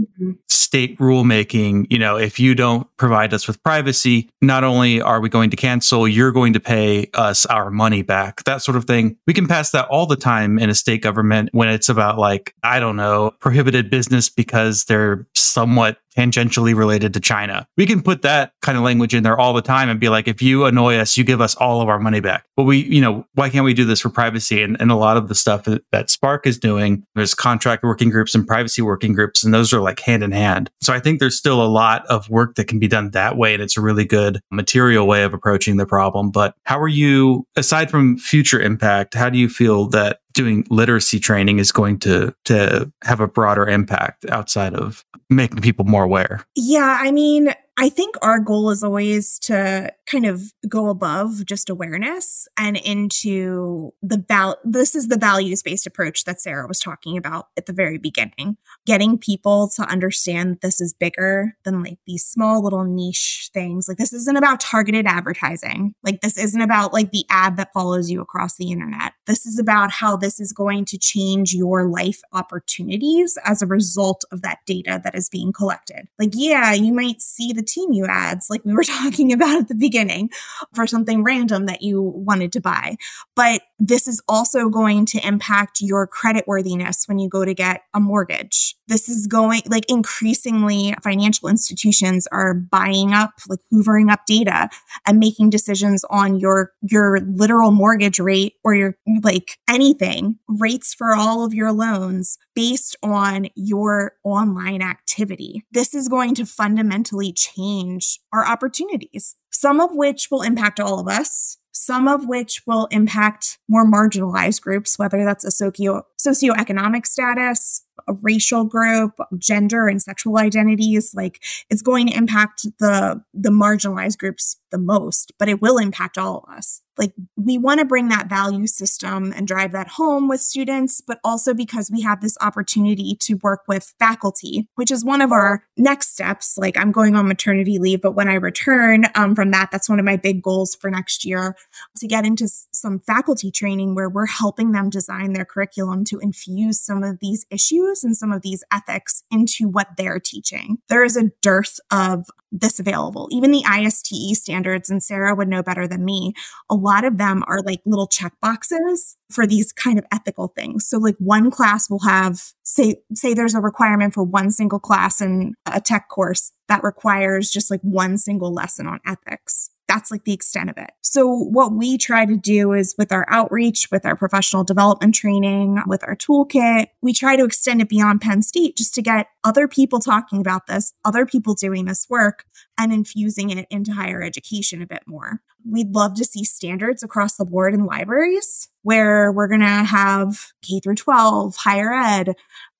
state 0.47 0.99
rulemaking, 0.99 1.87
you 1.89 1.97
know, 1.97 2.15
if 2.15 2.39
you 2.39 2.53
don't 2.53 2.85
provide 2.95 3.33
us 3.33 3.47
with 3.47 3.63
privacy, 3.63 4.29
not 4.39 4.63
only 4.63 5.01
are 5.01 5.19
we 5.19 5.29
going 5.29 5.49
to 5.49 5.57
cancel, 5.57 6.07
you're 6.07 6.31
going 6.31 6.53
to 6.53 6.59
pay 6.59 7.09
us 7.15 7.47
our 7.47 7.71
money 7.71 8.03
back, 8.03 8.43
that 8.43 8.61
sort 8.61 8.77
of 8.77 8.85
thing. 8.85 9.17
We 9.25 9.33
can 9.33 9.47
pass 9.47 9.71
that 9.71 9.87
all 9.87 10.05
the 10.05 10.15
time 10.15 10.59
in 10.59 10.69
a 10.69 10.75
state 10.75 11.01
government 11.01 11.49
when 11.53 11.69
it's 11.69 11.89
about 11.89 12.19
like, 12.19 12.53
I 12.61 12.79
don't 12.79 12.97
know, 12.97 13.31
prohibited 13.39 13.89
business 13.89 14.29
because 14.29 14.85
they're 14.85 15.25
somewhat 15.33 15.97
tangentially 16.18 16.76
related 16.76 17.13
to 17.13 17.20
China. 17.20 17.68
We 17.78 17.86
can 17.86 18.01
put 18.01 18.22
that 18.22 18.53
kind 18.61 18.78
of 18.78 18.84
language 18.84 19.13
in 19.13 19.24
there 19.24 19.38
all 19.38 19.53
the 19.53 19.61
time 19.61 19.89
and 19.89 19.99
be 19.99 20.09
like, 20.09 20.28
if 20.28 20.41
you 20.41 20.66
annoy 20.66 20.97
us, 20.97 21.18
you 21.18 21.24
give 21.24 21.41
us 21.41 21.55
all 21.55 21.82
of 21.82 21.89
our 21.89 21.99
money 21.99 22.20
back. 22.20 22.45
But 22.55 22.63
we, 22.63 22.84
you 22.86 23.01
know, 23.01 23.26
why 23.34 23.49
can't 23.49 23.66
we 23.66 23.74
do 23.74 23.86
this 23.86 23.99
for 23.99 24.09
privacy? 24.09 24.63
And, 24.63 24.78
and 24.80 24.91
a 24.91 24.95
lot 24.95 25.18
of 25.18 25.28
the 25.28 25.36
stuff 25.36 25.66
that, 25.66 25.84
that 25.91 26.07
SPARC 26.07 26.45
is 26.45 26.57
doing, 26.57 27.05
there's 27.16 27.34
contract 27.34 27.84
working 27.84 28.09
groups 28.09 28.34
and 28.34 28.47
privacy 28.47 28.82
working 28.82 29.13
groups, 29.13 29.43
and 29.43 29.53
those 29.53 29.74
are 29.74 29.82
like 29.82 29.99
hand 29.99 30.24
in 30.24 30.32
hand. 30.32 30.70
So 30.82 30.93
I 30.93 30.99
think 30.99 31.20
there's 31.20 31.38
still 31.38 31.61
a 31.61 31.68
lot 31.68 32.05
of 32.07 32.30
work 32.30 32.55
that 32.55 32.68
can 32.68 32.80
be 32.80 32.88
done 32.88 33.11
that 33.11 33.38
way. 33.38 33.53
And 33.53 33.61
it's 33.61 33.78
a 33.78 33.82
really 33.82 34.05
good 34.05 34.39
material 34.51 35.07
way 35.07 35.24
of 35.24 35.34
approaching 35.34 35.78
the 35.78 35.86
problem. 35.86 36.32
But 36.32 36.55
how 36.63 36.80
are 36.80 36.88
you, 36.88 37.45
aside 37.55 37.91
from 37.91 38.18
future 38.18 38.59
impact, 38.59 39.13
how 39.13 39.30
do 39.30 39.38
you 39.38 39.49
feel 39.49 39.88
that 39.89 40.20
doing 40.36 40.65
literacy 40.69 41.19
training 41.19 41.59
is 41.59 41.71
going 41.71 41.97
to 41.99 42.36
to 42.45 42.91
have 43.03 43.19
a 43.19 43.27
broader 43.27 43.67
impact 43.67 44.25
outside 44.29 44.75
of 44.75 45.03
making 45.29 45.61
people 45.61 45.86
more 45.86 46.03
aware. 46.03 46.45
Yeah, 46.55 46.99
I 47.01 47.11
mean, 47.11 47.53
I 47.78 47.89
think 47.89 48.15
our 48.21 48.39
goal 48.39 48.69
is 48.69 48.84
always 48.84 49.38
to 49.39 49.91
kind 50.09 50.26
of 50.26 50.53
go 50.69 50.88
above 50.88 51.45
just 51.45 51.69
awareness 51.69 52.47
and 52.57 52.78
into 52.78 53.91
the 54.01 54.23
val. 54.30 54.57
This 54.63 54.95
is 54.95 55.07
the 55.07 55.17
values 55.17 55.61
based 55.61 55.86
approach 55.86 56.23
that 56.23 56.39
Sarah 56.39 56.67
was 56.67 56.80
talking 56.80 57.17
about 57.17 57.47
at 57.57 57.65
the 57.65 57.73
very 57.73 57.97
beginning. 57.97 58.55
Getting 58.86 59.17
people 59.17 59.69
to 59.76 59.82
understand 59.84 60.59
this 60.61 60.80
is 60.80 60.93
bigger 60.93 61.57
than 61.65 61.84
like 61.84 61.97
these 62.07 62.23
small 62.23 62.63
little 62.63 62.86
niche 62.86 63.49
things. 63.53 63.89
Like 63.89 63.97
this 63.97 64.13
isn't 64.13 64.38
about 64.38 64.61
targeted 64.61 65.05
advertising. 65.05 65.95
Like 66.01 66.21
this 66.21 66.38
isn't 66.38 66.61
about 66.61 66.93
like 66.93 67.11
the 67.11 67.26
ad 67.30 67.57
that 67.57 67.73
follows 67.73 68.09
you 68.09 68.21
across 68.21 68.55
the 68.55 68.71
internet. 68.71 69.13
This 69.28 69.45
is 69.45 69.59
about 69.59 69.91
how 69.91 70.15
this 70.15 70.39
is 70.39 70.53
going 70.53 70.86
to 70.86 70.97
change 70.97 71.53
your 71.53 71.89
life 71.89 72.21
opportunities 72.32 73.38
as 73.43 73.61
a 73.61 73.67
result 73.67 74.23
of 74.32 74.43
that 74.43 74.59
data 74.65 75.01
that 75.03 75.15
is 75.15 75.30
being 75.30 75.51
collected. 75.51 76.07
Like, 76.19 76.32
yeah, 76.34 76.73
you 76.73 76.93
might 76.93 77.21
see 77.21 77.51
the 77.51 77.64
Temu 77.66 78.07
ads 78.07 78.47
like 78.49 78.63
we 78.63 78.74
were 78.74 78.84
talking 79.01 79.34
about 79.34 79.57
at 79.57 79.68
the 79.68 79.76
beginning 79.76 80.30
for 80.74 80.88
something 80.88 81.24
random 81.24 81.66
that 81.66 81.82
you 81.82 82.01
wanted 82.01 82.51
to 82.53 82.61
buy. 82.61 82.97
But 83.36 83.61
this 83.80 84.07
is 84.07 84.22
also 84.28 84.70
going 84.70 85.05
to 85.07 85.28
impact 85.28 85.82
your 85.82 86.07
credit 86.07 86.47
worthiness 86.47 87.05
when 87.07 87.20
you 87.20 87.30
go 87.30 87.45
to 87.45 87.53
get 87.53 87.84
a 87.93 87.99
mortgage. 87.99 88.74
This 88.88 89.09
is 89.09 89.27
going 89.27 89.61
like 89.67 89.89
increasingly 89.89 90.93
financial 91.03 91.49
institutions 91.49 92.27
are 92.31 92.53
buying 92.53 93.13
up, 93.13 93.31
like 93.49 93.59
hoovering 93.73 94.11
up 94.11 94.21
data 94.27 94.69
and 95.07 95.19
making 95.19 95.49
decisions 95.49 96.05
on 96.09 96.39
your 96.39 96.71
your 96.81 97.19
literal 97.21 97.71
mortgage 97.71 98.19
rate 98.19 98.53
or 98.63 98.75
your 98.75 98.95
like 99.23 99.57
anything 99.67 100.38
rates 100.47 100.93
for 100.93 101.15
all 101.15 101.43
of 101.43 101.53
your 101.53 101.71
loans 101.71 102.38
based 102.53 102.95
on 103.01 103.47
your 103.55 104.13
online 104.23 104.81
activity. 104.81 105.63
This 105.71 105.93
is 105.93 106.07
going 106.07 106.36
to 106.36 106.45
fundamentally 106.45 107.33
change 107.33 108.19
our 108.31 108.45
opportunities, 108.45 109.36
some 109.51 109.79
of 109.79 109.89
which 109.93 110.29
will 110.29 110.41
impact 110.41 110.79
all 110.79 110.99
of 110.99 111.07
us, 111.07 111.57
some 111.71 112.07
of 112.07 112.27
which 112.27 112.61
will 112.65 112.88
impact 112.91 113.57
more 113.67 113.86
marginalized 113.86 114.61
groups, 114.61 114.97
whether 114.97 115.25
that's 115.25 115.43
a 115.43 115.51
socio 115.51 116.03
socioeconomic 116.19 117.05
status, 117.05 117.84
racial 118.21 118.63
group, 118.63 119.17
gender 119.37 119.87
and 119.87 120.01
sexual 120.01 120.37
identities. 120.37 121.13
Like 121.15 121.43
it's 121.69 121.81
going 121.81 122.07
to 122.07 122.15
impact 122.15 122.67
the 122.79 123.23
the 123.33 123.49
marginalized 123.49 124.17
groups 124.17 124.57
the 124.71 124.77
most, 124.77 125.31
but 125.39 125.47
it 125.47 125.61
will 125.61 125.77
impact 125.77 126.17
all 126.17 126.45
of 126.45 126.53
us. 126.53 126.81
Like 126.97 127.13
we 127.35 127.57
want 127.57 127.79
to 127.79 127.85
bring 127.85 128.07
that 128.09 128.29
value 128.29 128.67
system 128.67 129.33
and 129.35 129.47
drive 129.47 129.71
that 129.73 129.89
home 129.89 130.27
with 130.27 130.39
students, 130.39 131.01
but 131.01 131.19
also 131.23 131.53
because 131.53 131.91
we 131.91 132.01
have 132.01 132.21
this 132.21 132.37
opportunity 132.41 133.17
to 133.21 133.35
work 133.35 133.63
with 133.67 133.93
faculty, 133.99 134.67
which 134.75 134.91
is 134.91 135.03
one 135.03 135.21
of 135.21 135.31
our 135.31 135.63
next 135.77 136.13
steps. 136.13 136.57
Like 136.57 136.77
I'm 136.77 136.91
going 136.91 137.15
on 137.15 137.27
maternity 137.27 137.79
leave, 137.79 138.01
but 138.01 138.13
when 138.13 138.29
I 138.29 138.35
return 138.35 139.05
um, 139.15 139.35
from 139.35 139.51
that, 139.51 139.71
that's 139.71 139.89
one 139.89 139.99
of 139.99 140.05
my 140.05 140.15
big 140.15 140.41
goals 140.41 140.75
for 140.75 140.89
next 140.89 141.25
year 141.25 141.55
to 141.97 142.07
get 142.07 142.25
into 142.25 142.47
some 142.71 142.99
faculty 142.99 143.51
training 143.51 143.93
where 143.95 144.09
we're 144.09 144.25
helping 144.25 144.71
them 144.71 144.89
design 144.89 145.33
their 145.33 145.45
curriculum 145.45 146.05
to 146.05 146.19
infuse 146.19 146.79
some 146.79 147.03
of 147.03 147.19
these 147.19 147.45
issues 147.49 147.84
and 148.03 148.15
some 148.15 148.31
of 148.31 148.41
these 148.41 148.63
ethics 148.71 149.23
into 149.31 149.67
what 149.67 149.88
they're 149.97 150.19
teaching. 150.19 150.77
There 150.89 151.03
is 151.03 151.17
a 151.17 151.31
dearth 151.41 151.79
of 151.91 152.25
this 152.51 152.79
available. 152.79 153.27
Even 153.31 153.51
the 153.51 153.63
ISTE 153.65 154.36
standards, 154.36 154.89
and 154.89 155.03
Sarah 155.03 155.36
would 155.36 155.47
know 155.47 155.61
better 155.61 155.88
than 155.88 156.05
me, 156.05 156.33
a 156.69 156.75
lot 156.75 157.03
of 157.03 157.17
them 157.17 157.43
are 157.47 157.61
like 157.61 157.81
little 157.86 158.07
check 158.07 158.33
boxes 158.41 159.17
for 159.31 159.45
these 159.45 159.71
kind 159.71 159.99
of 159.99 160.05
ethical 160.11 160.47
things. 160.47 160.88
So 160.88 160.97
like 160.97 161.15
one 161.19 161.51
class 161.51 161.89
will 161.89 162.03
have 162.03 162.39
say 162.63 162.97
say 163.13 163.33
there's 163.33 163.55
a 163.55 163.61
requirement 163.61 164.13
for 164.13 164.23
one 164.23 164.51
single 164.51 164.79
class 164.79 165.21
in 165.21 165.55
a 165.65 165.81
tech 165.81 166.09
course 166.09 166.51
that 166.67 166.83
requires 166.83 167.51
just 167.51 167.69
like 167.69 167.81
one 167.81 168.17
single 168.17 168.53
lesson 168.53 168.88
on 168.88 168.99
ethics. 169.05 169.69
That's 169.88 170.11
like 170.11 170.23
the 170.23 170.33
extent 170.33 170.69
of 170.69 170.77
it. 170.77 170.91
So 171.01 171.27
what 171.27 171.71
we 171.71 171.97
try 171.97 172.25
to 172.25 172.36
do 172.36 172.73
is 172.73 172.95
with 172.97 173.11
our 173.11 173.25
outreach, 173.29 173.89
with 173.91 174.05
our 174.05 174.15
professional 174.15 174.63
development 174.63 175.15
training, 175.15 175.79
with 175.88 176.03
our 176.03 176.15
toolkit, 176.15 176.88
we 177.01 177.13
try 177.13 177.36
to 177.36 177.45
extend 177.45 177.81
it 177.81 177.89
beyond 177.89 178.21
Penn 178.21 178.41
State 178.41 178.75
just 178.75 178.95
to 178.95 179.01
get 179.01 179.27
other 179.43 179.67
people 179.67 179.99
talking 179.99 180.41
about 180.41 180.67
this, 180.67 180.93
other 181.05 181.25
people 181.25 181.53
doing 181.53 181.86
this 181.86 182.07
work 182.09 182.45
and 182.77 182.91
infusing 182.91 183.51
it 183.51 183.67
into 183.69 183.93
higher 183.93 184.21
education 184.21 184.81
a 184.81 184.88
bit 184.88 185.03
more. 185.05 185.41
We'd 185.67 185.95
love 185.95 186.15
to 186.15 186.25
see 186.25 186.43
standards 186.43 187.01
across 187.01 187.38
the 187.38 187.45
board 187.45 187.73
in 187.73 187.86
libraries 187.86 188.69
where 188.83 189.31
we're 189.31 189.47
going 189.47 189.61
to 189.61 189.65
have 189.65 190.51
K 190.61 190.79
through 190.79 190.95
12, 190.95 191.55
higher 191.55 191.91
ed, 191.91 192.36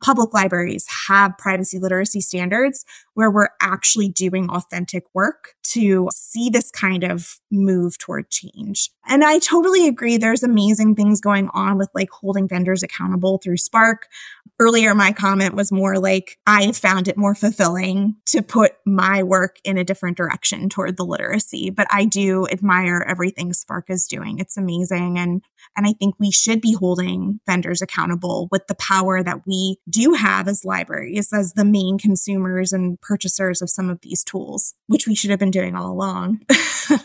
public 0.06 0.36
libraries 0.36 0.86
have 1.08 1.36
privacy 1.39 1.80
literacy 1.80 2.22
standards 2.22 2.86
where 3.16 3.32
we're 3.32 3.49
actually 3.60 4.08
doing 4.08 4.47
authentic 4.51 5.03
work 5.16 5.56
to 5.64 6.08
see 6.14 6.49
this 6.49 6.70
kind 6.70 7.03
of 7.03 7.39
move 7.51 7.97
toward 7.97 8.30
change. 8.30 8.91
And 9.08 9.24
I 9.24 9.39
totally 9.39 9.88
agree. 9.88 10.18
There's 10.18 10.43
amazing 10.43 10.93
things 10.93 11.20
going 11.20 11.49
on 11.53 11.80
with 11.80 11.89
like 11.95 12.10
holding 12.12 12.47
vendors 12.47 12.84
accountable 12.84 13.39
through 13.43 13.58
SPARC. 13.58 14.03
Earlier, 14.60 14.93
my 14.93 15.12
comment 15.12 15.56
was 15.56 15.72
more 15.72 15.97
like 15.97 16.38
I 16.45 16.72
found 16.72 17.08
it 17.08 17.18
more 17.18 17.36
fulfilling 17.36 18.16
to 18.28 18.41
put 18.41 18.74
my 18.86 19.24
work 19.24 19.58
in 19.64 19.78
a 19.78 19.84
different 19.84 20.18
direction 20.18 20.70
toward 20.70 20.97
the 20.97 21.06
literacy. 21.06 21.72
But 21.72 21.88
I 21.89 22.06
do 22.06 22.47
admire 22.47 23.03
everything 23.08 23.51
SPARC 23.51 23.89
is 23.89 24.08
doing. 24.08 24.39
It's 24.39 24.56
amazing. 24.56 25.18
And 25.18 25.41
and 25.76 25.86
I 25.86 25.93
think 25.93 26.16
we 26.20 26.32
should 26.32 26.62
be 26.62 26.74
holding 26.74 27.41
vendors 27.45 27.82
accountable 27.82 28.47
with 28.51 28.68
the 28.68 28.76
power 28.76 29.22
that 29.24 29.45
we 29.45 29.78
do 29.96 30.14
have 30.14 30.48
as 30.48 30.66
libraries, 30.66 31.30
as 31.34 31.54
the 31.54 31.64
main 31.64 31.98
consumers 31.98 32.74
and 32.74 33.00
purchasers 33.00 33.62
of 33.62 33.70
some 33.70 33.89
of 33.89 34.02
these 34.02 34.24
tools, 34.24 34.74
which 34.88 35.08
we 35.08 35.16
should 35.16 35.30
have 35.30 35.39
been 35.39 35.52
doing 35.52 35.76
all 35.76 35.89
along. 35.89 36.41
now 36.89 36.98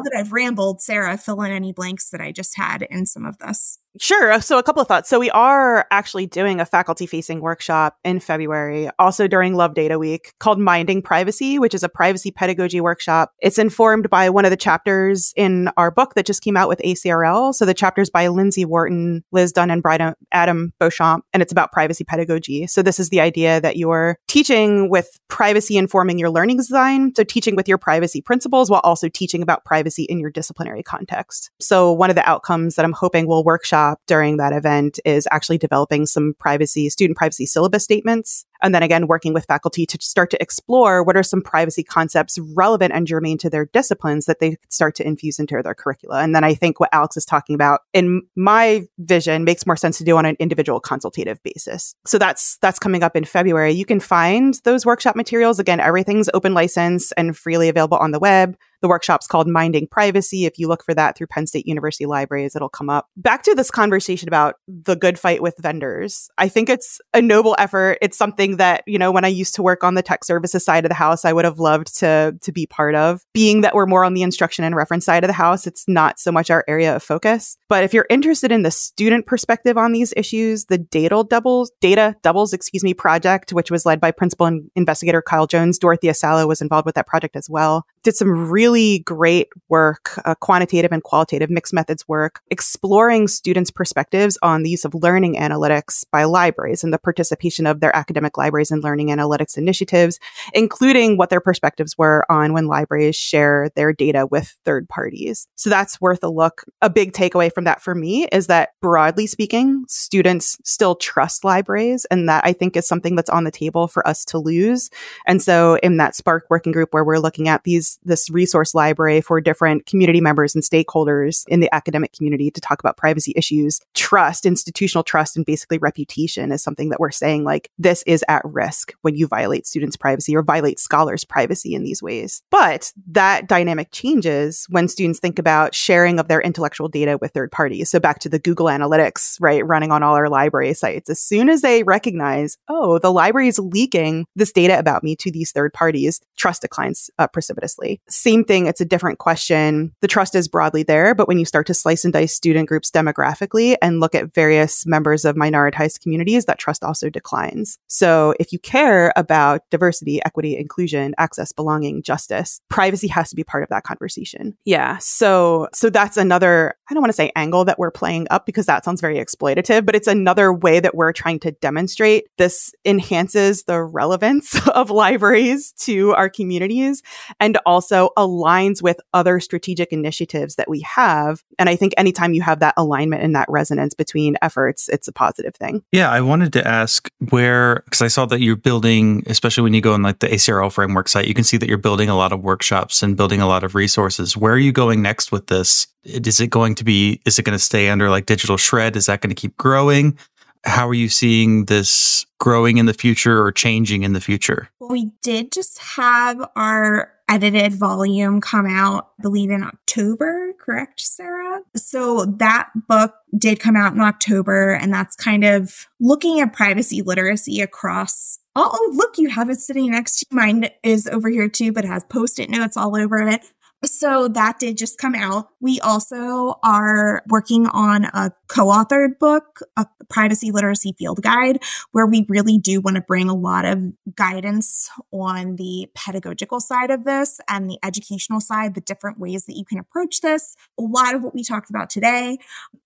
that 0.00 0.16
I've 0.16 0.32
rambled, 0.32 0.80
Sarah, 0.80 1.18
fill 1.18 1.42
in 1.42 1.50
any 1.50 1.72
blanks 1.72 2.10
that 2.10 2.20
I 2.20 2.30
just 2.30 2.56
had 2.56 2.82
in 2.82 3.06
some 3.06 3.26
of 3.26 3.38
this. 3.38 3.78
Sure. 3.98 4.32
Uh, 4.32 4.40
so, 4.40 4.58
a 4.58 4.62
couple 4.62 4.82
of 4.82 4.88
thoughts. 4.88 5.08
So, 5.08 5.18
we 5.18 5.30
are 5.30 5.86
actually 5.90 6.26
doing 6.26 6.60
a 6.60 6.66
faculty 6.66 7.06
facing 7.06 7.40
workshop 7.40 7.96
in 8.04 8.20
February, 8.20 8.90
also 8.98 9.26
during 9.26 9.54
Love 9.54 9.74
Data 9.74 9.98
Week, 9.98 10.32
called 10.38 10.58
Minding 10.58 11.02
Privacy, 11.02 11.58
which 11.58 11.74
is 11.74 11.82
a 11.82 11.88
privacy 11.88 12.30
pedagogy 12.30 12.80
workshop. 12.80 13.32
It's 13.40 13.58
informed 13.58 14.10
by 14.10 14.28
one 14.28 14.44
of 14.44 14.50
the 14.50 14.56
chapters 14.56 15.32
in 15.36 15.68
our 15.76 15.90
book 15.90 16.14
that 16.14 16.26
just 16.26 16.42
came 16.42 16.56
out 16.56 16.68
with 16.68 16.80
ACRL. 16.84 17.54
So, 17.54 17.64
the 17.64 17.74
chapters 17.74 18.10
by 18.10 18.28
Lindsay 18.28 18.64
Wharton, 18.64 19.24
Liz 19.32 19.52
Dunn, 19.52 19.70
and 19.70 19.82
Brian, 19.82 20.14
Adam 20.32 20.72
Beauchamp, 20.78 21.24
and 21.32 21.42
it's 21.42 21.52
about 21.52 21.72
privacy 21.72 22.04
pedagogy. 22.04 22.66
So, 22.66 22.82
this 22.82 23.00
is 23.00 23.08
the 23.08 23.20
idea 23.20 23.60
that 23.60 23.76
you're 23.76 24.18
teaching 24.28 24.90
with 24.90 25.08
privacy 25.28 25.76
informing 25.76 26.18
your 26.18 26.30
learning 26.30 26.58
design. 26.58 27.12
So, 27.16 27.24
teaching 27.24 27.56
with 27.56 27.68
your 27.68 27.78
privacy 27.78 28.20
principles 28.20 28.68
while 28.70 28.82
also 28.84 29.08
teaching 29.08 29.42
about 29.42 29.64
privacy 29.64 30.04
in 30.04 30.18
your 30.18 30.30
disciplinary 30.30 30.82
context. 30.82 31.50
So, 31.60 31.92
one 31.92 32.10
of 32.10 32.16
the 32.16 32.28
outcomes 32.28 32.74
that 32.74 32.84
I'm 32.84 32.92
hoping 32.92 33.26
will 33.26 33.44
workshop 33.44 33.85
during 34.06 34.36
that 34.36 34.52
event 34.52 34.98
is 35.04 35.28
actually 35.30 35.58
developing 35.58 36.06
some 36.06 36.34
privacy, 36.38 36.88
student 36.88 37.16
privacy 37.16 37.46
syllabus 37.46 37.84
statements. 37.84 38.44
And 38.62 38.74
then 38.74 38.82
again, 38.82 39.06
working 39.06 39.34
with 39.34 39.44
faculty 39.44 39.84
to 39.86 39.98
start 40.00 40.30
to 40.30 40.42
explore 40.42 41.02
what 41.02 41.16
are 41.16 41.22
some 41.22 41.42
privacy 41.42 41.82
concepts 41.82 42.38
relevant 42.54 42.92
and 42.94 43.06
germane 43.06 43.38
to 43.38 43.50
their 43.50 43.66
disciplines 43.66 44.26
that 44.26 44.40
they 44.40 44.56
start 44.70 44.94
to 44.96 45.06
infuse 45.06 45.38
into 45.38 45.60
their 45.62 45.74
curricula. 45.74 46.22
And 46.22 46.34
then 46.34 46.42
I 46.42 46.54
think 46.54 46.80
what 46.80 46.88
Alex 46.92 47.16
is 47.16 47.26
talking 47.26 47.54
about 47.54 47.80
in 47.92 48.22
my 48.34 48.86
vision 48.98 49.44
makes 49.44 49.66
more 49.66 49.76
sense 49.76 49.98
to 49.98 50.04
do 50.04 50.16
on 50.16 50.24
an 50.24 50.36
individual 50.38 50.80
consultative 50.80 51.42
basis. 51.42 51.94
So 52.06 52.18
that's, 52.18 52.56
that's 52.58 52.78
coming 52.78 53.02
up 53.02 53.14
in 53.14 53.24
February. 53.24 53.72
You 53.72 53.84
can 53.84 54.00
find 54.00 54.58
those 54.64 54.86
workshop 54.86 55.16
materials. 55.16 55.58
Again, 55.58 55.80
everything's 55.80 56.30
open 56.32 56.54
license 56.54 57.12
and 57.12 57.36
freely 57.36 57.68
available 57.68 57.98
on 57.98 58.10
the 58.10 58.18
web. 58.18 58.56
The 58.86 58.90
workshop's 58.90 59.26
called 59.26 59.48
Minding 59.48 59.88
Privacy. 59.88 60.44
If 60.44 60.60
you 60.60 60.68
look 60.68 60.84
for 60.84 60.94
that 60.94 61.18
through 61.18 61.26
Penn 61.26 61.48
State 61.48 61.66
University 61.66 62.06
libraries, 62.06 62.54
it'll 62.54 62.68
come 62.68 62.88
up. 62.88 63.08
Back 63.16 63.42
to 63.42 63.52
this 63.52 63.68
conversation 63.68 64.28
about 64.28 64.54
the 64.68 64.94
good 64.94 65.18
fight 65.18 65.42
with 65.42 65.56
vendors. 65.58 66.28
I 66.38 66.48
think 66.48 66.68
it's 66.68 67.00
a 67.12 67.20
noble 67.20 67.56
effort. 67.58 67.98
It's 68.00 68.16
something 68.16 68.58
that, 68.58 68.84
you 68.86 68.96
know, 68.96 69.10
when 69.10 69.24
I 69.24 69.28
used 69.28 69.56
to 69.56 69.62
work 69.64 69.82
on 69.82 69.94
the 69.94 70.02
tech 70.02 70.22
services 70.22 70.64
side 70.64 70.84
of 70.84 70.88
the 70.88 70.94
house, 70.94 71.24
I 71.24 71.32
would 71.32 71.44
have 71.44 71.58
loved 71.58 71.98
to 71.98 72.36
to 72.40 72.52
be 72.52 72.64
part 72.68 72.94
of. 72.94 73.24
Being 73.34 73.62
that 73.62 73.74
we're 73.74 73.86
more 73.86 74.04
on 74.04 74.14
the 74.14 74.22
instruction 74.22 74.64
and 74.64 74.76
reference 74.76 75.04
side 75.04 75.24
of 75.24 75.28
the 75.28 75.34
house, 75.34 75.66
it's 75.66 75.88
not 75.88 76.20
so 76.20 76.30
much 76.30 76.48
our 76.48 76.64
area 76.68 76.94
of 76.94 77.02
focus. 77.02 77.56
But 77.68 77.82
if 77.82 77.92
you're 77.92 78.06
interested 78.08 78.52
in 78.52 78.62
the 78.62 78.70
student 78.70 79.26
perspective 79.26 79.76
on 79.76 79.90
these 79.90 80.14
issues, 80.16 80.66
the 80.66 80.78
data 80.78 81.24
doubles 81.28 81.72
data 81.80 82.14
doubles, 82.22 82.52
excuse 82.52 82.84
me, 82.84 82.94
project, 82.94 83.52
which 83.52 83.72
was 83.72 83.84
led 83.84 84.00
by 84.00 84.12
principal 84.12 84.60
investigator 84.76 85.22
Kyle 85.22 85.48
Jones, 85.48 85.76
Dorothea 85.76 86.14
Salo 86.14 86.46
was 86.46 86.62
involved 86.62 86.86
with 86.86 86.94
that 86.94 87.08
project 87.08 87.34
as 87.34 87.50
well. 87.50 87.84
Did 88.06 88.14
some 88.14 88.48
really 88.52 89.00
great 89.00 89.48
work, 89.68 90.20
uh, 90.24 90.36
quantitative 90.36 90.92
and 90.92 91.02
qualitative 91.02 91.50
mixed 91.50 91.74
methods 91.74 92.06
work, 92.06 92.40
exploring 92.52 93.26
students' 93.26 93.72
perspectives 93.72 94.38
on 94.42 94.62
the 94.62 94.70
use 94.70 94.84
of 94.84 94.94
learning 94.94 95.34
analytics 95.34 96.04
by 96.12 96.22
libraries 96.22 96.84
and 96.84 96.94
the 96.94 97.00
participation 97.00 97.66
of 97.66 97.80
their 97.80 97.94
academic 97.96 98.38
libraries 98.38 98.70
and 98.70 98.84
learning 98.84 99.08
analytics 99.08 99.58
initiatives, 99.58 100.20
including 100.54 101.16
what 101.16 101.30
their 101.30 101.40
perspectives 101.40 101.98
were 101.98 102.24
on 102.30 102.52
when 102.52 102.68
libraries 102.68 103.16
share 103.16 103.70
their 103.74 103.92
data 103.92 104.24
with 104.30 104.56
third 104.64 104.88
parties. 104.88 105.48
So 105.56 105.68
that's 105.68 106.00
worth 106.00 106.22
a 106.22 106.28
look. 106.28 106.62
A 106.82 106.88
big 106.88 107.12
takeaway 107.12 107.52
from 107.52 107.64
that 107.64 107.82
for 107.82 107.96
me 107.96 108.28
is 108.28 108.46
that 108.46 108.70
broadly 108.80 109.26
speaking, 109.26 109.84
students 109.88 110.58
still 110.62 110.94
trust 110.94 111.42
libraries. 111.42 112.04
And 112.04 112.28
that 112.28 112.46
I 112.46 112.52
think 112.52 112.76
is 112.76 112.86
something 112.86 113.16
that's 113.16 113.30
on 113.30 113.42
the 113.42 113.50
table 113.50 113.88
for 113.88 114.06
us 114.06 114.24
to 114.26 114.38
lose. 114.38 114.90
And 115.26 115.42
so 115.42 115.74
in 115.82 115.96
that 115.96 116.14
SPARC 116.14 116.42
working 116.48 116.70
group 116.70 116.94
where 116.94 117.02
we're 117.02 117.18
looking 117.18 117.48
at 117.48 117.64
these, 117.64 117.95
this 118.04 118.30
resource 118.30 118.74
library 118.74 119.20
for 119.20 119.40
different 119.40 119.86
community 119.86 120.20
members 120.20 120.54
and 120.54 120.64
stakeholders 120.64 121.44
in 121.48 121.60
the 121.60 121.74
academic 121.74 122.12
community 122.12 122.50
to 122.50 122.60
talk 122.60 122.80
about 122.80 122.96
privacy 122.96 123.32
issues, 123.36 123.80
trust, 123.94 124.46
institutional 124.46 125.04
trust, 125.04 125.36
and 125.36 125.46
basically 125.46 125.78
reputation 125.78 126.52
is 126.52 126.62
something 126.62 126.90
that 126.90 127.00
we're 127.00 127.10
saying 127.10 127.44
like 127.44 127.70
this 127.78 128.02
is 128.06 128.24
at 128.28 128.42
risk 128.44 128.92
when 129.02 129.16
you 129.16 129.26
violate 129.26 129.66
students' 129.66 129.96
privacy 129.96 130.36
or 130.36 130.42
violate 130.42 130.78
scholars' 130.78 131.24
privacy 131.24 131.74
in 131.74 131.82
these 131.82 132.02
ways. 132.02 132.42
But 132.50 132.92
that 133.08 133.48
dynamic 133.48 133.90
changes 133.92 134.66
when 134.68 134.88
students 134.88 135.18
think 135.18 135.38
about 135.38 135.74
sharing 135.74 136.18
of 136.18 136.28
their 136.28 136.40
intellectual 136.40 136.88
data 136.88 137.18
with 137.20 137.32
third 137.32 137.50
parties. 137.52 137.90
So 137.90 138.00
back 138.00 138.18
to 138.20 138.28
the 138.28 138.38
Google 138.38 138.66
Analytics, 138.66 139.36
right, 139.40 139.64
running 139.66 139.92
on 139.92 140.02
all 140.02 140.14
our 140.14 140.28
library 140.28 140.74
sites. 140.74 141.10
As 141.10 141.20
soon 141.20 141.48
as 141.48 141.62
they 141.62 141.82
recognize, 141.82 142.58
oh, 142.68 142.98
the 142.98 143.12
library 143.12 143.48
is 143.48 143.58
leaking 143.58 144.26
this 144.34 144.52
data 144.52 144.78
about 144.78 145.02
me 145.02 145.16
to 145.16 145.30
these 145.30 145.52
third 145.52 145.72
parties, 145.72 146.20
trust 146.36 146.62
declines 146.62 147.10
uh, 147.18 147.26
precipitously. 147.26 147.85
Directly. 147.86 148.00
Same 148.08 148.44
thing, 148.44 148.66
it's 148.66 148.80
a 148.80 148.84
different 148.84 149.18
question. 149.18 149.92
The 150.00 150.08
trust 150.08 150.34
is 150.34 150.48
broadly 150.48 150.82
there, 150.82 151.14
but 151.14 151.28
when 151.28 151.38
you 151.38 151.44
start 151.44 151.66
to 151.68 151.74
slice 151.74 152.04
and 152.04 152.12
dice 152.12 152.34
student 152.34 152.68
groups 152.68 152.90
demographically 152.90 153.76
and 153.82 154.00
look 154.00 154.14
at 154.14 154.34
various 154.34 154.86
members 154.86 155.24
of 155.24 155.36
minoritized 155.36 156.00
communities, 156.00 156.44
that 156.46 156.58
trust 156.58 156.84
also 156.84 157.08
declines. 157.10 157.78
So 157.86 158.34
if 158.40 158.52
you 158.52 158.58
care 158.58 159.12
about 159.16 159.62
diversity, 159.70 160.20
equity, 160.24 160.56
inclusion, 160.56 161.14
access, 161.18 161.52
belonging, 161.52 162.02
justice, 162.02 162.60
privacy 162.68 163.08
has 163.08 163.30
to 163.30 163.36
be 163.36 163.44
part 163.44 163.62
of 163.62 163.68
that 163.70 163.84
conversation. 163.84 164.56
Yeah. 164.64 164.98
So 164.98 165.68
so 165.72 165.90
that's 165.90 166.16
another 166.16 166.74
I 166.88 166.94
don't 166.94 167.02
want 167.02 167.10
to 167.10 167.16
say 167.16 167.32
angle 167.34 167.64
that 167.64 167.78
we're 167.78 167.90
playing 167.90 168.28
up 168.30 168.46
because 168.46 168.66
that 168.66 168.84
sounds 168.84 169.00
very 169.00 169.16
exploitative, 169.16 169.84
but 169.84 169.96
it's 169.96 170.06
another 170.06 170.52
way 170.52 170.78
that 170.80 170.94
we're 170.94 171.12
trying 171.12 171.40
to 171.40 171.50
demonstrate 171.50 172.26
this 172.38 172.72
enhances 172.84 173.64
the 173.64 173.82
relevance 173.82 174.66
of 174.74 174.90
libraries 174.90 175.72
to 175.72 176.12
our 176.14 176.28
communities 176.28 177.02
and 177.40 177.58
also 177.66 177.75
aligns 177.80 178.82
with 178.82 179.00
other 179.12 179.40
strategic 179.40 179.92
initiatives 179.92 180.56
that 180.56 180.68
we 180.68 180.80
have. 180.80 181.42
And 181.58 181.68
I 181.68 181.76
think 181.76 181.94
anytime 181.96 182.34
you 182.34 182.42
have 182.42 182.60
that 182.60 182.74
alignment 182.76 183.22
and 183.22 183.34
that 183.34 183.48
resonance 183.48 183.94
between 183.94 184.36
efforts, 184.42 184.88
it's 184.88 185.08
a 185.08 185.12
positive 185.12 185.54
thing. 185.54 185.82
Yeah, 185.92 186.10
I 186.10 186.20
wanted 186.20 186.52
to 186.54 186.66
ask 186.66 187.10
where, 187.30 187.82
because 187.84 188.02
I 188.02 188.08
saw 188.08 188.26
that 188.26 188.40
you're 188.40 188.56
building, 188.56 189.22
especially 189.26 189.62
when 189.62 189.74
you 189.74 189.80
go 189.80 189.92
on 189.92 190.02
like 190.02 190.18
the 190.18 190.28
ACRL 190.28 190.72
framework 190.72 191.08
site, 191.08 191.26
you 191.26 191.34
can 191.34 191.44
see 191.44 191.56
that 191.56 191.68
you're 191.68 191.78
building 191.78 192.08
a 192.08 192.16
lot 192.16 192.32
of 192.32 192.42
workshops 192.42 193.02
and 193.02 193.16
building 193.16 193.40
a 193.40 193.46
lot 193.46 193.64
of 193.64 193.74
resources. 193.74 194.36
Where 194.36 194.52
are 194.52 194.58
you 194.58 194.72
going 194.72 195.02
next 195.02 195.32
with 195.32 195.46
this? 195.46 195.86
Is 196.04 196.40
it 196.40 196.50
going 196.50 196.74
to 196.76 196.84
be, 196.84 197.20
is 197.26 197.38
it 197.38 197.42
going 197.42 197.58
to 197.58 197.64
stay 197.64 197.88
under 197.88 198.08
like 198.10 198.26
digital 198.26 198.56
shred? 198.56 198.96
Is 198.96 199.06
that 199.06 199.20
going 199.20 199.34
to 199.34 199.40
keep 199.40 199.56
growing? 199.56 200.18
How 200.64 200.88
are 200.88 200.94
you 200.94 201.08
seeing 201.08 201.66
this 201.66 202.26
growing 202.38 202.78
in 202.78 202.86
the 202.86 202.94
future 202.94 203.42
or 203.42 203.52
changing 203.52 204.02
in 204.02 204.12
the 204.12 204.20
future? 204.20 204.68
We 204.80 205.10
did 205.22 205.52
just 205.52 205.78
have 205.96 206.48
our 206.56 207.12
edited 207.28 207.74
volume 207.74 208.40
come 208.40 208.66
out, 208.66 209.08
I 209.18 209.22
believe 209.22 209.50
in 209.50 209.62
October, 209.62 210.52
correct, 210.60 211.00
Sarah? 211.00 211.60
So 211.74 212.24
that 212.24 212.68
book 212.86 213.14
did 213.36 213.60
come 213.60 213.76
out 213.76 213.94
in 213.94 214.00
October, 214.00 214.72
and 214.72 214.92
that's 214.92 215.16
kind 215.16 215.44
of 215.44 215.88
looking 215.98 216.40
at 216.40 216.52
privacy 216.52 217.02
literacy 217.02 217.60
across. 217.60 218.38
Oh, 218.54 218.92
look, 218.94 219.18
you 219.18 219.28
have 219.30 219.50
it 219.50 219.60
sitting 219.60 219.90
next 219.90 220.20
to 220.20 220.26
you. 220.30 220.36
Mine 220.36 220.70
is 220.82 221.06
over 221.08 221.28
here 221.28 221.48
too, 221.48 221.72
but 221.72 221.84
it 221.84 221.88
has 221.88 222.04
post 222.04 222.38
it 222.38 222.48
notes 222.48 222.76
all 222.76 222.96
over 222.96 223.18
it. 223.26 223.50
So 223.86 224.28
that 224.28 224.58
did 224.58 224.76
just 224.76 224.98
come 224.98 225.14
out. 225.14 225.48
We 225.60 225.80
also 225.80 226.58
are 226.62 227.22
working 227.28 227.66
on 227.68 228.04
a 228.06 228.32
co-authored 228.48 229.18
book, 229.18 229.60
a 229.76 229.86
privacy 230.08 230.50
literacy 230.50 230.94
field 230.98 231.22
guide, 231.22 231.62
where 231.92 232.06
we 232.06 232.26
really 232.28 232.58
do 232.58 232.80
want 232.80 232.96
to 232.96 233.02
bring 233.02 233.28
a 233.28 233.34
lot 233.34 233.64
of 233.64 233.92
guidance 234.14 234.90
on 235.12 235.56
the 235.56 235.88
pedagogical 235.94 236.60
side 236.60 236.90
of 236.90 237.04
this 237.04 237.40
and 237.48 237.70
the 237.70 237.78
educational 237.82 238.40
side, 238.40 238.74
the 238.74 238.80
different 238.80 239.18
ways 239.18 239.46
that 239.46 239.56
you 239.56 239.64
can 239.64 239.78
approach 239.78 240.20
this. 240.20 240.56
A 240.78 240.82
lot 240.82 241.14
of 241.14 241.22
what 241.22 241.34
we 241.34 241.42
talked 241.42 241.70
about 241.70 241.88
today 241.88 242.38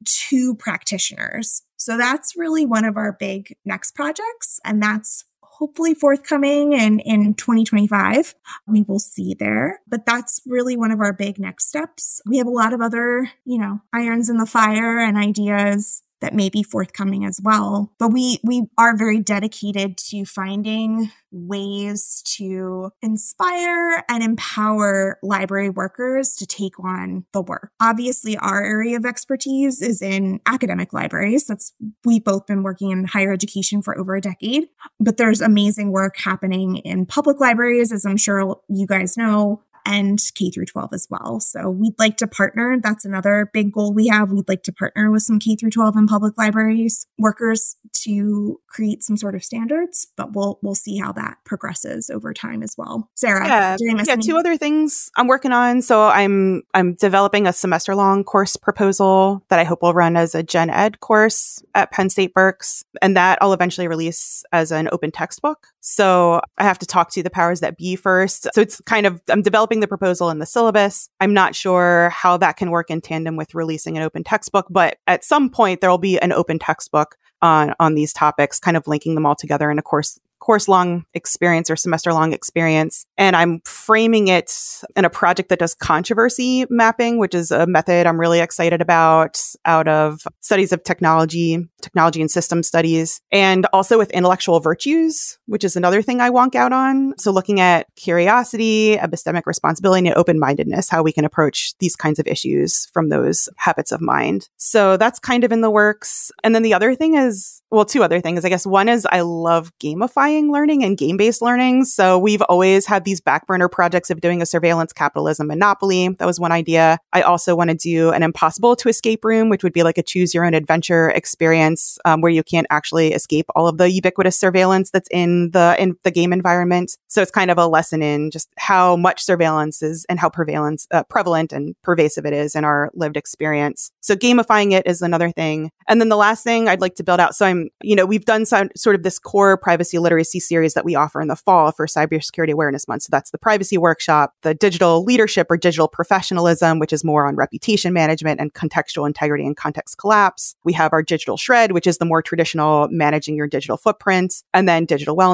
to 0.05 0.55
practitioners. 0.55 1.63
So 1.77 1.97
that's 1.97 2.37
really 2.37 2.67
one 2.67 2.85
of 2.85 2.97
our 2.99 3.17
big 3.19 3.57
next 3.65 3.95
projects. 3.95 4.61
And 4.65 4.83
that's 4.83 5.25
hopefully 5.61 5.95
forthcoming 5.95 6.73
in, 6.73 6.99
in 7.01 7.35
2025. 7.35 8.35
We 8.67 8.83
will 8.83 8.99
see 8.99 9.35
there. 9.35 9.81
But 9.87 10.07
that's 10.07 10.41
really 10.47 10.77
one 10.77 10.91
of 10.91 11.01
our 11.01 11.13
big 11.13 11.39
next 11.39 11.69
steps. 11.69 12.23
We 12.27 12.39
have 12.39 12.47
a 12.47 12.51
lot 12.51 12.73
of 12.73 12.81
other, 12.81 13.31
you 13.45 13.59
know, 13.59 13.83
irons 13.93 14.31
in 14.31 14.39
the 14.39 14.47
fire 14.47 14.99
and 14.99 15.19
ideas 15.19 16.03
that 16.21 16.35
may 16.35 16.49
be 16.49 16.63
forthcoming 16.63 17.25
as 17.25 17.41
well. 17.43 17.93
But 17.99 18.13
we 18.13 18.39
we 18.45 18.65
are 18.79 18.97
very 18.97 19.21
dedicated 19.21 19.97
to 20.09 20.25
finding 20.25 21.11
ways 21.33 22.23
to 22.25 22.91
inspire 23.03 24.05
and 24.09 24.23
empower 24.23 25.19
library 25.23 25.71
workers 25.71 26.35
to 26.37 26.47
take 26.47 26.79
on 26.81 27.25
the 27.33 27.41
work. 27.41 27.71
Obviously, 27.81 28.37
our 28.37 28.63
area 28.63 28.97
of 28.97 29.05
expertise 29.05 29.81
is 29.81 30.03
in 30.03 30.41
academic 30.47 30.93
libraries. 30.93 31.47
That's 31.47 31.73
we've 32.05 32.25
both 32.25 32.47
been 32.47 32.63
working 32.63 32.91
in 32.91 33.05
higher 33.07 33.33
education 33.33 33.83
for 33.83 33.97
over 33.99 34.17
a 34.17 34.21
decade, 34.21 34.69
but 34.99 35.17
there's 35.17 35.41
amazing 35.41 35.93
work 35.93 36.19
happening 36.19 36.77
in 36.79 37.07
public 37.07 37.41
libraries, 37.41 37.93
as 37.93 38.05
I'm 38.05 38.17
sure 38.17 38.61
you 38.69 38.87
guys 38.87 39.17
know, 39.17 39.63
and 39.85 40.19
K 40.35 40.51
through 40.51 40.67
12 40.67 40.91
as 40.93 41.07
well. 41.11 41.41
So 41.41 41.71
we'd 41.71 41.99
like 41.99 42.17
to 42.19 42.27
partner. 42.27 42.79
That's 42.81 43.05
another 43.05 43.51
big 43.53 43.73
goal 43.73 43.93
we 43.93 44.09
have. 44.09 44.31
We'd 44.31 44.49
like 44.49 44.63
to 44.65 44.73
partner 44.73 45.11
with 45.11 45.23
some 45.23 45.39
K 45.39 45.57
through 45.57 45.71
12 45.71 45.97
and 45.97 46.09
public 46.09 46.37
libraries 46.39 47.07
workers 47.19 47.77
to 48.03 48.61
create 48.69 49.03
some 49.03 49.17
sort 49.17 49.35
of 49.35 49.45
standards, 49.45 50.09
but 50.17 50.33
we'll 50.33 50.59
we'll 50.63 50.75
see 50.75 50.99
how 50.99 51.13
that 51.13 51.37
progresses 51.45 52.09
over 52.11 52.33
time 52.33 52.63
as 52.63 52.75
well. 52.79 53.09
Sarah, 53.15 53.47
yeah, 53.47 53.77
yeah. 53.81 54.17
Two 54.17 54.37
other 54.37 54.57
things 54.57 55.11
I'm 55.17 55.27
working 55.27 55.53
on. 55.53 55.83
So 55.83 56.05
I'm 56.05 56.63
I'm 56.75 56.95
developing 56.95 57.47
a 57.47 57.53
semester 57.53 57.95
long 57.95 58.25
course 58.25 58.57
proposal 58.57 59.45
that 59.49 59.59
I 59.59 59.65
hope 59.65 59.83
will 59.83 59.95
run 59.95 60.17
as 60.17 60.35
a 60.35 60.43
gen 60.43 60.71
ed 60.71 61.01
course 61.01 61.63
at 61.75 61.91
Penn 61.91 62.09
State 62.09 62.33
Berks, 62.33 62.85
and 63.03 63.17
that 63.17 63.39
I'll 63.41 63.53
eventually 63.53 63.89
release 63.89 64.45
as 64.53 64.73
an 64.73 64.89
open 64.93 65.11
textbook. 65.11 65.67
So 65.81 66.41
I 66.59 66.65
have 66.65 66.79
to 66.81 66.87
talk 66.87 67.11
to 67.13 67.23
the 67.23 67.31
powers 67.31 67.61
that 67.61 67.77
be 67.77 67.97
first. 67.97 68.49
So 68.53 68.61
it's 68.61 68.81
kind 68.83 69.07
of 69.07 69.21
I'm 69.29 69.43
developing 69.43 69.70
the 69.79 69.87
proposal 69.87 70.29
and 70.29 70.43
the 70.43 70.47
syllabus. 70.47 71.09
I'm 71.21 71.33
not 71.33 71.55
sure 71.55 72.11
how 72.11 72.37
that 72.39 72.57
can 72.57 72.73
work 72.73 72.91
in 72.91 73.01
tandem 73.01 73.37
with 73.37 73.55
releasing 73.55 73.97
an 73.97 74.03
open 74.03 74.25
textbook, 74.25 74.67
but 74.69 74.99
at 75.07 75.25
some 75.25 75.49
point 75.51 75.81
there 75.81 75.91
will 75.91 75.99
be 75.99 76.19
an 76.19 76.33
open 76.33 76.59
textbook 76.59 77.17
on 77.41 77.75
on 77.79 77.95
these 77.95 78.13
topics, 78.13 78.59
kind 78.59 78.77
of 78.77 78.89
linking 78.89 79.15
them 79.15 79.27
all 79.27 79.37
together 79.37 79.71
in 79.71 79.79
a 79.79 79.83
course 79.83 80.19
course 80.41 80.67
long 80.67 81.05
experience 81.15 81.71
or 81.71 81.77
semester 81.77 82.13
long 82.13 82.33
experience. 82.33 83.07
And 83.17 83.37
I'm 83.37 83.61
framing 83.65 84.29
it 84.29 84.83
in 84.97 85.05
a 85.05 85.11
project 85.11 85.51
that 85.51 85.61
does 85.61 85.75
controversy 85.75 86.67
mapping, 86.69 87.19
which 87.19 87.35
is 87.35 87.51
a 87.51 87.67
method 87.67 88.07
I'm 88.07 88.19
really 88.19 88.41
excited 88.41 88.81
about 88.81 89.41
out 89.65 89.87
of 89.87 90.27
studies 90.41 90.73
of 90.73 90.83
technology, 90.83 91.69
technology 91.83 92.21
and 92.21 92.31
system 92.31 92.63
studies, 92.63 93.21
and 93.31 93.67
also 93.73 93.99
with 93.99 94.11
intellectual 94.11 94.59
virtues, 94.61 95.39
which 95.51 95.65
is 95.65 95.75
another 95.75 96.01
thing 96.01 96.21
I 96.21 96.31
wonk 96.31 96.55
out 96.55 96.73
on. 96.73 97.13
So 97.19 97.33
looking 97.33 97.59
at 97.59 97.93
curiosity, 97.97 98.97
epistemic 98.97 99.47
responsibility, 99.47 100.07
and 100.07 100.17
open 100.17 100.39
mindedness, 100.39 100.89
how 100.89 101.03
we 101.03 101.13
can 101.13 101.25
approach 101.25 101.77
these 101.79 101.97
kinds 101.97 102.21
of 102.21 102.29
issues 102.29 102.87
from 102.93 103.09
those 103.09 103.49
habits 103.57 103.91
of 103.91 104.01
mind. 104.01 104.49
So 104.59 104.97
that's 104.97 105.19
kind 105.19 105.43
of 105.43 105.51
in 105.51 105.61
the 105.61 105.71
works. 105.71 106.31
And 106.45 106.55
then 106.55 106.63
the 106.63 106.73
other 106.73 106.95
thing 106.95 107.17
is, 107.17 107.63
well, 107.71 107.85
two 107.85 108.05
other 108.05 108.21
things. 108.21 108.45
I 108.45 108.49
guess 108.49 108.65
one 108.65 108.89
is 108.89 109.09
I 109.11 109.23
love 109.23 109.77
gamifying 109.81 110.53
learning 110.53 110.85
and 110.85 110.97
game 110.97 111.17
based 111.17 111.43
learning. 111.43 111.85
So 111.85 112.17
we've 112.17 112.43
always 112.43 112.87
had 112.87 113.05
these 113.05 113.21
back 113.21 113.49
burner 113.49 113.69
projects 113.69 114.11
of 114.11 114.21
doing 114.21 114.41
a 114.41 114.47
surveillance 114.47 114.93
capitalism 114.93 115.49
monopoly. 115.49 116.11
That 116.11 116.27
was 116.27 116.39
one 116.39 116.53
idea. 116.53 116.99
I 117.13 117.23
also 117.23 117.57
want 117.57 117.71
to 117.71 117.77
do 117.77 118.11
an 118.11 118.23
impossible 118.23 118.77
to 118.77 118.89
escape 118.89 119.25
room, 119.25 119.49
which 119.49 119.65
would 119.65 119.73
be 119.73 119.83
like 119.83 119.99
a 119.99 120.03
choose 120.05 120.33
your 120.33 120.45
own 120.45 120.55
adventure 120.55 121.11
experience 121.11 121.99
um, 122.05 122.21
where 122.21 122.31
you 122.31 122.45
can't 122.45 122.69
actually 122.71 123.13
escape 123.13 123.47
all 123.57 123.67
of 123.67 123.79
the 123.79 123.91
ubiquitous 123.91 124.39
surveillance 124.39 124.93
that's 124.93 125.09
in 125.11 125.40
the 125.51 125.77
in 125.79 125.97
the 126.05 126.11
game 126.11 126.33
environment. 126.33 126.97
So 127.09 127.23
it's 127.23 127.31
kind 127.31 127.51
of 127.51 127.59
a 127.59 127.67
lesson 127.67 128.03
in 128.03 128.31
just 128.31 128.49
how 128.59 128.97
much 128.97 129.23
surveillance 129.23 129.83
is 129.83 130.07
and 130.09 130.19
how 130.19 130.29
prevalence 130.29 130.87
uh, 130.91 131.03
prevalent 131.05 131.53
and 131.53 131.75
pervasive 131.83 132.27
it 132.27 132.33
is 132.33 132.55
in 132.55 132.65
our 132.65 132.91
lived 132.95 133.17
experience. 133.17 133.91
So 134.01 134.15
gamifying 134.15 134.73
it 134.73 134.87
is 134.87 135.03
another 135.03 135.31
thing. 135.31 135.71
And 135.89 136.01
then 136.01 136.09
the 136.09 136.17
last 136.17 136.45
thing 136.45 136.69
I'd 136.69 136.81
like 136.81 136.95
to 136.97 137.03
build 137.03 137.21
out. 137.21 137.35
So 137.35 137.47
I'm, 137.47 137.69
you 137.83 137.97
know, 137.97 138.07
we've 138.07 138.25
done 138.25 138.47
some, 138.47 138.69
sort 138.77 138.95
of 138.95 139.03
this 139.03 139.19
core 139.19 139.57
privacy 139.57 139.99
literacy 139.99 140.41
series 140.41 140.75
that 140.75 140.85
we 140.85 140.95
offer 140.95 141.21
in 141.21 141.29
the 141.29 141.37
fall 141.37 141.73
for 141.73 141.87
Cybersecurity 141.87 142.53
Awareness 142.53 142.87
Month. 142.87 143.03
So 143.03 143.09
that's 143.11 143.31
the 143.31 143.39
privacy 143.39 143.77
workshop, 143.79 144.35
the 144.43 144.55
digital 144.55 145.03
leadership 145.03 145.49
or 145.51 145.57
digital 145.57 145.89
professionalism, 145.89 146.79
which 146.79 146.93
is 146.93 147.03
more 147.03 147.27
on 147.27 147.37
reputation 147.37 147.93
management 147.93 148.41
and 148.41 148.55
contextual 148.55 149.07
integrity 149.07 149.45
and 149.45 149.57
context 149.57 149.99
collapse. 149.99 150.55
We 150.65 150.73
have 150.75 150.93
our 150.93 151.03
digital 151.03 151.37
shred, 151.37 151.73
which 151.73 151.87
is 151.87 151.99
the 151.99 152.05
more 152.05 152.23
traditional 152.23 152.89
managing 152.91 153.37
your 153.37 153.47
digital 153.47 153.77
footprint, 153.77 154.43
and 154.55 154.69
then 154.69 154.85
digital 154.85 155.17
wellness. 155.17 155.30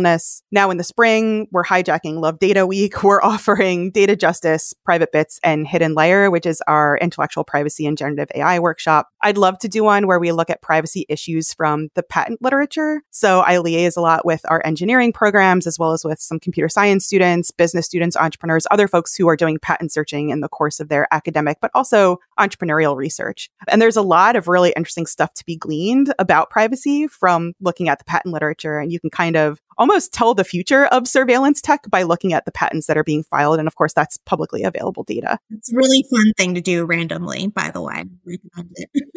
Now 0.51 0.71
in 0.71 0.77
the 0.77 0.85
spring, 0.85 1.49
we're 1.51 1.65
hijacking 1.65 2.21
Love 2.21 2.39
Data 2.39 2.67
Week. 2.67 3.03
We're 3.03 3.23
offering 3.23 3.91
data 3.91 4.17
justice, 4.17 4.75
private 4.85 5.13
bits, 5.13 5.39
and 5.45 5.67
hidden 5.67 5.95
layer, 5.95 6.31
which 6.31 6.45
is 6.45 6.61
our 6.67 6.99
intellectual 6.99 7.45
privacy 7.45 7.87
and 7.87 7.97
generative 7.97 8.29
AI 8.35 8.59
workshop. 8.59 9.09
I'd 9.23 9.39
love 9.39 9.59
to 9.61 9.69
do 9.69 9.85
one 9.85 10.07
where 10.07 10.19
we 10.19 10.33
look 10.33 10.51
at 10.51 10.61
privacy 10.61 11.07
issues 11.09 11.53
from 11.53 11.89
the 11.95 12.03
patent 12.03 12.43
literature. 12.43 13.03
So 13.11 13.41
I 13.41 13.57
liaise 13.57 13.97
a 13.97 14.01
lot 14.01 14.25
with 14.27 14.41
our 14.49 14.61
engineering 14.65 15.13
programs, 15.13 15.67
as 15.67 15.79
well 15.79 15.93
as 15.93 16.05
with 16.05 16.21
some 16.21 16.41
computer 16.41 16.69
science 16.69 17.07
students, 17.07 17.51
business 17.51 17.87
students, 17.87 18.17
entrepreneurs, 18.17 18.67
other 18.71 18.89
folks 18.89 19.15
who 19.15 19.29
are 19.29 19.37
doing 19.37 19.59
patent 19.61 19.93
searching 19.93 20.31
in 20.31 20.41
the 20.41 20.49
course 20.49 20.81
of 20.81 20.89
their 20.89 21.07
academic, 21.13 21.59
but 21.61 21.71
also 21.75 22.19
entrepreneurial 22.39 22.97
research. 22.97 23.51
And 23.69 23.81
there's 23.81 23.97
a 23.97 24.03
lot 24.03 24.37
of 24.37 24.49
really 24.49 24.73
interesting 24.77 25.07
stuff 25.07 25.33
to 25.35 25.45
be 25.45 25.57
gleaned 25.57 26.13
about 26.19 26.51
privacy 26.51 27.07
from 27.07 27.53
looking 27.61 27.89
at 27.89 27.99
the 27.99 28.05
patent 28.05 28.33
literature. 28.33 28.79
And 28.79 28.93
you 28.93 29.01
can 29.01 29.11
kind 29.11 29.37
of 29.37 29.61
almost 29.79 30.13
tell 30.13 30.35
the 30.35 30.45
future 30.45 30.87
of 30.87 31.07
surveillance 31.07 31.61
tech 31.61 31.89
by 31.91 32.03
looking 32.03 32.33
at 32.33 32.45
the 32.45 32.53
patents 32.53 32.87
that 32.87 32.97
are 32.97 33.05
being 33.05 33.23
filed. 33.23 33.59
And 33.59 33.69
of 33.69 33.75
course, 33.75 33.93
that's 33.93 34.19
publicly 34.19 34.63
available 34.63 35.05
data. 35.05 35.39
It's 35.51 35.73
a 35.73 35.77
really 35.77 36.05
fun 36.11 36.33
thing 36.37 36.55
to 36.55 36.61
do 36.61 36.85
randomly, 36.85 37.49
by 37.49 37.71
the 37.71 37.81
way. 37.83 38.05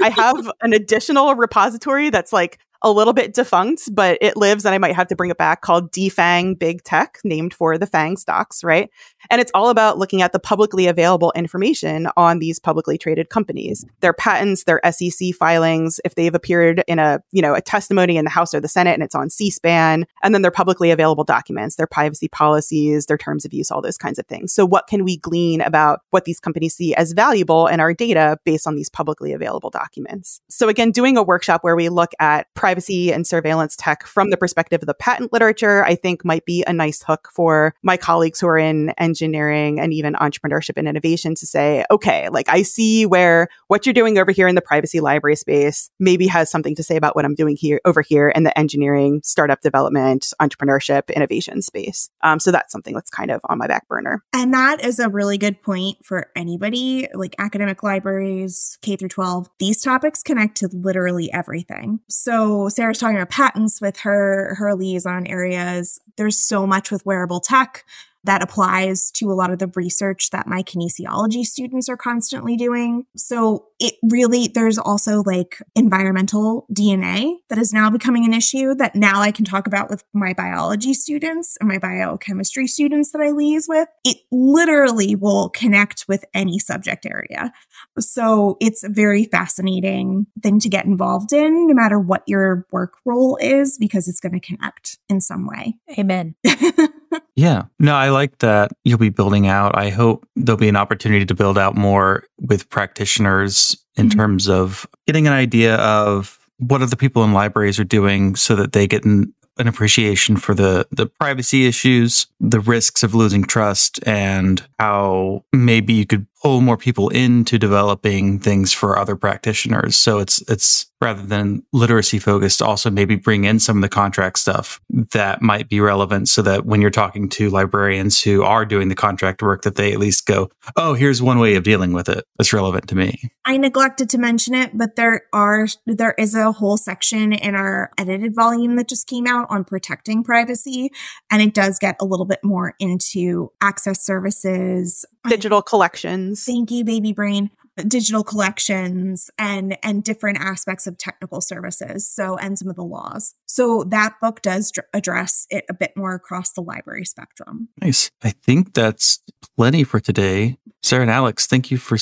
I 0.01 0.09
have 0.09 0.51
an 0.61 0.73
additional 0.73 1.35
repository 1.35 2.09
that's 2.09 2.33
like 2.33 2.59
a 2.81 2.91
little 2.91 3.13
bit 3.13 3.33
defunct, 3.33 3.93
but 3.93 4.17
it 4.21 4.37
lives 4.37 4.65
and 4.65 4.73
I 4.73 4.77
might 4.77 4.95
have 4.95 5.07
to 5.07 5.15
bring 5.15 5.31
it 5.31 5.37
back 5.37 5.61
called 5.61 5.91
Defang 5.91 6.57
Big 6.57 6.83
Tech, 6.83 7.19
named 7.23 7.53
for 7.53 7.77
the 7.77 7.85
FANG 7.85 8.17
stocks, 8.17 8.63
right? 8.63 8.89
And 9.29 9.41
it's 9.41 9.51
all 9.53 9.69
about 9.69 9.97
looking 9.97 10.21
at 10.21 10.31
the 10.31 10.39
publicly 10.39 10.87
available 10.87 11.33
information 11.35 12.07
on 12.15 12.39
these 12.39 12.59
publicly 12.59 12.97
traded 12.97 13.29
companies, 13.29 13.85
their 13.99 14.13
patents, 14.13 14.63
their 14.63 14.79
SEC 14.91 15.33
filings, 15.37 15.99
if 16.05 16.15
they've 16.15 16.33
appeared 16.33 16.83
in 16.87 16.99
a, 16.99 17.19
you 17.31 17.41
know, 17.41 17.53
a 17.53 17.61
testimony 17.61 18.17
in 18.17 18.23
the 18.23 18.31
House 18.31 18.53
or 18.53 18.59
the 18.59 18.67
Senate 18.67 18.93
and 18.93 19.03
it's 19.03 19.15
on 19.15 19.29
C-SPAN, 19.29 20.05
and 20.23 20.33
then 20.33 20.41
their 20.41 20.51
publicly 20.51 20.91
available 20.91 21.23
documents, 21.23 21.75
their 21.75 21.87
privacy 21.87 22.27
policies, 22.27 23.07
their 23.07 23.17
terms 23.17 23.45
of 23.45 23.53
use, 23.53 23.71
all 23.71 23.81
those 23.81 23.97
kinds 23.97 24.19
of 24.19 24.25
things. 24.27 24.53
So 24.53 24.65
what 24.65 24.87
can 24.87 25.03
we 25.03 25.17
glean 25.17 25.61
about 25.61 26.01
what 26.11 26.25
these 26.25 26.39
companies 26.39 26.75
see 26.75 26.95
as 26.95 27.11
valuable 27.11 27.67
in 27.67 27.79
our 27.79 27.93
data 27.93 28.37
based 28.45 28.67
on 28.67 28.75
these 28.75 28.89
publicly 28.89 29.33
available 29.33 29.69
documents? 29.69 30.39
So 30.49 30.69
again, 30.69 30.91
doing 30.91 31.17
a 31.17 31.23
workshop 31.23 31.63
where 31.63 31.75
we 31.75 31.89
look 31.89 32.11
at 32.19 32.47
privacy 32.69 33.11
and 33.11 33.25
surveillance 33.25 33.75
tech 33.75 34.05
from 34.05 34.29
the 34.29 34.37
perspective 34.37 34.83
of 34.83 34.85
the 34.85 34.93
patent 34.93 35.33
literature, 35.33 35.83
I 35.83 35.95
think 35.95 36.23
might 36.23 36.45
be 36.45 36.63
a 36.67 36.71
nice 36.71 37.01
hook 37.01 37.27
for 37.33 37.73
my 37.81 37.97
colleagues 37.97 38.39
who 38.39 38.45
are 38.45 38.59
in 38.59 38.91
engineering 38.99 39.79
and 39.79 39.91
even 39.91 40.13
entrepreneurship 40.13 40.77
and 40.77 40.87
innovation 40.87 41.33
to 41.33 41.47
say, 41.47 41.83
okay, 41.89 42.29
like 42.29 42.47
I 42.47 42.61
see 42.61 43.07
where 43.07 43.47
what 43.69 43.87
you're 43.87 43.93
doing 43.93 44.19
over 44.19 44.29
here 44.29 44.47
in 44.47 44.53
the 44.53 44.61
privacy 44.61 44.99
library 44.99 45.35
space 45.35 45.89
maybe 45.99 46.27
has 46.27 46.51
something 46.51 46.75
to 46.75 46.83
say 46.83 46.95
about 46.95 47.15
what 47.15 47.25
I'm 47.25 47.33
doing 47.33 47.55
here 47.55 47.81
over 47.85 48.03
here 48.03 48.29
in 48.29 48.43
the 48.43 48.55
engineering, 48.55 49.21
startup 49.23 49.61
development, 49.61 50.31
entrepreneurship, 50.39 51.11
innovation 51.15 51.63
space. 51.63 52.11
Um, 52.21 52.39
so 52.39 52.51
that's 52.51 52.71
something 52.71 52.93
that's 52.93 53.09
kind 53.09 53.31
of 53.31 53.41
on 53.49 53.57
my 53.57 53.65
back 53.65 53.87
burner. 53.87 54.23
And 54.31 54.53
that 54.53 54.85
is 54.85 54.99
a 54.99 55.09
really 55.09 55.39
good 55.39 55.63
point 55.63 56.05
for 56.05 56.27
anybody, 56.35 57.07
like 57.15 57.33
academic 57.39 57.81
libraries, 57.81 58.77
K 58.83 58.95
through 58.95 59.09
12. 59.09 59.49
These 59.57 59.81
topics 59.81 60.21
connect 60.21 60.57
to 60.57 60.69
literally 60.71 61.33
everything. 61.33 62.01
So 62.07 62.58
Sarah's 62.67 62.97
talking 62.97 63.15
about 63.15 63.29
patents 63.29 63.79
with 63.79 63.99
her 63.99 64.55
her 64.55 64.73
liaison 64.75 65.25
areas. 65.27 66.01
There's 66.17 66.37
so 66.37 66.67
much 66.67 66.91
with 66.91 67.05
wearable 67.05 67.39
tech 67.39 67.85
that 68.23 68.43
applies 68.43 69.11
to 69.11 69.31
a 69.31 69.33
lot 69.33 69.51
of 69.51 69.59
the 69.59 69.71
research 69.75 70.29
that 70.31 70.47
my 70.47 70.61
kinesiology 70.61 71.43
students 71.43 71.87
are 71.87 71.97
constantly 71.97 72.55
doing. 72.55 73.05
So 73.15 73.67
it 73.79 73.95
really, 74.03 74.47
there's 74.47 74.77
also 74.77 75.23
like 75.25 75.57
environmental 75.75 76.67
DNA 76.73 77.35
that 77.47 77.57
is 77.57 77.71
now 77.71 77.89
becoming 77.89 78.25
an 78.25 78.33
issue 78.33 78.75
that 78.75 78.95
now 78.95 79.21
I 79.21 79.31
can 79.31 79.45
talk 79.45 79.67
about 79.67 79.89
with 79.89 80.03
my 80.13 80.33
biology 80.33 80.93
students 80.93 81.57
and 81.59 81.69
my 81.69 81.77
biochemistry 81.77 82.67
students 82.67 83.11
that 83.11 83.21
I 83.21 83.29
liaise 83.29 83.69
with. 83.69 83.87
It 84.03 84.17
literally 84.31 85.15
will 85.15 85.49
connect 85.49 86.05
with 86.07 86.25
any 86.33 86.59
subject 86.59 87.05
area. 87.05 87.53
So 87.99 88.57
it's 88.59 88.83
a 88.83 88.89
very 88.89 89.25
fascinating 89.25 90.27
thing 90.43 90.59
to 90.59 90.69
get 90.69 90.85
involved 90.85 91.31
in, 91.31 91.67
no 91.67 91.73
matter 91.73 91.99
what 91.99 92.23
your 92.27 92.67
work 92.71 92.95
role 93.05 93.37
is, 93.41 93.77
because 93.77 94.07
it's 94.07 94.19
going 94.19 94.33
to 94.33 94.39
connect 94.39 94.97
in 95.07 95.21
some 95.21 95.47
way. 95.47 95.75
Amen. 95.97 96.35
Yeah. 97.39 97.63
No, 97.79 97.95
I 97.95 98.09
like 98.09 98.39
that 98.39 98.71
you'll 98.83 98.97
be 98.97 99.09
building 99.09 99.47
out. 99.47 99.77
I 99.77 99.89
hope 99.91 100.27
there'll 100.35 100.57
be 100.59 100.67
an 100.67 100.75
opportunity 100.75 101.25
to 101.25 101.33
build 101.33 101.57
out 101.57 101.75
more 101.77 102.25
with 102.41 102.69
practitioners 102.69 103.77
in 103.95 104.09
Mhm. 104.09 104.15
terms 104.15 104.49
of 104.49 104.85
getting 105.07 105.25
an 105.25 105.31
idea 105.33 105.75
of 105.77 106.37
what 106.57 106.81
other 106.81 106.97
people 106.97 107.23
in 107.23 107.31
libraries 107.31 107.79
are 107.79 107.85
doing 107.85 108.35
so 108.35 108.55
that 108.57 108.73
they 108.73 108.87
get 108.87 109.05
an, 109.05 109.33
an 109.57 109.67
appreciation 109.69 110.35
for 110.35 110.53
the 110.53 110.85
the 110.91 111.05
privacy 111.05 111.65
issues, 111.65 112.27
the 112.41 112.59
risks 112.59 113.03
of 113.03 113.15
losing 113.15 113.43
trust 113.45 113.99
and 114.05 114.61
how 114.77 115.43
maybe 115.53 115.93
you 115.93 116.05
could 116.05 116.25
pull 116.41 116.61
more 116.61 116.77
people 116.77 117.09
into 117.09 117.57
developing 117.57 118.39
things 118.39 118.73
for 118.73 118.97
other 118.97 119.15
practitioners. 119.15 119.95
So 119.95 120.19
it's 120.19 120.41
it's 120.49 120.85
rather 121.01 121.25
than 121.25 121.63
literacy 121.71 122.19
focused, 122.19 122.61
also 122.61 122.89
maybe 122.89 123.15
bring 123.15 123.45
in 123.45 123.59
some 123.59 123.77
of 123.77 123.81
the 123.81 123.89
contract 123.89 124.37
stuff 124.37 124.81
that 125.11 125.41
might 125.41 125.69
be 125.69 125.79
relevant 125.79 126.27
so 126.27 126.41
that 126.41 126.65
when 126.65 126.81
you're 126.81 126.89
talking 126.89 127.29
to 127.29 127.49
librarians 127.49 128.21
who 128.21 128.43
are 128.43 128.65
doing 128.65 128.89
the 128.89 128.95
contract 128.95 129.41
work, 129.41 129.61
that 129.61 129.75
they 129.75 129.93
at 129.93 129.99
least 129.99 130.25
go, 130.25 130.49
Oh, 130.75 130.93
here's 130.93 131.21
one 131.21 131.39
way 131.39 131.55
of 131.55 131.63
dealing 131.63 131.93
with 131.93 132.09
it 132.09 132.25
that's 132.37 132.53
relevant 132.53 132.87
to 132.89 132.95
me. 132.95 133.31
I 133.45 133.57
neglected 133.57 134.09
to 134.09 134.17
mention 134.17 134.53
it, 134.53 134.77
but 134.77 134.95
there 134.95 135.23
are 135.33 135.67
there 135.85 136.15
is 136.17 136.35
a 136.35 136.51
whole 136.51 136.77
section 136.77 137.33
in 137.33 137.55
our 137.55 137.91
edited 137.97 138.35
volume 138.35 138.75
that 138.75 138.89
just 138.89 139.07
came 139.07 139.25
out 139.25 139.47
on 139.49 139.63
protecting 139.63 140.23
privacy, 140.23 140.91
and 141.31 141.41
it 141.41 141.53
does 141.53 141.79
get 141.79 141.95
a 142.01 142.05
little 142.05 142.25
bit 142.25 142.39
more 142.43 142.75
into 142.79 143.51
access 143.61 144.03
services, 144.05 145.05
Digital 145.27 145.61
collections. 145.61 146.45
Thank 146.45 146.71
you, 146.71 146.83
baby 146.83 147.13
brain. 147.13 147.51
Digital 147.87 148.23
collections 148.23 149.31
and 149.37 149.77
and 149.81 150.03
different 150.03 150.37
aspects 150.39 150.85
of 150.85 150.97
technical 150.97 151.39
services. 151.39 152.07
So 152.07 152.35
and 152.37 152.57
some 152.57 152.67
of 152.67 152.75
the 152.75 152.83
laws. 152.83 153.35
So 153.45 153.85
that 153.85 154.15
book 154.21 154.41
does 154.41 154.71
dr- 154.71 154.87
address 154.93 155.47
it 155.49 155.65
a 155.69 155.73
bit 155.73 155.93
more 155.95 156.13
across 156.13 156.51
the 156.51 156.61
library 156.61 157.05
spectrum. 157.05 157.69
Nice. 157.81 158.11
I 158.21 158.31
think 158.31 158.73
that's 158.73 159.19
plenty 159.55 159.85
for 159.85 160.01
today. 160.01 160.57
Sarah 160.81 161.01
and 161.01 161.11
Alex, 161.11 161.45
thank 161.45 161.71
you 161.71 161.77
for 161.77 161.97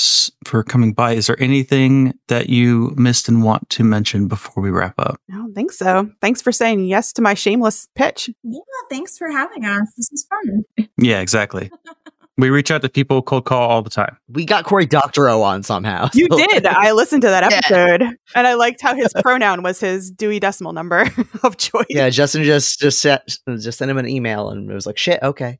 for 0.46 0.64
coming 0.64 0.94
by. 0.94 1.14
Is 1.14 1.28
there 1.28 1.42
anything 1.42 2.14
that 2.28 2.50
you 2.50 2.94
missed 2.96 3.28
and 3.28 3.44
want 3.44 3.70
to 3.72 3.84
mention 3.84 4.28
before 4.28 4.62
we 4.62 4.70
wrap 4.70 4.96
up? 5.00 5.20
I 5.32 5.36
don't 5.36 5.54
think 5.54 5.72
so. 5.72 6.12
Thanks 6.22 6.42
for 6.42 6.52
saying 6.52 6.86
yes 6.86 7.12
to 7.14 7.22
my 7.22 7.34
shameless 7.34 7.88
pitch. 7.96 8.30
Yeah, 8.44 8.60
thanks 8.90 9.18
for 9.18 9.30
having 9.32 9.66
us. 9.66 9.94
This 9.96 10.12
is 10.12 10.28
fun. 10.30 10.88
Yeah, 10.98 11.22
exactly. 11.22 11.72
we 12.38 12.50
reach 12.50 12.70
out 12.72 12.82
to 12.84 12.90
people 12.90 13.22
cold 13.22 13.46
call 13.46 13.70
all 13.70 13.82
the 13.82 13.90
time. 13.90 14.16
We 14.30 14.46
got 14.46 14.64
Cory 14.64 14.86
Doctorow 14.86 15.42
on 15.42 15.64
somehow. 15.64 16.10
You 16.14 16.28
did. 16.30 16.66
I 16.66 16.92
listened 16.94 17.22
to 17.24 17.28
that 17.30 17.50
Yeah. 17.50 17.58
episode, 17.58 18.02
and 18.36 18.48
I 18.48 18.54
liked 18.54 18.82
how 18.82 18.96
his 18.96 19.12
pronoun 19.22 19.64
was 19.64 19.80
his 19.80 20.12
Dewey 20.12 20.40
Decimal 20.40 20.74
number 20.74 21.08
of 21.44 21.58
choice. 21.58 21.86
Yeah, 21.90 22.10
Justin 22.10 22.44
just 22.44 22.80
just 22.80 23.00
set, 23.00 23.28
just 23.58 23.78
sent 23.80 23.90
him 23.90 23.98
an 23.98 24.08
email 24.08 24.50
and 24.50 24.70
it 24.70 24.74
was 24.74 24.86
like, 24.86 24.98
shit, 24.98 25.20
okay. 25.24 25.60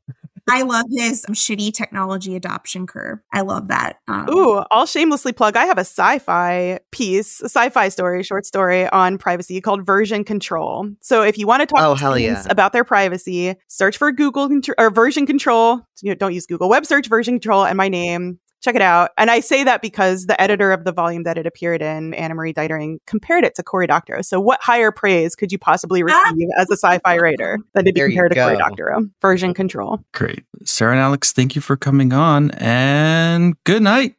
I 0.50 0.62
love 0.62 0.84
his 0.90 1.24
shitty 1.30 1.72
technology 1.72 2.34
adoption 2.36 2.86
curve. 2.86 3.18
I 3.32 3.42
love 3.42 3.68
that. 3.68 3.98
Um, 4.08 4.28
Ooh, 4.30 4.62
I'll 4.70 4.86
shamelessly 4.86 5.32
plug. 5.32 5.56
I 5.56 5.66
have 5.66 5.78
a 5.78 5.82
sci-fi 5.82 6.78
piece, 6.90 7.40
a 7.40 7.44
sci-fi 7.46 7.88
story, 7.88 8.22
short 8.22 8.46
story 8.46 8.88
on 8.88 9.18
privacy 9.18 9.60
called 9.60 9.84
Version 9.84 10.24
Control. 10.24 10.88
So 11.00 11.22
if 11.22 11.38
you 11.38 11.46
want 11.46 11.60
to 11.60 11.66
talk 11.66 11.80
Oh, 11.80 11.94
to 11.94 12.00
hell 12.00 12.18
yeah. 12.18 12.44
about 12.50 12.72
their 12.72 12.84
privacy, 12.84 13.54
search 13.68 13.96
for 13.96 14.10
Google 14.12 14.48
contr- 14.48 14.74
or 14.78 14.90
Version 14.90 15.26
Control. 15.26 15.80
You 16.02 16.10
know, 16.10 16.14
don't 16.14 16.34
use 16.34 16.46
Google. 16.46 16.68
Web 16.68 16.86
search 16.86 17.08
Version 17.08 17.34
Control 17.34 17.64
and 17.64 17.76
my 17.76 17.88
name. 17.88 18.38
Check 18.60 18.74
it 18.74 18.82
out. 18.82 19.10
And 19.16 19.30
I 19.30 19.40
say 19.40 19.64
that 19.64 19.82
because 19.82 20.26
the 20.26 20.40
editor 20.40 20.72
of 20.72 20.84
the 20.84 20.92
volume 20.92 21.22
that 21.22 21.38
it 21.38 21.46
appeared 21.46 21.80
in, 21.80 22.14
Anna 22.14 22.34
Marie 22.34 22.52
Deitering, 22.52 22.98
compared 23.06 23.44
it 23.44 23.54
to 23.56 23.62
Cory 23.62 23.86
Doctorow. 23.86 24.22
So 24.22 24.40
what 24.40 24.60
higher 24.60 24.90
praise 24.90 25.36
could 25.36 25.52
you 25.52 25.58
possibly 25.58 26.02
receive 26.02 26.48
as 26.58 26.68
a 26.70 26.76
sci-fi 26.76 27.18
writer 27.18 27.58
than 27.74 27.84
to 27.84 27.92
be 27.92 28.00
There 28.00 28.08
you 28.08 28.16
compared 28.16 28.32
to 28.32 28.40
Cory. 28.42 28.56
Doctorow? 28.56 29.00
Version 29.22 29.54
Control. 29.54 30.00
Great. 30.12 30.44
Sarah 30.64 30.92
and 30.92 31.00
Alex, 31.00 31.32
thank 31.32 31.54
you 31.54 31.60
for 31.60 31.76
coming 31.76 32.12
on 32.12 32.50
and 32.52 33.54
good 33.64 33.82
night. 33.82 34.16